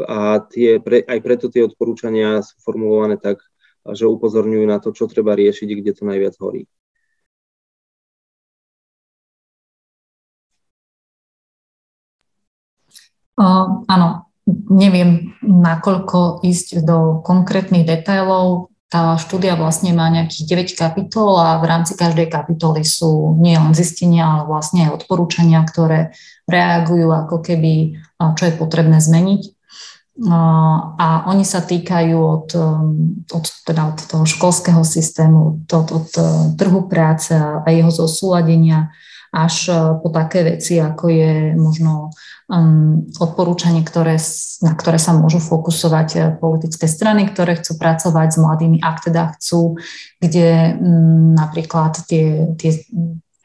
a 0.00 0.40
tie, 0.48 0.80
pre, 0.80 1.04
aj 1.04 1.18
preto 1.20 1.52
tie 1.52 1.64
odporúčania 1.64 2.40
sú 2.40 2.56
formulované 2.64 3.20
tak, 3.20 3.40
že 3.84 4.08
upozorňujú 4.08 4.64
na 4.68 4.80
to, 4.80 4.92
čo 4.92 5.08
treba 5.08 5.36
riešiť, 5.36 5.68
kde 5.68 5.92
to 5.96 6.02
najviac 6.08 6.36
horí. 6.40 6.64
Uh, 13.40 13.80
áno, 13.88 14.29
neviem, 14.68 15.34
nakoľko 15.42 16.44
ísť 16.44 16.82
do 16.84 17.20
konkrétnych 17.24 17.86
detailov. 17.86 18.70
Tá 18.90 19.14
štúdia 19.14 19.54
vlastne 19.54 19.94
má 19.94 20.10
nejakých 20.10 20.74
9 20.74 20.80
kapitol 20.80 21.38
a 21.38 21.62
v 21.62 21.64
rámci 21.70 21.94
každej 21.94 22.26
kapitoly 22.26 22.82
sú 22.82 23.38
nielen 23.38 23.70
zistenia, 23.70 24.26
ale 24.26 24.50
vlastne 24.50 24.90
aj 24.90 25.02
odporúčania, 25.02 25.62
ktoré 25.62 26.10
reagujú 26.50 27.14
ako 27.14 27.38
keby, 27.38 28.02
čo 28.18 28.42
je 28.50 28.58
potrebné 28.58 28.98
zmeniť. 28.98 29.42
A 31.00 31.24
oni 31.30 31.46
sa 31.46 31.64
týkajú 31.64 32.18
od, 32.18 32.48
od, 33.30 33.44
teda 33.64 33.94
od 33.94 33.98
toho 34.04 34.24
školského 34.26 34.82
systému, 34.84 35.64
od, 35.64 35.88
od 35.88 36.08
trhu 36.58 36.90
práce 36.90 37.32
a 37.32 37.64
jeho 37.70 37.88
zosúladenia 37.88 38.90
až 39.30 39.70
po 40.02 40.10
také 40.10 40.42
veci, 40.42 40.82
ako 40.82 41.06
je 41.06 41.54
možno 41.54 42.10
um, 42.50 43.06
odporúčanie, 43.22 43.86
ktoré, 43.86 44.18
na 44.66 44.74
ktoré 44.74 44.98
sa 44.98 45.14
môžu 45.14 45.38
fokusovať 45.38 46.08
eh, 46.18 46.22
politické 46.34 46.90
strany, 46.90 47.30
ktoré 47.30 47.62
chcú 47.62 47.78
pracovať 47.78 48.28
s 48.34 48.38
mladými, 48.42 48.78
ak 48.82 49.06
teda 49.06 49.38
chcú, 49.38 49.78
kde 50.18 50.74
um, 50.74 51.32
napríklad 51.38 52.02
tie, 52.10 52.50
tie 52.58 52.82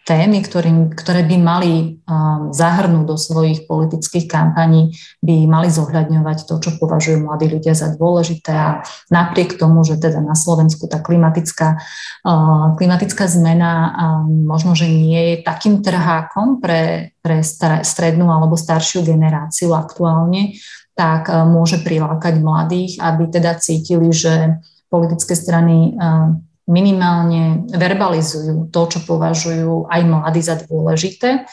témy, 0.06 0.46
ktorým, 0.46 0.94
ktoré 0.94 1.26
by 1.26 1.38
mali 1.42 1.74
um, 2.06 2.54
zahrnúť 2.54 3.06
do 3.10 3.18
svojich 3.18 3.66
politických 3.66 4.30
kampaní, 4.30 4.94
by 5.26 5.50
mali 5.50 5.74
zohľadňovať 5.74 6.46
to, 6.46 6.62
čo 6.62 6.78
považujú 6.78 7.26
mladí 7.26 7.50
ľudia 7.50 7.74
za 7.74 7.90
dôležité. 7.98 8.54
A 8.54 8.86
napriek 9.10 9.58
tomu, 9.58 9.82
že 9.82 9.98
teda 9.98 10.22
na 10.22 10.38
Slovensku 10.38 10.86
tá 10.86 11.02
klimatická, 11.02 11.82
uh, 12.22 12.78
klimatická 12.78 13.26
zmena 13.26 13.72
um, 13.98 14.46
možno, 14.46 14.78
že 14.78 14.86
nie 14.86 15.34
je 15.34 15.36
takým 15.42 15.82
trhákom 15.82 16.62
pre, 16.62 17.18
pre 17.26 17.42
strednú 17.82 18.30
alebo 18.30 18.54
staršiu 18.54 19.02
generáciu 19.02 19.74
aktuálne, 19.74 20.54
tak 20.94 21.34
uh, 21.34 21.50
môže 21.50 21.82
prilákať 21.82 22.46
mladých, 22.46 23.02
aby 23.02 23.26
teda 23.34 23.58
cítili, 23.58 24.14
že 24.14 24.62
politické 24.94 25.34
strany 25.34 25.98
uh, 25.98 26.38
minimálne 26.66 27.70
verbalizujú 27.70 28.74
to, 28.74 28.82
čo 28.90 29.00
považujú 29.06 29.86
aj 29.90 30.02
mladí 30.06 30.42
za 30.42 30.58
dôležité. 30.66 31.46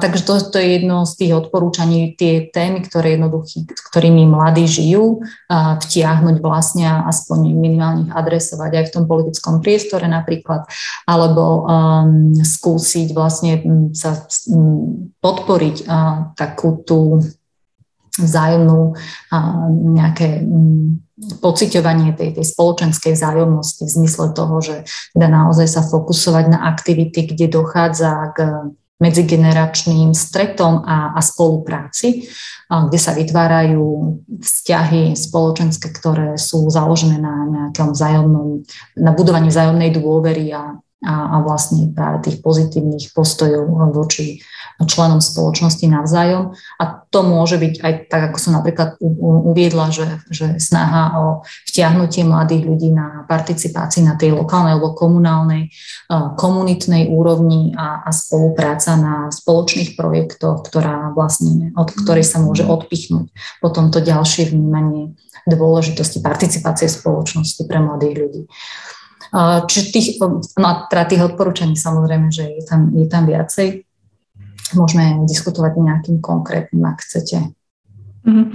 Takže 0.00 0.26
to, 0.26 0.34
to 0.50 0.58
je 0.58 0.82
jedno 0.82 1.06
z 1.06 1.12
tých 1.14 1.32
odporúčaní, 1.38 2.18
tie 2.18 2.50
témy, 2.50 2.84
ktoré 2.84 3.14
jednoduchý, 3.14 3.70
ktorými 3.70 4.26
mladí 4.26 4.66
žijú, 4.66 5.22
vtiahnuť 5.48 6.42
vlastne 6.42 7.06
aspoň 7.06 7.54
minimálne 7.54 8.10
ich 8.10 8.12
adresovať 8.12 8.70
aj 8.74 8.84
v 8.90 8.92
tom 8.92 9.04
politickom 9.06 9.62
priestore 9.62 10.10
napríklad, 10.10 10.66
alebo 11.06 11.64
um, 11.64 12.34
skúsiť 12.34 13.14
vlastne 13.14 13.62
sa 13.94 14.26
um, 14.50 15.14
podporiť 15.22 15.86
uh, 15.86 16.34
takú 16.34 16.82
tú 16.82 17.22
vzájomnú 18.18 18.90
uh, 18.90 19.64
nejaké 19.70 20.42
um, 20.44 20.98
pociťovanie 21.14 22.18
tej, 22.18 22.34
tej 22.34 22.46
spoločenskej 22.46 23.14
vzájomnosti 23.14 23.86
v 23.86 23.94
zmysle 24.02 24.34
toho, 24.34 24.58
že 24.58 24.76
teda 25.14 25.30
naozaj 25.30 25.66
sa 25.70 25.82
fokusovať 25.86 26.44
na 26.50 26.66
aktivity, 26.66 27.30
kde 27.30 27.46
dochádza 27.54 28.34
k 28.34 28.38
medzigeneračným 28.98 30.14
stretom 30.14 30.82
a, 30.86 31.14
a 31.14 31.20
spolupráci, 31.22 32.30
a 32.70 32.86
kde 32.86 32.98
sa 32.98 33.12
vytvárajú 33.12 34.16
vzťahy 34.38 35.18
spoločenské, 35.18 35.90
ktoré 35.90 36.38
sú 36.38 36.70
založené 36.70 37.18
na 37.18 37.34
nejakom 37.46 37.92
vzájomnom, 37.94 38.62
na 38.98 39.10
budovaní 39.12 39.50
vzájomnej 39.50 39.90
dôvery 39.98 40.54
a, 40.54 40.78
a, 41.02 41.36
a 41.36 41.36
vlastne 41.42 41.90
práve 41.90 42.30
tých 42.30 42.44
pozitívnych 42.44 43.10
postojov 43.10 43.66
voči 43.90 44.44
členom 44.84 45.22
spoločnosti 45.22 45.86
navzájom. 45.86 46.54
A 46.82 46.84
to 47.08 47.22
môže 47.22 47.62
byť 47.62 47.74
aj 47.78 47.92
tak, 48.10 48.22
ako 48.30 48.38
som 48.42 48.52
napríklad 48.58 48.98
uviedla, 49.46 49.94
že, 49.94 50.06
že 50.34 50.58
snaha 50.58 51.14
o 51.14 51.26
vtiahnutie 51.70 52.26
mladých 52.26 52.62
ľudí 52.66 52.90
na 52.90 53.22
participácii 53.30 54.02
na 54.02 54.18
tej 54.18 54.34
lokálnej 54.34 54.74
alebo 54.74 54.98
komunálnej, 54.98 55.70
komunitnej 56.34 57.06
úrovni 57.06 57.70
a, 57.78 58.02
a 58.02 58.10
spolupráca 58.10 58.98
na 58.98 59.14
spoločných 59.30 59.94
projektoch, 59.94 60.66
ktorá 60.66 61.14
vlastne, 61.14 61.70
od 61.78 61.94
ktorej 61.94 62.26
sa 62.26 62.42
môže 62.42 62.66
odpichnúť 62.66 63.30
potom 63.62 63.88
to 63.88 64.02
ďalšie 64.02 64.50
vnímanie 64.50 65.16
dôležitosti 65.48 66.20
participácie 66.24 66.88
spoločnosti 66.88 67.64
pre 67.68 67.78
mladých 67.80 68.14
ľudí. 68.16 68.42
Čiže 69.34 69.82
tých, 69.90 70.08
no, 70.22 70.86
teda 70.86 71.04
tých 71.10 71.22
odporúčaní 71.26 71.74
samozrejme, 71.74 72.30
že 72.30 72.54
je 72.54 72.62
tam, 72.62 72.94
je 72.94 73.06
tam 73.10 73.26
viacej. 73.26 73.82
môžeme 74.78 75.26
diskutovať 75.26 75.74
nejakým 75.82 76.22
konkrétnym, 76.22 76.86
ak 76.86 77.02
chcete. 77.02 77.50
Uh-huh. 78.24 78.48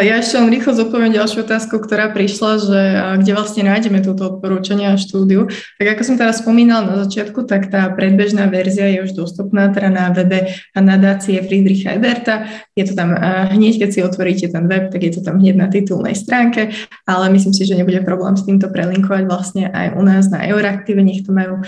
Ja 0.00 0.16
ešte 0.16 0.40
len 0.40 0.48
rýchlo 0.48 0.72
zodpoviem 0.72 1.12
ďalšiu 1.12 1.44
otázku, 1.44 1.76
ktorá 1.76 2.08
prišla, 2.08 2.50
že 2.56 2.80
kde 3.20 3.36
vlastne 3.36 3.68
nájdeme 3.68 4.00
túto 4.00 4.24
odporúčanie 4.32 4.88
a 4.88 4.96
štúdiu. 4.96 5.44
Tak 5.76 5.86
ako 5.92 6.02
som 6.08 6.16
teraz 6.16 6.40
spomínala 6.40 6.88
na 6.88 6.96
začiatku, 7.04 7.44
tak 7.44 7.68
tá 7.68 7.84
predbežná 7.92 8.48
verzia 8.48 8.88
je 8.88 9.04
už 9.04 9.12
dostupná 9.12 9.68
teda 9.68 9.92
na 9.92 10.08
webe 10.08 10.56
nadácie 10.72 11.36
Friedricha 11.44 12.00
Eberta. 12.00 12.48
Je 12.72 12.88
to 12.88 12.96
tam 12.96 13.12
hneď, 13.52 13.84
keď 13.84 13.90
si 13.92 14.00
otvoríte 14.00 14.48
ten 14.48 14.64
web, 14.64 14.88
tak 14.88 15.04
je 15.04 15.12
to 15.12 15.20
tam 15.20 15.36
hneď 15.36 15.52
na 15.52 15.68
titulnej 15.68 16.16
stránke, 16.16 16.72
ale 17.04 17.28
myslím 17.28 17.52
si, 17.52 17.68
že 17.68 17.76
nebude 17.76 18.00
problém 18.00 18.40
s 18.40 18.48
týmto 18.48 18.72
prelinkovať 18.72 19.28
vlastne 19.28 19.68
aj 19.68 20.00
u 20.00 20.02
nás 20.02 20.32
na 20.32 20.48
Euraktive. 20.48 21.04
Nech 21.04 21.28
to 21.28 21.36
majú 21.36 21.60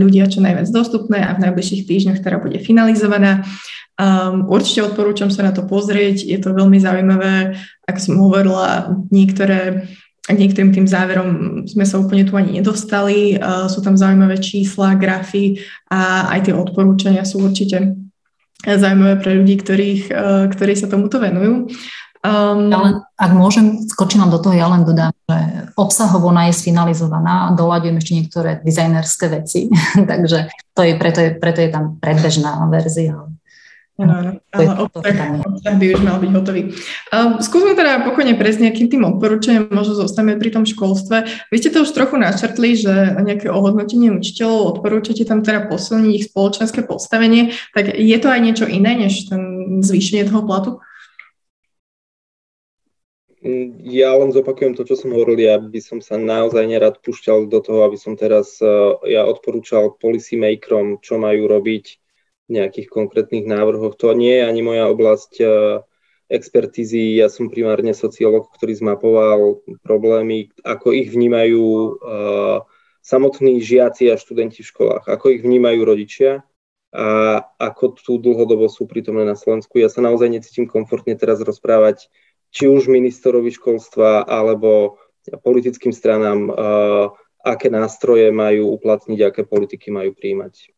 ľudia 0.00 0.32
čo 0.32 0.40
najviac 0.40 0.72
dostupné 0.72 1.20
a 1.20 1.36
v 1.36 1.44
najbližších 1.44 1.84
týždňoch 1.84 2.24
ktorá 2.24 2.40
bude 2.40 2.56
finalizovaná. 2.56 3.44
Um, 3.96 4.44
určite 4.52 4.84
odporúčam 4.84 5.32
sa 5.32 5.40
na 5.40 5.56
to 5.56 5.64
pozrieť, 5.64 6.20
je 6.20 6.36
to 6.36 6.52
veľmi 6.52 6.76
zaujímavé, 6.76 7.56
ako 7.88 7.98
som 7.98 8.14
hovorila, 8.20 8.92
niektoré 9.08 9.88
niektorým 10.26 10.74
tým 10.74 10.90
záverom 10.90 11.62
sme 11.70 11.86
sa 11.86 12.02
úplne 12.02 12.26
tu 12.26 12.34
ani 12.34 12.58
nedostali. 12.58 13.38
Uh, 13.38 13.70
sú 13.70 13.78
tam 13.78 13.94
zaujímavé 13.94 14.42
čísla, 14.42 14.98
grafy 14.98 15.62
a 15.86 16.32
aj 16.34 16.50
tie 16.50 16.54
odporúčania 16.54 17.22
sú 17.22 17.46
určite 17.46 17.94
zaujímavé 18.66 19.22
pre 19.22 19.38
ľudí, 19.38 19.54
ktorých, 19.62 20.02
uh, 20.10 20.44
ktorí 20.50 20.74
sa 20.74 20.90
tomuto 20.90 21.22
venujú. 21.22 21.70
Um, 22.26 22.74
ja 22.74 22.78
len, 22.82 22.94
ak 23.14 23.32
môžem, 23.38 23.86
skočím 23.86 24.26
vám 24.26 24.34
do 24.34 24.42
toho, 24.42 24.58
ja 24.58 24.66
len 24.66 24.82
dodám, 24.82 25.14
že 25.30 25.38
obsahovo 25.78 26.34
ona 26.34 26.50
je 26.50 26.58
sfinalizovaná, 26.58 27.54
doľadujem 27.54 27.96
ešte 28.02 28.12
niektoré 28.18 28.50
dizajnerské 28.66 29.26
veci, 29.30 29.70
takže 30.10 30.50
to 30.74 30.82
je, 30.82 30.92
preto, 30.98 31.22
je, 31.22 31.30
preto 31.38 31.62
je 31.62 31.70
tam 31.70 32.02
predbežná 32.02 32.66
verzia. 32.66 33.14
Áno, 33.96 34.36
ale 34.52 34.72
obsah, 34.76 35.40
obsah 35.40 35.74
by 35.80 35.96
už 35.96 36.04
mal 36.04 36.20
byť 36.20 36.30
hotový. 36.36 36.68
Uh, 37.08 37.40
skúsme 37.40 37.72
teda 37.72 38.04
pokojne 38.04 38.36
prejsť 38.36 38.68
nejakým 38.68 38.92
tým 38.92 39.02
odporúčaním, 39.08 39.72
možno 39.72 39.96
zostaneme 39.96 40.36
pri 40.36 40.52
tom 40.52 40.68
školstve. 40.68 41.48
Vy 41.48 41.56
ste 41.56 41.72
to 41.72 41.80
už 41.80 41.96
trochu 41.96 42.20
načrtli, 42.20 42.76
že 42.76 42.92
nejaké 43.16 43.48
ohodnotenie 43.48 44.12
učiteľov 44.12 44.76
odporúčate 44.76 45.24
tam 45.24 45.40
teda 45.40 45.64
posilniť 45.72 46.12
ich 46.12 46.28
spoločenské 46.28 46.84
postavenie, 46.84 47.56
tak 47.72 47.96
je 47.96 48.18
to 48.20 48.28
aj 48.28 48.40
niečo 48.44 48.68
iné, 48.68 49.00
než 49.00 49.32
ten 49.32 49.80
zvýšenie 49.80 50.28
toho 50.28 50.44
platu? 50.44 50.70
Ja 53.80 54.12
len 54.12 54.28
zopakujem 54.34 54.76
to, 54.76 54.84
čo 54.84 54.98
som 54.98 55.16
hovoril, 55.16 55.40
ja 55.40 55.56
by 55.56 55.80
som 55.80 56.04
sa 56.04 56.20
naozaj 56.20 56.68
nerad 56.68 57.00
pušťal 57.00 57.48
do 57.48 57.64
toho, 57.64 57.88
aby 57.88 57.96
som 57.96 58.12
teraz 58.12 58.60
uh, 58.60 59.00
ja 59.08 59.24
odporúčal 59.24 59.96
policy 59.96 60.36
makerom, 60.36 61.00
čo 61.00 61.16
majú 61.16 61.48
robiť 61.48 62.05
nejakých 62.46 62.88
konkrétnych 62.90 63.44
návrhoch. 63.44 63.98
To 63.98 64.14
nie 64.14 64.38
je 64.38 64.44
ani 64.46 64.62
moja 64.62 64.86
oblasť 64.86 65.32
e, 65.42 65.46
expertízy. 66.30 67.18
Ja 67.18 67.30
som 67.30 67.50
primárne 67.50 67.94
sociológ, 67.94 68.50
ktorý 68.54 68.74
zmapoval 68.74 69.62
problémy, 69.86 70.50
ako 70.66 70.90
ich 70.90 71.14
vnímajú 71.14 71.62
uh, 71.62 72.66
samotní 72.98 73.62
žiaci 73.62 74.10
a 74.10 74.18
študenti 74.18 74.66
v 74.66 74.70
školách, 74.74 75.04
ako 75.06 75.38
ich 75.38 75.42
vnímajú 75.46 75.80
rodičia 75.86 76.42
a 76.90 77.06
ako 77.60 77.84
tu 77.94 78.12
dlhodobo 78.18 78.66
sú 78.66 78.90
prítomné 78.90 79.22
na 79.22 79.38
Slovensku. 79.38 79.78
Ja 79.78 79.86
sa 79.86 80.02
naozaj 80.02 80.32
necítim 80.32 80.66
komfortne 80.66 81.14
teraz 81.14 81.38
rozprávať 81.38 82.10
či 82.50 82.66
už 82.66 82.90
ministrovi 82.90 83.52
školstva 83.54 84.26
alebo 84.26 84.98
politickým 85.46 85.94
stranám, 85.94 86.50
uh, 86.50 87.14
aké 87.46 87.70
nástroje 87.70 88.34
majú 88.34 88.74
uplatniť, 88.74 89.18
aké 89.22 89.46
politiky 89.46 89.94
majú 89.94 90.10
príjmať. 90.10 90.74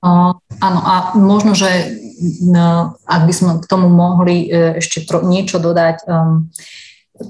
Áno, 0.00 0.80
a 0.80 1.12
možno, 1.16 1.52
že 1.52 1.92
no, 2.40 2.96
ak 3.04 3.22
by 3.28 3.32
sme 3.32 3.52
k 3.60 3.68
tomu 3.68 3.92
mohli 3.92 4.48
e, 4.48 4.80
ešte 4.80 5.04
tro, 5.04 5.20
niečo 5.24 5.60
dodať, 5.60 6.08
um, 6.08 6.48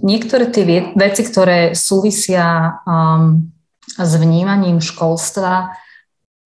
niektoré 0.07 0.47
tie 0.51 0.95
veci, 0.95 1.23
ktoré 1.27 1.75
súvisia 1.75 2.79
um, 2.87 3.51
s 3.99 4.13
vnímaním 4.15 4.79
školstva, 4.79 5.75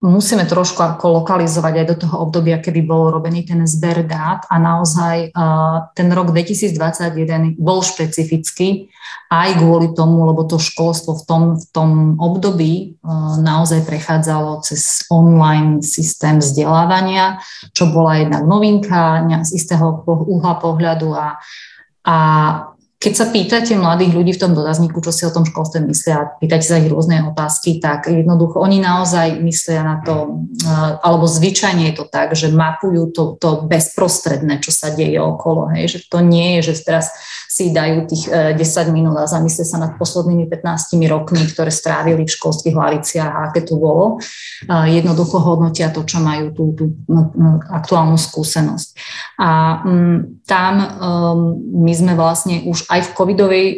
musíme 0.05 0.45
trošku 0.45 0.85
ako 0.85 1.25
lokalizovať 1.25 1.75
aj 1.81 1.87
do 1.89 1.97
toho 2.05 2.17
obdobia, 2.29 2.61
kedy 2.61 2.85
bol 2.85 3.09
robený 3.09 3.49
ten 3.49 3.65
zber 3.65 4.05
dát 4.05 4.45
a 4.53 4.61
naozaj 4.61 5.33
uh, 5.33 5.89
ten 5.97 6.13
rok 6.13 6.29
2021 6.29 7.57
bol 7.57 7.81
špecifický 7.81 8.93
aj 9.33 9.49
kvôli 9.57 9.97
tomu, 9.97 10.29
lebo 10.29 10.45
to 10.45 10.61
školstvo 10.61 11.17
v 11.19 11.23
tom, 11.25 11.43
v 11.57 11.65
tom 11.73 11.91
období 12.21 13.01
uh, 13.01 13.41
naozaj 13.41 13.89
prechádzalo 13.89 14.61
cez 14.61 15.09
online 15.09 15.81
systém 15.81 16.39
vzdelávania, 16.39 17.41
čo 17.73 17.89
bola 17.89 18.21
jednak 18.21 18.45
novinka 18.45 19.25
z 19.41 19.51
istého 19.57 20.05
uhla 20.05 20.61
pohľadu 20.61 21.17
a, 21.17 21.41
a 22.05 22.17
keď 23.05 23.13
sa 23.21 23.29
pýtate 23.29 23.77
mladých 23.77 24.17
ľudí 24.17 24.33
v 24.33 24.41
tom 24.41 24.57
dotazníku, 24.57 24.97
čo 25.05 25.13
si 25.13 25.29
o 25.29 25.35
tom 25.35 25.45
školstve 25.45 25.85
myslia, 25.85 26.41
pýtate 26.41 26.65
sa 26.65 26.81
ich 26.81 26.89
rôzne 26.89 27.21
otázky, 27.29 27.77
tak 27.77 28.09
jednoducho 28.09 28.57
oni 28.57 28.81
naozaj 28.81 29.45
myslia 29.45 29.85
na 29.85 30.01
to, 30.01 30.41
eh, 30.65 30.97
alebo 31.05 31.29
zvyčajne 31.29 31.93
je 31.93 32.01
to 32.01 32.09
tak, 32.09 32.33
že 32.33 32.49
mapujú 32.49 33.13
to, 33.13 33.37
to 33.37 33.69
bezprostredné, 33.69 34.65
čo 34.65 34.73
sa 34.73 34.89
deje 34.89 35.21
okolo. 35.21 35.69
Hej? 35.77 35.93
Že 35.93 35.99
to 36.09 36.19
nie 36.25 36.49
je, 36.57 36.73
že 36.73 36.81
teraz 36.81 37.13
si 37.55 37.71
dajú 37.71 38.11
tých 38.11 38.27
10 38.27 38.59
eh, 38.59 38.91
minút 38.91 39.15
a 39.15 39.31
zamyslia 39.31 39.63
sa 39.63 39.79
nad 39.79 39.95
poslednými 39.95 40.51
15 40.51 40.99
rokmi, 41.07 41.47
ktoré 41.47 41.71
strávili 41.71 42.27
v 42.27 42.35
školských 42.35 42.75
hlaviciach 42.75 43.31
a 43.31 43.39
aké 43.51 43.63
to 43.63 43.79
bolo. 43.79 44.19
Jednoducho 44.67 45.39
hodnotia 45.39 45.95
to, 45.95 46.03
čo 46.03 46.19
majú 46.19 46.51
tú, 46.51 46.65
tú 46.75 46.85
no, 47.07 47.31
no, 47.39 47.63
aktuálnu 47.63 48.19
skúsenosť. 48.19 48.99
A 49.39 49.51
mm, 49.87 50.43
tam 50.51 50.75
um, 50.83 51.41
my 51.85 51.93
sme 51.95 52.13
vlastne 52.19 52.67
už 52.67 52.91
aj 52.91 53.01
v 53.07 53.11
covidovej 53.17 53.67
e, 53.67 53.77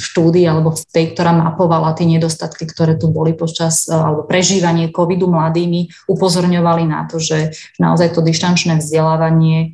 štúdii 0.00 0.46
alebo 0.48 0.72
v 0.72 0.82
tej, 0.88 1.12
ktorá 1.12 1.36
mapovala 1.36 1.92
tie 1.92 2.08
nedostatky, 2.08 2.64
ktoré 2.64 2.96
tu 2.96 3.12
boli 3.12 3.36
počas 3.36 3.84
e, 3.84 3.92
alebo 3.92 4.24
prežívanie 4.24 4.88
covidu 4.88 5.28
mladými, 5.28 5.92
upozorňovali 6.08 6.84
na 6.88 7.04
to, 7.04 7.20
že 7.20 7.52
naozaj 7.76 8.16
to 8.16 8.20
dištančné 8.24 8.80
vzdelávanie 8.80 9.58
e, 9.60 9.68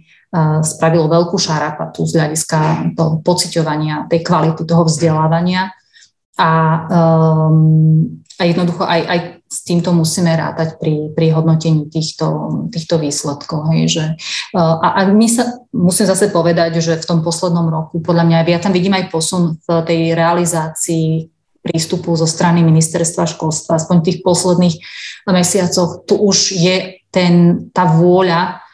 spravilo 0.62 1.10
veľkú 1.10 1.34
šarapatu 1.34 2.06
z 2.06 2.22
hľadiska 2.22 2.58
toho 2.94 3.18
pociťovania, 3.26 4.06
tej 4.06 4.22
kvality 4.22 4.62
toho 4.62 4.86
vzdelávania. 4.86 5.74
A, 6.38 6.50
um, 6.86 8.22
a 8.38 8.42
jednoducho 8.46 8.86
aj, 8.86 9.00
aj 9.10 9.20
s 9.50 9.58
týmto 9.66 9.90
musíme 9.90 10.30
rátať 10.30 10.78
pri, 10.78 11.10
pri 11.12 11.34
hodnotení 11.34 11.90
týchto, 11.90 12.26
týchto 12.70 13.02
výsledkov. 13.02 13.74
Hej, 13.74 13.82
že, 13.90 14.04
uh, 14.54 14.78
a, 14.78 15.02
a 15.02 15.10
my 15.10 15.26
sa 15.26 15.66
musím 15.74 16.06
zase 16.06 16.30
povedať, 16.30 16.78
že 16.78 16.94
v 16.94 17.08
tom 17.10 17.20
poslednom 17.26 17.66
roku, 17.66 17.98
podľa 17.98 18.24
mňa, 18.30 18.46
ja 18.46 18.62
tam 18.62 18.70
vidím 18.70 18.94
aj 18.94 19.10
posun 19.10 19.58
v 19.66 19.68
tej 19.82 20.14
realizácii 20.14 21.26
prístupu 21.60 22.16
zo 22.16 22.24
strany 22.24 22.64
ministerstva 22.64 23.28
školstva, 23.36 23.76
aspoň 23.76 23.96
v 24.00 24.06
tých 24.06 24.18
posledných 24.24 24.76
mesiacoch, 25.28 26.08
tu 26.08 26.16
už 26.16 26.56
je 26.56 27.04
ten, 27.12 27.66
tá 27.76 27.84
vôľa 27.84 28.64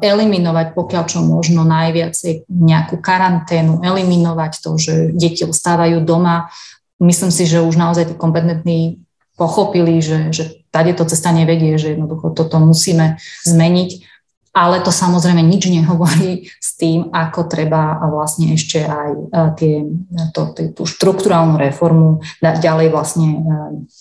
eliminovať 0.00 0.76
pokiaľ 0.76 1.02
čo 1.08 1.20
možno 1.24 1.62
najviac 1.64 2.14
nejakú 2.48 3.00
karanténu, 3.00 3.80
eliminovať 3.80 4.52
to, 4.60 4.70
že 4.76 4.94
deti 5.14 5.44
ostávajú 5.46 6.02
doma. 6.02 6.52
Myslím 7.02 7.30
si, 7.34 7.44
že 7.44 7.64
už 7.64 7.74
naozaj 7.74 8.12
tí 8.12 8.14
kompetentní 8.14 9.04
pochopili, 9.34 9.98
že, 9.98 10.30
že 10.30 10.44
tady 10.70 10.94
to 10.94 11.04
cesta 11.04 11.34
nevedie, 11.34 11.78
že 11.78 11.94
jednoducho 11.94 12.30
toto 12.30 12.62
musíme 12.62 13.18
zmeniť, 13.46 13.90
ale 14.54 14.78
to 14.86 14.94
samozrejme 14.94 15.42
nič 15.42 15.66
nehovorí 15.66 16.46
s 16.62 16.78
tým, 16.78 17.10
ako 17.10 17.50
treba 17.50 17.98
vlastne 18.06 18.54
ešte 18.54 18.86
aj 18.86 19.10
e, 19.10 19.22
tie, 19.58 19.74
to, 20.30 20.54
tú 20.54 20.82
štruktúrálnu 20.86 21.58
reformu 21.58 22.22
ďalej 22.38 22.94
vlastne 22.94 23.28
e, 23.34 23.38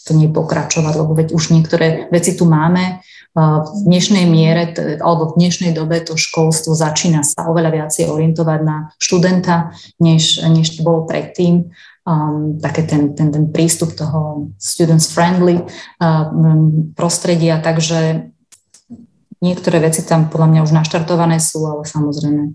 to 0.06 0.14
nepokračovať, 0.14 0.94
lebo 0.94 1.18
veď 1.18 1.34
už 1.34 1.50
niektoré 1.50 2.06
veci 2.14 2.38
tu 2.38 2.46
máme, 2.46 3.02
v 3.34 3.68
dnešnej 3.90 4.30
miere 4.30 4.78
alebo 5.02 5.34
v 5.34 5.42
dnešnej 5.42 5.74
dobe 5.74 5.98
to 6.06 6.14
školstvo 6.14 6.78
začína 6.78 7.26
sa 7.26 7.50
oveľa 7.50 7.82
viacej 7.82 8.06
orientovať 8.06 8.60
na 8.62 8.94
študenta, 9.02 9.74
než, 9.98 10.46
než 10.46 10.78
to 10.78 10.86
bolo 10.86 11.10
predtým 11.10 11.74
um, 12.06 12.62
také 12.62 12.86
ten, 12.86 13.18
ten, 13.18 13.34
ten 13.34 13.50
prístup 13.50 13.98
toho 13.98 14.54
students 14.62 15.10
friendly 15.10 15.58
uh, 15.58 16.30
prostredia, 16.94 17.58
takže 17.58 18.30
niektoré 19.42 19.82
veci 19.82 20.06
tam 20.06 20.30
podľa 20.30 20.48
mňa 20.54 20.60
už 20.70 20.72
naštartované 20.78 21.42
sú, 21.42 21.66
ale 21.66 21.90
samozrejme 21.90 22.54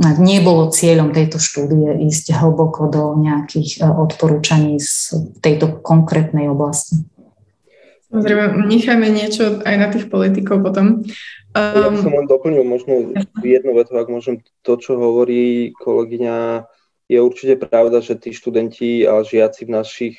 nebolo 0.00 0.72
cieľom 0.72 1.12
tejto 1.12 1.36
štúdie 1.36 2.02
ísť 2.08 2.34
hlboko 2.34 2.90
do 2.90 3.14
nejakých 3.14 3.78
uh, 3.78 3.94
odporúčaní 3.94 4.82
z 4.82 5.14
tejto 5.38 5.78
konkrétnej 5.86 6.50
oblasti. 6.50 6.98
Samozrejme, 8.10 8.66
nechajme 8.66 9.06
niečo 9.06 9.62
aj 9.62 9.74
na 9.78 9.86
tých 9.94 10.10
politikov 10.10 10.66
potom. 10.66 11.06
Um, 11.54 11.78
ja 11.78 11.94
som 11.94 12.14
len 12.14 12.26
doplnil 12.26 12.66
možno 12.66 13.14
jednu 13.42 13.74
vetu, 13.78 13.94
ak 13.94 14.10
môžem 14.10 14.42
to, 14.66 14.74
čo 14.78 14.98
hovorí 14.98 15.70
kolegyňa 15.78 16.66
je 17.10 17.18
určite 17.18 17.58
pravda, 17.58 17.98
že 17.98 18.18
tí 18.18 18.30
študenti 18.30 19.02
a 19.02 19.22
žiaci 19.26 19.66
v 19.66 19.74
našich 19.74 20.16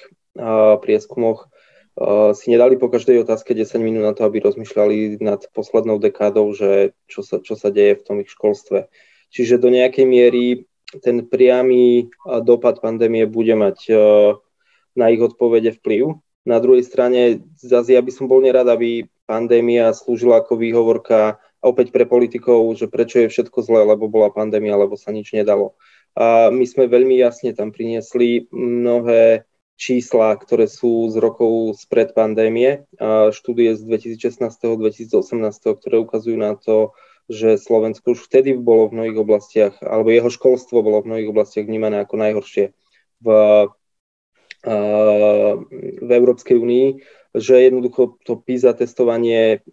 prieskumoch 0.83 1.47
si 2.35 2.51
nedali 2.51 2.79
po 2.79 2.87
každej 2.87 3.27
otázke 3.27 3.51
10 3.51 3.79
minút 3.83 4.03
na 4.07 4.13
to, 4.15 4.23
aby 4.23 4.43
rozmýšľali 4.43 5.19
nad 5.19 5.43
poslednou 5.51 5.99
dekádou, 5.99 6.51
že 6.55 6.95
čo 7.11 7.23
sa, 7.23 7.43
čo 7.43 7.59
sa 7.59 7.67
deje 7.71 7.99
v 7.99 8.05
tom 8.07 8.17
ich 8.23 8.31
školstve. 8.31 8.87
Čiže 9.31 9.59
do 9.59 9.71
nejakej 9.71 10.07
miery 10.07 10.67
ten 11.03 11.23
priamy 11.27 12.11
dopad 12.43 12.83
pandémie 12.83 13.27
bude 13.27 13.55
mať 13.55 13.91
na 14.95 15.05
ich 15.11 15.19
odpovede 15.23 15.79
vplyv. 15.79 16.19
Na 16.41 16.57
druhej 16.57 16.81
strane, 16.81 17.45
zase 17.57 17.93
ja 17.93 18.01
by 18.01 18.09
som 18.09 18.25
bol 18.25 18.41
nerad, 18.41 18.65
aby 18.65 19.05
pandémia 19.29 19.93
slúžila 19.93 20.41
ako 20.41 20.57
výhovorka 20.57 21.37
opäť 21.61 21.93
pre 21.93 22.09
politikov, 22.09 22.73
že 22.73 22.89
prečo 22.89 23.21
je 23.21 23.29
všetko 23.29 23.61
zlé, 23.61 23.85
lebo 23.85 24.09
bola 24.09 24.33
pandémia, 24.33 24.73
lebo 24.73 24.97
sa 24.97 25.13
nič 25.13 25.37
nedalo. 25.37 25.77
A 26.17 26.49
my 26.49 26.65
sme 26.65 26.89
veľmi 26.89 27.15
jasne 27.21 27.53
tam 27.53 27.69
priniesli 27.69 28.49
mnohé 28.49 29.45
čísla, 29.77 30.37
ktoré 30.37 30.65
sú 30.65 31.09
z 31.09 31.17
rokov 31.21 31.77
spred 31.77 32.13
pandémie, 32.13 32.85
štúdie 33.33 33.77
z 33.77 33.81
2016-2018, 33.85 35.17
ktoré 35.57 35.95
ukazujú 36.01 36.37
na 36.37 36.53
to, 36.57 36.93
že 37.31 37.55
Slovensko 37.57 38.13
už 38.13 38.27
vtedy 38.27 38.57
bolo 38.57 38.89
v 38.89 39.01
mnohých 39.01 39.17
oblastiach, 39.17 39.73
alebo 39.79 40.11
jeho 40.11 40.29
školstvo 40.29 40.83
bolo 40.83 41.01
v 41.01 41.09
mnohých 41.15 41.29
oblastiach 41.31 41.65
vnímané 41.65 42.03
ako 42.03 42.15
najhoršie 42.19 42.75
v, 43.23 43.27
v 44.61 46.09
Európskej 46.09 46.53
únii, 46.53 46.87
že 47.33 47.65
jednoducho 47.65 48.21
to 48.21 48.37
PISA 48.37 48.77
testovanie 48.77 49.65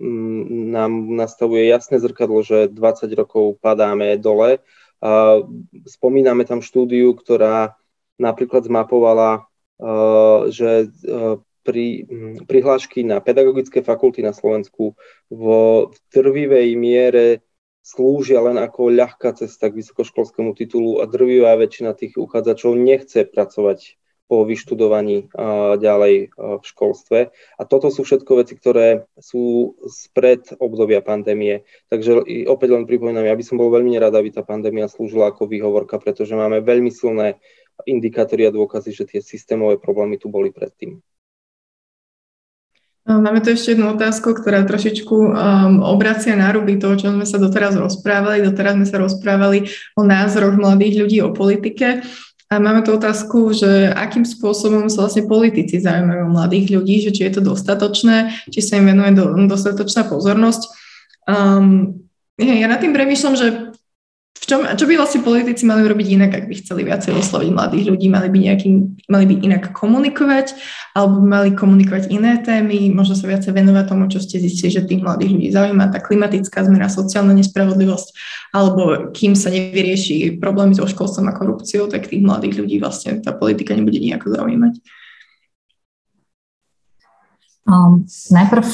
nám 0.73 1.12
nastavuje 1.12 1.69
jasné 1.69 2.01
zrkadlo, 2.01 2.40
že 2.40 2.73
20 2.73 3.12
rokov 3.12 3.60
padáme 3.60 4.16
dole. 4.16 4.65
Spomíname 5.85 6.48
tam 6.48 6.65
štúdiu, 6.65 7.12
ktorá 7.12 7.77
napríklad 8.16 8.65
zmapovala 8.65 9.48
že 10.51 10.90
eh, 10.90 11.36
pri, 11.62 11.86
hm, 12.09 12.35
prihlášky 12.48 13.05
na 13.06 13.20
pedagogické 13.20 13.85
fakulty 13.85 14.24
na 14.24 14.35
Slovensku 14.35 14.98
v 15.31 15.44
trvivej 16.10 16.74
miere 16.74 17.44
slúžia 17.85 18.43
len 18.43 18.59
ako 18.60 18.93
ľahká 18.93 19.36
cesta 19.36 19.70
k 19.70 19.81
vysokoškolskému 19.81 20.52
titulu 20.56 21.01
a 21.01 21.09
drvivá 21.09 21.56
väčšina 21.56 21.97
tých 21.97 22.20
uchádzačov 22.20 22.77
nechce 22.77 23.24
pracovať 23.24 23.97
po 24.29 24.45
vyštudovaní 24.45 25.33
ďalej 25.81 26.37
v 26.37 26.65
školstve. 26.65 27.33
A 27.33 27.63
toto 27.65 27.89
sú 27.89 28.05
všetko 28.05 28.45
veci, 28.45 28.61
ktoré 28.61 29.09
sú 29.17 29.73
spred 29.89 30.53
obdobia 30.61 31.01
pandémie. 31.01 31.65
Takže 31.89 32.29
opäť 32.45 32.69
len 32.77 32.85
pripomínam, 32.85 33.25
ja 33.25 33.33
by 33.33 33.41
som 33.41 33.57
bol 33.57 33.73
veľmi 33.73 33.97
nerád, 33.97 34.13
aby 34.13 34.29
tá 34.29 34.45
pandémia 34.45 34.85
slúžila 34.85 35.33
ako 35.33 35.49
výhovorka, 35.49 35.97
pretože 35.97 36.37
máme 36.37 36.61
veľmi 36.61 36.93
silné 36.93 37.41
indikátory 37.89 38.45
a 38.45 38.53
dôkazy, 38.53 38.93
že 38.93 39.09
tie 39.09 39.21
systémové 39.25 39.81
problémy 39.81 40.21
tu 40.21 40.29
boli 40.29 40.53
predtým. 40.53 41.01
Máme 43.09 43.41
tu 43.41 43.49
ešte 43.49 43.73
jednu 43.73 43.97
otázku, 43.97 44.37
ktorá 44.37 44.69
trošičku 44.69 45.17
um, 45.17 45.33
obracia 45.81 46.37
na 46.37 46.53
ruby 46.53 46.77
toho, 46.77 46.93
čo 46.93 47.09
sme 47.09 47.25
sa 47.25 47.41
doteraz 47.41 47.73
rozprávali. 47.73 48.45
Doteraz 48.45 48.77
sme 48.77 48.85
sa 48.85 49.01
rozprávali 49.01 49.65
o 49.97 50.05
názoroch 50.05 50.61
mladých 50.61 50.95
ľudí 51.01 51.19
o 51.25 51.33
politike. 51.33 52.05
A 52.49 52.57
máme 52.57 52.81
tu 52.81 52.97
otázku, 52.97 53.53
že 53.53 53.93
akým 53.93 54.25
spôsobom 54.25 54.89
sa 54.89 55.05
vlastne 55.05 55.29
politici 55.29 55.85
zaujímajú 55.85 56.33
mladých 56.33 56.81
ľudí, 56.81 57.05
že 57.05 57.12
či 57.12 57.29
je 57.29 57.33
to 57.37 57.43
dostatočné, 57.45 58.33
či 58.49 58.65
sa 58.65 58.81
im 58.81 58.89
venuje 58.89 59.12
do, 59.12 59.37
dostatočná 59.45 60.09
pozornosť. 60.09 60.62
Um, 61.29 62.01
ja 62.41 62.65
nad 62.65 62.81
tým 62.81 62.97
premýšľam, 62.97 63.35
že 63.37 63.68
čom, 64.49 64.65
čo 64.65 64.89
by 64.89 64.97
vlastne 64.97 65.20
politici 65.20 65.69
mali 65.69 65.85
robiť 65.85 66.07
inak, 66.16 66.33
ak 66.33 66.45
by 66.49 66.55
chceli 66.57 66.89
viacej 66.89 67.12
osloviť 67.12 67.53
mladých 67.53 67.85
ľudí? 67.93 68.09
Mali 68.09 68.33
by, 68.33 68.39
nejaký, 68.49 68.69
mali 69.05 69.25
by 69.29 69.35
inak 69.45 69.77
komunikovať, 69.77 70.57
alebo 70.97 71.20
mali 71.20 71.53
komunikovať 71.53 72.09
iné 72.09 72.41
témy, 72.41 72.89
možno 72.89 73.12
sa 73.12 73.29
viacej 73.29 73.53
venovať 73.53 73.85
tomu, 73.85 74.09
čo 74.09 74.25
ste 74.25 74.41
zistili, 74.41 74.73
že 74.73 74.89
tých 74.89 75.05
mladých 75.05 75.37
ľudí 75.37 75.49
zaujíma, 75.53 75.93
tá 75.93 76.01
klimatická 76.01 76.65
zmena, 76.65 76.89
sociálna 76.89 77.37
nespravodlivosť, 77.37 78.09
alebo 78.57 79.12
kým 79.12 79.37
sa 79.37 79.53
nevyrieši 79.53 80.41
problémy 80.41 80.73
so 80.73 80.89
školstvom 80.89 81.29
a 81.29 81.37
korupciou, 81.37 81.93
tak 81.93 82.09
tých 82.09 82.25
mladých 82.25 82.65
ľudí 82.65 82.81
vlastne 82.81 83.20
tá 83.20 83.37
politika 83.37 83.77
nebude 83.77 84.01
nejako 84.01 84.33
zaujímať. 84.33 84.81
Um, 87.69 88.09
najprv, 88.33 88.65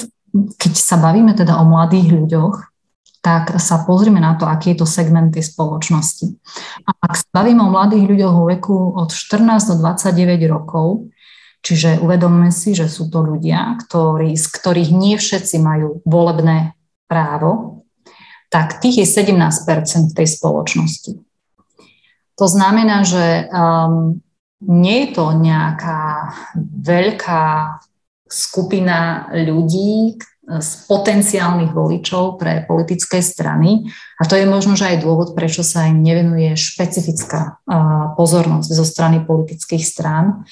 keď 0.54 0.72
sa 0.78 1.02
bavíme 1.02 1.34
teda 1.34 1.58
o 1.58 1.66
mladých 1.66 2.14
ľuďoch, 2.14 2.73
tak 3.24 3.56
sa 3.56 3.80
pozrime 3.88 4.20
na 4.20 4.36
to, 4.36 4.44
aký 4.44 4.76
je 4.76 4.84
to 4.84 4.86
segment 4.86 5.32
tej 5.32 5.48
spoločnosti. 5.48 6.36
A 6.84 6.92
ak 7.08 7.16
sa 7.16 7.28
bavíme 7.32 7.64
o 7.64 7.72
mladých 7.72 8.04
ľuďoch 8.04 8.34
vo 8.36 8.44
veku 8.52 8.76
od 9.00 9.08
14 9.08 9.72
do 9.72 9.74
29 9.80 10.44
rokov, 10.44 11.08
čiže 11.64 12.04
uvedomme 12.04 12.52
si, 12.52 12.76
že 12.76 12.84
sú 12.84 13.08
to 13.08 13.24
ľudia, 13.24 13.80
ktorí, 13.80 14.36
z 14.36 14.46
ktorých 14.52 14.92
nie 14.92 15.16
všetci 15.16 15.56
majú 15.56 16.04
volebné 16.04 16.76
právo, 17.08 17.80
tak 18.52 18.84
tých 18.84 19.02
je 19.02 19.06
17% 19.08 20.12
tej 20.12 20.28
spoločnosti. 20.28 21.16
To 22.36 22.46
znamená, 22.46 23.08
že 23.08 23.48
um, 23.48 24.20
nie 24.60 25.08
je 25.08 25.08
to 25.16 25.32
nejaká 25.32 26.28
veľká 26.60 27.44
skupina 28.28 29.32
ľudí, 29.32 30.20
z 30.44 30.70
potenciálnych 30.84 31.72
voličov 31.72 32.36
pre 32.36 32.68
politické 32.68 33.24
strany. 33.24 33.88
A 34.20 34.28
to 34.28 34.36
je 34.36 34.44
možno, 34.44 34.76
že 34.76 34.92
aj 34.92 35.00
dôvod, 35.00 35.32
prečo 35.32 35.64
sa 35.64 35.88
im 35.88 36.04
nevenuje 36.04 36.52
špecifická 36.52 37.64
pozornosť 38.14 38.68
zo 38.68 38.84
strany 38.84 39.24
politických 39.24 39.80
strán. 39.80 40.44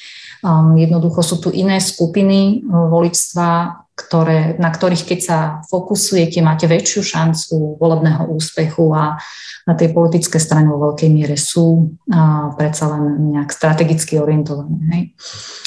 Um, 0.42 0.74
jednoducho 0.74 1.20
sú 1.22 1.36
tu 1.38 1.48
iné 1.52 1.78
skupiny 1.78 2.64
voličstva, 2.66 3.81
ktoré, 3.92 4.56
na 4.56 4.72
ktorých 4.72 5.04
keď 5.04 5.20
sa 5.20 5.38
fokusujete, 5.68 6.40
máte 6.40 6.64
väčšiu 6.64 7.00
šancu 7.04 7.76
volebného 7.76 8.24
úspechu 8.32 8.88
a 8.96 9.20
na 9.68 9.74
tej 9.78 9.92
politické 9.92 10.40
strane 10.40 10.66
vo 10.72 10.90
veľkej 10.90 11.10
miere 11.12 11.36
sú 11.36 11.92
a, 12.08 12.50
predsa 12.56 12.88
len 12.88 13.36
nejak 13.36 13.52
strategicky 13.52 14.16
orientované. 14.16 14.80
Hej. 14.90 15.02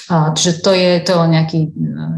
A, 0.09 0.33
čiže 0.33 0.65
to 0.65 0.73
je, 0.73 1.05
to 1.05 1.13
nejaký, 1.29 1.69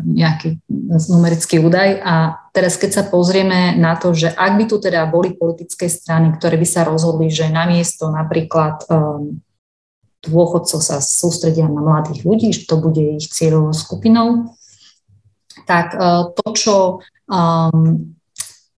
nejaký 0.08 0.64
numerický 1.12 1.60
údaj 1.60 2.00
a 2.00 2.40
teraz 2.56 2.80
keď 2.80 2.92
sa 2.98 3.04
pozrieme 3.06 3.76
na 3.76 4.00
to, 4.00 4.16
že 4.16 4.32
ak 4.32 4.58
by 4.58 4.66
tu 4.66 4.80
teda 4.80 5.06
boli 5.12 5.36
politické 5.36 5.92
strany, 5.92 6.32
ktoré 6.34 6.56
by 6.56 6.68
sa 6.68 6.88
rozhodli, 6.88 7.28
že 7.28 7.52
namiesto 7.52 8.08
napríklad 8.10 8.88
um, 8.88 9.44
dôchodcov 10.26 10.80
sa 10.82 10.98
sústredia 11.04 11.70
na 11.70 11.84
mladých 11.84 12.26
ľudí, 12.26 12.50
že 12.56 12.66
to 12.66 12.82
bude 12.82 13.00
ich 13.00 13.30
cieľovou 13.30 13.76
skupinou, 13.76 14.57
tak 15.68 15.94
e, 15.94 16.00
to, 16.32 16.48
čo, 16.56 16.76
um, 17.28 18.16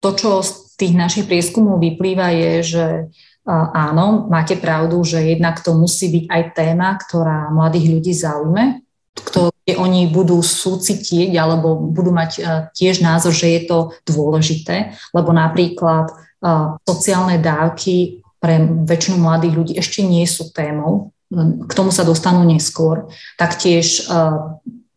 to, 0.01 0.11
čo 0.17 0.41
z 0.41 0.51
tých 0.81 0.97
našich 0.97 1.29
prieskumov 1.29 1.77
vyplýva, 1.79 2.33
je, 2.33 2.53
že 2.65 2.87
e, 2.89 3.03
áno, 3.77 4.27
máte 4.33 4.57
pravdu, 4.57 5.05
že 5.05 5.21
jednak 5.21 5.61
to 5.61 5.77
musí 5.77 6.09
byť 6.09 6.25
aj 6.33 6.43
téma, 6.57 6.97
ktorá 6.97 7.53
mladých 7.53 7.87
ľudí 7.93 8.13
zaujme, 8.17 8.81
ktoré 9.21 9.77
oni 9.77 10.09
budú 10.09 10.41
súcitieť 10.41 11.37
alebo 11.37 11.77
budú 11.77 12.11
mať 12.11 12.31
e, 12.33 12.43
tiež 12.73 13.05
názor, 13.05 13.37
že 13.37 13.53
je 13.53 13.61
to 13.69 13.79
dôležité, 14.09 14.97
lebo 15.13 15.31
napríklad 15.31 16.11
sociálne 16.87 17.35
dávky 17.43 18.23
pre 18.39 18.63
väčšinu 18.63 19.19
mladých 19.19 19.55
ľudí 19.59 19.73
ešte 19.75 20.07
nie 20.07 20.23
sú 20.23 20.55
témou, 20.55 21.11
k 21.67 21.73
tomu 21.75 21.91
sa 21.91 22.07
dostanú 22.07 22.47
neskôr. 22.47 23.11
Taktiež 23.35 24.07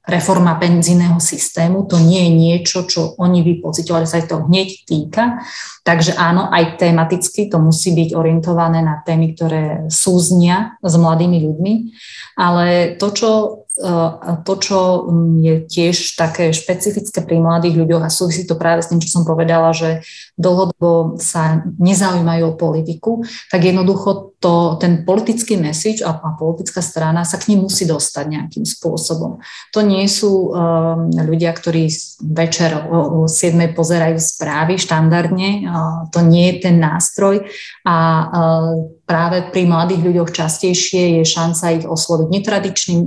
reforma 0.01 0.57
penzijného 0.57 1.21
systému, 1.21 1.85
to 1.85 2.01
nie 2.01 2.25
je 2.25 2.31
niečo, 2.33 2.79
čo 2.89 3.13
oni 3.21 3.45
by 3.45 3.53
pocitovali, 3.61 4.09
sa 4.09 4.17
to 4.25 4.49
hneď 4.49 4.69
týka. 4.89 5.45
Takže 5.85 6.17
áno, 6.17 6.49
aj 6.49 6.81
tematicky 6.81 7.45
to 7.49 7.61
musí 7.61 7.93
byť 7.93 8.17
orientované 8.17 8.81
na 8.81 9.01
témy, 9.05 9.37
ktoré 9.37 9.85
súznia 9.93 10.77
s 10.81 10.93
mladými 10.97 11.37
ľuďmi. 11.45 11.73
Ale 12.41 12.97
to, 12.97 13.07
čo 13.13 13.29
to, 14.45 14.53
čo 14.61 14.79
je 15.41 15.65
tiež 15.65 16.15
také 16.17 16.53
špecifické 16.53 17.25
pri 17.25 17.41
mladých 17.41 17.81
ľuďoch 17.81 18.03
a 18.05 18.13
súvisí 18.13 18.45
to 18.45 18.53
práve 18.55 18.85
s 18.85 18.89
tým, 18.93 19.01
čo 19.01 19.09
som 19.09 19.23
povedala, 19.25 19.73
že 19.73 20.05
dlhodobo 20.37 21.17
sa 21.17 21.65
nezaujímajú 21.81 22.43
o 22.53 22.57
politiku, 22.57 23.25
tak 23.49 23.61
jednoducho 23.65 24.37
to, 24.41 24.77
ten 24.81 25.05
politický 25.05 25.57
message 25.57 26.01
a, 26.01 26.17
a 26.17 26.29
politická 26.33 26.81
strana 26.81 27.21
sa 27.21 27.37
k 27.37 27.53
ním 27.53 27.69
musí 27.69 27.85
dostať 27.85 28.25
nejakým 28.25 28.65
spôsobom. 28.65 29.37
To 29.73 29.79
nie 29.85 30.09
sú 30.09 30.49
um, 30.49 31.13
ľudia, 31.13 31.53
ktorí 31.53 31.89
večer 32.25 32.73
o, 32.89 33.25
o 33.25 33.29
7 33.29 33.53
pozerajú 33.77 34.17
správy 34.17 34.81
štandardne, 34.81 35.69
uh, 35.69 36.09
to 36.09 36.25
nie 36.25 36.57
je 36.57 36.69
ten 36.69 36.81
nástroj 36.81 37.45
a 37.85 37.97
uh, 38.25 39.00
práve 39.11 39.43
pri 39.51 39.67
mladých 39.67 40.07
ľuďoch 40.07 40.31
častejšie 40.31 41.19
je 41.19 41.23
šanca 41.27 41.83
ich 41.83 41.83
osloviť 41.83 42.27
netradičným, 42.31 43.01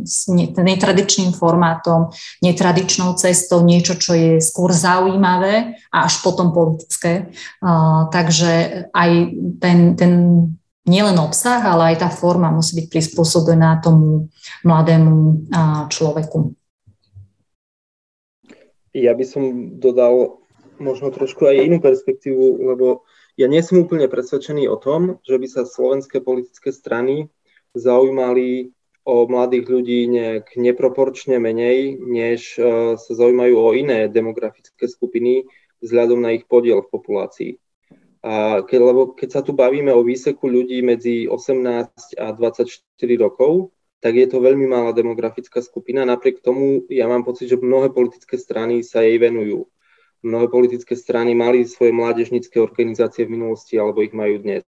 netradičným 0.60 1.32
formátom, 1.32 2.12
netradičnou 2.44 3.16
cestou, 3.16 3.64
niečo, 3.64 3.96
čo 3.96 4.12
je 4.12 4.32
skôr 4.44 4.76
zaujímavé 4.76 5.80
a 5.88 6.04
až 6.04 6.20
potom 6.20 6.52
politické. 6.52 7.32
Takže 8.12 8.84
aj 8.92 9.10
ten, 9.64 9.96
ten 9.96 10.12
nielen 10.84 11.16
obsah, 11.16 11.64
ale 11.64 11.96
aj 11.96 12.04
tá 12.04 12.12
forma 12.12 12.52
musí 12.52 12.84
byť 12.84 12.86
prispôsobená 12.92 13.80
tomu 13.80 14.28
mladému 14.60 15.48
človeku. 15.88 16.52
ja 18.94 19.10
by 19.10 19.24
som 19.26 19.42
dodal 19.82 20.38
možno 20.78 21.10
trošku 21.10 21.50
aj 21.50 21.66
inú 21.66 21.82
perspektívu, 21.82 22.62
lebo 22.62 23.02
ja 23.34 23.46
nie 23.50 23.62
som 23.62 23.82
úplne 23.82 24.06
presvedčený 24.06 24.70
o 24.70 24.78
tom, 24.78 25.18
že 25.26 25.36
by 25.38 25.46
sa 25.50 25.62
slovenské 25.66 26.22
politické 26.22 26.70
strany 26.70 27.30
zaujímali 27.74 28.70
o 29.04 29.28
mladých 29.28 29.66
ľudí 29.68 30.00
nejak 30.08 30.56
neproporčne 30.56 31.36
menej, 31.36 32.00
než 32.00 32.56
uh, 32.56 32.96
sa 32.96 33.12
zaujímajú 33.12 33.54
o 33.58 33.68
iné 33.76 34.08
demografické 34.08 34.88
skupiny 34.88 35.44
vzhľadom 35.84 36.24
na 36.24 36.32
ich 36.32 36.48
podiel 36.48 36.80
v 36.80 36.92
populácii. 36.94 37.52
A 38.24 38.64
keď, 38.64 38.80
lebo 38.80 39.12
keď 39.12 39.28
sa 39.28 39.40
tu 39.44 39.52
bavíme 39.52 39.92
o 39.92 40.00
výseku 40.00 40.48
ľudí 40.48 40.80
medzi 40.80 41.28
18 41.28 42.16
a 42.16 42.32
24 42.32 42.80
rokov, 43.20 43.76
tak 44.00 44.16
je 44.16 44.24
to 44.24 44.40
veľmi 44.40 44.64
malá 44.64 44.96
demografická 44.96 45.60
skupina. 45.60 46.08
Napriek 46.08 46.40
tomu 46.40 46.88
ja 46.88 47.04
mám 47.04 47.20
pocit, 47.20 47.52
že 47.52 47.60
mnohé 47.60 47.92
politické 47.92 48.40
strany 48.40 48.80
sa 48.80 49.04
jej 49.04 49.20
venujú. 49.20 49.68
Mnohé 50.24 50.48
politické 50.48 50.96
strany 50.96 51.36
mali 51.36 51.68
svoje 51.68 51.92
mládežnícke 51.92 52.56
organizácie 52.56 53.28
v 53.28 53.36
minulosti 53.36 53.76
alebo 53.76 54.00
ich 54.00 54.16
majú 54.16 54.40
dnes. 54.40 54.64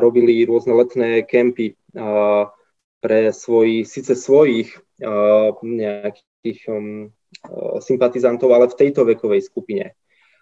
Robili 0.00 0.48
rôzne 0.48 0.72
letné 0.72 1.28
kempy 1.28 1.76
pre 3.04 3.18
svoj, 3.28 3.84
síce 3.84 4.16
svojich 4.16 4.72
nejakých 5.60 6.60
um, 6.72 7.12
sympatizantov, 7.84 8.48
ale 8.56 8.72
v 8.72 8.78
tejto 8.80 9.04
vekovej 9.04 9.44
skupine. 9.44 9.92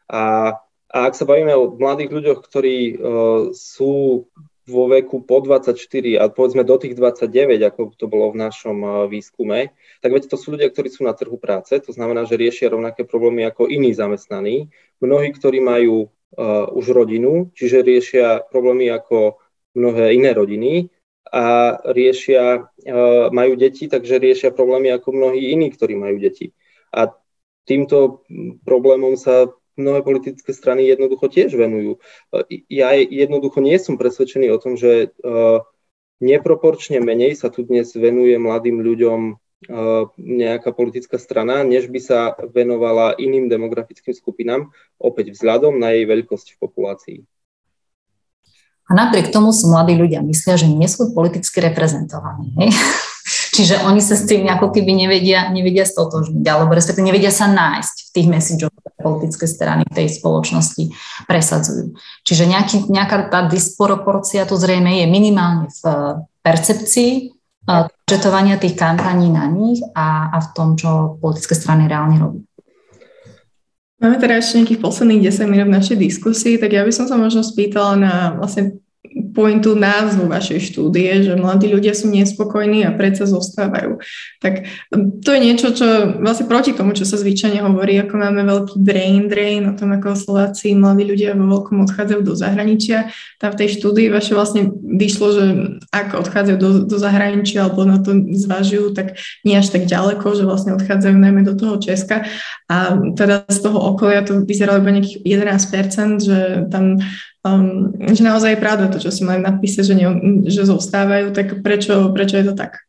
A 0.07 0.55
a 0.93 1.09
ak 1.09 1.17
sa 1.17 1.25
bavíme 1.25 1.57
o 1.57 1.73
mladých 1.73 2.13
ľuďoch, 2.13 2.41
ktorí 2.45 2.77
uh, 2.93 3.49
sú 3.57 4.29
vo 4.63 4.87
veku 4.87 5.27
po 5.27 5.43
24 5.43 5.75
a 6.23 6.31
povedzme 6.31 6.63
do 6.63 6.79
tých 6.79 6.95
29, 6.95 7.59
ako 7.67 7.99
to 7.99 8.07
bolo 8.07 8.31
v 8.31 8.41
našom 8.47 8.79
uh, 8.83 8.91
výskume, 9.11 9.75
tak 9.99 10.11
veď 10.15 10.31
to 10.31 10.37
sú 10.39 10.55
ľudia, 10.55 10.71
ktorí 10.71 10.87
sú 10.87 11.03
na 11.03 11.15
trhu 11.15 11.35
práce, 11.35 11.75
to 11.83 11.91
znamená, 11.91 12.23
že 12.27 12.39
riešia 12.39 12.71
rovnaké 12.71 13.03
problémy 13.03 13.43
ako 13.51 13.67
iní 13.67 13.91
zamestnaní. 13.91 14.71
Mnohí, 15.03 15.35
ktorí 15.35 15.59
majú 15.59 16.07
uh, 16.07 16.71
už 16.71 16.95
rodinu, 16.95 17.51
čiže 17.59 17.83
riešia 17.83 18.47
problémy 18.47 18.87
ako 18.95 19.43
mnohé 19.75 20.15
iné 20.15 20.31
rodiny 20.31 20.95
a 21.27 21.79
riešia, 21.91 22.63
uh, 22.63 23.35
majú 23.35 23.59
deti, 23.59 23.91
takže 23.91 24.23
riešia 24.23 24.55
problémy 24.55 24.95
ako 24.95 25.11
mnohí 25.11 25.51
iní, 25.51 25.75
ktorí 25.75 25.99
majú 25.99 26.23
deti. 26.23 26.55
A 26.95 27.11
týmto 27.67 28.23
problémom 28.63 29.19
sa 29.19 29.51
mnohé 29.77 30.01
politické 30.05 30.53
strany 30.53 30.85
jednoducho 30.89 31.29
tiež 31.29 31.57
venujú. 31.57 31.99
E, 32.33 32.63
ja 32.69 32.93
jednoducho 32.97 33.61
nie 33.65 33.77
som 33.81 33.97
presvedčený 33.97 34.53
o 34.53 34.59
tom, 34.61 34.77
že 34.77 35.09
e, 35.13 35.31
neproporčne 36.23 37.03
menej 37.03 37.35
sa 37.35 37.49
tu 37.49 37.67
dnes 37.67 37.89
venuje 37.97 38.39
mladým 38.39 38.79
ľuďom 38.81 39.21
e, 39.29 39.35
nejaká 40.17 40.71
politická 40.71 41.17
strana, 41.17 41.67
než 41.67 41.89
by 41.89 42.01
sa 42.01 42.37
venovala 42.39 43.17
iným 43.19 43.51
demografickým 43.51 44.15
skupinám, 44.15 44.71
opäť 45.01 45.35
vzhľadom 45.35 45.77
na 45.81 45.97
jej 45.97 46.05
veľkosť 46.07 46.57
v 46.57 46.61
populácii. 46.61 47.19
A 48.91 48.99
napriek 48.99 49.33
tomu 49.33 49.55
sú 49.55 49.71
mladí 49.71 49.97
ľudia 49.97 50.21
myslia, 50.27 50.59
že 50.59 50.69
nie 50.69 50.85
sú 50.91 51.15
politicky 51.17 51.63
reprezentovaní. 51.63 52.53
Čiže 53.53 53.85
oni 53.85 54.01
sa 54.01 54.17
s 54.17 54.25
tým 54.25 54.49
ako 54.49 54.73
keby 54.73 54.97
nevedia, 54.97 55.53
nevedia 55.53 55.85
stotožniť, 55.85 56.41
alebo 56.49 56.73
respektíve 56.73 57.05
nevedia 57.05 57.29
sa 57.29 57.53
nájsť 57.53 57.97
v 58.09 58.11
tých 58.17 58.29
messageoch, 58.33 58.73
politické 58.97 59.45
strany 59.45 59.85
tej 59.93 60.09
spoločnosti 60.09 60.89
presadzujú. 61.29 61.93
Čiže 62.25 62.49
nejaký, 62.49 62.77
nejaká 62.89 63.29
tá 63.29 63.45
disproporcia 63.45 64.49
tu 64.49 64.57
zrejme 64.57 65.05
je 65.05 65.07
minimálne 65.11 65.69
v 65.69 65.83
percepcii 66.41 67.35
četovania 68.09 68.57
tých 68.57 68.75
kampaní 68.75 69.29
na 69.29 69.47
nich 69.47 69.85
a, 69.95 70.33
a 70.33 70.39
v 70.41 70.49
tom, 70.57 70.69
čo 70.75 71.21
politické 71.21 71.53
strany 71.53 71.87
reálne 71.87 72.19
robí. 72.19 72.41
Máme 74.03 74.19
teda 74.19 74.43
ešte 74.43 74.59
nejakých 74.59 74.83
posledných 74.83 75.23
10 75.31 75.47
minút 75.47 75.69
v 75.71 75.77
našej 75.79 75.97
diskusii, 76.01 76.59
tak 76.59 76.75
ja 76.75 76.83
by 76.83 76.91
som 76.91 77.07
sa 77.07 77.15
možno 77.15 77.47
spýtala 77.47 77.95
na 77.95 78.15
vlastne 78.35 78.83
pointu 79.33 79.73
názvu 79.73 80.29
vašej 80.29 80.73
štúdie, 80.73 81.25
že 81.25 81.33
mladí 81.37 81.69
ľudia 81.69 81.97
sú 81.97 82.13
nespokojní 82.13 82.85
a 82.85 82.93
predsa 82.93 83.25
zostávajú. 83.25 83.99
Tak 84.39 84.69
to 85.25 85.29
je 85.33 85.41
niečo, 85.41 85.73
čo 85.73 86.21
vlastne 86.21 86.47
proti 86.47 86.77
tomu, 86.77 86.93
čo 86.93 87.09
sa 87.09 87.17
zvyčajne 87.17 87.65
hovorí, 87.65 87.97
ako 88.01 88.15
máme 88.21 88.45
veľký 88.45 88.77
brain 88.81 89.27
drain 89.27 89.65
o 89.69 89.77
tom, 89.77 89.97
ako 89.97 90.15
Slováci 90.15 90.77
mladí 90.77 91.09
ľudia 91.09 91.33
vo 91.33 91.49
veľkom 91.49 91.81
odchádzajú 91.89 92.21
do 92.21 92.35
zahraničia. 92.37 93.09
Tam 93.41 93.57
v 93.57 93.59
tej 93.65 93.69
štúdii 93.81 94.13
vaše 94.13 94.37
vlastne 94.37 94.69
vyšlo, 94.77 95.27
že 95.33 95.45
ak 95.89 96.13
odchádzajú 96.13 96.57
do, 96.61 96.71
do 96.85 96.97
zahraničia 97.01 97.65
alebo 97.65 97.89
na 97.89 97.99
to 97.99 98.13
zvažujú, 98.15 98.93
tak 98.93 99.17
nie 99.43 99.57
až 99.57 99.73
tak 99.73 99.89
ďaleko, 99.89 100.37
že 100.37 100.45
vlastne 100.45 100.77
odchádzajú 100.77 101.17
najmä 101.17 101.43
do 101.49 101.57
toho 101.57 101.81
Česka. 101.81 102.29
A 102.69 103.01
teda 103.17 103.49
z 103.49 103.59
toho 103.65 103.81
okolia 103.81 104.23
to 104.23 104.45
vyzeralo 104.45 104.85
iba 104.85 104.93
nejakých 104.93 105.19
11%, 105.25 106.21
že 106.21 106.39
tam 106.69 107.01
um, 107.47 107.93
že 107.99 108.23
naozaj 108.23 108.55
je 108.55 108.63
pravda 108.63 108.87
to, 108.91 108.99
čo 109.03 109.11
si 109.11 109.23
mali 109.27 109.43
napísať, 109.43 109.93
že, 109.93 109.95
ne, 109.95 110.07
že 110.47 110.67
zostávajú, 110.67 111.35
tak 111.35 111.63
prečo, 111.63 112.11
prečo 112.15 112.39
je 112.39 112.47
to 112.51 112.55
tak? 112.55 112.83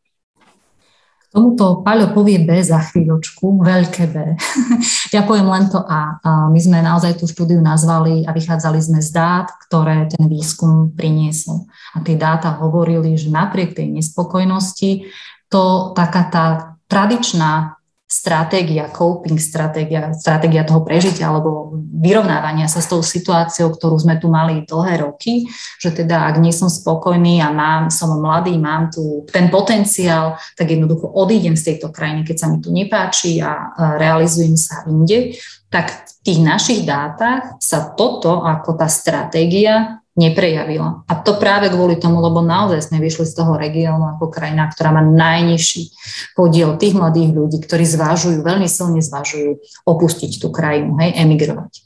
Tomuto 1.34 1.82
Paľo 1.82 2.14
povie 2.14 2.46
B 2.46 2.62
za 2.62 2.78
chvíľočku, 2.78 3.66
veľké 3.66 4.06
B. 4.14 4.38
ja 5.18 5.26
poviem 5.26 5.50
len 5.50 5.66
to 5.66 5.82
A. 5.82 6.22
My 6.54 6.60
sme 6.62 6.78
naozaj 6.86 7.18
tú 7.18 7.26
štúdiu 7.26 7.58
nazvali 7.58 8.22
a 8.22 8.30
vychádzali 8.30 8.78
sme 8.78 9.02
z 9.02 9.10
dát, 9.10 9.50
ktoré 9.66 10.06
ten 10.14 10.30
výskum 10.30 10.94
priniesol. 10.94 11.66
A 11.98 12.06
tie 12.06 12.14
dáta 12.14 12.54
hovorili, 12.62 13.18
že 13.18 13.34
napriek 13.34 13.74
tej 13.74 13.90
nespokojnosti 13.90 15.10
to 15.50 15.90
taká 15.98 16.22
tá 16.30 16.46
tradičná 16.86 17.82
stratégia, 18.08 18.94
coping 18.94 19.42
stratégia, 19.42 20.14
stratégia 20.14 20.62
toho 20.62 20.86
prežitia 20.86 21.34
alebo 21.34 21.74
vyrovnávania 21.98 22.70
sa 22.70 22.84
s 22.84 22.92
tou 22.92 23.02
situáciou, 23.02 23.74
ktorú 23.74 23.98
sme 23.98 24.22
tu 24.22 24.30
mali 24.30 24.68
dlhé 24.70 25.02
roky, 25.02 25.50
že 25.82 25.90
teda 25.90 26.30
ak 26.30 26.38
nie 26.38 26.54
som 26.54 26.70
spokojný 26.70 27.42
a 27.42 27.50
mám, 27.50 27.90
som 27.90 28.14
mladý, 28.20 28.60
mám 28.60 28.94
tu 28.94 29.26
ten 29.32 29.50
potenciál, 29.50 30.38
tak 30.54 30.70
jednoducho 30.70 31.10
odídem 31.10 31.58
z 31.58 31.74
tejto 31.74 31.90
krajiny, 31.90 32.22
keď 32.22 32.38
sa 32.38 32.48
mi 32.52 32.62
tu 32.62 32.70
nepáči 32.70 33.42
a 33.42 33.74
realizujem 33.98 34.60
sa 34.60 34.86
inde, 34.86 35.34
tak 35.74 35.90
v 35.90 36.12
tých 36.22 36.40
našich 36.44 36.82
dátach 36.86 37.58
sa 37.58 37.98
toto 37.98 38.46
ako 38.46 38.78
tá 38.78 38.86
stratégia 38.86 40.03
neprejavila. 40.14 41.06
A 41.10 41.14
to 41.18 41.42
práve 41.42 41.74
kvôli 41.74 41.98
tomu, 41.98 42.22
lebo 42.22 42.46
naozaj 42.46 42.86
sme 42.86 43.02
vyšli 43.02 43.26
z 43.26 43.34
toho 43.34 43.58
regiónu 43.58 44.06
ako 44.14 44.30
krajina, 44.30 44.70
ktorá 44.70 44.94
má 44.94 45.02
najnižší 45.02 45.90
podiel 46.38 46.78
tých 46.78 46.94
mladých 46.94 47.34
ľudí, 47.34 47.58
ktorí 47.62 47.82
zvážujú, 47.82 48.46
veľmi 48.46 48.70
silne 48.70 49.02
zvážujú 49.02 49.58
opustiť 49.90 50.38
tú 50.38 50.54
krajinu, 50.54 51.02
hej, 51.02 51.18
emigrovať. 51.18 51.82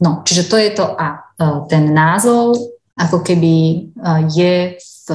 No, 0.00 0.24
čiže 0.26 0.48
to 0.48 0.56
je 0.56 0.70
to 0.74 0.86
a 0.96 1.06
e, 1.12 1.46
ten 1.68 1.92
názov 1.92 2.56
ako 2.96 3.20
keby 3.20 3.54
e, 3.54 3.76
je 4.32 4.54
v, 4.80 5.08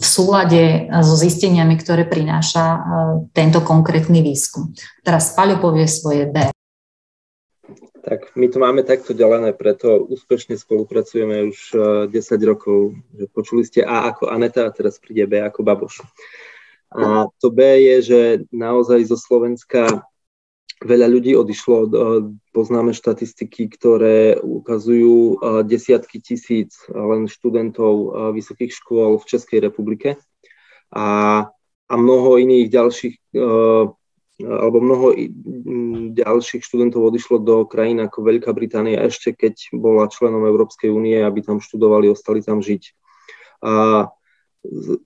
v 0.00 0.04
súlade 0.04 0.88
so 1.04 1.14
zisteniami, 1.14 1.76
ktoré 1.76 2.08
prináša 2.08 2.64
e, 2.64 2.78
tento 3.36 3.60
konkrétny 3.60 4.24
výskum. 4.24 4.72
Teraz 5.04 5.36
Paľo 5.36 5.60
povie 5.60 5.84
svoje 5.84 6.24
B. 6.24 6.53
Tak 8.04 8.36
my 8.36 8.52
to 8.52 8.60
máme 8.60 8.84
takto 8.84 9.16
delené, 9.16 9.56
preto 9.56 9.96
úspešne 10.04 10.60
spolupracujeme 10.60 11.48
už 11.48 11.58
10 12.12 12.12
eh, 12.12 12.44
rokov. 12.44 13.00
Počuli 13.32 13.64
ste 13.64 13.80
A 13.80 14.12
ako 14.12 14.28
Aneta 14.28 14.68
a 14.68 14.74
teraz 14.76 15.00
príde 15.00 15.24
B 15.24 15.40
ako 15.40 15.64
Baboš. 15.64 16.04
A 16.92 17.32
to 17.40 17.48
B 17.48 17.64
je, 17.64 17.96
že 18.04 18.20
naozaj 18.52 19.08
zo 19.08 19.16
Slovenska 19.16 20.04
veľa 20.84 21.08
ľudí 21.08 21.32
odišlo. 21.32 21.88
Poznáme 22.52 22.92
štatistiky, 22.92 23.72
ktoré 23.72 24.36
ukazujú 24.36 25.16
eh, 25.16 25.36
desiatky 25.64 26.20
tisíc 26.20 26.76
len 26.92 27.24
študentov 27.24 28.12
vysokých 28.36 28.84
škôl 28.84 29.16
v 29.16 29.28
Českej 29.32 29.64
republike 29.64 30.20
a, 30.92 31.06
a 31.88 31.94
mnoho 31.96 32.36
iných 32.36 32.68
ďalších 32.68 33.16
alebo 34.42 34.82
mnoho 34.82 35.14
ďalších 36.10 36.66
študentov 36.66 37.06
odišlo 37.06 37.38
do 37.38 37.62
krajín 37.70 38.02
ako 38.02 38.26
Veľká 38.26 38.50
Británia 38.50 39.06
ešte 39.06 39.30
keď 39.30 39.70
bola 39.70 40.10
členom 40.10 40.42
Európskej 40.42 40.90
únie, 40.90 41.22
aby 41.22 41.38
tam 41.46 41.62
študovali, 41.62 42.10
ostali 42.10 42.42
tam 42.42 42.58
žiť. 42.58 42.82
A 43.62 43.72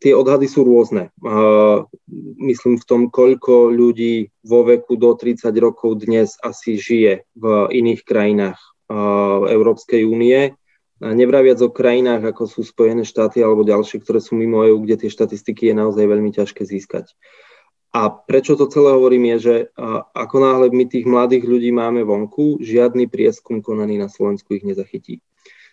tie 0.00 0.16
odhady 0.16 0.48
sú 0.48 0.64
rôzne. 0.64 1.12
A 1.20 1.34
myslím 2.40 2.80
v 2.80 2.88
tom, 2.88 3.00
koľko 3.12 3.68
ľudí 3.68 4.32
vo 4.40 4.64
veku 4.64 4.96
do 4.96 5.12
30 5.12 5.52
rokov 5.60 6.00
dnes 6.00 6.40
asi 6.40 6.80
žije 6.80 7.28
v 7.36 7.44
iných 7.68 8.08
krajinách 8.08 8.58
Európskej 9.44 10.08
únie. 10.08 10.56
A 10.98 11.14
nevraviac 11.14 11.62
o 11.62 11.70
krajinách, 11.70 12.34
ako 12.34 12.50
sú 12.50 12.66
Spojené 12.66 13.06
štáty 13.06 13.38
alebo 13.38 13.62
ďalšie, 13.62 14.02
ktoré 14.02 14.18
sú 14.18 14.34
mimo 14.34 14.66
EU, 14.66 14.82
kde 14.82 15.06
tie 15.06 15.10
štatistiky 15.12 15.70
je 15.70 15.74
naozaj 15.76 16.02
veľmi 16.02 16.34
ťažké 16.34 16.66
získať. 16.66 17.12
A 17.98 18.14
prečo 18.14 18.54
to 18.54 18.70
celé 18.70 18.94
hovorím 18.94 19.34
je, 19.34 19.38
že 19.42 19.54
ako 20.14 20.36
náhle 20.38 20.70
my 20.70 20.86
tých 20.86 21.02
mladých 21.02 21.42
ľudí 21.42 21.74
máme 21.74 22.06
vonku, 22.06 22.62
žiadny 22.62 23.10
prieskum 23.10 23.58
konaný 23.58 23.98
na 23.98 24.06
Slovensku 24.06 24.54
ich 24.54 24.62
nezachytí. 24.62 25.18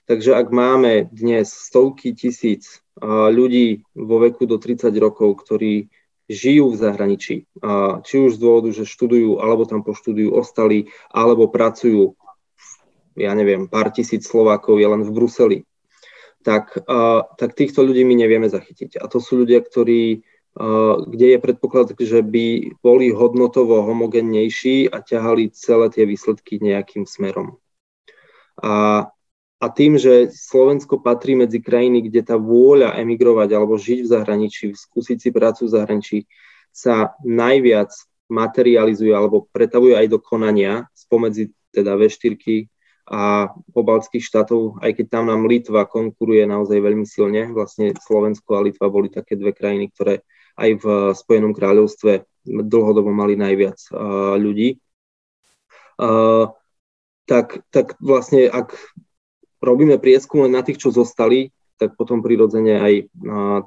Takže 0.10 0.34
ak 0.34 0.49
máme 0.49 1.06
dnes 1.14 1.53
stovky 1.53 2.18
tisíc 2.18 2.81
ľudí 3.06 3.85
vo 3.93 4.18
veku 4.26 4.49
do 4.49 4.57
30 4.57 4.89
rokov, 4.97 5.45
ktorí 5.45 5.93
žijú 6.26 6.73
v 6.73 6.81
zahraničí, 6.81 7.35
či 8.02 8.15
už 8.18 8.34
z 8.34 8.41
dôvodu, 8.41 8.73
že 8.73 8.89
študujú, 8.89 9.38
alebo 9.38 9.69
tam 9.69 9.85
po 9.85 9.93
štúdiu 9.93 10.34
ostali, 10.34 10.89
alebo 11.14 11.45
pracujú, 11.45 12.18
ja 13.14 13.38
neviem, 13.38 13.69
pár 13.69 13.93
tisíc 13.93 14.26
Slovákov 14.26 14.81
je 14.81 14.88
len 14.89 15.06
v 15.06 15.14
Bruseli, 15.14 15.60
tak, 16.41 16.73
tak 17.38 17.53
týchto 17.53 17.85
ľudí 17.85 18.02
my 18.02 18.18
nevieme 18.18 18.49
zachytiť. 18.49 18.97
A 18.97 19.06
to 19.06 19.22
sú 19.22 19.45
ľudia, 19.45 19.61
ktorí, 19.61 20.26
kde 21.06 21.36
je 21.36 21.44
predpoklad, 21.44 21.91
že 21.99 22.23
by 22.23 22.80
boli 22.80 23.11
hodnotovo 23.11 23.84
homogennejší 23.84 24.88
a 24.88 25.03
ťahali 25.03 25.52
celé 25.52 25.91
tie 25.91 26.07
výsledky 26.07 26.64
nejakým 26.64 27.03
smerom. 27.03 27.60
A 28.64 29.07
a 29.56 29.72
tým, 29.72 29.95
že 29.95 30.30
Slovensko 30.36 30.99
patrí 30.99 31.34
medzi 31.34 31.64
krajiny, 31.64 32.06
kde 32.06 32.22
tá 32.27 32.36
vôľa 32.36 32.99
emigrovať 32.99 33.49
alebo 33.56 33.80
žiť 33.80 34.03
v 34.03 34.11
zahraničí, 34.11 34.65
skúsiť 34.76 35.18
si 35.18 35.30
prácu 35.32 35.65
v 35.65 35.73
zahraničí, 35.73 36.18
sa 36.76 37.15
najviac 37.23 37.90
materializuje 38.27 39.15
alebo 39.15 39.48
pretavuje 39.49 39.95
aj 39.95 40.11
do 40.11 40.19
konania 40.19 40.91
spomedzi 40.91 41.56
teda 41.72 41.95
V4 41.95 42.36
a 43.06 43.53
pobaltských 43.72 44.26
štátov, 44.26 44.82
aj 44.82 44.91
keď 44.98 45.06
tam 45.07 45.30
nám 45.30 45.45
Litva 45.45 45.86
konkuruje 45.86 46.44
naozaj 46.44 46.82
veľmi 46.82 47.06
silne. 47.06 47.48
Vlastne 47.53 47.94
Slovensko 47.95 48.60
a 48.60 48.65
Litva 48.65 48.91
boli 48.91 49.14
také 49.14 49.38
dve 49.40 49.53
krajiny, 49.53 49.94
ktoré 49.94 50.26
aj 50.56 50.69
v 50.80 50.86
Spojenom 51.14 51.52
kráľovstve 51.52 52.23
dlhodobo 52.45 53.11
mali 53.11 53.36
najviac 53.36 53.77
uh, 53.91 54.36
ľudí. 54.40 54.80
Uh, 55.95 56.52
tak, 57.26 57.65
tak 57.73 57.98
vlastne 57.98 58.45
ak 58.48 58.76
robíme 59.60 59.98
prieskum 59.98 60.45
len 60.45 60.53
na 60.53 60.61
tých, 60.61 60.77
čo 60.77 60.94
zostali, 60.94 61.49
tak 61.76 61.98
potom 61.99 62.23
prirodzene 62.23 62.80
aj 62.80 62.94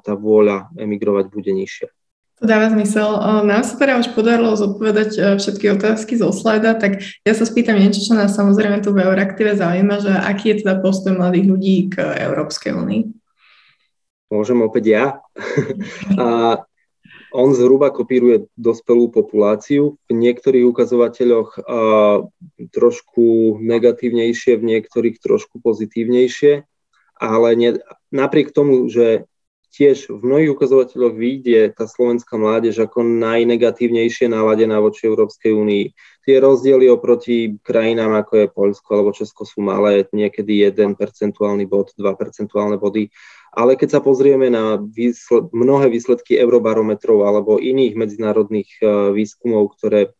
tá 0.01 0.17
vôľa 0.17 0.73
emigrovať 0.79 1.29
bude 1.29 1.51
nižšia. 1.53 1.91
To 2.39 2.47
dáva 2.47 2.71
zmysel. 2.71 3.19
Nám 3.43 3.67
sa 3.67 3.75
teda 3.75 3.99
už 3.99 4.15
podarilo 4.15 4.55
zodpovedať 4.55 5.37
všetky 5.43 5.75
otázky 5.75 6.15
zo 6.15 6.31
slajda, 6.31 6.79
tak 6.79 7.03
ja 7.03 7.33
sa 7.35 7.43
spýtam 7.43 7.75
niečo, 7.75 7.99
čo 7.99 8.15
nás 8.15 8.31
samozrejme 8.31 8.79
tu 8.79 8.95
v 8.95 9.03
Euraktive 9.03 9.59
zaujíma, 9.59 9.95
že 9.99 10.15
aký 10.15 10.55
je 10.55 10.63
teda 10.63 10.79
postoj 10.79 11.19
mladých 11.19 11.45
ľudí 11.51 11.75
k 11.91 11.99
Európskej 11.99 12.71
únii? 12.79 13.01
Môžem 14.31 14.63
opäť 14.63 14.83
ja. 14.87 15.05
a 16.15 16.25
on 17.31 17.53
zhruba 17.53 17.93
kopíruje 17.93 18.49
dospelú 18.57 19.13
populáciu. 19.13 20.01
V 20.09 20.13
niektorých 20.13 20.65
ukazovateľoch 20.65 21.49
a, 21.57 21.61
trošku 22.73 23.57
negatívnejšie, 23.61 24.57
v 24.57 24.67
niektorých 24.77 25.21
trošku 25.21 25.61
pozitívnejšie, 25.61 26.65
ale 27.19 27.49
ne, 27.55 27.69
napriek 28.09 28.55
tomu, 28.55 28.87
že 28.89 29.29
tiež 29.69 30.09
v 30.09 30.21
mnohých 30.25 30.53
ukazovateľoch 30.57 31.13
vyjde 31.13 31.77
tá 31.77 31.85
slovenská 31.85 32.41
mládež 32.41 32.81
ako 32.81 33.05
najnegatívnejšie 33.05 34.25
naladená 34.25 34.81
voči 34.81 35.05
Európskej 35.05 35.53
únii. 35.53 35.85
Tie 36.25 36.35
rozdiely 36.41 36.89
oproti 36.89 37.61
krajinám 37.61 38.17
ako 38.17 38.33
je 38.33 38.47
Poľsko 38.49 38.89
alebo 38.97 39.13
Česko 39.13 39.45
sú 39.45 39.61
malé, 39.61 40.09
niekedy 40.09 40.65
1 40.73 40.97
percentuálny 40.97 41.69
bod, 41.69 41.93
2 41.93 42.01
percentuálne 42.17 42.81
body 42.81 43.13
ale 43.49 43.75
keď 43.75 43.97
sa 43.97 44.01
pozrieme 44.01 44.49
na 44.49 44.77
výsled, 44.77 45.49
mnohé 45.53 45.89
výsledky 45.89 46.37
eurobarometrov 46.37 47.25
alebo 47.25 47.57
iných 47.57 47.93
medzinárodných 47.97 48.69
e, 48.77 48.83
výskumov, 49.13 49.73
ktoré 49.77 50.13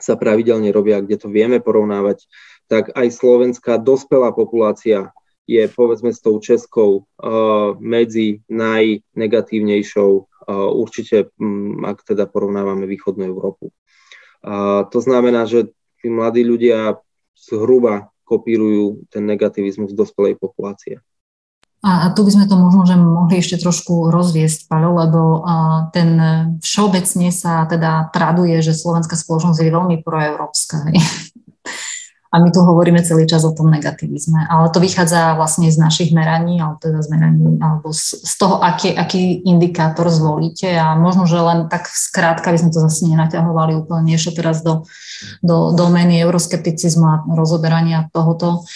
sa 0.00 0.18
pravidelne 0.18 0.74
robia, 0.74 0.98
kde 0.98 1.16
to 1.20 1.28
vieme 1.30 1.62
porovnávať, 1.62 2.26
tak 2.66 2.90
aj 2.96 3.08
slovenská 3.14 3.78
dospelá 3.78 4.34
populácia 4.34 5.14
je 5.44 5.68
povedzme 5.68 6.08
s 6.08 6.24
tou 6.24 6.40
Českou 6.40 7.04
uh, 7.04 7.76
medzi 7.76 8.40
najnegatívnejšou, 8.48 10.10
uh, 10.16 10.70
určite 10.72 11.28
um, 11.36 11.84
ak 11.84 12.00
teda 12.00 12.24
porovnávame 12.24 12.88
východnú 12.88 13.28
Európu. 13.28 13.70
To 14.92 15.00
znamená, 15.00 15.48
že 15.48 15.72
tí 16.04 16.12
mladí 16.12 16.44
ľudia 16.44 17.00
zhruba 17.32 18.12
kopírujú 18.28 19.08
ten 19.08 19.24
negativizmus 19.24 19.96
dospelej 19.96 20.36
populácie. 20.36 21.00
A, 21.84 22.08
tu 22.16 22.24
by 22.24 22.32
sme 22.32 22.48
to 22.48 22.56
možno, 22.56 22.88
že 22.88 22.96
mohli 22.96 23.44
ešte 23.44 23.60
trošku 23.60 24.08
rozviesť, 24.08 24.72
Paľo, 24.72 24.90
lebo 25.04 25.20
ten 25.92 26.16
všeobecne 26.64 27.28
sa 27.28 27.68
teda 27.68 28.08
traduje, 28.08 28.56
že 28.64 28.72
slovenská 28.72 29.12
spoločnosť 29.12 29.60
je 29.60 29.68
veľmi 29.68 29.96
proeurópska. 30.00 30.88
A 32.34 32.42
my 32.42 32.50
tu 32.50 32.66
hovoríme 32.66 32.98
celý 33.06 33.30
čas 33.30 33.46
o 33.46 33.54
tom 33.54 33.70
negativizme. 33.70 34.50
Ale 34.50 34.66
to 34.74 34.82
vychádza 34.82 35.38
vlastne 35.38 35.70
z 35.70 35.78
našich 35.78 36.10
meraní, 36.10 36.58
alebo 36.58 36.82
teda 36.82 36.98
z 36.98 37.08
meraní, 37.14 37.62
alebo 37.62 37.94
z, 37.94 38.26
toho, 38.34 38.58
aký, 38.58 38.90
aký 38.90 39.46
indikátor 39.46 40.10
zvolíte. 40.10 40.66
A 40.74 40.98
možno, 40.98 41.30
že 41.30 41.38
len 41.38 41.70
tak 41.70 41.86
skrátka 41.86 42.50
by 42.50 42.58
sme 42.58 42.74
to 42.74 42.82
zase 42.82 43.06
nenaťahovali 43.06 43.78
úplne 43.78 44.10
niečo 44.10 44.34
teraz 44.34 44.66
do, 44.66 44.82
do 45.46 45.78
domény 45.78 46.18
euroskepticizmu 46.26 47.06
a 47.06 47.22
rozoberania 47.38 48.10
tohoto. 48.10 48.66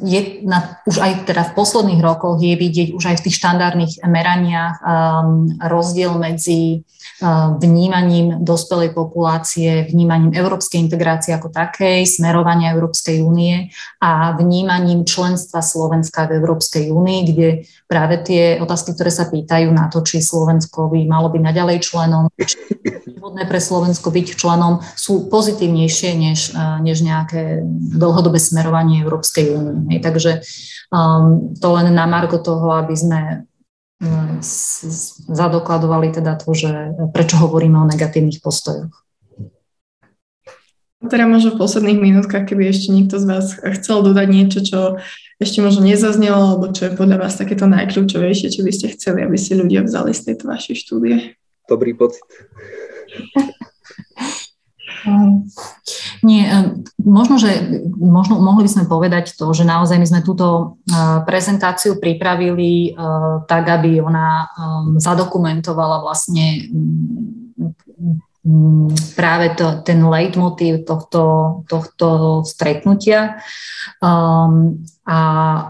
Je 0.00 0.40
na, 0.42 0.80
už 0.88 0.96
aj 0.98 1.12
teda 1.28 1.42
v 1.52 1.54
posledných 1.56 2.00
rokoch 2.00 2.40
je 2.40 2.56
vidieť 2.56 2.96
už 2.96 3.04
aj 3.12 3.16
v 3.20 3.24
tých 3.28 3.36
štandardných 3.36 3.92
meraniach 4.08 4.80
um, 4.80 5.52
rozdiel 5.60 6.16
medzi 6.16 6.86
uh, 7.20 7.52
vnímaním 7.60 8.40
dospelej 8.40 8.96
populácie, 8.96 9.84
vnímaním 9.84 10.32
európskej 10.32 10.80
integrácie 10.80 11.36
ako 11.36 11.52
takej, 11.52 12.08
smerovania 12.08 12.72
Európskej 12.72 13.20
únie 13.20 13.68
a 14.00 14.32
vnímaním 14.38 15.04
členstva 15.04 15.60
Slovenska 15.60 16.24
v 16.24 16.40
Európskej 16.40 16.88
únii, 16.88 17.20
kde 17.28 17.48
práve 17.84 18.24
tie 18.24 18.56
otázky, 18.62 18.96
ktoré 18.96 19.12
sa 19.12 19.28
pýtajú 19.28 19.68
na 19.76 19.92
to, 19.92 20.00
či 20.00 20.24
Slovensko 20.24 20.88
by 20.88 21.04
malo 21.04 21.28
byť 21.28 21.42
naďalej 21.42 21.84
členom, 21.84 22.32
či 22.40 22.56
vhodné 23.20 23.44
pre 23.44 23.60
Slovensko 23.60 24.08
byť 24.08 24.26
členom, 24.40 24.80
sú 24.96 25.28
pozitívnejšie 25.28 26.10
než, 26.16 26.56
uh, 26.56 26.80
než 26.80 27.04
nejaké 27.04 27.60
dlhodobé 27.92 28.40
smerovanie 28.40 29.04
Európskej 29.04 29.52
únie. 29.52 29.65
Hej. 29.90 30.00
Takže 30.02 30.30
um, 30.92 31.54
to 31.56 31.68
len 31.74 31.90
na 31.94 32.06
margo 32.06 32.38
toho, 32.38 32.70
aby 32.76 32.94
sme 32.94 33.20
um, 34.02 34.38
zadokladovali 35.30 36.12
teda 36.14 36.38
to, 36.38 36.52
že 36.54 36.70
prečo 37.10 37.40
hovoríme 37.40 37.78
o 37.80 37.88
negatívnych 37.88 38.42
postojoch. 38.42 38.92
Teda 41.06 41.28
možno 41.28 41.54
v 41.54 41.60
posledných 41.60 42.00
minútkach, 42.02 42.48
keby 42.48 42.72
ešte 42.72 42.88
niekto 42.90 43.20
z 43.20 43.24
vás 43.28 43.46
chcel 43.78 44.02
dodať 44.02 44.26
niečo, 44.26 44.58
čo 44.64 44.78
ešte 45.36 45.60
možno 45.60 45.84
nezaznelo, 45.84 46.56
alebo 46.56 46.72
čo 46.72 46.88
je 46.88 46.96
podľa 46.96 47.28
vás 47.28 47.36
takéto 47.36 47.68
najkľúčovejšie, 47.68 48.48
čo 48.48 48.64
by 48.64 48.72
ste 48.72 48.96
chceli, 48.96 49.22
aby 49.22 49.36
si 49.36 49.52
ľudia 49.52 49.84
vzali 49.84 50.16
z 50.16 50.32
tejto 50.32 50.48
vašej 50.48 50.76
štúdie? 50.82 51.36
Dobrý 51.68 51.92
pocit. 51.92 52.24
Nie, 56.26 56.74
možno, 56.98 57.38
že 57.38 57.82
možno, 57.94 58.42
mohli 58.42 58.66
by 58.66 58.70
sme 58.70 58.84
povedať 58.90 59.38
to, 59.38 59.46
že 59.54 59.62
naozaj 59.62 60.02
my 60.02 60.06
sme 60.06 60.20
túto 60.26 60.78
prezentáciu 61.24 62.02
pripravili 62.02 62.98
tak, 63.46 63.64
aby 63.70 64.02
ona 64.02 64.50
zadokumentovala 64.98 66.02
vlastne 66.02 66.66
práve 69.18 69.46
to, 69.58 69.82
ten 69.82 70.06
leitmotív 70.06 70.86
tohto, 70.86 71.62
tohto 71.66 72.42
stretnutia. 72.46 73.42
A, 75.06 75.18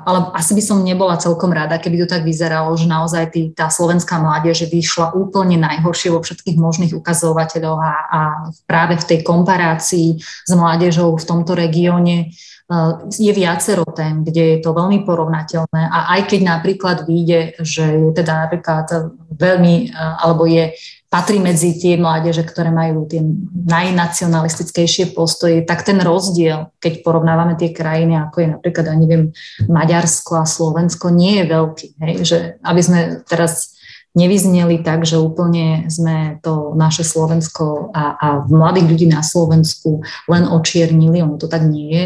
ale 0.01 0.33
asi 0.33 0.57
by 0.57 0.63
som 0.65 0.81
nebola 0.81 1.21
celkom 1.21 1.53
rada, 1.53 1.77
keby 1.77 2.01
to 2.01 2.07
tak 2.09 2.25
vyzeralo, 2.25 2.73
že 2.73 2.89
naozaj 2.89 3.25
tý, 3.29 3.53
tá 3.53 3.69
slovenská 3.69 4.17
mládež 4.17 4.65
vyšla 4.73 5.13
úplne 5.13 5.61
najhoršie 5.61 6.09
vo 6.09 6.25
všetkých 6.25 6.57
možných 6.57 6.97
ukazovateľoch 6.97 7.77
a, 7.77 7.95
a 8.09 8.21
práve 8.65 8.97
v 8.97 9.05
tej 9.05 9.21
komparácii 9.21 10.17
s 10.25 10.53
mládežou 10.57 11.21
v 11.21 11.29
tomto 11.29 11.53
regióne 11.53 12.33
uh, 12.73 13.05
je 13.13 13.29
viacero 13.37 13.85
tém, 13.93 14.25
kde 14.25 14.57
je 14.57 14.59
to 14.65 14.73
veľmi 14.73 15.05
porovnateľné. 15.05 15.85
A 15.85 16.17
aj 16.17 16.33
keď 16.33 16.41
napríklad 16.57 17.05
vyjde, 17.05 17.61
že 17.61 17.85
je 17.85 18.11
teda 18.17 18.49
napríklad 18.49 18.89
veľmi, 19.37 19.93
uh, 19.93 20.17
alebo 20.25 20.49
je 20.49 20.73
patrí 21.17 21.41
medzi 21.41 21.73
tie 21.81 21.97
mládeže, 21.97 22.45
ktoré 22.45 22.69
majú 22.69 23.09
tie 23.09 23.25
najnacionalistickejšie 23.65 25.17
postoje, 25.17 25.65
tak 25.65 25.81
ten 25.81 25.97
rozdiel, 26.05 26.69
keď 26.77 27.01
porovnávame 27.01 27.57
tie 27.57 27.73
krajiny, 27.73 28.21
ako 28.21 28.37
je 28.45 28.49
napríklad, 28.53 28.85
ja 28.85 28.97
neviem, 29.01 29.33
Maďarsko 29.65 30.37
a 30.37 30.45
Slovensko, 30.45 31.09
nie 31.09 31.41
je 31.41 31.45
veľký. 31.49 31.87
Hej? 32.05 32.13
Že 32.21 32.37
aby 32.61 32.81
sme 32.85 33.01
teraz 33.25 33.73
nevyzneli 34.13 34.85
tak, 34.85 35.09
že 35.09 35.17
úplne 35.17 35.89
sme 35.89 36.37
to 36.45 36.77
naše 36.77 37.01
Slovensko 37.01 37.97
a, 37.97 38.21
a 38.21 38.29
mladých 38.53 38.85
ľudí 38.93 39.07
na 39.09 39.25
Slovensku 39.25 40.05
len 40.29 40.45
očiernili, 40.45 41.25
ono 41.25 41.41
to 41.41 41.49
tak 41.49 41.65
nie 41.65 41.89
je. 41.89 42.05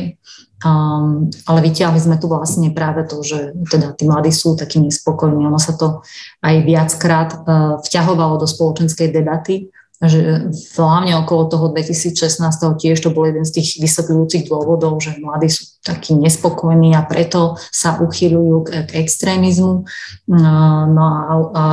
Um, 0.61 1.33
ale 1.49 1.65
vyťahli 1.65 1.97
sme 1.97 2.21
tu 2.21 2.29
vlastne 2.29 2.69
práve 2.77 3.09
to, 3.09 3.25
že 3.25 3.57
teda 3.73 3.97
tí 3.97 4.05
mladí 4.05 4.29
sú 4.29 4.61
takí 4.61 4.77
nespokojní. 4.77 5.49
Ono 5.49 5.57
sa 5.57 5.73
to 5.73 6.05
aj 6.45 6.55
viackrát 6.69 7.31
uh, 7.33 7.81
vťahovalo 7.81 8.37
do 8.37 8.45
spoločenskej 8.45 9.09
debaty, 9.09 9.73
že 10.01 10.53
hlavne 10.77 11.17
okolo 11.21 11.49
toho 11.49 11.67
2016 11.73 12.45
tiež 12.77 12.97
to 13.01 13.09
bol 13.13 13.25
jeden 13.29 13.45
z 13.45 13.61
tých 13.61 13.81
vysvetľujúcich 13.85 14.49
dôvodov, 14.49 15.01
že 15.01 15.17
mladí 15.17 15.49
sú 15.49 15.81
takí 15.81 16.13
nespokojní 16.13 16.93
a 16.93 17.09
preto 17.09 17.57
sa 17.73 17.97
uchyľujú 17.97 18.57
k, 18.65 18.69
k 18.85 18.91
extrémizmu. 19.01 19.89
Uh, 20.29 20.83
no 20.93 21.03
a, 21.05 21.25
a 21.57 21.65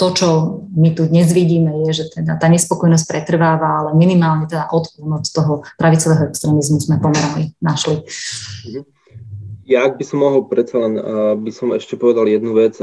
to, 0.00 0.06
čo 0.16 0.28
my 0.72 0.96
tu 0.96 1.04
dnes 1.04 1.28
vidíme, 1.28 1.84
je, 1.84 2.00
že 2.00 2.04
teda 2.08 2.40
tá 2.40 2.48
nespokojnosť 2.48 3.04
pretrváva, 3.04 3.84
ale 3.84 3.90
minimálne 3.92 4.48
teda 4.48 4.72
odklon 4.72 5.20
od 5.20 5.28
toho 5.28 5.60
pravicového 5.76 6.32
extrémizmu 6.32 6.80
sme 6.80 6.96
pomerali, 6.96 7.52
našli. 7.60 8.00
Ja, 9.68 9.84
ak 9.84 10.00
by 10.00 10.04
som 10.08 10.24
mohol, 10.24 10.48
predsa 10.48 10.80
len 10.80 10.96
by 11.44 11.52
som 11.52 11.76
ešte 11.76 12.00
povedal 12.00 12.24
jednu 12.32 12.56
vec. 12.56 12.80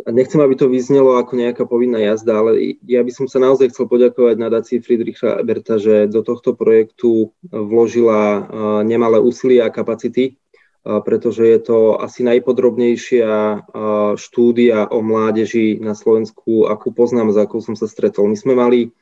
Nechcem, 0.00 0.40
aby 0.40 0.56
to 0.56 0.66
vyznelo 0.66 1.20
ako 1.20 1.36
nejaká 1.36 1.68
povinná 1.68 2.00
jazda, 2.00 2.40
ale 2.40 2.80
ja 2.88 3.04
by 3.04 3.12
som 3.14 3.28
sa 3.30 3.38
naozaj 3.38 3.70
chcel 3.70 3.86
poďakovať 3.86 4.34
nadácii 4.40 4.82
Friedricha 4.82 5.38
Eberta, 5.38 5.78
že 5.78 6.10
do 6.10 6.24
tohto 6.26 6.56
projektu 6.56 7.36
vložila 7.52 8.48
nemalé 8.82 9.22
úsilie 9.22 9.62
a 9.62 9.70
kapacity 9.70 10.40
pretože 10.80 11.44
je 11.44 11.58
to 11.60 11.78
asi 12.00 12.24
najpodrobnejšia 12.24 13.64
štúdia 14.16 14.88
o 14.88 15.04
mládeži 15.04 15.76
na 15.80 15.92
Slovensku, 15.92 16.68
akú 16.68 16.90
poznám, 16.94 17.36
za 17.36 17.44
akou 17.44 17.60
som 17.60 17.76
sa 17.76 17.84
stretol. 17.84 18.32
My 18.32 18.36
sme 18.36 18.56
mali 18.56 18.92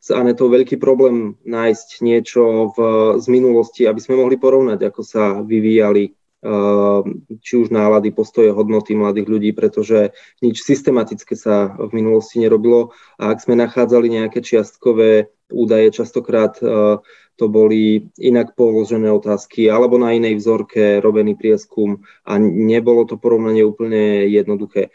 s 0.00 0.12
Anetou 0.12 0.48
veľký 0.52 0.76
problém 0.80 1.36
nájsť 1.44 1.88
niečo 2.04 2.72
v, 2.72 2.78
z 3.20 3.26
minulosti, 3.32 3.88
aby 3.88 4.00
sme 4.00 4.20
mohli 4.20 4.36
porovnať, 4.36 4.80
ako 4.88 5.02
sa 5.04 5.40
vyvíjali 5.44 6.16
či 7.42 7.52
už 7.58 7.74
nálady, 7.74 8.12
postoje, 8.12 8.52
hodnoty 8.54 8.94
mladých 8.94 9.26
ľudí, 9.26 9.50
pretože 9.56 10.14
nič 10.44 10.62
systematické 10.62 11.34
sa 11.34 11.74
v 11.74 11.90
minulosti 11.96 12.38
nerobilo 12.38 12.94
a 13.18 13.34
ak 13.34 13.42
sme 13.42 13.58
nachádzali 13.58 14.06
nejaké 14.20 14.44
čiastkové 14.44 15.32
údaje, 15.50 15.90
častokrát 15.90 16.58
to 17.36 17.52
boli 17.52 18.08
inak 18.16 18.56
položené 18.56 19.12
otázky 19.12 19.68
alebo 19.68 20.00
na 20.00 20.16
inej 20.16 20.40
vzorke 20.40 21.04
robený 21.04 21.36
prieskum 21.36 22.00
a 22.24 22.40
nebolo 22.40 23.04
to 23.04 23.20
porovnanie 23.20 23.62
úplne 23.62 24.24
jednoduché. 24.32 24.88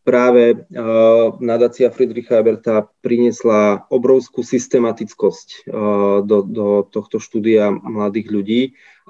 Práve 0.00 0.56
uh, 0.56 1.36
nadácia 1.44 1.92
Friedricha 1.92 2.40
Eberta 2.40 2.88
priniesla 3.04 3.84
obrovskú 3.92 4.40
systematickosť 4.40 5.68
uh, 5.68 6.24
do, 6.24 6.40
do 6.40 6.66
tohto 6.88 7.20
štúdia 7.20 7.68
mladých 7.68 8.28
ľudí 8.32 8.62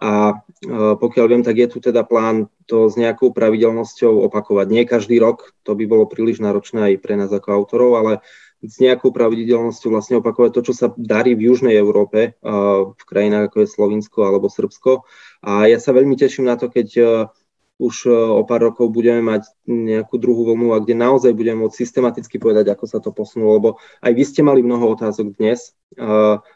a 0.02 0.42
uh, 0.42 0.98
pokiaľ 0.98 1.26
viem, 1.30 1.42
tak 1.46 1.62
je 1.62 1.70
tu 1.70 1.78
teda 1.78 2.02
plán 2.02 2.50
to 2.66 2.90
s 2.90 2.98
nejakou 2.98 3.30
pravidelnosťou 3.30 4.26
opakovať. 4.26 4.66
Nie 4.66 4.82
každý 4.82 5.22
rok, 5.22 5.54
to 5.62 5.78
by 5.78 5.86
bolo 5.86 6.10
príliš 6.10 6.42
náročné 6.42 6.90
aj 6.90 6.94
pre 6.98 7.14
nás 7.14 7.30
ako 7.30 7.54
autorov, 7.54 7.94
ale 7.94 8.12
s 8.64 8.80
nejakou 8.80 9.12
pravidelnosťou 9.12 9.92
vlastne 9.92 10.24
opakovať 10.24 10.50
to, 10.56 10.60
čo 10.66 10.74
sa 10.74 10.86
darí 10.96 11.36
v 11.36 11.52
Južnej 11.52 11.76
Európe, 11.76 12.40
v 12.40 13.02
krajinách 13.04 13.52
ako 13.52 13.56
je 13.60 13.68
Slovinsko 13.68 14.18
alebo 14.24 14.48
Srbsko. 14.48 15.04
A 15.44 15.68
ja 15.68 15.76
sa 15.76 15.92
veľmi 15.92 16.16
teším 16.16 16.48
na 16.48 16.56
to, 16.56 16.72
keď 16.72 16.88
už 17.74 18.06
o 18.06 18.38
pár 18.46 18.70
rokov 18.70 18.94
budeme 18.94 19.18
mať 19.18 19.50
nejakú 19.66 20.14
druhú 20.14 20.46
vlnu 20.46 20.72
a 20.72 20.78
kde 20.78 20.94
naozaj 20.94 21.34
budeme 21.34 21.66
môcť 21.66 21.74
systematicky 21.74 22.38
povedať, 22.38 22.70
ako 22.70 22.86
sa 22.86 23.02
to 23.02 23.10
posunulo, 23.10 23.50
lebo 23.58 23.70
aj 23.98 24.14
vy 24.14 24.22
ste 24.22 24.46
mali 24.46 24.62
mnoho 24.62 24.94
otázok 24.94 25.34
dnes, 25.34 25.74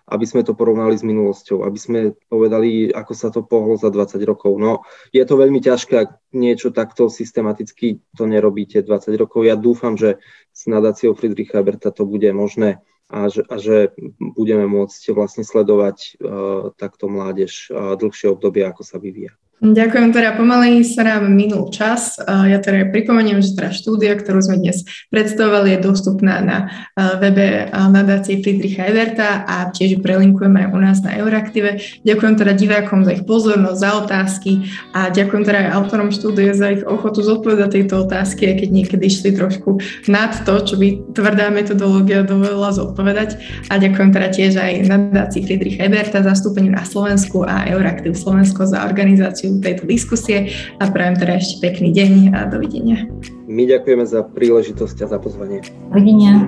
aby 0.07 0.25
sme 0.31 0.47
to 0.47 0.55
porovnali 0.55 0.95
s 0.95 1.03
minulosťou, 1.03 1.67
aby 1.67 1.79
sme 1.79 1.99
povedali, 2.31 2.95
ako 2.95 3.13
sa 3.19 3.35
to 3.35 3.43
pohlo 3.43 3.75
za 3.75 3.91
20 3.91 4.15
rokov. 4.23 4.63
No, 4.63 4.87
je 5.11 5.27
to 5.27 5.35
veľmi 5.35 5.59
ťažké, 5.59 5.95
ak 5.99 6.23
niečo 6.31 6.71
takto 6.71 7.11
systematicky 7.11 7.99
to 8.15 8.23
nerobíte 8.23 8.87
20 8.87 9.11
rokov. 9.19 9.43
Ja 9.43 9.59
dúfam, 9.59 9.99
že 9.99 10.23
s 10.59 10.67
nadáciou 10.67 11.15
Friedricha 11.15 11.63
Berta 11.63 11.95
to 11.95 12.03
bude 12.03 12.27
možné 12.35 12.83
a 13.07 13.31
že, 13.31 13.47
a 13.47 13.57
že 13.63 13.95
budeme 14.19 14.67
môcť 14.67 15.15
vlastne 15.15 15.47
sledovať 15.47 16.19
uh, 16.19 16.75
takto 16.75 17.07
mládež 17.07 17.71
uh, 17.71 17.95
dlhšie 17.95 18.35
obdobie, 18.35 18.67
ako 18.67 18.83
sa 18.83 18.99
vyvíja. 18.99 19.39
Ďakujem, 19.59 20.15
teda 20.15 20.39
pomaly 20.39 20.87
sa 20.87 21.03
nám 21.03 21.35
minul 21.35 21.67
čas. 21.75 22.15
Ja 22.23 22.63
teda 22.63 22.95
pripomeniem, 22.95 23.43
že 23.43 23.59
teda 23.59 23.75
štúdia, 23.75 24.15
ktorú 24.15 24.39
sme 24.39 24.63
dnes 24.63 24.87
predstavovali, 25.11 25.75
je 25.75 25.83
dostupná 25.83 26.39
na 26.39 26.71
webe 27.19 27.67
nadácie 27.75 28.39
Friedricha 28.39 28.87
Everta 28.87 29.43
a 29.51 29.67
tiež 29.75 29.99
prelinkujeme 29.99 30.63
aj 30.63 30.69
u 30.71 30.79
nás 30.79 31.03
na 31.03 31.19
Euraktive. 31.19 31.83
Ďakujem 32.07 32.35
teda 32.39 32.55
divákom 32.55 33.03
za 33.03 33.19
ich 33.19 33.27
pozornosť, 33.27 33.79
za 33.83 33.91
otázky 33.99 34.71
a 34.95 35.11
ďakujem 35.11 35.43
teda 35.43 35.59
aj 35.67 35.71
autorom 35.75 36.15
štúdie 36.15 36.55
za 36.55 36.79
ich 36.79 36.87
ochotu 36.87 37.27
zodpovedať 37.27 37.83
tejto 37.83 38.07
otázky, 38.07 38.55
aj 38.55 38.63
keď 38.63 38.69
niekedy 38.71 39.05
išli 39.11 39.35
trošku 39.35 39.83
nad 40.07 40.39
to, 40.47 40.55
čo 40.63 40.79
by 40.79 41.03
tvrdá 41.19 41.51
metodológia 41.51 42.23
dovolila 42.23 42.71
zodpovedať. 42.71 43.43
A 43.75 43.83
ďakujem 43.83 44.15
teda 44.15 44.29
tiež 44.31 44.55
aj 44.55 44.87
nadácii 44.87 45.43
Friedricha 45.43 45.83
Eberta, 45.83 46.23
zastúpeniu 46.23 46.71
na 46.71 46.87
Slovensku 46.87 47.43
a 47.43 47.67
Euraktiv 47.67 48.15
Slovensko 48.15 48.63
za 48.63 48.87
organizáciu 48.87 49.48
účasťou 49.49 49.65
tejto 49.65 49.85
diskusie 49.89 50.39
a 50.79 50.85
prajem 50.93 51.17
teda 51.17 51.41
ešte 51.41 51.55
pekný 51.65 51.89
deň 51.97 52.13
a 52.37 52.41
dovidenia. 52.49 53.09
My 53.49 53.65
ďakujeme 53.65 54.05
za 54.05 54.21
príležitosť 54.29 54.97
a 55.05 55.07
za 55.09 55.19
pozvanie. 55.19 55.65
Dovidenia. 55.89 56.45